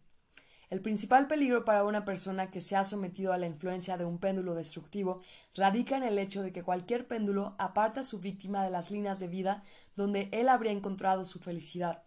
El 0.71 0.83
principal 0.83 1.27
peligro 1.27 1.65
para 1.65 1.83
una 1.83 2.05
persona 2.05 2.49
que 2.49 2.61
se 2.61 2.77
ha 2.77 2.85
sometido 2.85 3.33
a 3.33 3.39
la 3.39 3.47
influencia 3.47 3.97
de 3.97 4.05
un 4.05 4.19
péndulo 4.19 4.55
destructivo 4.55 5.21
radica 5.53 5.97
en 5.97 6.05
el 6.05 6.17
hecho 6.21 6.43
de 6.43 6.53
que 6.53 6.63
cualquier 6.63 7.09
péndulo 7.09 7.57
aparta 7.59 8.01
a 8.01 8.05
su 8.05 8.21
víctima 8.21 8.63
de 8.63 8.71
las 8.71 8.93
líneas 8.93 9.19
de 9.19 9.27
vida 9.27 9.65
donde 9.97 10.29
él 10.31 10.49
habría 10.49 10.71
encontrado 10.71 11.25
su 11.25 11.41
felicidad. 11.41 12.05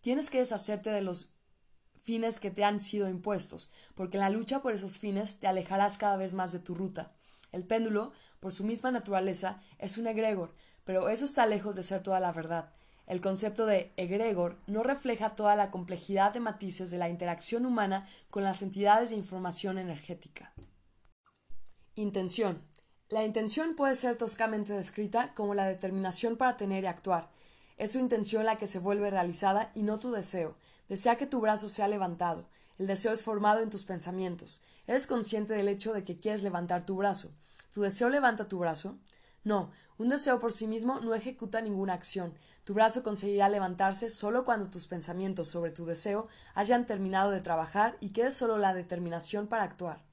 Tienes 0.00 0.30
que 0.30 0.38
deshacerte 0.38 0.88
de 0.88 1.02
los 1.02 1.34
fines 2.02 2.40
que 2.40 2.50
te 2.50 2.64
han 2.64 2.80
sido 2.80 3.06
impuestos, 3.10 3.70
porque 3.94 4.16
en 4.16 4.22
la 4.22 4.30
lucha 4.30 4.62
por 4.62 4.72
esos 4.72 4.96
fines 4.96 5.40
te 5.40 5.46
alejarás 5.46 5.98
cada 5.98 6.16
vez 6.16 6.32
más 6.32 6.52
de 6.52 6.60
tu 6.60 6.74
ruta. 6.74 7.12
El 7.52 7.64
péndulo, 7.64 8.12
por 8.40 8.52
su 8.52 8.64
misma 8.64 8.90
naturaleza, 8.92 9.62
es 9.76 9.98
un 9.98 10.06
egregor, 10.06 10.54
pero 10.84 11.10
eso 11.10 11.26
está 11.26 11.44
lejos 11.44 11.76
de 11.76 11.82
ser 11.82 12.02
toda 12.02 12.18
la 12.18 12.32
verdad. 12.32 12.72
El 13.06 13.20
concepto 13.20 13.66
de 13.66 13.92
egregor 13.96 14.58
no 14.66 14.82
refleja 14.82 15.36
toda 15.36 15.54
la 15.54 15.70
complejidad 15.70 16.32
de 16.32 16.40
matices 16.40 16.90
de 16.90 16.98
la 16.98 17.08
interacción 17.08 17.64
humana 17.64 18.08
con 18.30 18.42
las 18.42 18.62
entidades 18.62 19.10
de 19.10 19.16
información 19.16 19.78
energética. 19.78 20.52
Intención. 21.94 22.60
La 23.08 23.24
intención 23.24 23.76
puede 23.76 23.94
ser 23.94 24.16
toscamente 24.16 24.72
descrita 24.72 25.32
como 25.34 25.54
la 25.54 25.66
determinación 25.66 26.36
para 26.36 26.56
tener 26.56 26.82
y 26.82 26.88
actuar. 26.88 27.30
Es 27.76 27.92
su 27.92 28.00
intención 28.00 28.44
la 28.44 28.56
que 28.56 28.66
se 28.66 28.80
vuelve 28.80 29.10
realizada 29.10 29.70
y 29.74 29.82
no 29.82 30.00
tu 30.00 30.10
deseo. 30.10 30.56
Desea 30.88 31.16
que 31.16 31.26
tu 31.26 31.40
brazo 31.40 31.70
sea 31.70 31.86
levantado. 31.86 32.48
El 32.78 32.88
deseo 32.88 33.12
es 33.12 33.22
formado 33.22 33.62
en 33.62 33.70
tus 33.70 33.84
pensamientos. 33.84 34.62
Eres 34.86 35.06
consciente 35.06 35.54
del 35.54 35.68
hecho 35.68 35.92
de 35.92 36.02
que 36.02 36.18
quieres 36.18 36.42
levantar 36.42 36.84
tu 36.84 36.96
brazo. 36.96 37.30
¿Tu 37.72 37.82
deseo 37.82 38.08
levanta 38.08 38.48
tu 38.48 38.58
brazo? 38.58 38.98
No, 39.46 39.70
un 39.96 40.08
deseo 40.08 40.40
por 40.40 40.52
sí 40.52 40.66
mismo 40.66 40.98
no 40.98 41.14
ejecuta 41.14 41.60
ninguna 41.60 41.92
acción. 41.92 42.34
Tu 42.64 42.74
brazo 42.74 43.04
conseguirá 43.04 43.48
levantarse 43.48 44.10
solo 44.10 44.44
cuando 44.44 44.70
tus 44.70 44.88
pensamientos 44.88 45.48
sobre 45.48 45.70
tu 45.70 45.86
deseo 45.86 46.26
hayan 46.56 46.84
terminado 46.84 47.30
de 47.30 47.40
trabajar 47.40 47.96
y 48.00 48.10
quede 48.10 48.32
solo 48.32 48.58
la 48.58 48.74
determinación 48.74 49.46
para 49.46 49.62
actuar. 49.62 50.04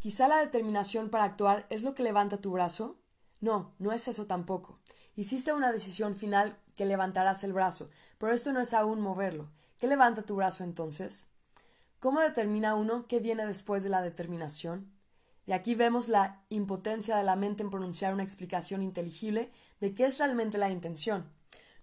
Quizá 0.00 0.26
la 0.26 0.38
determinación 0.38 1.08
para 1.08 1.22
actuar 1.22 1.66
es 1.70 1.84
lo 1.84 1.94
que 1.94 2.02
levanta 2.02 2.38
tu 2.38 2.50
brazo. 2.50 2.96
No, 3.40 3.76
no 3.78 3.92
es 3.92 4.08
eso 4.08 4.26
tampoco. 4.26 4.80
Hiciste 5.14 5.52
una 5.52 5.70
decisión 5.70 6.16
final 6.16 6.58
que 6.74 6.84
levantarás 6.84 7.44
el 7.44 7.52
brazo, 7.52 7.90
pero 8.18 8.32
esto 8.32 8.52
no 8.52 8.58
es 8.58 8.74
aún 8.74 9.00
moverlo. 9.00 9.52
¿Qué 9.78 9.86
levanta 9.86 10.22
tu 10.22 10.34
brazo 10.34 10.64
entonces? 10.64 11.28
¿Cómo 12.00 12.18
determina 12.18 12.74
uno 12.74 13.06
qué 13.06 13.20
viene 13.20 13.46
después 13.46 13.84
de 13.84 13.90
la 13.90 14.02
determinación? 14.02 14.91
Y 15.46 15.52
aquí 15.52 15.74
vemos 15.74 16.08
la 16.08 16.44
impotencia 16.50 17.16
de 17.16 17.24
la 17.24 17.36
mente 17.36 17.62
en 17.62 17.70
pronunciar 17.70 18.14
una 18.14 18.22
explicación 18.22 18.82
inteligible 18.82 19.50
de 19.80 19.94
qué 19.94 20.04
es 20.04 20.18
realmente 20.18 20.58
la 20.58 20.70
intención. 20.70 21.30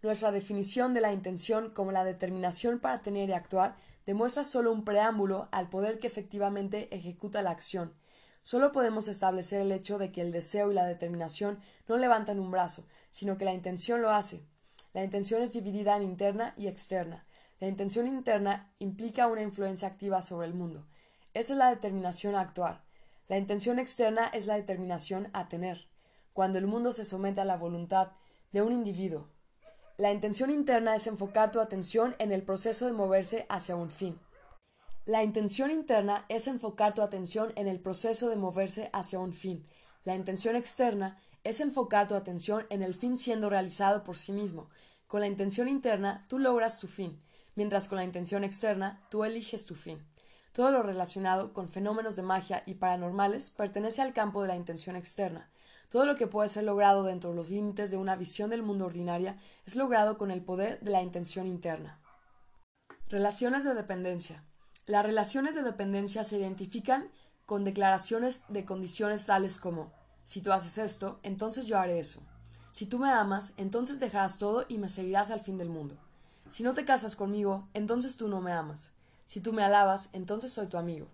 Nuestra 0.01 0.31
definición 0.31 0.93
de 0.93 1.01
la 1.01 1.11
intención 1.11 1.71
como 1.71 1.91
la 1.91 2.05
determinación 2.05 2.79
para 2.79 3.01
tener 3.01 3.29
y 3.29 3.33
actuar 3.33 3.75
demuestra 4.05 4.45
solo 4.45 4.71
un 4.71 4.85
preámbulo 4.85 5.49
al 5.51 5.69
poder 5.69 5.99
que 5.99 6.07
efectivamente 6.07 6.87
ejecuta 6.95 7.41
la 7.41 7.51
acción. 7.51 7.93
Solo 8.41 8.71
podemos 8.71 9.09
establecer 9.09 9.59
el 9.59 9.73
hecho 9.73 9.97
de 9.97 10.11
que 10.13 10.21
el 10.21 10.31
deseo 10.31 10.71
y 10.71 10.73
la 10.73 10.85
determinación 10.85 11.59
no 11.87 11.97
levantan 11.97 12.39
un 12.39 12.49
brazo, 12.49 12.87
sino 13.11 13.37
que 13.37 13.45
la 13.45 13.53
intención 13.53 14.01
lo 14.01 14.11
hace. 14.11 14.45
La 14.93 15.03
intención 15.03 15.41
es 15.41 15.51
dividida 15.53 15.97
en 15.97 16.03
interna 16.03 16.53
y 16.55 16.67
externa. 16.67 17.25
La 17.59 17.67
intención 17.67 18.07
interna 18.07 18.73
implica 18.79 19.27
una 19.27 19.41
influencia 19.41 19.89
activa 19.89 20.21
sobre 20.21 20.47
el 20.47 20.53
mundo. 20.53 20.87
Esa 21.33 21.53
es 21.53 21.59
la 21.59 21.69
determinación 21.69 22.35
a 22.35 22.41
actuar. 22.41 22.88
La 23.29 23.37
intención 23.37 23.77
externa 23.77 24.25
es 24.33 24.47
la 24.47 24.55
determinación 24.55 25.29
a 25.33 25.47
tener. 25.47 25.87
Cuando 26.33 26.57
el 26.57 26.65
mundo 26.65 26.91
se 26.91 27.05
somete 27.05 27.41
a 27.41 27.45
la 27.45 27.57
voluntad 27.57 28.13
de 28.51 28.63
un 28.63 28.73
individuo, 28.73 29.27
la 29.97 30.11
intención 30.11 30.49
interna 30.49 30.95
es 30.95 31.05
enfocar 31.05 31.51
tu 31.51 31.59
atención 31.59 32.15
en 32.17 32.31
el 32.31 32.41
proceso 32.41 32.87
de 32.87 32.93
moverse 32.93 33.45
hacia 33.47 33.75
un 33.75 33.91
fin. 33.91 34.19
La 35.05 35.23
intención 35.23 35.69
interna 35.69 36.25
es 36.27 36.47
enfocar 36.47 36.95
tu 36.95 37.03
atención 37.03 37.53
en 37.55 37.67
el 37.67 37.79
proceso 37.79 38.29
de 38.29 38.35
moverse 38.35 38.89
hacia 38.93 39.19
un 39.19 39.35
fin. 39.35 39.63
La 40.05 40.15
intención 40.15 40.55
externa 40.55 41.21
es 41.43 41.59
enfocar 41.59 42.07
tu 42.07 42.15
atención 42.15 42.65
en 42.71 42.81
el 42.81 42.95
fin 42.95 43.15
siendo 43.15 43.47
realizado 43.51 44.03
por 44.03 44.17
sí 44.17 44.31
mismo. 44.31 44.71
Con 45.05 45.21
la 45.21 45.27
intención 45.27 45.67
interna 45.67 46.25
tú 46.29 46.39
logras 46.39 46.79
tu 46.79 46.87
fin, 46.87 47.21
mientras 47.53 47.87
con 47.87 47.97
la 47.99 48.05
intención 48.05 48.43
externa 48.43 49.05
tú 49.11 49.23
eliges 49.23 49.67
tu 49.67 49.75
fin. 49.75 50.03
Todo 50.59 50.71
lo 50.71 50.83
relacionado 50.83 51.53
con 51.53 51.69
fenómenos 51.69 52.17
de 52.17 52.21
magia 52.21 52.63
y 52.65 52.73
paranormales 52.73 53.49
pertenece 53.49 54.01
al 54.01 54.11
campo 54.11 54.41
de 54.41 54.49
la 54.49 54.57
intención 54.57 54.97
externa. 54.97 55.49
Todo 55.87 56.03
lo 56.03 56.17
que 56.17 56.27
puede 56.27 56.49
ser 56.49 56.65
logrado 56.65 57.03
dentro 57.03 57.29
de 57.29 57.37
los 57.37 57.49
límites 57.49 57.91
de 57.91 57.95
una 57.95 58.17
visión 58.17 58.49
del 58.49 58.61
mundo 58.61 58.85
ordinaria 58.85 59.37
es 59.65 59.77
logrado 59.77 60.17
con 60.17 60.31
el 60.31 60.41
poder 60.41 60.81
de 60.81 60.91
la 60.91 61.01
intención 61.01 61.47
interna. 61.47 62.01
Relaciones 63.07 63.63
de 63.63 63.73
dependencia. 63.73 64.43
Las 64.85 65.05
relaciones 65.05 65.55
de 65.55 65.63
dependencia 65.63 66.25
se 66.25 66.37
identifican 66.37 67.09
con 67.45 67.63
declaraciones 67.63 68.43
de 68.49 68.65
condiciones 68.65 69.27
tales 69.27 69.59
como 69.59 69.93
si 70.25 70.41
tú 70.41 70.51
haces 70.51 70.77
esto, 70.77 71.21
entonces 71.23 71.67
yo 71.67 71.79
haré 71.79 71.99
eso. 71.99 72.21
Si 72.71 72.85
tú 72.85 72.99
me 72.99 73.09
amas, 73.09 73.53
entonces 73.55 74.01
dejarás 74.01 74.39
todo 74.39 74.65
y 74.67 74.77
me 74.77 74.89
seguirás 74.89 75.31
al 75.31 75.39
fin 75.39 75.57
del 75.57 75.69
mundo. 75.69 75.95
Si 76.49 76.63
no 76.63 76.73
te 76.73 76.83
casas 76.83 77.15
conmigo, 77.15 77.69
entonces 77.73 78.17
tú 78.17 78.27
no 78.27 78.41
me 78.41 78.51
amas. 78.51 78.91
Si 79.29 79.41
tú 79.41 79.53
me 79.53 79.63
alabas, 79.63 80.09
entonces 80.13 80.51
soy 80.51 80.65
tu 80.65 80.77
amigo. 80.77 81.05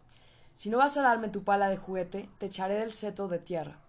Si 0.55 0.69
no 0.69 0.77
vas 0.77 0.95
a 0.95 1.01
darme 1.01 1.27
tu 1.27 1.43
pala 1.43 1.67
de 1.67 1.75
juguete, 1.75 2.29
te 2.37 2.45
echaré 2.45 2.75
del 2.75 2.93
seto 2.93 3.27
de 3.27 3.39
tierra. 3.39 3.81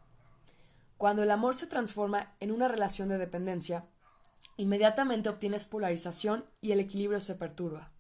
Cuando 0.98 1.22
el 1.22 1.30
amor 1.30 1.54
se 1.54 1.68
transforma 1.68 2.34
en 2.40 2.50
una 2.50 2.66
relación 2.66 3.08
de 3.08 3.18
dependencia, 3.18 3.86
inmediatamente 4.56 5.28
obtienes 5.28 5.64
polarización 5.64 6.44
y 6.60 6.72
el 6.72 6.80
equilibrio 6.80 7.20
se 7.20 7.36
perturba. 7.36 7.92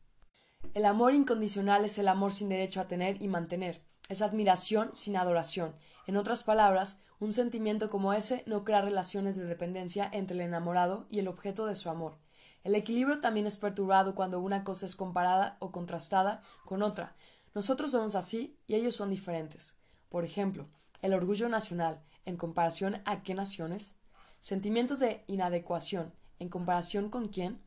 El 0.74 0.86
amor 0.86 1.14
incondicional 1.14 1.84
es 1.84 1.96
el 1.96 2.08
amor 2.08 2.32
sin 2.32 2.48
derecho 2.48 2.80
a 2.80 2.88
tener 2.88 3.22
y 3.22 3.28
mantener, 3.28 3.84
es 4.08 4.20
admiración 4.20 4.90
sin 4.94 5.16
adoración. 5.16 5.76
En 6.08 6.16
otras 6.16 6.42
palabras, 6.42 6.98
un 7.20 7.32
sentimiento 7.32 7.88
como 7.88 8.12
ese 8.12 8.42
no 8.46 8.64
crea 8.64 8.80
relaciones 8.80 9.36
de 9.36 9.44
dependencia 9.44 10.10
entre 10.12 10.34
el 10.34 10.40
enamorado 10.40 11.06
y 11.08 11.20
el 11.20 11.28
objeto 11.28 11.66
de 11.66 11.76
su 11.76 11.88
amor. 11.88 12.18
El 12.66 12.74
equilibrio 12.74 13.20
también 13.20 13.46
es 13.46 13.60
perturbado 13.60 14.16
cuando 14.16 14.40
una 14.40 14.64
cosa 14.64 14.86
es 14.86 14.96
comparada 14.96 15.56
o 15.60 15.70
contrastada 15.70 16.42
con 16.64 16.82
otra. 16.82 17.14
Nosotros 17.54 17.92
somos 17.92 18.16
así 18.16 18.58
y 18.66 18.74
ellos 18.74 18.96
son 18.96 19.08
diferentes. 19.08 19.76
Por 20.08 20.24
ejemplo, 20.24 20.66
el 21.00 21.14
orgullo 21.14 21.48
nacional, 21.48 22.02
en 22.24 22.36
comparación 22.36 23.02
a 23.04 23.22
qué 23.22 23.34
naciones, 23.34 23.94
sentimientos 24.40 24.98
de 24.98 25.22
inadecuación, 25.28 26.12
en 26.40 26.48
comparación 26.48 27.08
con 27.08 27.28
quién, 27.28 27.62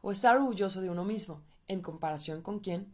o 0.00 0.12
estar 0.12 0.38
orgulloso 0.38 0.80
de 0.80 0.88
uno 0.88 1.04
mismo, 1.04 1.42
en 1.66 1.82
comparación 1.82 2.40
con 2.40 2.60
quién. 2.60 2.90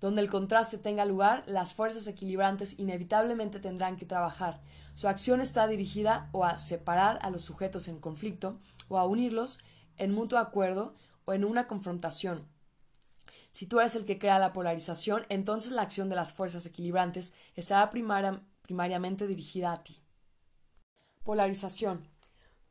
Donde 0.00 0.20
el 0.20 0.28
contraste 0.28 0.78
tenga 0.78 1.04
lugar, 1.04 1.44
las 1.46 1.74
fuerzas 1.74 2.08
equilibrantes 2.08 2.76
inevitablemente 2.80 3.60
tendrán 3.60 3.96
que 3.96 4.04
trabajar. 4.04 4.60
Su 4.94 5.06
acción 5.06 5.40
está 5.40 5.68
dirigida 5.68 6.28
o 6.32 6.44
a 6.44 6.58
separar 6.58 7.20
a 7.22 7.30
los 7.30 7.42
sujetos 7.42 7.86
en 7.86 8.00
conflicto, 8.00 8.58
o 8.88 8.98
a 8.98 9.06
unirlos 9.06 9.60
en 9.98 10.12
mutuo 10.12 10.38
acuerdo 10.38 10.94
o 11.24 11.32
en 11.32 11.44
una 11.44 11.66
confrontación. 11.66 12.46
Si 13.50 13.66
tú 13.66 13.80
eres 13.80 13.94
el 13.96 14.06
que 14.06 14.18
crea 14.18 14.38
la 14.38 14.52
polarización, 14.52 15.24
entonces 15.28 15.72
la 15.72 15.82
acción 15.82 16.08
de 16.08 16.16
las 16.16 16.32
fuerzas 16.32 16.64
equilibrantes 16.66 17.34
estará 17.54 17.90
primariamente 17.90 19.26
dirigida 19.26 19.72
a 19.72 19.82
ti. 19.82 20.02
Polarización. 21.22 22.08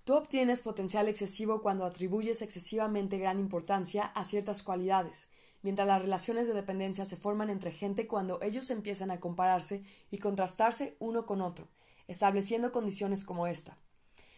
Tú 0.03 0.15
obtienes 0.15 0.63
potencial 0.63 1.07
excesivo 1.07 1.61
cuando 1.61 1.85
atribuyes 1.85 2.41
excesivamente 2.41 3.19
gran 3.19 3.37
importancia 3.37 4.05
a 4.05 4.25
ciertas 4.25 4.63
cualidades, 4.63 5.29
mientras 5.61 5.87
las 5.87 6.01
relaciones 6.01 6.47
de 6.47 6.55
dependencia 6.55 7.05
se 7.05 7.15
forman 7.15 7.51
entre 7.51 7.71
gente 7.71 8.07
cuando 8.07 8.41
ellos 8.41 8.71
empiezan 8.71 9.11
a 9.11 9.19
compararse 9.19 9.83
y 10.09 10.17
contrastarse 10.17 10.95
uno 10.97 11.27
con 11.27 11.41
otro, 11.41 11.67
estableciendo 12.07 12.71
condiciones 12.71 13.23
como 13.23 13.45
esta. 13.45 13.77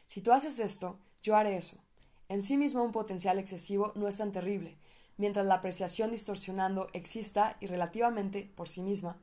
Si 0.05 0.21
tú 0.21 0.33
haces 0.33 0.59
esto, 0.59 0.99
yo 1.21 1.37
haré 1.37 1.55
eso. 1.55 1.77
En 2.29 2.41
sí 2.41 2.57
mismo 2.57 2.83
un 2.83 2.91
potencial 2.91 3.39
excesivo 3.39 3.91
no 3.95 4.07
es 4.07 4.17
tan 4.17 4.31
terrible, 4.31 4.77
mientras 5.17 5.45
la 5.45 5.55
apreciación 5.55 6.11
distorsionando 6.11 6.87
exista 6.93 7.57
y 7.59 7.67
relativamente 7.67 8.51
por 8.55 8.69
sí 8.69 8.81
misma, 8.81 9.17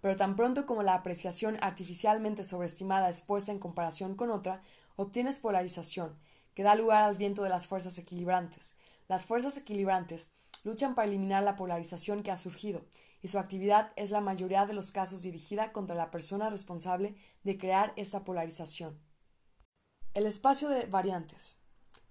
pero 0.00 0.16
tan 0.16 0.36
pronto 0.36 0.66
como 0.66 0.82
la 0.82 0.94
apreciación 0.94 1.58
artificialmente 1.60 2.44
sobreestimada 2.44 3.08
es 3.08 3.20
puesta 3.20 3.52
en 3.52 3.58
comparación 3.58 4.14
con 4.14 4.30
otra, 4.30 4.62
obtienes 4.96 5.38
polarización, 5.38 6.18
que 6.54 6.62
da 6.62 6.74
lugar 6.74 7.04
al 7.04 7.16
viento 7.16 7.42
de 7.42 7.50
las 7.50 7.66
fuerzas 7.66 7.98
equilibrantes. 7.98 8.74
Las 9.08 9.26
fuerzas 9.26 9.56
equilibrantes 9.56 10.30
luchan 10.64 10.94
para 10.94 11.08
eliminar 11.08 11.42
la 11.42 11.56
polarización 11.56 12.22
que 12.22 12.30
ha 12.30 12.36
surgido, 12.36 12.84
y 13.22 13.28
su 13.28 13.38
actividad 13.38 13.92
es 13.96 14.10
la 14.10 14.20
mayoría 14.20 14.66
de 14.66 14.72
los 14.72 14.92
casos 14.92 15.22
dirigida 15.22 15.72
contra 15.72 15.96
la 15.96 16.10
persona 16.10 16.48
responsable 16.48 17.14
de 17.44 17.58
crear 17.58 17.92
esta 17.96 18.24
polarización. 18.24 18.98
El 20.14 20.26
espacio 20.26 20.68
de 20.68 20.86
variantes. 20.86 21.59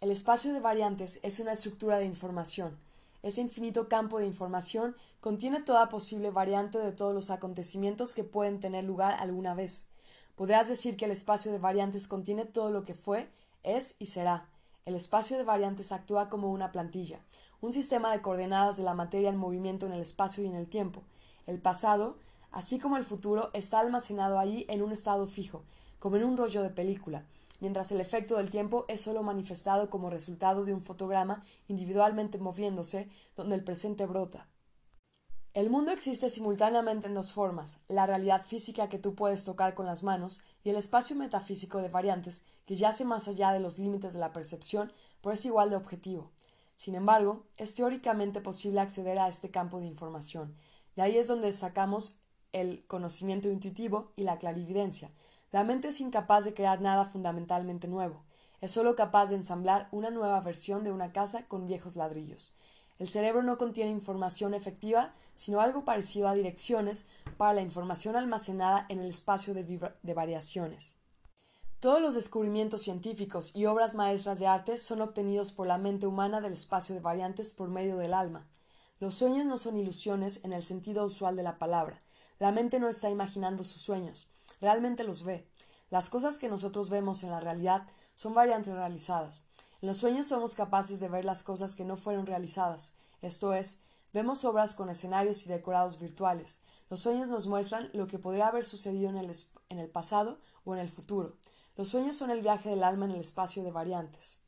El 0.01 0.11
espacio 0.11 0.53
de 0.53 0.59
variantes 0.59 1.19
es 1.23 1.39
una 1.39 1.53
estructura 1.53 1.97
de 1.97 2.05
información, 2.05 2.77
ese 3.21 3.41
infinito 3.41 3.89
campo 3.89 4.19
de 4.19 4.26
información 4.26 4.95
contiene 5.19 5.61
toda 5.61 5.89
posible 5.89 6.31
variante 6.31 6.77
de 6.77 6.93
todos 6.93 7.13
los 7.13 7.30
acontecimientos 7.31 8.15
que 8.15 8.23
pueden 8.23 8.61
tener 8.61 8.85
lugar 8.85 9.17
alguna 9.19 9.53
vez. 9.55 9.88
Podrás 10.35 10.69
decir 10.69 10.95
que 10.95 11.03
el 11.03 11.11
espacio 11.11 11.51
de 11.51 11.59
variantes 11.59 12.07
contiene 12.07 12.45
todo 12.45 12.71
lo 12.71 12.85
que 12.85 12.93
fue, 12.93 13.30
es 13.63 13.95
y 13.99 14.05
será. 14.05 14.47
El 14.85 14.95
espacio 14.95 15.38
de 15.38 15.43
variantes 15.43 15.91
actúa 15.91 16.30
como 16.30 16.49
una 16.51 16.71
plantilla, 16.71 17.19
un 17.59 17.73
sistema 17.73 18.13
de 18.13 18.21
coordenadas 18.21 18.77
de 18.77 18.84
la 18.84 18.93
materia 18.93 19.30
en 19.30 19.35
movimiento 19.35 19.85
en 19.85 19.91
el 19.91 19.99
espacio 19.99 20.41
y 20.41 20.47
en 20.47 20.55
el 20.55 20.69
tiempo. 20.69 21.03
El 21.45 21.59
pasado, 21.59 22.15
así 22.51 22.80
como 22.80 22.95
el 22.95 23.03
futuro, 23.03 23.49
está 23.51 23.80
almacenado 23.80 24.39
allí 24.39 24.65
en 24.69 24.81
un 24.81 24.93
estado 24.93 25.27
fijo, 25.27 25.63
como 25.99 26.15
en 26.15 26.23
un 26.23 26.38
rollo 26.38 26.63
de 26.63 26.69
película, 26.69 27.26
mientras 27.60 27.91
el 27.91 28.02
efecto 28.02 28.38
del 28.38 28.49
tiempo 28.49 28.86
es 28.88 29.02
sólo 29.02 29.23
manifestado 29.23 29.90
como 29.90 30.10
resultado 30.10 30.65
de 30.65 30.73
un 30.73 30.81
fotograma 30.81 31.44
individualmente 31.68 32.38
moviéndose 32.38 33.10
donde 33.36 33.56
el 33.56 33.64
presente 33.64 34.06
brota. 34.06 34.48
El 35.53 35.72
mundo 35.72 35.91
existe 35.91 36.30
simultáneamente 36.30 37.07
en 37.07 37.15
dos 37.15 37.34
formas, 37.34 37.80
la 37.88 38.06
realidad 38.06 38.45
física 38.45 38.88
que 38.88 38.99
tú 38.99 39.15
puedes 39.15 39.44
tocar 39.44 39.73
con 39.73 39.88
las 39.88 40.03
manos 40.03 40.41
y 40.64 40.69
el 40.69 40.76
espacio 40.76 41.15
metafísico 41.15 41.81
de 41.81 41.90
variantes 41.90 42.44
que 42.65 42.76
yace 42.76 43.03
más 43.03 43.27
allá 43.27 43.52
de 43.52 43.60
los 43.60 43.80
límites 43.80 44.14
de 44.14 44.19
la 44.19 44.31
percepción, 44.31 44.94
pero 45.22 45.34
es 45.34 45.44
igual 45.45 45.72
de 45.72 45.76
objetivo. 45.76 46.31
Sin 46.76 46.94
embargo, 46.94 47.48
es 47.57 47.73
teóricamente 47.73 48.41
posible 48.41 48.80
acceder 48.80 49.18
a 49.18 49.27
este 49.27 49.49
campo 49.49 49.80
de 49.80 49.88
información. 49.88 50.56
De 50.95 51.02
ahí 51.02 51.18
es 51.18 51.27
donde 51.27 51.52
sacamos 51.52 52.19
el 52.53 52.86
conocimiento 52.86 53.49
intuitivo 53.49 54.14
y 54.15 54.23
la 54.23 54.38
clarividencia, 54.38 55.11
la 55.51 55.63
mente 55.63 55.88
es 55.88 55.99
incapaz 55.99 56.45
de 56.45 56.53
crear 56.53 56.80
nada 56.80 57.05
fundamentalmente 57.05 57.88
nuevo, 57.88 58.23
es 58.61 58.71
sólo 58.71 58.95
capaz 58.95 59.30
de 59.30 59.35
ensamblar 59.35 59.88
una 59.91 60.11
nueva 60.11 60.39
versión 60.41 60.84
de 60.84 60.91
una 60.91 61.11
casa 61.11 61.47
con 61.47 61.65
viejos 61.65 61.95
ladrillos. 61.95 62.53
El 62.99 63.07
cerebro 63.07 63.41
no 63.41 63.57
contiene 63.57 63.91
información 63.91 64.53
efectiva, 64.53 65.13
sino 65.34 65.61
algo 65.61 65.85
parecido 65.85 66.27
a 66.27 66.34
direcciones 66.34 67.07
para 67.38 67.53
la 67.53 67.61
información 67.61 68.15
almacenada 68.15 68.85
en 68.89 68.99
el 68.99 69.09
espacio 69.09 69.53
de, 69.53 69.63
de, 69.63 70.13
variaciones. 70.13 70.97
Todos 71.80 72.01
los 72.01 72.13
descubrimientos 72.13 72.81
científicos 72.81 73.55
y 73.55 73.65
obras 73.65 73.95
maestras 73.95 74.38
de 74.39 74.47
arte 74.47 74.77
son 74.77 75.01
obtenidos 75.01 75.53
por 75.53 75.65
la 75.65 75.77
mente 75.77 76.07
humana 76.07 76.41
del 76.41 76.51
espacio 76.51 76.93
de 76.93 77.01
variantes 77.01 77.53
por 77.53 77.69
medio 77.69 77.97
del 77.97 78.13
alma. 78.13 78.45
Los 78.99 79.15
sueños 79.15 79.45
no 79.45 79.57
son 79.57 79.77
ilusiones 79.77 80.41
en 80.43 80.51
el 80.51 80.63
sentido 80.63 81.05
usual 81.05 81.38
de 81.38 81.43
la 81.43 81.57
palabra. 81.57 82.01
La 82.38 82.51
mente 82.51 82.81
no 82.81 82.89
está 82.89 83.09
imaginando 83.09 83.63
sus 83.63 83.81
sueños 83.81 84.27
realmente 84.61 85.03
los 85.03 85.23
ve. 85.23 85.48
Las 85.90 86.10
cosas 86.10 86.40
que 86.40 86.49
nosotros 86.49 86.90
vemos 86.90 87.23
en 87.23 87.31
la 87.31 87.40
realidad 87.40 87.88
son 88.15 88.34
variantes 88.34 88.73
realizadas. 88.73 89.44
En 89.81 89.88
los 89.88 89.98
sueños 89.98 90.27
somos 90.27 90.56
capaces 90.56 90.99
de 90.99 91.10
ver 91.10 91.26
las 91.26 91.44
cosas 91.44 91.76
que 91.76 91.86
no 91.86 91.98
fueron 91.98 92.26
realizadas, 92.26 92.94
esto 93.22 93.53
es, 93.53 93.80
vemos 94.14 94.45
obras 94.45 94.76
con 94.76 94.90
escenarios 94.90 95.45
y 95.45 95.49
decorados 95.49 95.99
virtuales. 95.99 96.61
Los 96.90 97.02
sueños 97.02 97.27
nos 97.27 97.48
muestran 97.48 97.90
lo 97.94 98.07
que 98.07 98.19
podría 98.19 98.48
haber 98.48 98.65
sucedido 98.65 99.10
en 99.10 99.18
el, 99.18 99.36
en 99.69 99.80
el 99.80 99.90
pasado 99.90 100.40
o 100.64 100.73
en 100.73 100.80
el 100.80 100.90
futuro. 100.90 101.38
Los 101.76 101.90
sueños 101.90 102.15
son 102.15 102.31
el 102.31 102.41
viaje 102.41 102.69
del 102.69 102.84
alma 102.84 103.06
en 103.06 103.11
el 103.11 103.19
espacio 103.19 103.64
de 103.64 103.72
variantes. 103.72 104.40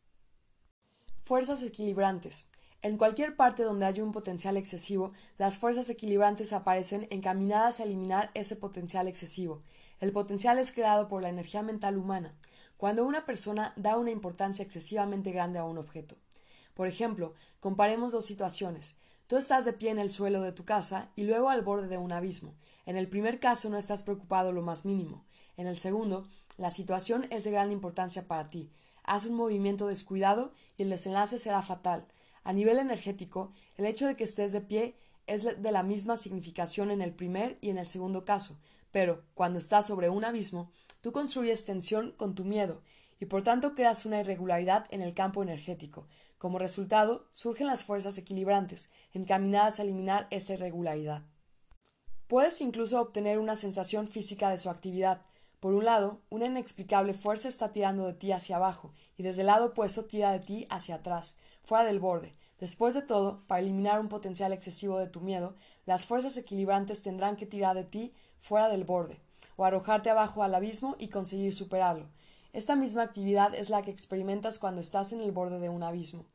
Fuerzas 1.24 1.64
equilibrantes. 1.64 2.48
En 2.82 2.98
cualquier 2.98 3.36
parte 3.36 3.64
donde 3.64 3.86
haya 3.86 4.04
un 4.04 4.12
potencial 4.12 4.58
excesivo, 4.58 5.12
las 5.38 5.58
fuerzas 5.58 5.90
equilibrantes 5.90 6.52
aparecen 6.52 7.08
encaminadas 7.12 7.80
a 7.80 7.84
eliminar 7.84 8.32
ese 8.34 8.56
potencial 8.56 9.08
excesivo. 9.08 9.62
El 10.02 10.11
potencial 10.11 10.57
es 10.57 10.72
creado 10.72 11.07
por 11.07 11.22
la 11.22 11.30
energía 11.30 11.61
mental 11.61 11.95
humana, 11.95 12.36
cuando 12.76 13.06
una 13.06 13.23
persona 13.23 13.72
da 13.76 13.98
una 13.98 14.10
importancia 14.10 14.64
excesivamente 14.64 15.32
grande 15.32 15.60
a 15.60 15.64
un 15.64 15.78
objeto. 15.78 16.15
Por 16.73 16.88
ejemplo, 16.88 17.36
comparemos 17.60 18.11
dos 18.11 18.26
situaciones. 18.26 18.95
Tú 19.28 19.38
estás 19.38 19.64
de 19.64 19.73
pie 19.73 19.91
en 19.91 19.99
el 19.99 20.10
suelo 20.10 20.41
de 20.41 20.53
tu 20.53 20.65
casa 20.65 21.11
y 21.15 21.23
luego 21.23 21.52
al 21.52 21.61
borde 21.61 21.88
de 21.88 21.99
un 21.99 22.11
abismo. 22.11 22.56
En 22.88 22.98
el 22.98 23.07
primer 23.07 23.40
caso 23.40 23.69
no 23.69 23.78
estás 23.78 24.02
preocupado 24.02 24.52
lo 24.52 24.64
más 24.64 24.86
mínimo. 24.86 25.23
En 25.56 25.68
el 25.68 25.78
segundo, 25.78 26.28
la 26.57 26.72
situación 26.72 27.28
es 27.30 27.44
de 27.44 27.52
gran 27.52 27.72
importancia 27.72 28.28
para 28.28 28.49
ti. 28.49 28.72
Haz 29.03 29.28
un 29.28 29.36
movimiento 29.36 29.86
descuidado 29.86 30.52
y 30.78 30.84
el 30.84 30.90
desenlace 30.90 31.38
será 31.38 31.61
fatal. 31.61 32.07
A 32.44 32.53
nivel 32.53 32.80
energético, 32.80 33.53
el 33.78 33.86
hecho 33.86 34.07
de 34.07 34.15
que 34.15 34.23
estés 34.23 34.52
de 34.52 34.61
pie 34.61 34.95
es 35.28 35.44
de 35.44 35.72
la 35.72 35.84
misma 35.84 36.18
significación 36.18 36.90
en 36.90 37.03
el 37.03 37.14
primer 37.14 37.60
y 37.61 37.69
en 37.69 37.78
el 37.78 37.88
segundo 37.88 38.26
caso, 38.26 38.57
pero 38.92 39.24
cuando 39.34 39.60
estás 39.60 39.88
sobre 39.88 40.10
un 40.10 40.24
abismo, 40.24 40.72
tú 41.02 41.12
construyes 41.12 41.66
tensión 41.66 42.12
con 42.12 42.36
tu 42.36 42.46
miedo 42.46 42.82
y 43.22 43.26
por 43.26 43.44
tanto 43.44 43.76
creas 43.76 44.06
una 44.06 44.20
irregularidad 44.20 44.86
en 44.90 45.02
el 45.02 45.14
campo 45.14 45.44
energético. 45.44 46.08
Como 46.40 46.58
resultado, 46.58 47.28
surgen 47.32 47.68
las 47.68 47.84
fuerzas 47.84 48.18
equilibrantes, 48.18 48.90
encaminadas 49.14 49.80
a 49.80 49.84
eliminar 49.84 50.28
esa 50.32 50.54
irregularidad. 50.54 51.22
Puedes 52.28 52.62
incluso 52.62 53.00
obtener 53.00 53.38
una 53.38 53.56
sensación 53.56 54.08
física 54.08 54.50
de 54.50 54.58
su 54.58 54.72
actividad. 54.72 55.22
Por 55.60 55.76
un 55.76 55.86
lado, 55.86 56.22
una 56.30 56.48
inexplicable 56.48 57.14
fuerza 57.14 57.48
está 57.48 57.72
tirando 57.72 58.08
de 58.08 58.14
ti 58.14 58.32
hacia 58.32 58.56
abajo, 58.56 58.92
y 59.18 59.24
desde 59.24 59.42
el 59.42 59.48
lado 59.48 59.68
opuesto 59.68 60.06
tira 60.06 60.32
de 60.32 60.40
ti 60.40 60.66
hacia 60.72 60.96
atrás, 60.96 61.36
fuera 61.62 61.84
del 61.84 62.00
borde. 62.00 62.34
Después 62.60 62.96
de 62.96 63.04
todo, 63.04 63.44
para 63.46 63.62
eliminar 63.62 64.00
un 64.00 64.08
potencial 64.08 64.54
excesivo 64.54 64.98
de 64.98 65.08
tu 65.08 65.22
miedo, 65.22 65.56
las 65.86 66.08
fuerzas 66.08 66.38
equilibrantes 66.38 67.04
tendrán 67.04 67.36
que 67.36 67.46
tirar 67.46 67.76
de 67.76 67.84
ti 67.84 68.14
fuera 68.42 68.68
del 68.68 68.84
borde, 68.84 69.22
o 69.56 69.64
arrojarte 69.64 70.10
abajo 70.10 70.44
al 70.44 70.54
abismo 70.54 70.98
y 71.00 71.08
conseguir 71.08 71.54
superarlo. 71.54 72.10
Esta 72.52 72.76
misma 72.76 73.04
actividad 73.04 73.56
es 73.56 73.70
la 73.70 73.82
que 73.82 73.92
experimentas 73.92 74.60
cuando 74.60 74.82
estás 74.82 75.14
en 75.14 75.22
el 75.22 75.32
borde 75.32 75.60
de 75.60 75.70
un 75.70 75.84
abismo. 75.84 76.26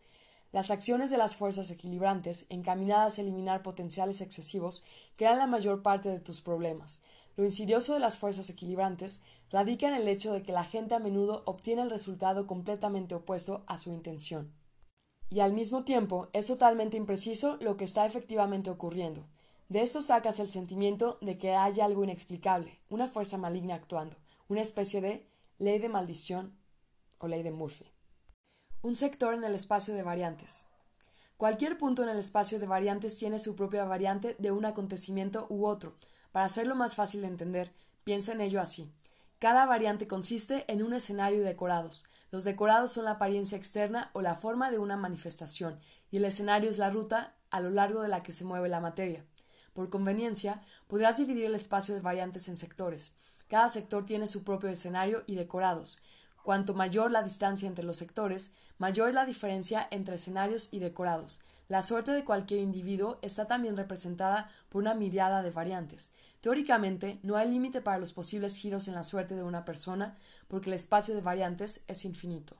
Las 0.52 0.70
acciones 0.70 1.10
de 1.10 1.18
las 1.18 1.36
fuerzas 1.36 1.70
equilibrantes, 1.70 2.46
encaminadas 2.48 3.18
a 3.18 3.20
eliminar 3.20 3.62
potenciales 3.62 4.22
excesivos, 4.22 4.84
crean 5.16 5.36
la 5.36 5.46
mayor 5.46 5.82
parte 5.82 6.08
de 6.08 6.20
tus 6.20 6.40
problemas. 6.40 7.02
Lo 7.36 7.44
insidioso 7.44 7.92
de 7.92 8.00
las 8.00 8.16
fuerzas 8.16 8.48
equilibrantes 8.48 9.20
radica 9.50 9.88
en 9.88 9.94
el 9.94 10.08
hecho 10.08 10.32
de 10.32 10.42
que 10.42 10.52
la 10.52 10.64
gente 10.64 10.94
a 10.94 10.98
menudo 10.98 11.42
obtiene 11.44 11.82
el 11.82 11.90
resultado 11.90 12.46
completamente 12.46 13.14
opuesto 13.14 13.64
a 13.66 13.76
su 13.76 13.92
intención. 13.92 14.54
Y 15.28 15.40
al 15.40 15.52
mismo 15.52 15.84
tiempo 15.84 16.28
es 16.32 16.46
totalmente 16.46 16.96
impreciso 16.96 17.58
lo 17.60 17.76
que 17.76 17.84
está 17.84 18.06
efectivamente 18.06 18.70
ocurriendo. 18.70 19.26
De 19.68 19.82
esto 19.82 20.00
sacas 20.00 20.38
el 20.38 20.48
sentimiento 20.48 21.18
de 21.20 21.38
que 21.38 21.56
hay 21.56 21.80
algo 21.80 22.04
inexplicable, 22.04 22.78
una 22.88 23.08
fuerza 23.08 23.36
maligna 23.36 23.74
actuando, 23.74 24.16
una 24.48 24.60
especie 24.60 25.00
de 25.00 25.26
ley 25.58 25.80
de 25.80 25.88
maldición 25.88 26.56
o 27.18 27.26
ley 27.26 27.42
de 27.42 27.50
Murphy. 27.50 27.90
Un 28.82 28.94
sector 28.94 29.34
en 29.34 29.42
el 29.42 29.56
espacio 29.56 29.92
de 29.94 30.04
variantes. 30.04 30.66
Cualquier 31.36 31.78
punto 31.78 32.04
en 32.04 32.08
el 32.08 32.18
espacio 32.18 32.60
de 32.60 32.66
variantes 32.68 33.18
tiene 33.18 33.40
su 33.40 33.56
propia 33.56 33.84
variante 33.84 34.36
de 34.38 34.52
un 34.52 34.64
acontecimiento 34.64 35.46
u 35.50 35.66
otro. 35.66 35.96
Para 36.30 36.46
hacerlo 36.46 36.76
más 36.76 36.94
fácil 36.94 37.22
de 37.22 37.26
entender, 37.26 37.72
piensa 38.04 38.32
en 38.32 38.42
ello 38.42 38.60
así. 38.60 38.92
Cada 39.40 39.66
variante 39.66 40.06
consiste 40.06 40.64
en 40.72 40.82
un 40.82 40.94
escenario 40.94 41.40
y 41.40 41.44
decorados. 41.44 42.04
Los 42.30 42.44
decorados 42.44 42.92
son 42.92 43.04
la 43.04 43.12
apariencia 43.12 43.58
externa 43.58 44.10
o 44.12 44.22
la 44.22 44.36
forma 44.36 44.70
de 44.70 44.78
una 44.78 44.96
manifestación, 44.96 45.80
y 46.12 46.18
el 46.18 46.24
escenario 46.24 46.70
es 46.70 46.78
la 46.78 46.90
ruta 46.90 47.34
a 47.50 47.60
lo 47.60 47.70
largo 47.70 48.02
de 48.02 48.08
la 48.08 48.22
que 48.22 48.32
se 48.32 48.44
mueve 48.44 48.68
la 48.68 48.80
materia. 48.80 49.26
Por 49.76 49.90
conveniencia, 49.90 50.62
podrás 50.86 51.18
dividir 51.18 51.44
el 51.44 51.54
espacio 51.54 51.94
de 51.94 52.00
variantes 52.00 52.48
en 52.48 52.56
sectores. 52.56 53.14
Cada 53.46 53.68
sector 53.68 54.06
tiene 54.06 54.26
su 54.26 54.42
propio 54.42 54.70
escenario 54.70 55.22
y 55.26 55.34
decorados. 55.34 56.00
Cuanto 56.42 56.72
mayor 56.72 57.10
la 57.10 57.22
distancia 57.22 57.68
entre 57.68 57.84
los 57.84 57.98
sectores, 57.98 58.54
mayor 58.78 59.10
es 59.10 59.14
la 59.14 59.26
diferencia 59.26 59.86
entre 59.90 60.14
escenarios 60.14 60.70
y 60.72 60.78
decorados. 60.78 61.42
La 61.68 61.82
suerte 61.82 62.12
de 62.12 62.24
cualquier 62.24 62.60
individuo 62.60 63.18
está 63.20 63.48
también 63.48 63.76
representada 63.76 64.50
por 64.70 64.80
una 64.80 64.94
mirada 64.94 65.42
de 65.42 65.50
variantes. 65.50 66.10
Teóricamente, 66.40 67.20
no 67.22 67.36
hay 67.36 67.50
límite 67.50 67.82
para 67.82 67.98
los 67.98 68.14
posibles 68.14 68.56
giros 68.56 68.88
en 68.88 68.94
la 68.94 69.04
suerte 69.04 69.34
de 69.34 69.42
una 69.42 69.66
persona, 69.66 70.16
porque 70.48 70.70
el 70.70 70.74
espacio 70.74 71.14
de 71.14 71.20
variantes 71.20 71.84
es 71.86 72.06
infinito. 72.06 72.56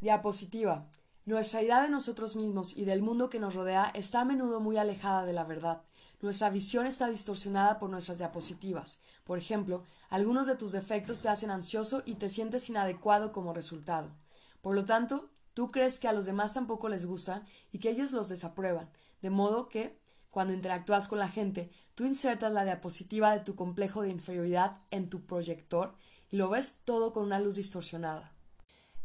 Diapositiva. 0.00 0.88
Nuestra 1.26 1.62
idea 1.62 1.80
de 1.80 1.88
nosotros 1.88 2.34
mismos 2.34 2.76
y 2.76 2.86
del 2.86 3.02
mundo 3.02 3.30
que 3.30 3.38
nos 3.38 3.54
rodea 3.54 3.92
está 3.94 4.22
a 4.22 4.24
menudo 4.24 4.58
muy 4.58 4.76
alejada 4.76 5.24
de 5.24 5.32
la 5.32 5.44
verdad. 5.44 5.82
Nuestra 6.22 6.50
visión 6.50 6.86
está 6.86 7.08
distorsionada 7.08 7.80
por 7.80 7.90
nuestras 7.90 8.18
diapositivas. 8.18 9.00
Por 9.24 9.38
ejemplo, 9.38 9.82
algunos 10.08 10.46
de 10.46 10.54
tus 10.54 10.70
defectos 10.70 11.20
te 11.20 11.28
hacen 11.28 11.50
ansioso 11.50 12.04
y 12.06 12.14
te 12.14 12.28
sientes 12.28 12.68
inadecuado 12.68 13.32
como 13.32 13.52
resultado. 13.52 14.08
Por 14.60 14.76
lo 14.76 14.84
tanto, 14.84 15.30
tú 15.52 15.72
crees 15.72 15.98
que 15.98 16.06
a 16.06 16.12
los 16.12 16.24
demás 16.24 16.54
tampoco 16.54 16.88
les 16.88 17.06
gustan 17.06 17.44
y 17.72 17.80
que 17.80 17.90
ellos 17.90 18.12
los 18.12 18.28
desaprueban, 18.28 18.88
de 19.20 19.30
modo 19.30 19.68
que, 19.68 19.98
cuando 20.30 20.54
interactúas 20.54 21.08
con 21.08 21.18
la 21.18 21.28
gente, 21.28 21.72
tú 21.96 22.06
insertas 22.06 22.52
la 22.52 22.64
diapositiva 22.64 23.32
de 23.32 23.40
tu 23.40 23.56
complejo 23.56 24.02
de 24.02 24.10
inferioridad 24.10 24.78
en 24.92 25.10
tu 25.10 25.26
proyector 25.26 25.96
y 26.30 26.36
lo 26.36 26.48
ves 26.48 26.82
todo 26.84 27.12
con 27.12 27.24
una 27.24 27.40
luz 27.40 27.56
distorsionada. 27.56 28.32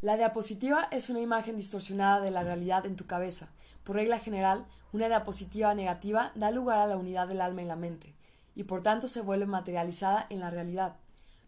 La 0.02 0.18
diapositiva 0.18 0.88
es 0.92 1.10
una 1.10 1.22
imagen 1.22 1.58
distorsionada 1.58 2.22
de 2.22 2.30
la 2.30 2.44
realidad 2.44 2.86
en 2.86 2.96
tu 2.96 3.08
cabeza. 3.08 3.50
Por 3.88 3.96
regla 3.96 4.20
general, 4.20 4.66
una 4.92 5.08
diapositiva 5.08 5.74
negativa 5.74 6.34
da 6.36 6.52
lugar 6.52 6.80
a 6.80 6.88
la 6.88 6.98
unidad 6.98 7.30
del 7.30 7.40
alma 7.40 7.62
y 7.62 7.66
la 7.66 7.78
mente, 7.78 8.14
y 8.54 8.64
por 8.64 8.84
tanto 8.84 9.08
se 9.08 9.22
vuelve 9.22 9.46
materializada 9.46 10.28
en 10.30 10.42
la 10.42 10.50
realidad. 10.50 10.98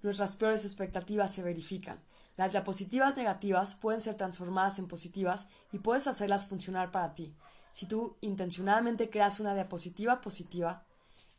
Nuestras 0.04 0.38
peores 0.38 0.64
expectativas 0.64 1.34
se 1.34 1.44
verifican. 1.44 2.00
Las 2.38 2.54
diapositivas 2.54 3.18
negativas 3.18 3.76
pueden 3.76 4.02
ser 4.02 4.16
transformadas 4.16 4.80
en 4.80 4.88
positivas 4.88 5.50
y 5.74 5.80
puedes 5.80 6.08
hacerlas 6.08 6.46
funcionar 6.46 6.92
para 6.92 7.14
ti. 7.14 7.36
Si 7.74 7.88
tú 7.88 8.16
intencionadamente 8.22 9.10
creas 9.10 9.42
una 9.42 9.54
diapositiva 9.54 10.22
positiva, 10.22 10.86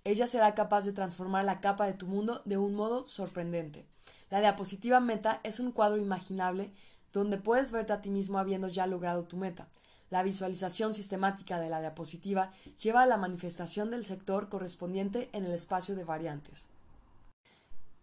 ella 0.04 0.26
será 0.26 0.54
capaz 0.54 0.84
de 0.84 0.92
transformar 0.92 1.46
la 1.46 1.62
capa 1.62 1.86
de 1.86 1.94
tu 1.94 2.08
mundo 2.08 2.42
de 2.44 2.58
un 2.58 2.74
modo 2.74 3.08
sorprendente. 3.08 3.86
La 4.28 4.40
diapositiva 4.40 5.00
meta 5.00 5.40
es 5.44 5.60
un 5.60 5.72
cuadro 5.72 5.96
imaginable 5.96 6.74
donde 7.10 7.38
puedes 7.38 7.72
verte 7.72 7.94
a 7.94 8.02
ti 8.02 8.10
mismo 8.10 8.38
habiendo 8.38 8.68
ya 8.68 8.86
logrado 8.86 9.24
tu 9.24 9.38
meta. 9.38 9.66
La 10.10 10.22
visualización 10.22 10.92
sistemática 10.92 11.58
de 11.58 11.70
la 11.70 11.80
diapositiva 11.80 12.52
lleva 12.82 13.02
a 13.02 13.06
la 13.06 13.16
manifestación 13.16 13.90
del 13.90 14.04
sector 14.04 14.48
correspondiente 14.48 15.30
en 15.32 15.44
el 15.44 15.52
espacio 15.52 15.94
de 15.94 16.04
variantes. 16.04 16.68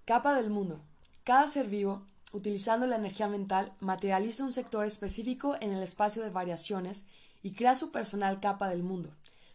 Capa 0.05 0.33
del 0.33 0.49
mundo. 0.49 0.81
Cada 1.23 1.47
ser 1.47 1.67
vivo 1.67 2.03
utilizando 2.33 2.87
la 2.87 2.97
energía 2.97 3.27
mental, 3.27 3.73
materializa 3.79 4.43
un 4.43 4.51
sector 4.51 4.85
específico 4.85 5.55
en 5.61 5.71
el 5.71 5.81
espacio 5.81 6.23
de 6.23 6.29
variaciones 6.29 7.05
y 7.41 7.53
crea 7.53 7.75
su 7.75 7.91
personal 7.91 8.39
capa 8.39 8.69
del 8.69 8.83
mundo. 8.83 9.11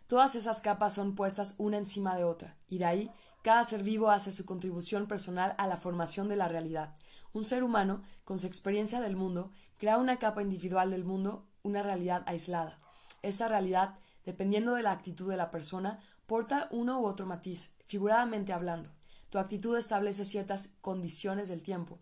Todas 0.07 0.35
esas 0.35 0.61
capas 0.61 0.95
son 0.95 1.15
puestas 1.15 1.55
una 1.59 1.79
encima 1.79 2.17
de 2.17 2.25
otra, 2.25 2.57
y 2.69 2.79
de 2.79 2.85
ahí 2.85 3.11
cada 3.43 3.65
ser 3.65 3.83
vivo 3.83 4.11
hace 4.11 4.33
su 4.33 4.47
contribución 4.47 5.07
personal 5.07 5.55
a 5.59 5.67
la 5.67 5.77
formación 5.77 6.29
de 6.29 6.37
la 6.37 6.49
realidad. 6.49 6.95
Un 7.33 7.45
ser 7.45 7.63
humano, 7.63 8.03
con 8.25 8.39
su 8.39 8.47
experiencia 8.47 9.01
del 9.01 9.17
mundo, 9.17 9.51
crea 9.79 9.99
una 9.99 10.19
capa 10.19 10.43
individual 10.43 10.91
del 10.91 11.05
mundo, 11.05 11.45
una 11.63 11.83
realidad 11.83 12.23
aislada. 12.27 12.79
Esa 13.23 13.49
realidad, 13.49 13.99
dependiendo 14.25 14.75
de 14.75 14.83
la 14.83 14.93
actitud 14.93 15.31
de 15.31 15.37
la 15.37 15.51
persona, 15.51 16.01
porta 16.27 16.69
uno 16.71 17.01
u 17.01 17.07
otro 17.07 17.27
matiz, 17.27 17.73
figuradamente 17.87 18.53
hablando. 18.53 18.91
Tu 19.31 19.39
actitud 19.39 19.77
establece 19.77 20.25
ciertas 20.25 20.71
condiciones 20.81 21.49
del 21.49 21.63
tiempo, 21.63 21.99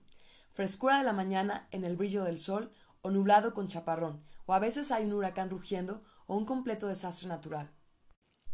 frescura 0.52 0.98
de 0.98 1.04
la 1.04 1.12
mañana 1.12 1.68
en 1.70 1.84
el 1.84 1.96
brillo 1.96 2.24
del 2.24 2.40
sol 2.40 2.70
o 3.02 3.10
nublado 3.10 3.54
con 3.54 3.68
chaparrón, 3.68 4.22
o 4.46 4.54
a 4.54 4.58
veces 4.58 4.90
hay 4.90 5.04
un 5.04 5.12
huracán 5.12 5.50
rugiendo 5.50 6.02
o 6.26 6.36
un 6.36 6.44
completo 6.44 6.88
desastre 6.88 7.28
natural. 7.28 7.70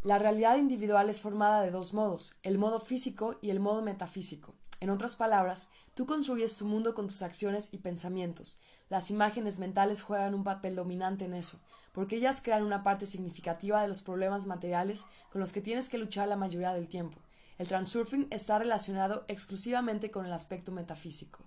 La 0.03 0.19
realidad 0.19 0.57
individual 0.57 1.09
es 1.11 1.21
formada 1.21 1.63
de 1.63 1.71
dos 1.71 1.95
modos, 1.95 2.37
el 2.43 2.59
modo 2.59 2.81
físico 2.81 3.39
y 3.41 3.51
el 3.51 3.61
modo 3.61 3.83
metafísico. 3.83 4.55
En 4.81 4.91
otras 4.91 5.17
palabras, 5.17 5.69
tú 5.95 6.07
construyes 6.07 6.57
tu 6.57 6.67
mundo 6.67 6.95
con 6.95 7.09
tus 7.09 7.23
acciones 7.23 7.71
y 7.73 7.79
pensamientos. 7.79 8.61
Las 8.89 9.11
imágenes 9.11 9.59
mentales 9.59 10.03
juegan 10.03 10.35
un 10.35 10.45
papel 10.45 10.77
dominante 10.77 11.25
en 11.25 11.35
eso, 11.35 11.59
porque 11.93 12.17
ellas 12.17 12.41
crean 12.43 12.63
una 12.63 12.83
parte 12.83 13.07
significativa 13.07 13.83
de 13.83 13.89
los 13.89 14.03
problemas 14.03 14.47
materiales 14.47 15.07
con 15.33 15.41
los 15.41 15.53
que 15.53 15.61
tienes 15.61 15.89
que 15.89 15.99
luchar 15.99 16.29
la 16.29 16.37
mayoría 16.37 16.73
del 16.73 16.89
tiempo. 16.89 17.19
El 17.59 17.67
transurfing 17.69 18.29
está 18.31 18.59
relacionado 18.59 19.25
exclusivamente 19.29 20.11
con 20.11 20.27
el 20.27 20.33
aspecto 20.33 20.73
metafísico. 20.73 21.45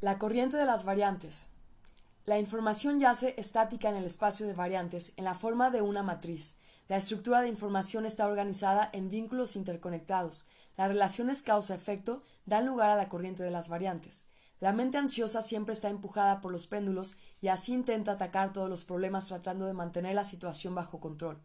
La 0.00 0.18
corriente 0.18 0.56
de 0.56 0.66
las 0.66 0.84
variantes. 0.84 1.48
La 2.24 2.38
información 2.38 2.98
yace 2.98 3.34
estática 3.38 3.88
en 3.88 3.96
el 3.96 4.04
espacio 4.04 4.46
de 4.46 4.52
variantes 4.52 5.12
en 5.16 5.24
la 5.24 5.34
forma 5.34 5.70
de 5.70 5.80
una 5.80 6.02
matriz. 6.02 6.56
La 6.88 6.96
estructura 6.96 7.40
de 7.40 7.48
información 7.48 8.04
está 8.04 8.26
organizada 8.26 8.90
en 8.92 9.08
vínculos 9.08 9.56
interconectados. 9.56 10.46
Las 10.76 10.88
relaciones 10.88 11.40
causa-efecto 11.40 12.22
dan 12.44 12.66
lugar 12.66 12.90
a 12.90 12.96
la 12.96 13.08
corriente 13.08 13.42
de 13.42 13.50
las 13.50 13.68
variantes. 13.68 14.26
La 14.58 14.72
mente 14.72 14.96
ansiosa 14.96 15.42
siempre 15.42 15.74
está 15.74 15.90
empujada 15.90 16.40
por 16.40 16.50
los 16.50 16.66
péndulos 16.66 17.16
y 17.42 17.48
así 17.48 17.74
intenta 17.74 18.12
atacar 18.12 18.54
todos 18.54 18.70
los 18.70 18.84
problemas 18.84 19.26
tratando 19.26 19.66
de 19.66 19.74
mantener 19.74 20.14
la 20.14 20.24
situación 20.24 20.74
bajo 20.74 20.98
control. 20.98 21.38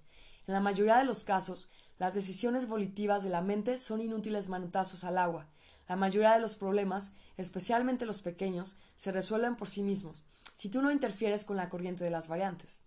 En 0.48 0.54
la 0.54 0.62
mayoría 0.62 0.98
de 0.98 1.04
los 1.04 1.26
casos, 1.26 1.70
las 2.00 2.14
decisiones 2.14 2.68
volitivas 2.68 3.24
de 3.24 3.30
la 3.30 3.42
mente 3.42 3.78
son 3.78 4.02
inútiles 4.02 4.48
manotazos 4.48 5.04
al 5.04 5.18
agua. 5.18 5.48
La 5.90 5.98
mayoría 5.98 6.34
de 6.34 6.40
los 6.40 6.56
problemas, 6.56 7.12
especialmente 7.36 8.06
los 8.06 8.22
pequeños, 8.22 8.78
se 8.96 9.12
resuelven 9.12 9.58
por 9.58 9.68
sí 9.68 9.84
mismos, 9.84 10.26
si 10.56 10.70
tú 10.70 10.82
no 10.82 10.90
interfieres 10.90 11.44
con 11.44 11.58
la 11.58 11.70
corriente 11.70 12.06
de 12.06 12.12
las 12.12 12.30
variantes. 12.30 12.84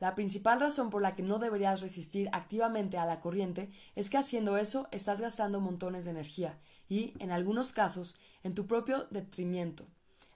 La 0.00 0.14
principal 0.14 0.58
razón 0.58 0.88
por 0.90 1.02
la 1.02 1.14
que 1.14 1.22
no 1.22 1.38
deberías 1.38 1.80
resistir 1.80 2.28
activamente 2.32 2.98
a 2.98 3.06
la 3.06 3.20
corriente 3.20 3.70
es 3.94 4.10
que 4.10 4.18
haciendo 4.18 4.56
eso 4.56 4.88
estás 4.90 5.20
gastando 5.20 5.60
montones 5.60 6.06
de 6.06 6.12
energía 6.12 6.58
y, 6.88 7.14
en 7.18 7.30
algunos 7.30 7.72
casos, 7.72 8.16
en 8.42 8.54
tu 8.54 8.66
propio 8.66 9.06
detrimento. 9.10 9.86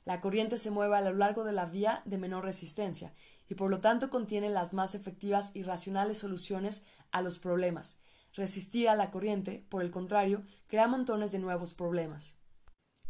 La 0.05 0.21
corriente 0.21 0.59
se 0.59 0.71
mueve 0.71 0.97
a 0.97 1.01
lo 1.01 1.13
largo 1.13 1.45
de 1.45 1.53
la 1.53 1.67
vía 1.67 2.03
de 2.05 2.19
menor 2.19 2.45
resistencia 2.45 3.13
y 3.49 3.55
por 3.55 3.71
lo 3.71 3.81
tanto 3.81 4.11
contiene 4.11 4.49
las 4.49 4.73
más 4.73 4.95
efectivas 4.95 5.51
y 5.55 5.63
racionales 5.63 6.19
soluciones 6.19 6.85
a 7.11 7.23
los 7.23 7.39
problemas, 7.39 8.01
Resistir 8.35 8.89
a 8.89 8.95
la 8.95 9.11
corriente, 9.11 9.65
por 9.69 9.83
el 9.83 9.91
contrario, 9.91 10.43
crea 10.69 10.87
montones 10.87 11.33
de 11.33 11.41
nuevos 11.41 11.75
problemas. 11.75 12.37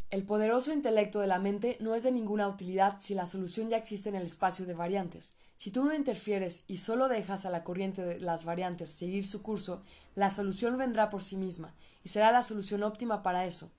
El 0.08 0.24
poderoso 0.24 0.72
intelecto 0.72 1.20
de 1.20 1.26
la 1.26 1.38
mente 1.38 1.76
no 1.80 1.94
es 1.94 2.02
de 2.02 2.10
ninguna 2.10 2.48
utilidad 2.48 2.96
si 3.00 3.14
la 3.14 3.26
solución 3.26 3.68
ya 3.68 3.76
existe 3.76 4.08
en 4.08 4.14
el 4.14 4.24
espacio 4.26 4.64
de 4.64 4.74
variantes. 4.74 5.34
Si 5.60 5.70
tú 5.70 5.84
no 5.84 5.92
interfieres 5.92 6.64
y 6.68 6.78
solo 6.78 7.08
dejas 7.08 7.44
a 7.44 7.50
la 7.50 7.64
corriente 7.64 8.00
de 8.02 8.18
las 8.18 8.46
variantes 8.46 8.88
seguir 8.88 9.26
su 9.26 9.42
curso, 9.42 9.82
la 10.14 10.30
solución 10.30 10.78
vendrá 10.78 11.10
por 11.10 11.22
sí 11.22 11.36
misma, 11.36 11.74
y 12.02 12.08
será 12.08 12.32
la 12.32 12.42
solución 12.42 12.82
óptima 12.82 13.22
para 13.22 13.44
eso. 13.44 13.70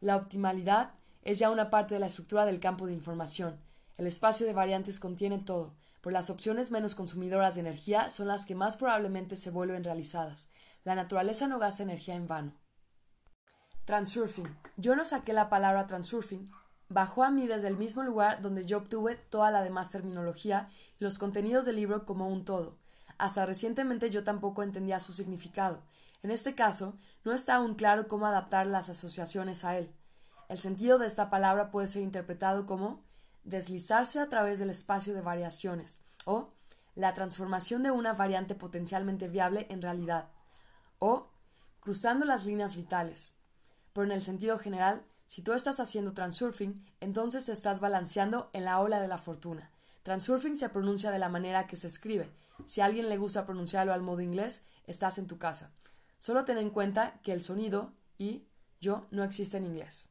La 0.00 0.16
optimalidad 0.16 0.90
es 1.22 1.38
ya 1.38 1.48
una 1.48 1.70
parte 1.70 1.94
de 1.94 2.00
la 2.00 2.08
estructura 2.08 2.44
del 2.44 2.60
campo 2.60 2.86
de 2.86 2.92
información. 2.92 3.58
El 3.96 4.06
espacio 4.06 4.44
de 4.44 4.52
variantes 4.52 5.00
contiene 5.00 5.38
todo, 5.38 5.72
pero 6.02 6.12
las 6.12 6.28
opciones 6.28 6.70
menos 6.70 6.94
consumidoras 6.94 7.54
de 7.54 7.62
energía 7.62 8.10
son 8.10 8.28
las 8.28 8.44
que 8.44 8.54
más 8.54 8.76
probablemente 8.76 9.34
se 9.34 9.50
vuelven 9.50 9.82
realizadas. 9.82 10.50
La 10.84 10.94
naturaleza 10.94 11.48
no 11.48 11.58
gasta 11.58 11.82
energía 11.82 12.16
en 12.16 12.28
vano. 12.28 12.52
Transurfing. 13.86 14.58
Yo 14.76 14.94
no 14.94 15.06
saqué 15.06 15.32
la 15.32 15.48
palabra 15.48 15.86
transurfing. 15.86 16.52
Bajó 16.90 17.22
a 17.22 17.30
mí 17.30 17.46
desde 17.46 17.68
el 17.68 17.78
mismo 17.78 18.02
lugar 18.02 18.42
donde 18.42 18.66
yo 18.66 18.76
obtuve 18.76 19.14
toda 19.14 19.50
la 19.50 19.62
demás 19.62 19.90
terminología 19.90 20.68
los 21.00 21.18
contenidos 21.18 21.64
del 21.64 21.76
libro 21.76 22.06
como 22.06 22.28
un 22.28 22.44
todo. 22.44 22.76
Hasta 23.18 23.44
recientemente 23.44 24.10
yo 24.10 24.22
tampoco 24.22 24.62
entendía 24.62 25.00
su 25.00 25.12
significado. 25.12 25.82
En 26.22 26.30
este 26.30 26.54
caso, 26.54 26.94
no 27.24 27.32
está 27.32 27.56
aún 27.56 27.74
claro 27.74 28.06
cómo 28.06 28.26
adaptar 28.26 28.66
las 28.66 28.88
asociaciones 28.88 29.64
a 29.64 29.76
él. 29.76 29.90
El 30.48 30.58
sentido 30.58 30.98
de 30.98 31.06
esta 31.06 31.30
palabra 31.30 31.70
puede 31.70 31.88
ser 31.88 32.02
interpretado 32.02 32.66
como 32.66 33.02
deslizarse 33.44 34.20
a 34.20 34.28
través 34.28 34.58
del 34.58 34.70
espacio 34.70 35.14
de 35.14 35.22
variaciones 35.22 35.98
o 36.26 36.50
la 36.94 37.14
transformación 37.14 37.82
de 37.82 37.90
una 37.90 38.12
variante 38.12 38.54
potencialmente 38.54 39.28
viable 39.28 39.66
en 39.70 39.80
realidad 39.80 40.28
o 40.98 41.28
cruzando 41.80 42.26
las 42.26 42.44
líneas 42.44 42.76
vitales. 42.76 43.34
Pero 43.94 44.04
en 44.04 44.12
el 44.12 44.22
sentido 44.22 44.58
general, 44.58 45.02
si 45.26 45.40
tú 45.40 45.52
estás 45.52 45.80
haciendo 45.80 46.12
transurfing, 46.12 46.84
entonces 47.00 47.48
estás 47.48 47.80
balanceando 47.80 48.50
en 48.52 48.64
la 48.66 48.80
ola 48.80 49.00
de 49.00 49.08
la 49.08 49.18
fortuna. 49.18 49.70
Transurfing 50.10 50.56
se 50.56 50.68
pronuncia 50.68 51.12
de 51.12 51.20
la 51.20 51.28
manera 51.28 51.68
que 51.68 51.76
se 51.76 51.86
escribe. 51.86 52.28
Si 52.66 52.80
a 52.80 52.86
alguien 52.86 53.08
le 53.08 53.16
gusta 53.16 53.46
pronunciarlo 53.46 53.92
al 53.92 54.02
modo 54.02 54.20
inglés, 54.20 54.66
estás 54.88 55.18
en 55.18 55.28
tu 55.28 55.38
casa. 55.38 55.72
Solo 56.18 56.44
ten 56.44 56.58
en 56.58 56.70
cuenta 56.70 57.20
que 57.22 57.32
el 57.32 57.42
sonido 57.42 57.92
y 58.18 58.48
yo 58.80 59.06
no 59.12 59.22
existe 59.22 59.58
en 59.58 59.66
inglés. 59.66 60.10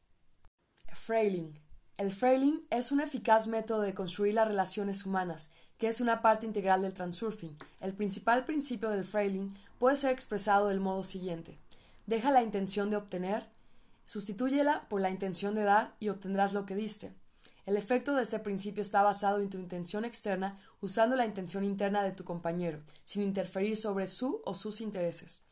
Frailing. 0.94 1.60
El 1.98 2.14
frailing 2.14 2.66
es 2.70 2.94
un 2.94 3.02
eficaz 3.02 3.48
método 3.48 3.82
de 3.82 3.94
construir 3.94 4.36
las 4.36 4.48
relaciones 4.48 5.06
humanas, 5.06 5.50
que 5.78 5.90
es 5.90 6.00
una 6.00 6.22
parte 6.22 6.46
integral 6.46 6.82
del 6.82 6.94
transurfing. 6.94 7.58
El 7.82 7.94
principal 7.94 8.46
principio 8.46 8.92
del 8.92 9.04
frailing 9.04 9.54
puede 9.80 9.98
ser 9.98 10.12
expresado 10.12 10.70
del 10.70 10.80
modo 10.80 11.04
siguiente. 11.04 11.60
Deja 12.06 12.32
la 12.32 12.42
intención 12.42 12.90
de 12.90 12.96
obtener, 12.96 13.50
sustitúyela 14.06 14.88
por 14.88 15.02
la 15.02 15.10
intención 15.10 15.56
de 15.56 15.64
dar 15.64 15.98
y 16.00 16.08
obtendrás 16.08 16.54
lo 16.54 16.66
que 16.66 16.76
diste. 16.76 17.19
El 17.70 17.78
efecto 17.78 18.16
de 18.16 18.24
este 18.24 18.40
principio 18.40 18.82
está 18.82 19.04
basado 19.04 19.40
en 19.42 19.50
tu 19.52 19.60
intención 19.60 20.04
externa 20.04 20.58
usando 20.82 21.16
la 21.16 21.28
intención 21.28 21.64
interna 21.64 22.02
de 22.02 22.12
tu 22.12 22.24
compañero, 22.24 22.82
sin 23.04 23.22
interferir 23.22 23.78
sobre 23.78 24.08
su 24.08 24.42
o 24.44 24.56
sus 24.56 24.82
intereses. 24.82 25.44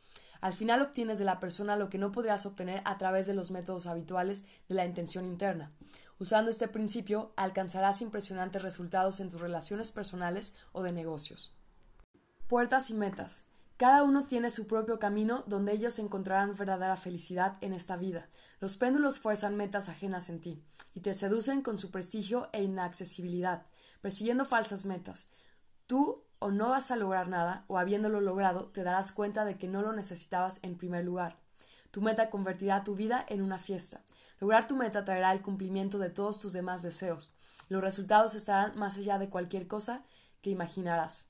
Al 0.41 0.55
final 0.55 0.81
obtienes 0.81 1.19
de 1.19 1.25
la 1.25 1.39
persona 1.39 1.75
lo 1.75 1.89
que 1.89 1.99
no 1.99 2.11
podrías 2.11 2.47
obtener 2.47 2.81
a 2.85 2.97
través 2.97 3.27
de 3.27 3.35
los 3.35 3.51
métodos 3.51 3.85
habituales 3.85 4.45
de 4.67 4.73
la 4.73 4.83
intención 4.83 5.25
interna. 5.25 5.71
Usando 6.17 6.49
este 6.49 6.67
principio 6.67 7.33
alcanzarás 7.35 8.01
impresionantes 8.01 8.63
resultados 8.63 9.19
en 9.19 9.29
tus 9.29 9.39
relaciones 9.39 9.91
personales 9.91 10.55
o 10.71 10.81
de 10.81 10.93
negocios. 10.93 11.55
Puertas 12.47 12.89
y 12.89 12.95
metas. 12.95 13.45
Cada 13.77 14.01
uno 14.01 14.25
tiene 14.25 14.49
su 14.49 14.65
propio 14.65 14.97
camino 14.97 15.43
donde 15.45 15.71
ellos 15.71 15.99
encontrarán 15.99 16.57
verdadera 16.57 16.97
felicidad 16.97 17.57
en 17.61 17.73
esta 17.73 17.95
vida. 17.95 18.27
Los 18.59 18.77
péndulos 18.77 19.19
fuerzan 19.19 19.55
metas 19.55 19.89
ajenas 19.89 20.29
en 20.29 20.41
ti 20.41 20.63
y 20.93 21.01
te 21.01 21.13
seducen 21.13 21.61
con 21.61 21.77
su 21.77 21.91
prestigio 21.91 22.49
e 22.53 22.63
inaccesibilidad, 22.63 23.65
persiguiendo 24.01 24.45
falsas 24.45 24.85
metas. 24.85 25.27
Tú 25.85 26.23
o 26.39 26.51
no 26.51 26.69
vas 26.69 26.91
a 26.91 26.95
lograr 26.95 27.27
nada, 27.27 27.65
o 27.67 27.77
habiéndolo 27.77 28.21
logrado, 28.21 28.67
te 28.67 28.83
darás 28.83 29.11
cuenta 29.11 29.45
de 29.45 29.57
que 29.57 29.67
no 29.67 29.81
lo 29.81 29.93
necesitabas 29.93 30.59
en 30.63 30.77
primer 30.77 31.03
lugar. 31.03 31.37
Tu 31.91 32.01
meta 32.01 32.29
convertirá 32.29 32.83
tu 32.83 32.95
vida 32.95 33.25
en 33.27 33.41
una 33.41 33.59
fiesta. 33.59 34.01
Lograr 34.39 34.67
tu 34.67 34.75
meta 34.75 35.03
traerá 35.03 35.31
el 35.31 35.41
cumplimiento 35.41 35.97
de 35.97 36.09
todos 36.09 36.39
tus 36.39 36.53
demás 36.53 36.83
deseos. 36.83 37.33
Los 37.69 37.81
resultados 37.81 38.35
estarán 38.35 38.77
más 38.77 38.97
allá 38.97 39.17
de 39.17 39.29
cualquier 39.29 39.67
cosa 39.67 40.03
que 40.41 40.51
imaginarás. 40.51 41.29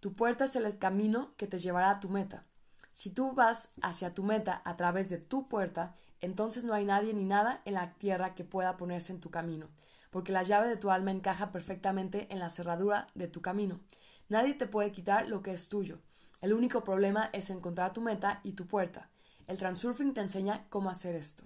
Tu 0.00 0.14
puerta 0.14 0.44
es 0.44 0.56
el 0.56 0.78
camino 0.78 1.34
que 1.36 1.46
te 1.46 1.58
llevará 1.58 1.90
a 1.90 2.00
tu 2.00 2.08
meta. 2.08 2.44
Si 2.92 3.10
tú 3.10 3.32
vas 3.32 3.74
hacia 3.82 4.14
tu 4.14 4.24
meta 4.24 4.62
a 4.64 4.76
través 4.76 5.08
de 5.10 5.18
tu 5.18 5.48
puerta, 5.48 5.94
entonces 6.20 6.64
no 6.64 6.74
hay 6.74 6.84
nadie 6.84 7.14
ni 7.14 7.24
nada 7.24 7.62
en 7.64 7.74
la 7.74 7.94
tierra 7.94 8.34
que 8.34 8.44
pueda 8.44 8.76
ponerse 8.76 9.12
en 9.12 9.20
tu 9.20 9.30
camino, 9.30 9.68
porque 10.10 10.32
la 10.32 10.42
llave 10.42 10.68
de 10.68 10.76
tu 10.76 10.90
alma 10.90 11.10
encaja 11.10 11.52
perfectamente 11.52 12.26
en 12.30 12.38
la 12.38 12.50
cerradura 12.50 13.06
de 13.14 13.28
tu 13.28 13.40
camino. 13.40 13.80
Nadie 14.28 14.54
te 14.54 14.66
puede 14.66 14.92
quitar 14.92 15.28
lo 15.28 15.42
que 15.42 15.52
es 15.52 15.68
tuyo. 15.68 16.00
El 16.40 16.52
único 16.52 16.84
problema 16.84 17.30
es 17.32 17.50
encontrar 17.50 17.92
tu 17.92 18.00
meta 18.00 18.40
y 18.42 18.52
tu 18.52 18.66
puerta. 18.66 19.10
El 19.46 19.58
transurfing 19.58 20.14
te 20.14 20.20
enseña 20.20 20.66
cómo 20.68 20.90
hacer 20.90 21.14
esto. 21.14 21.44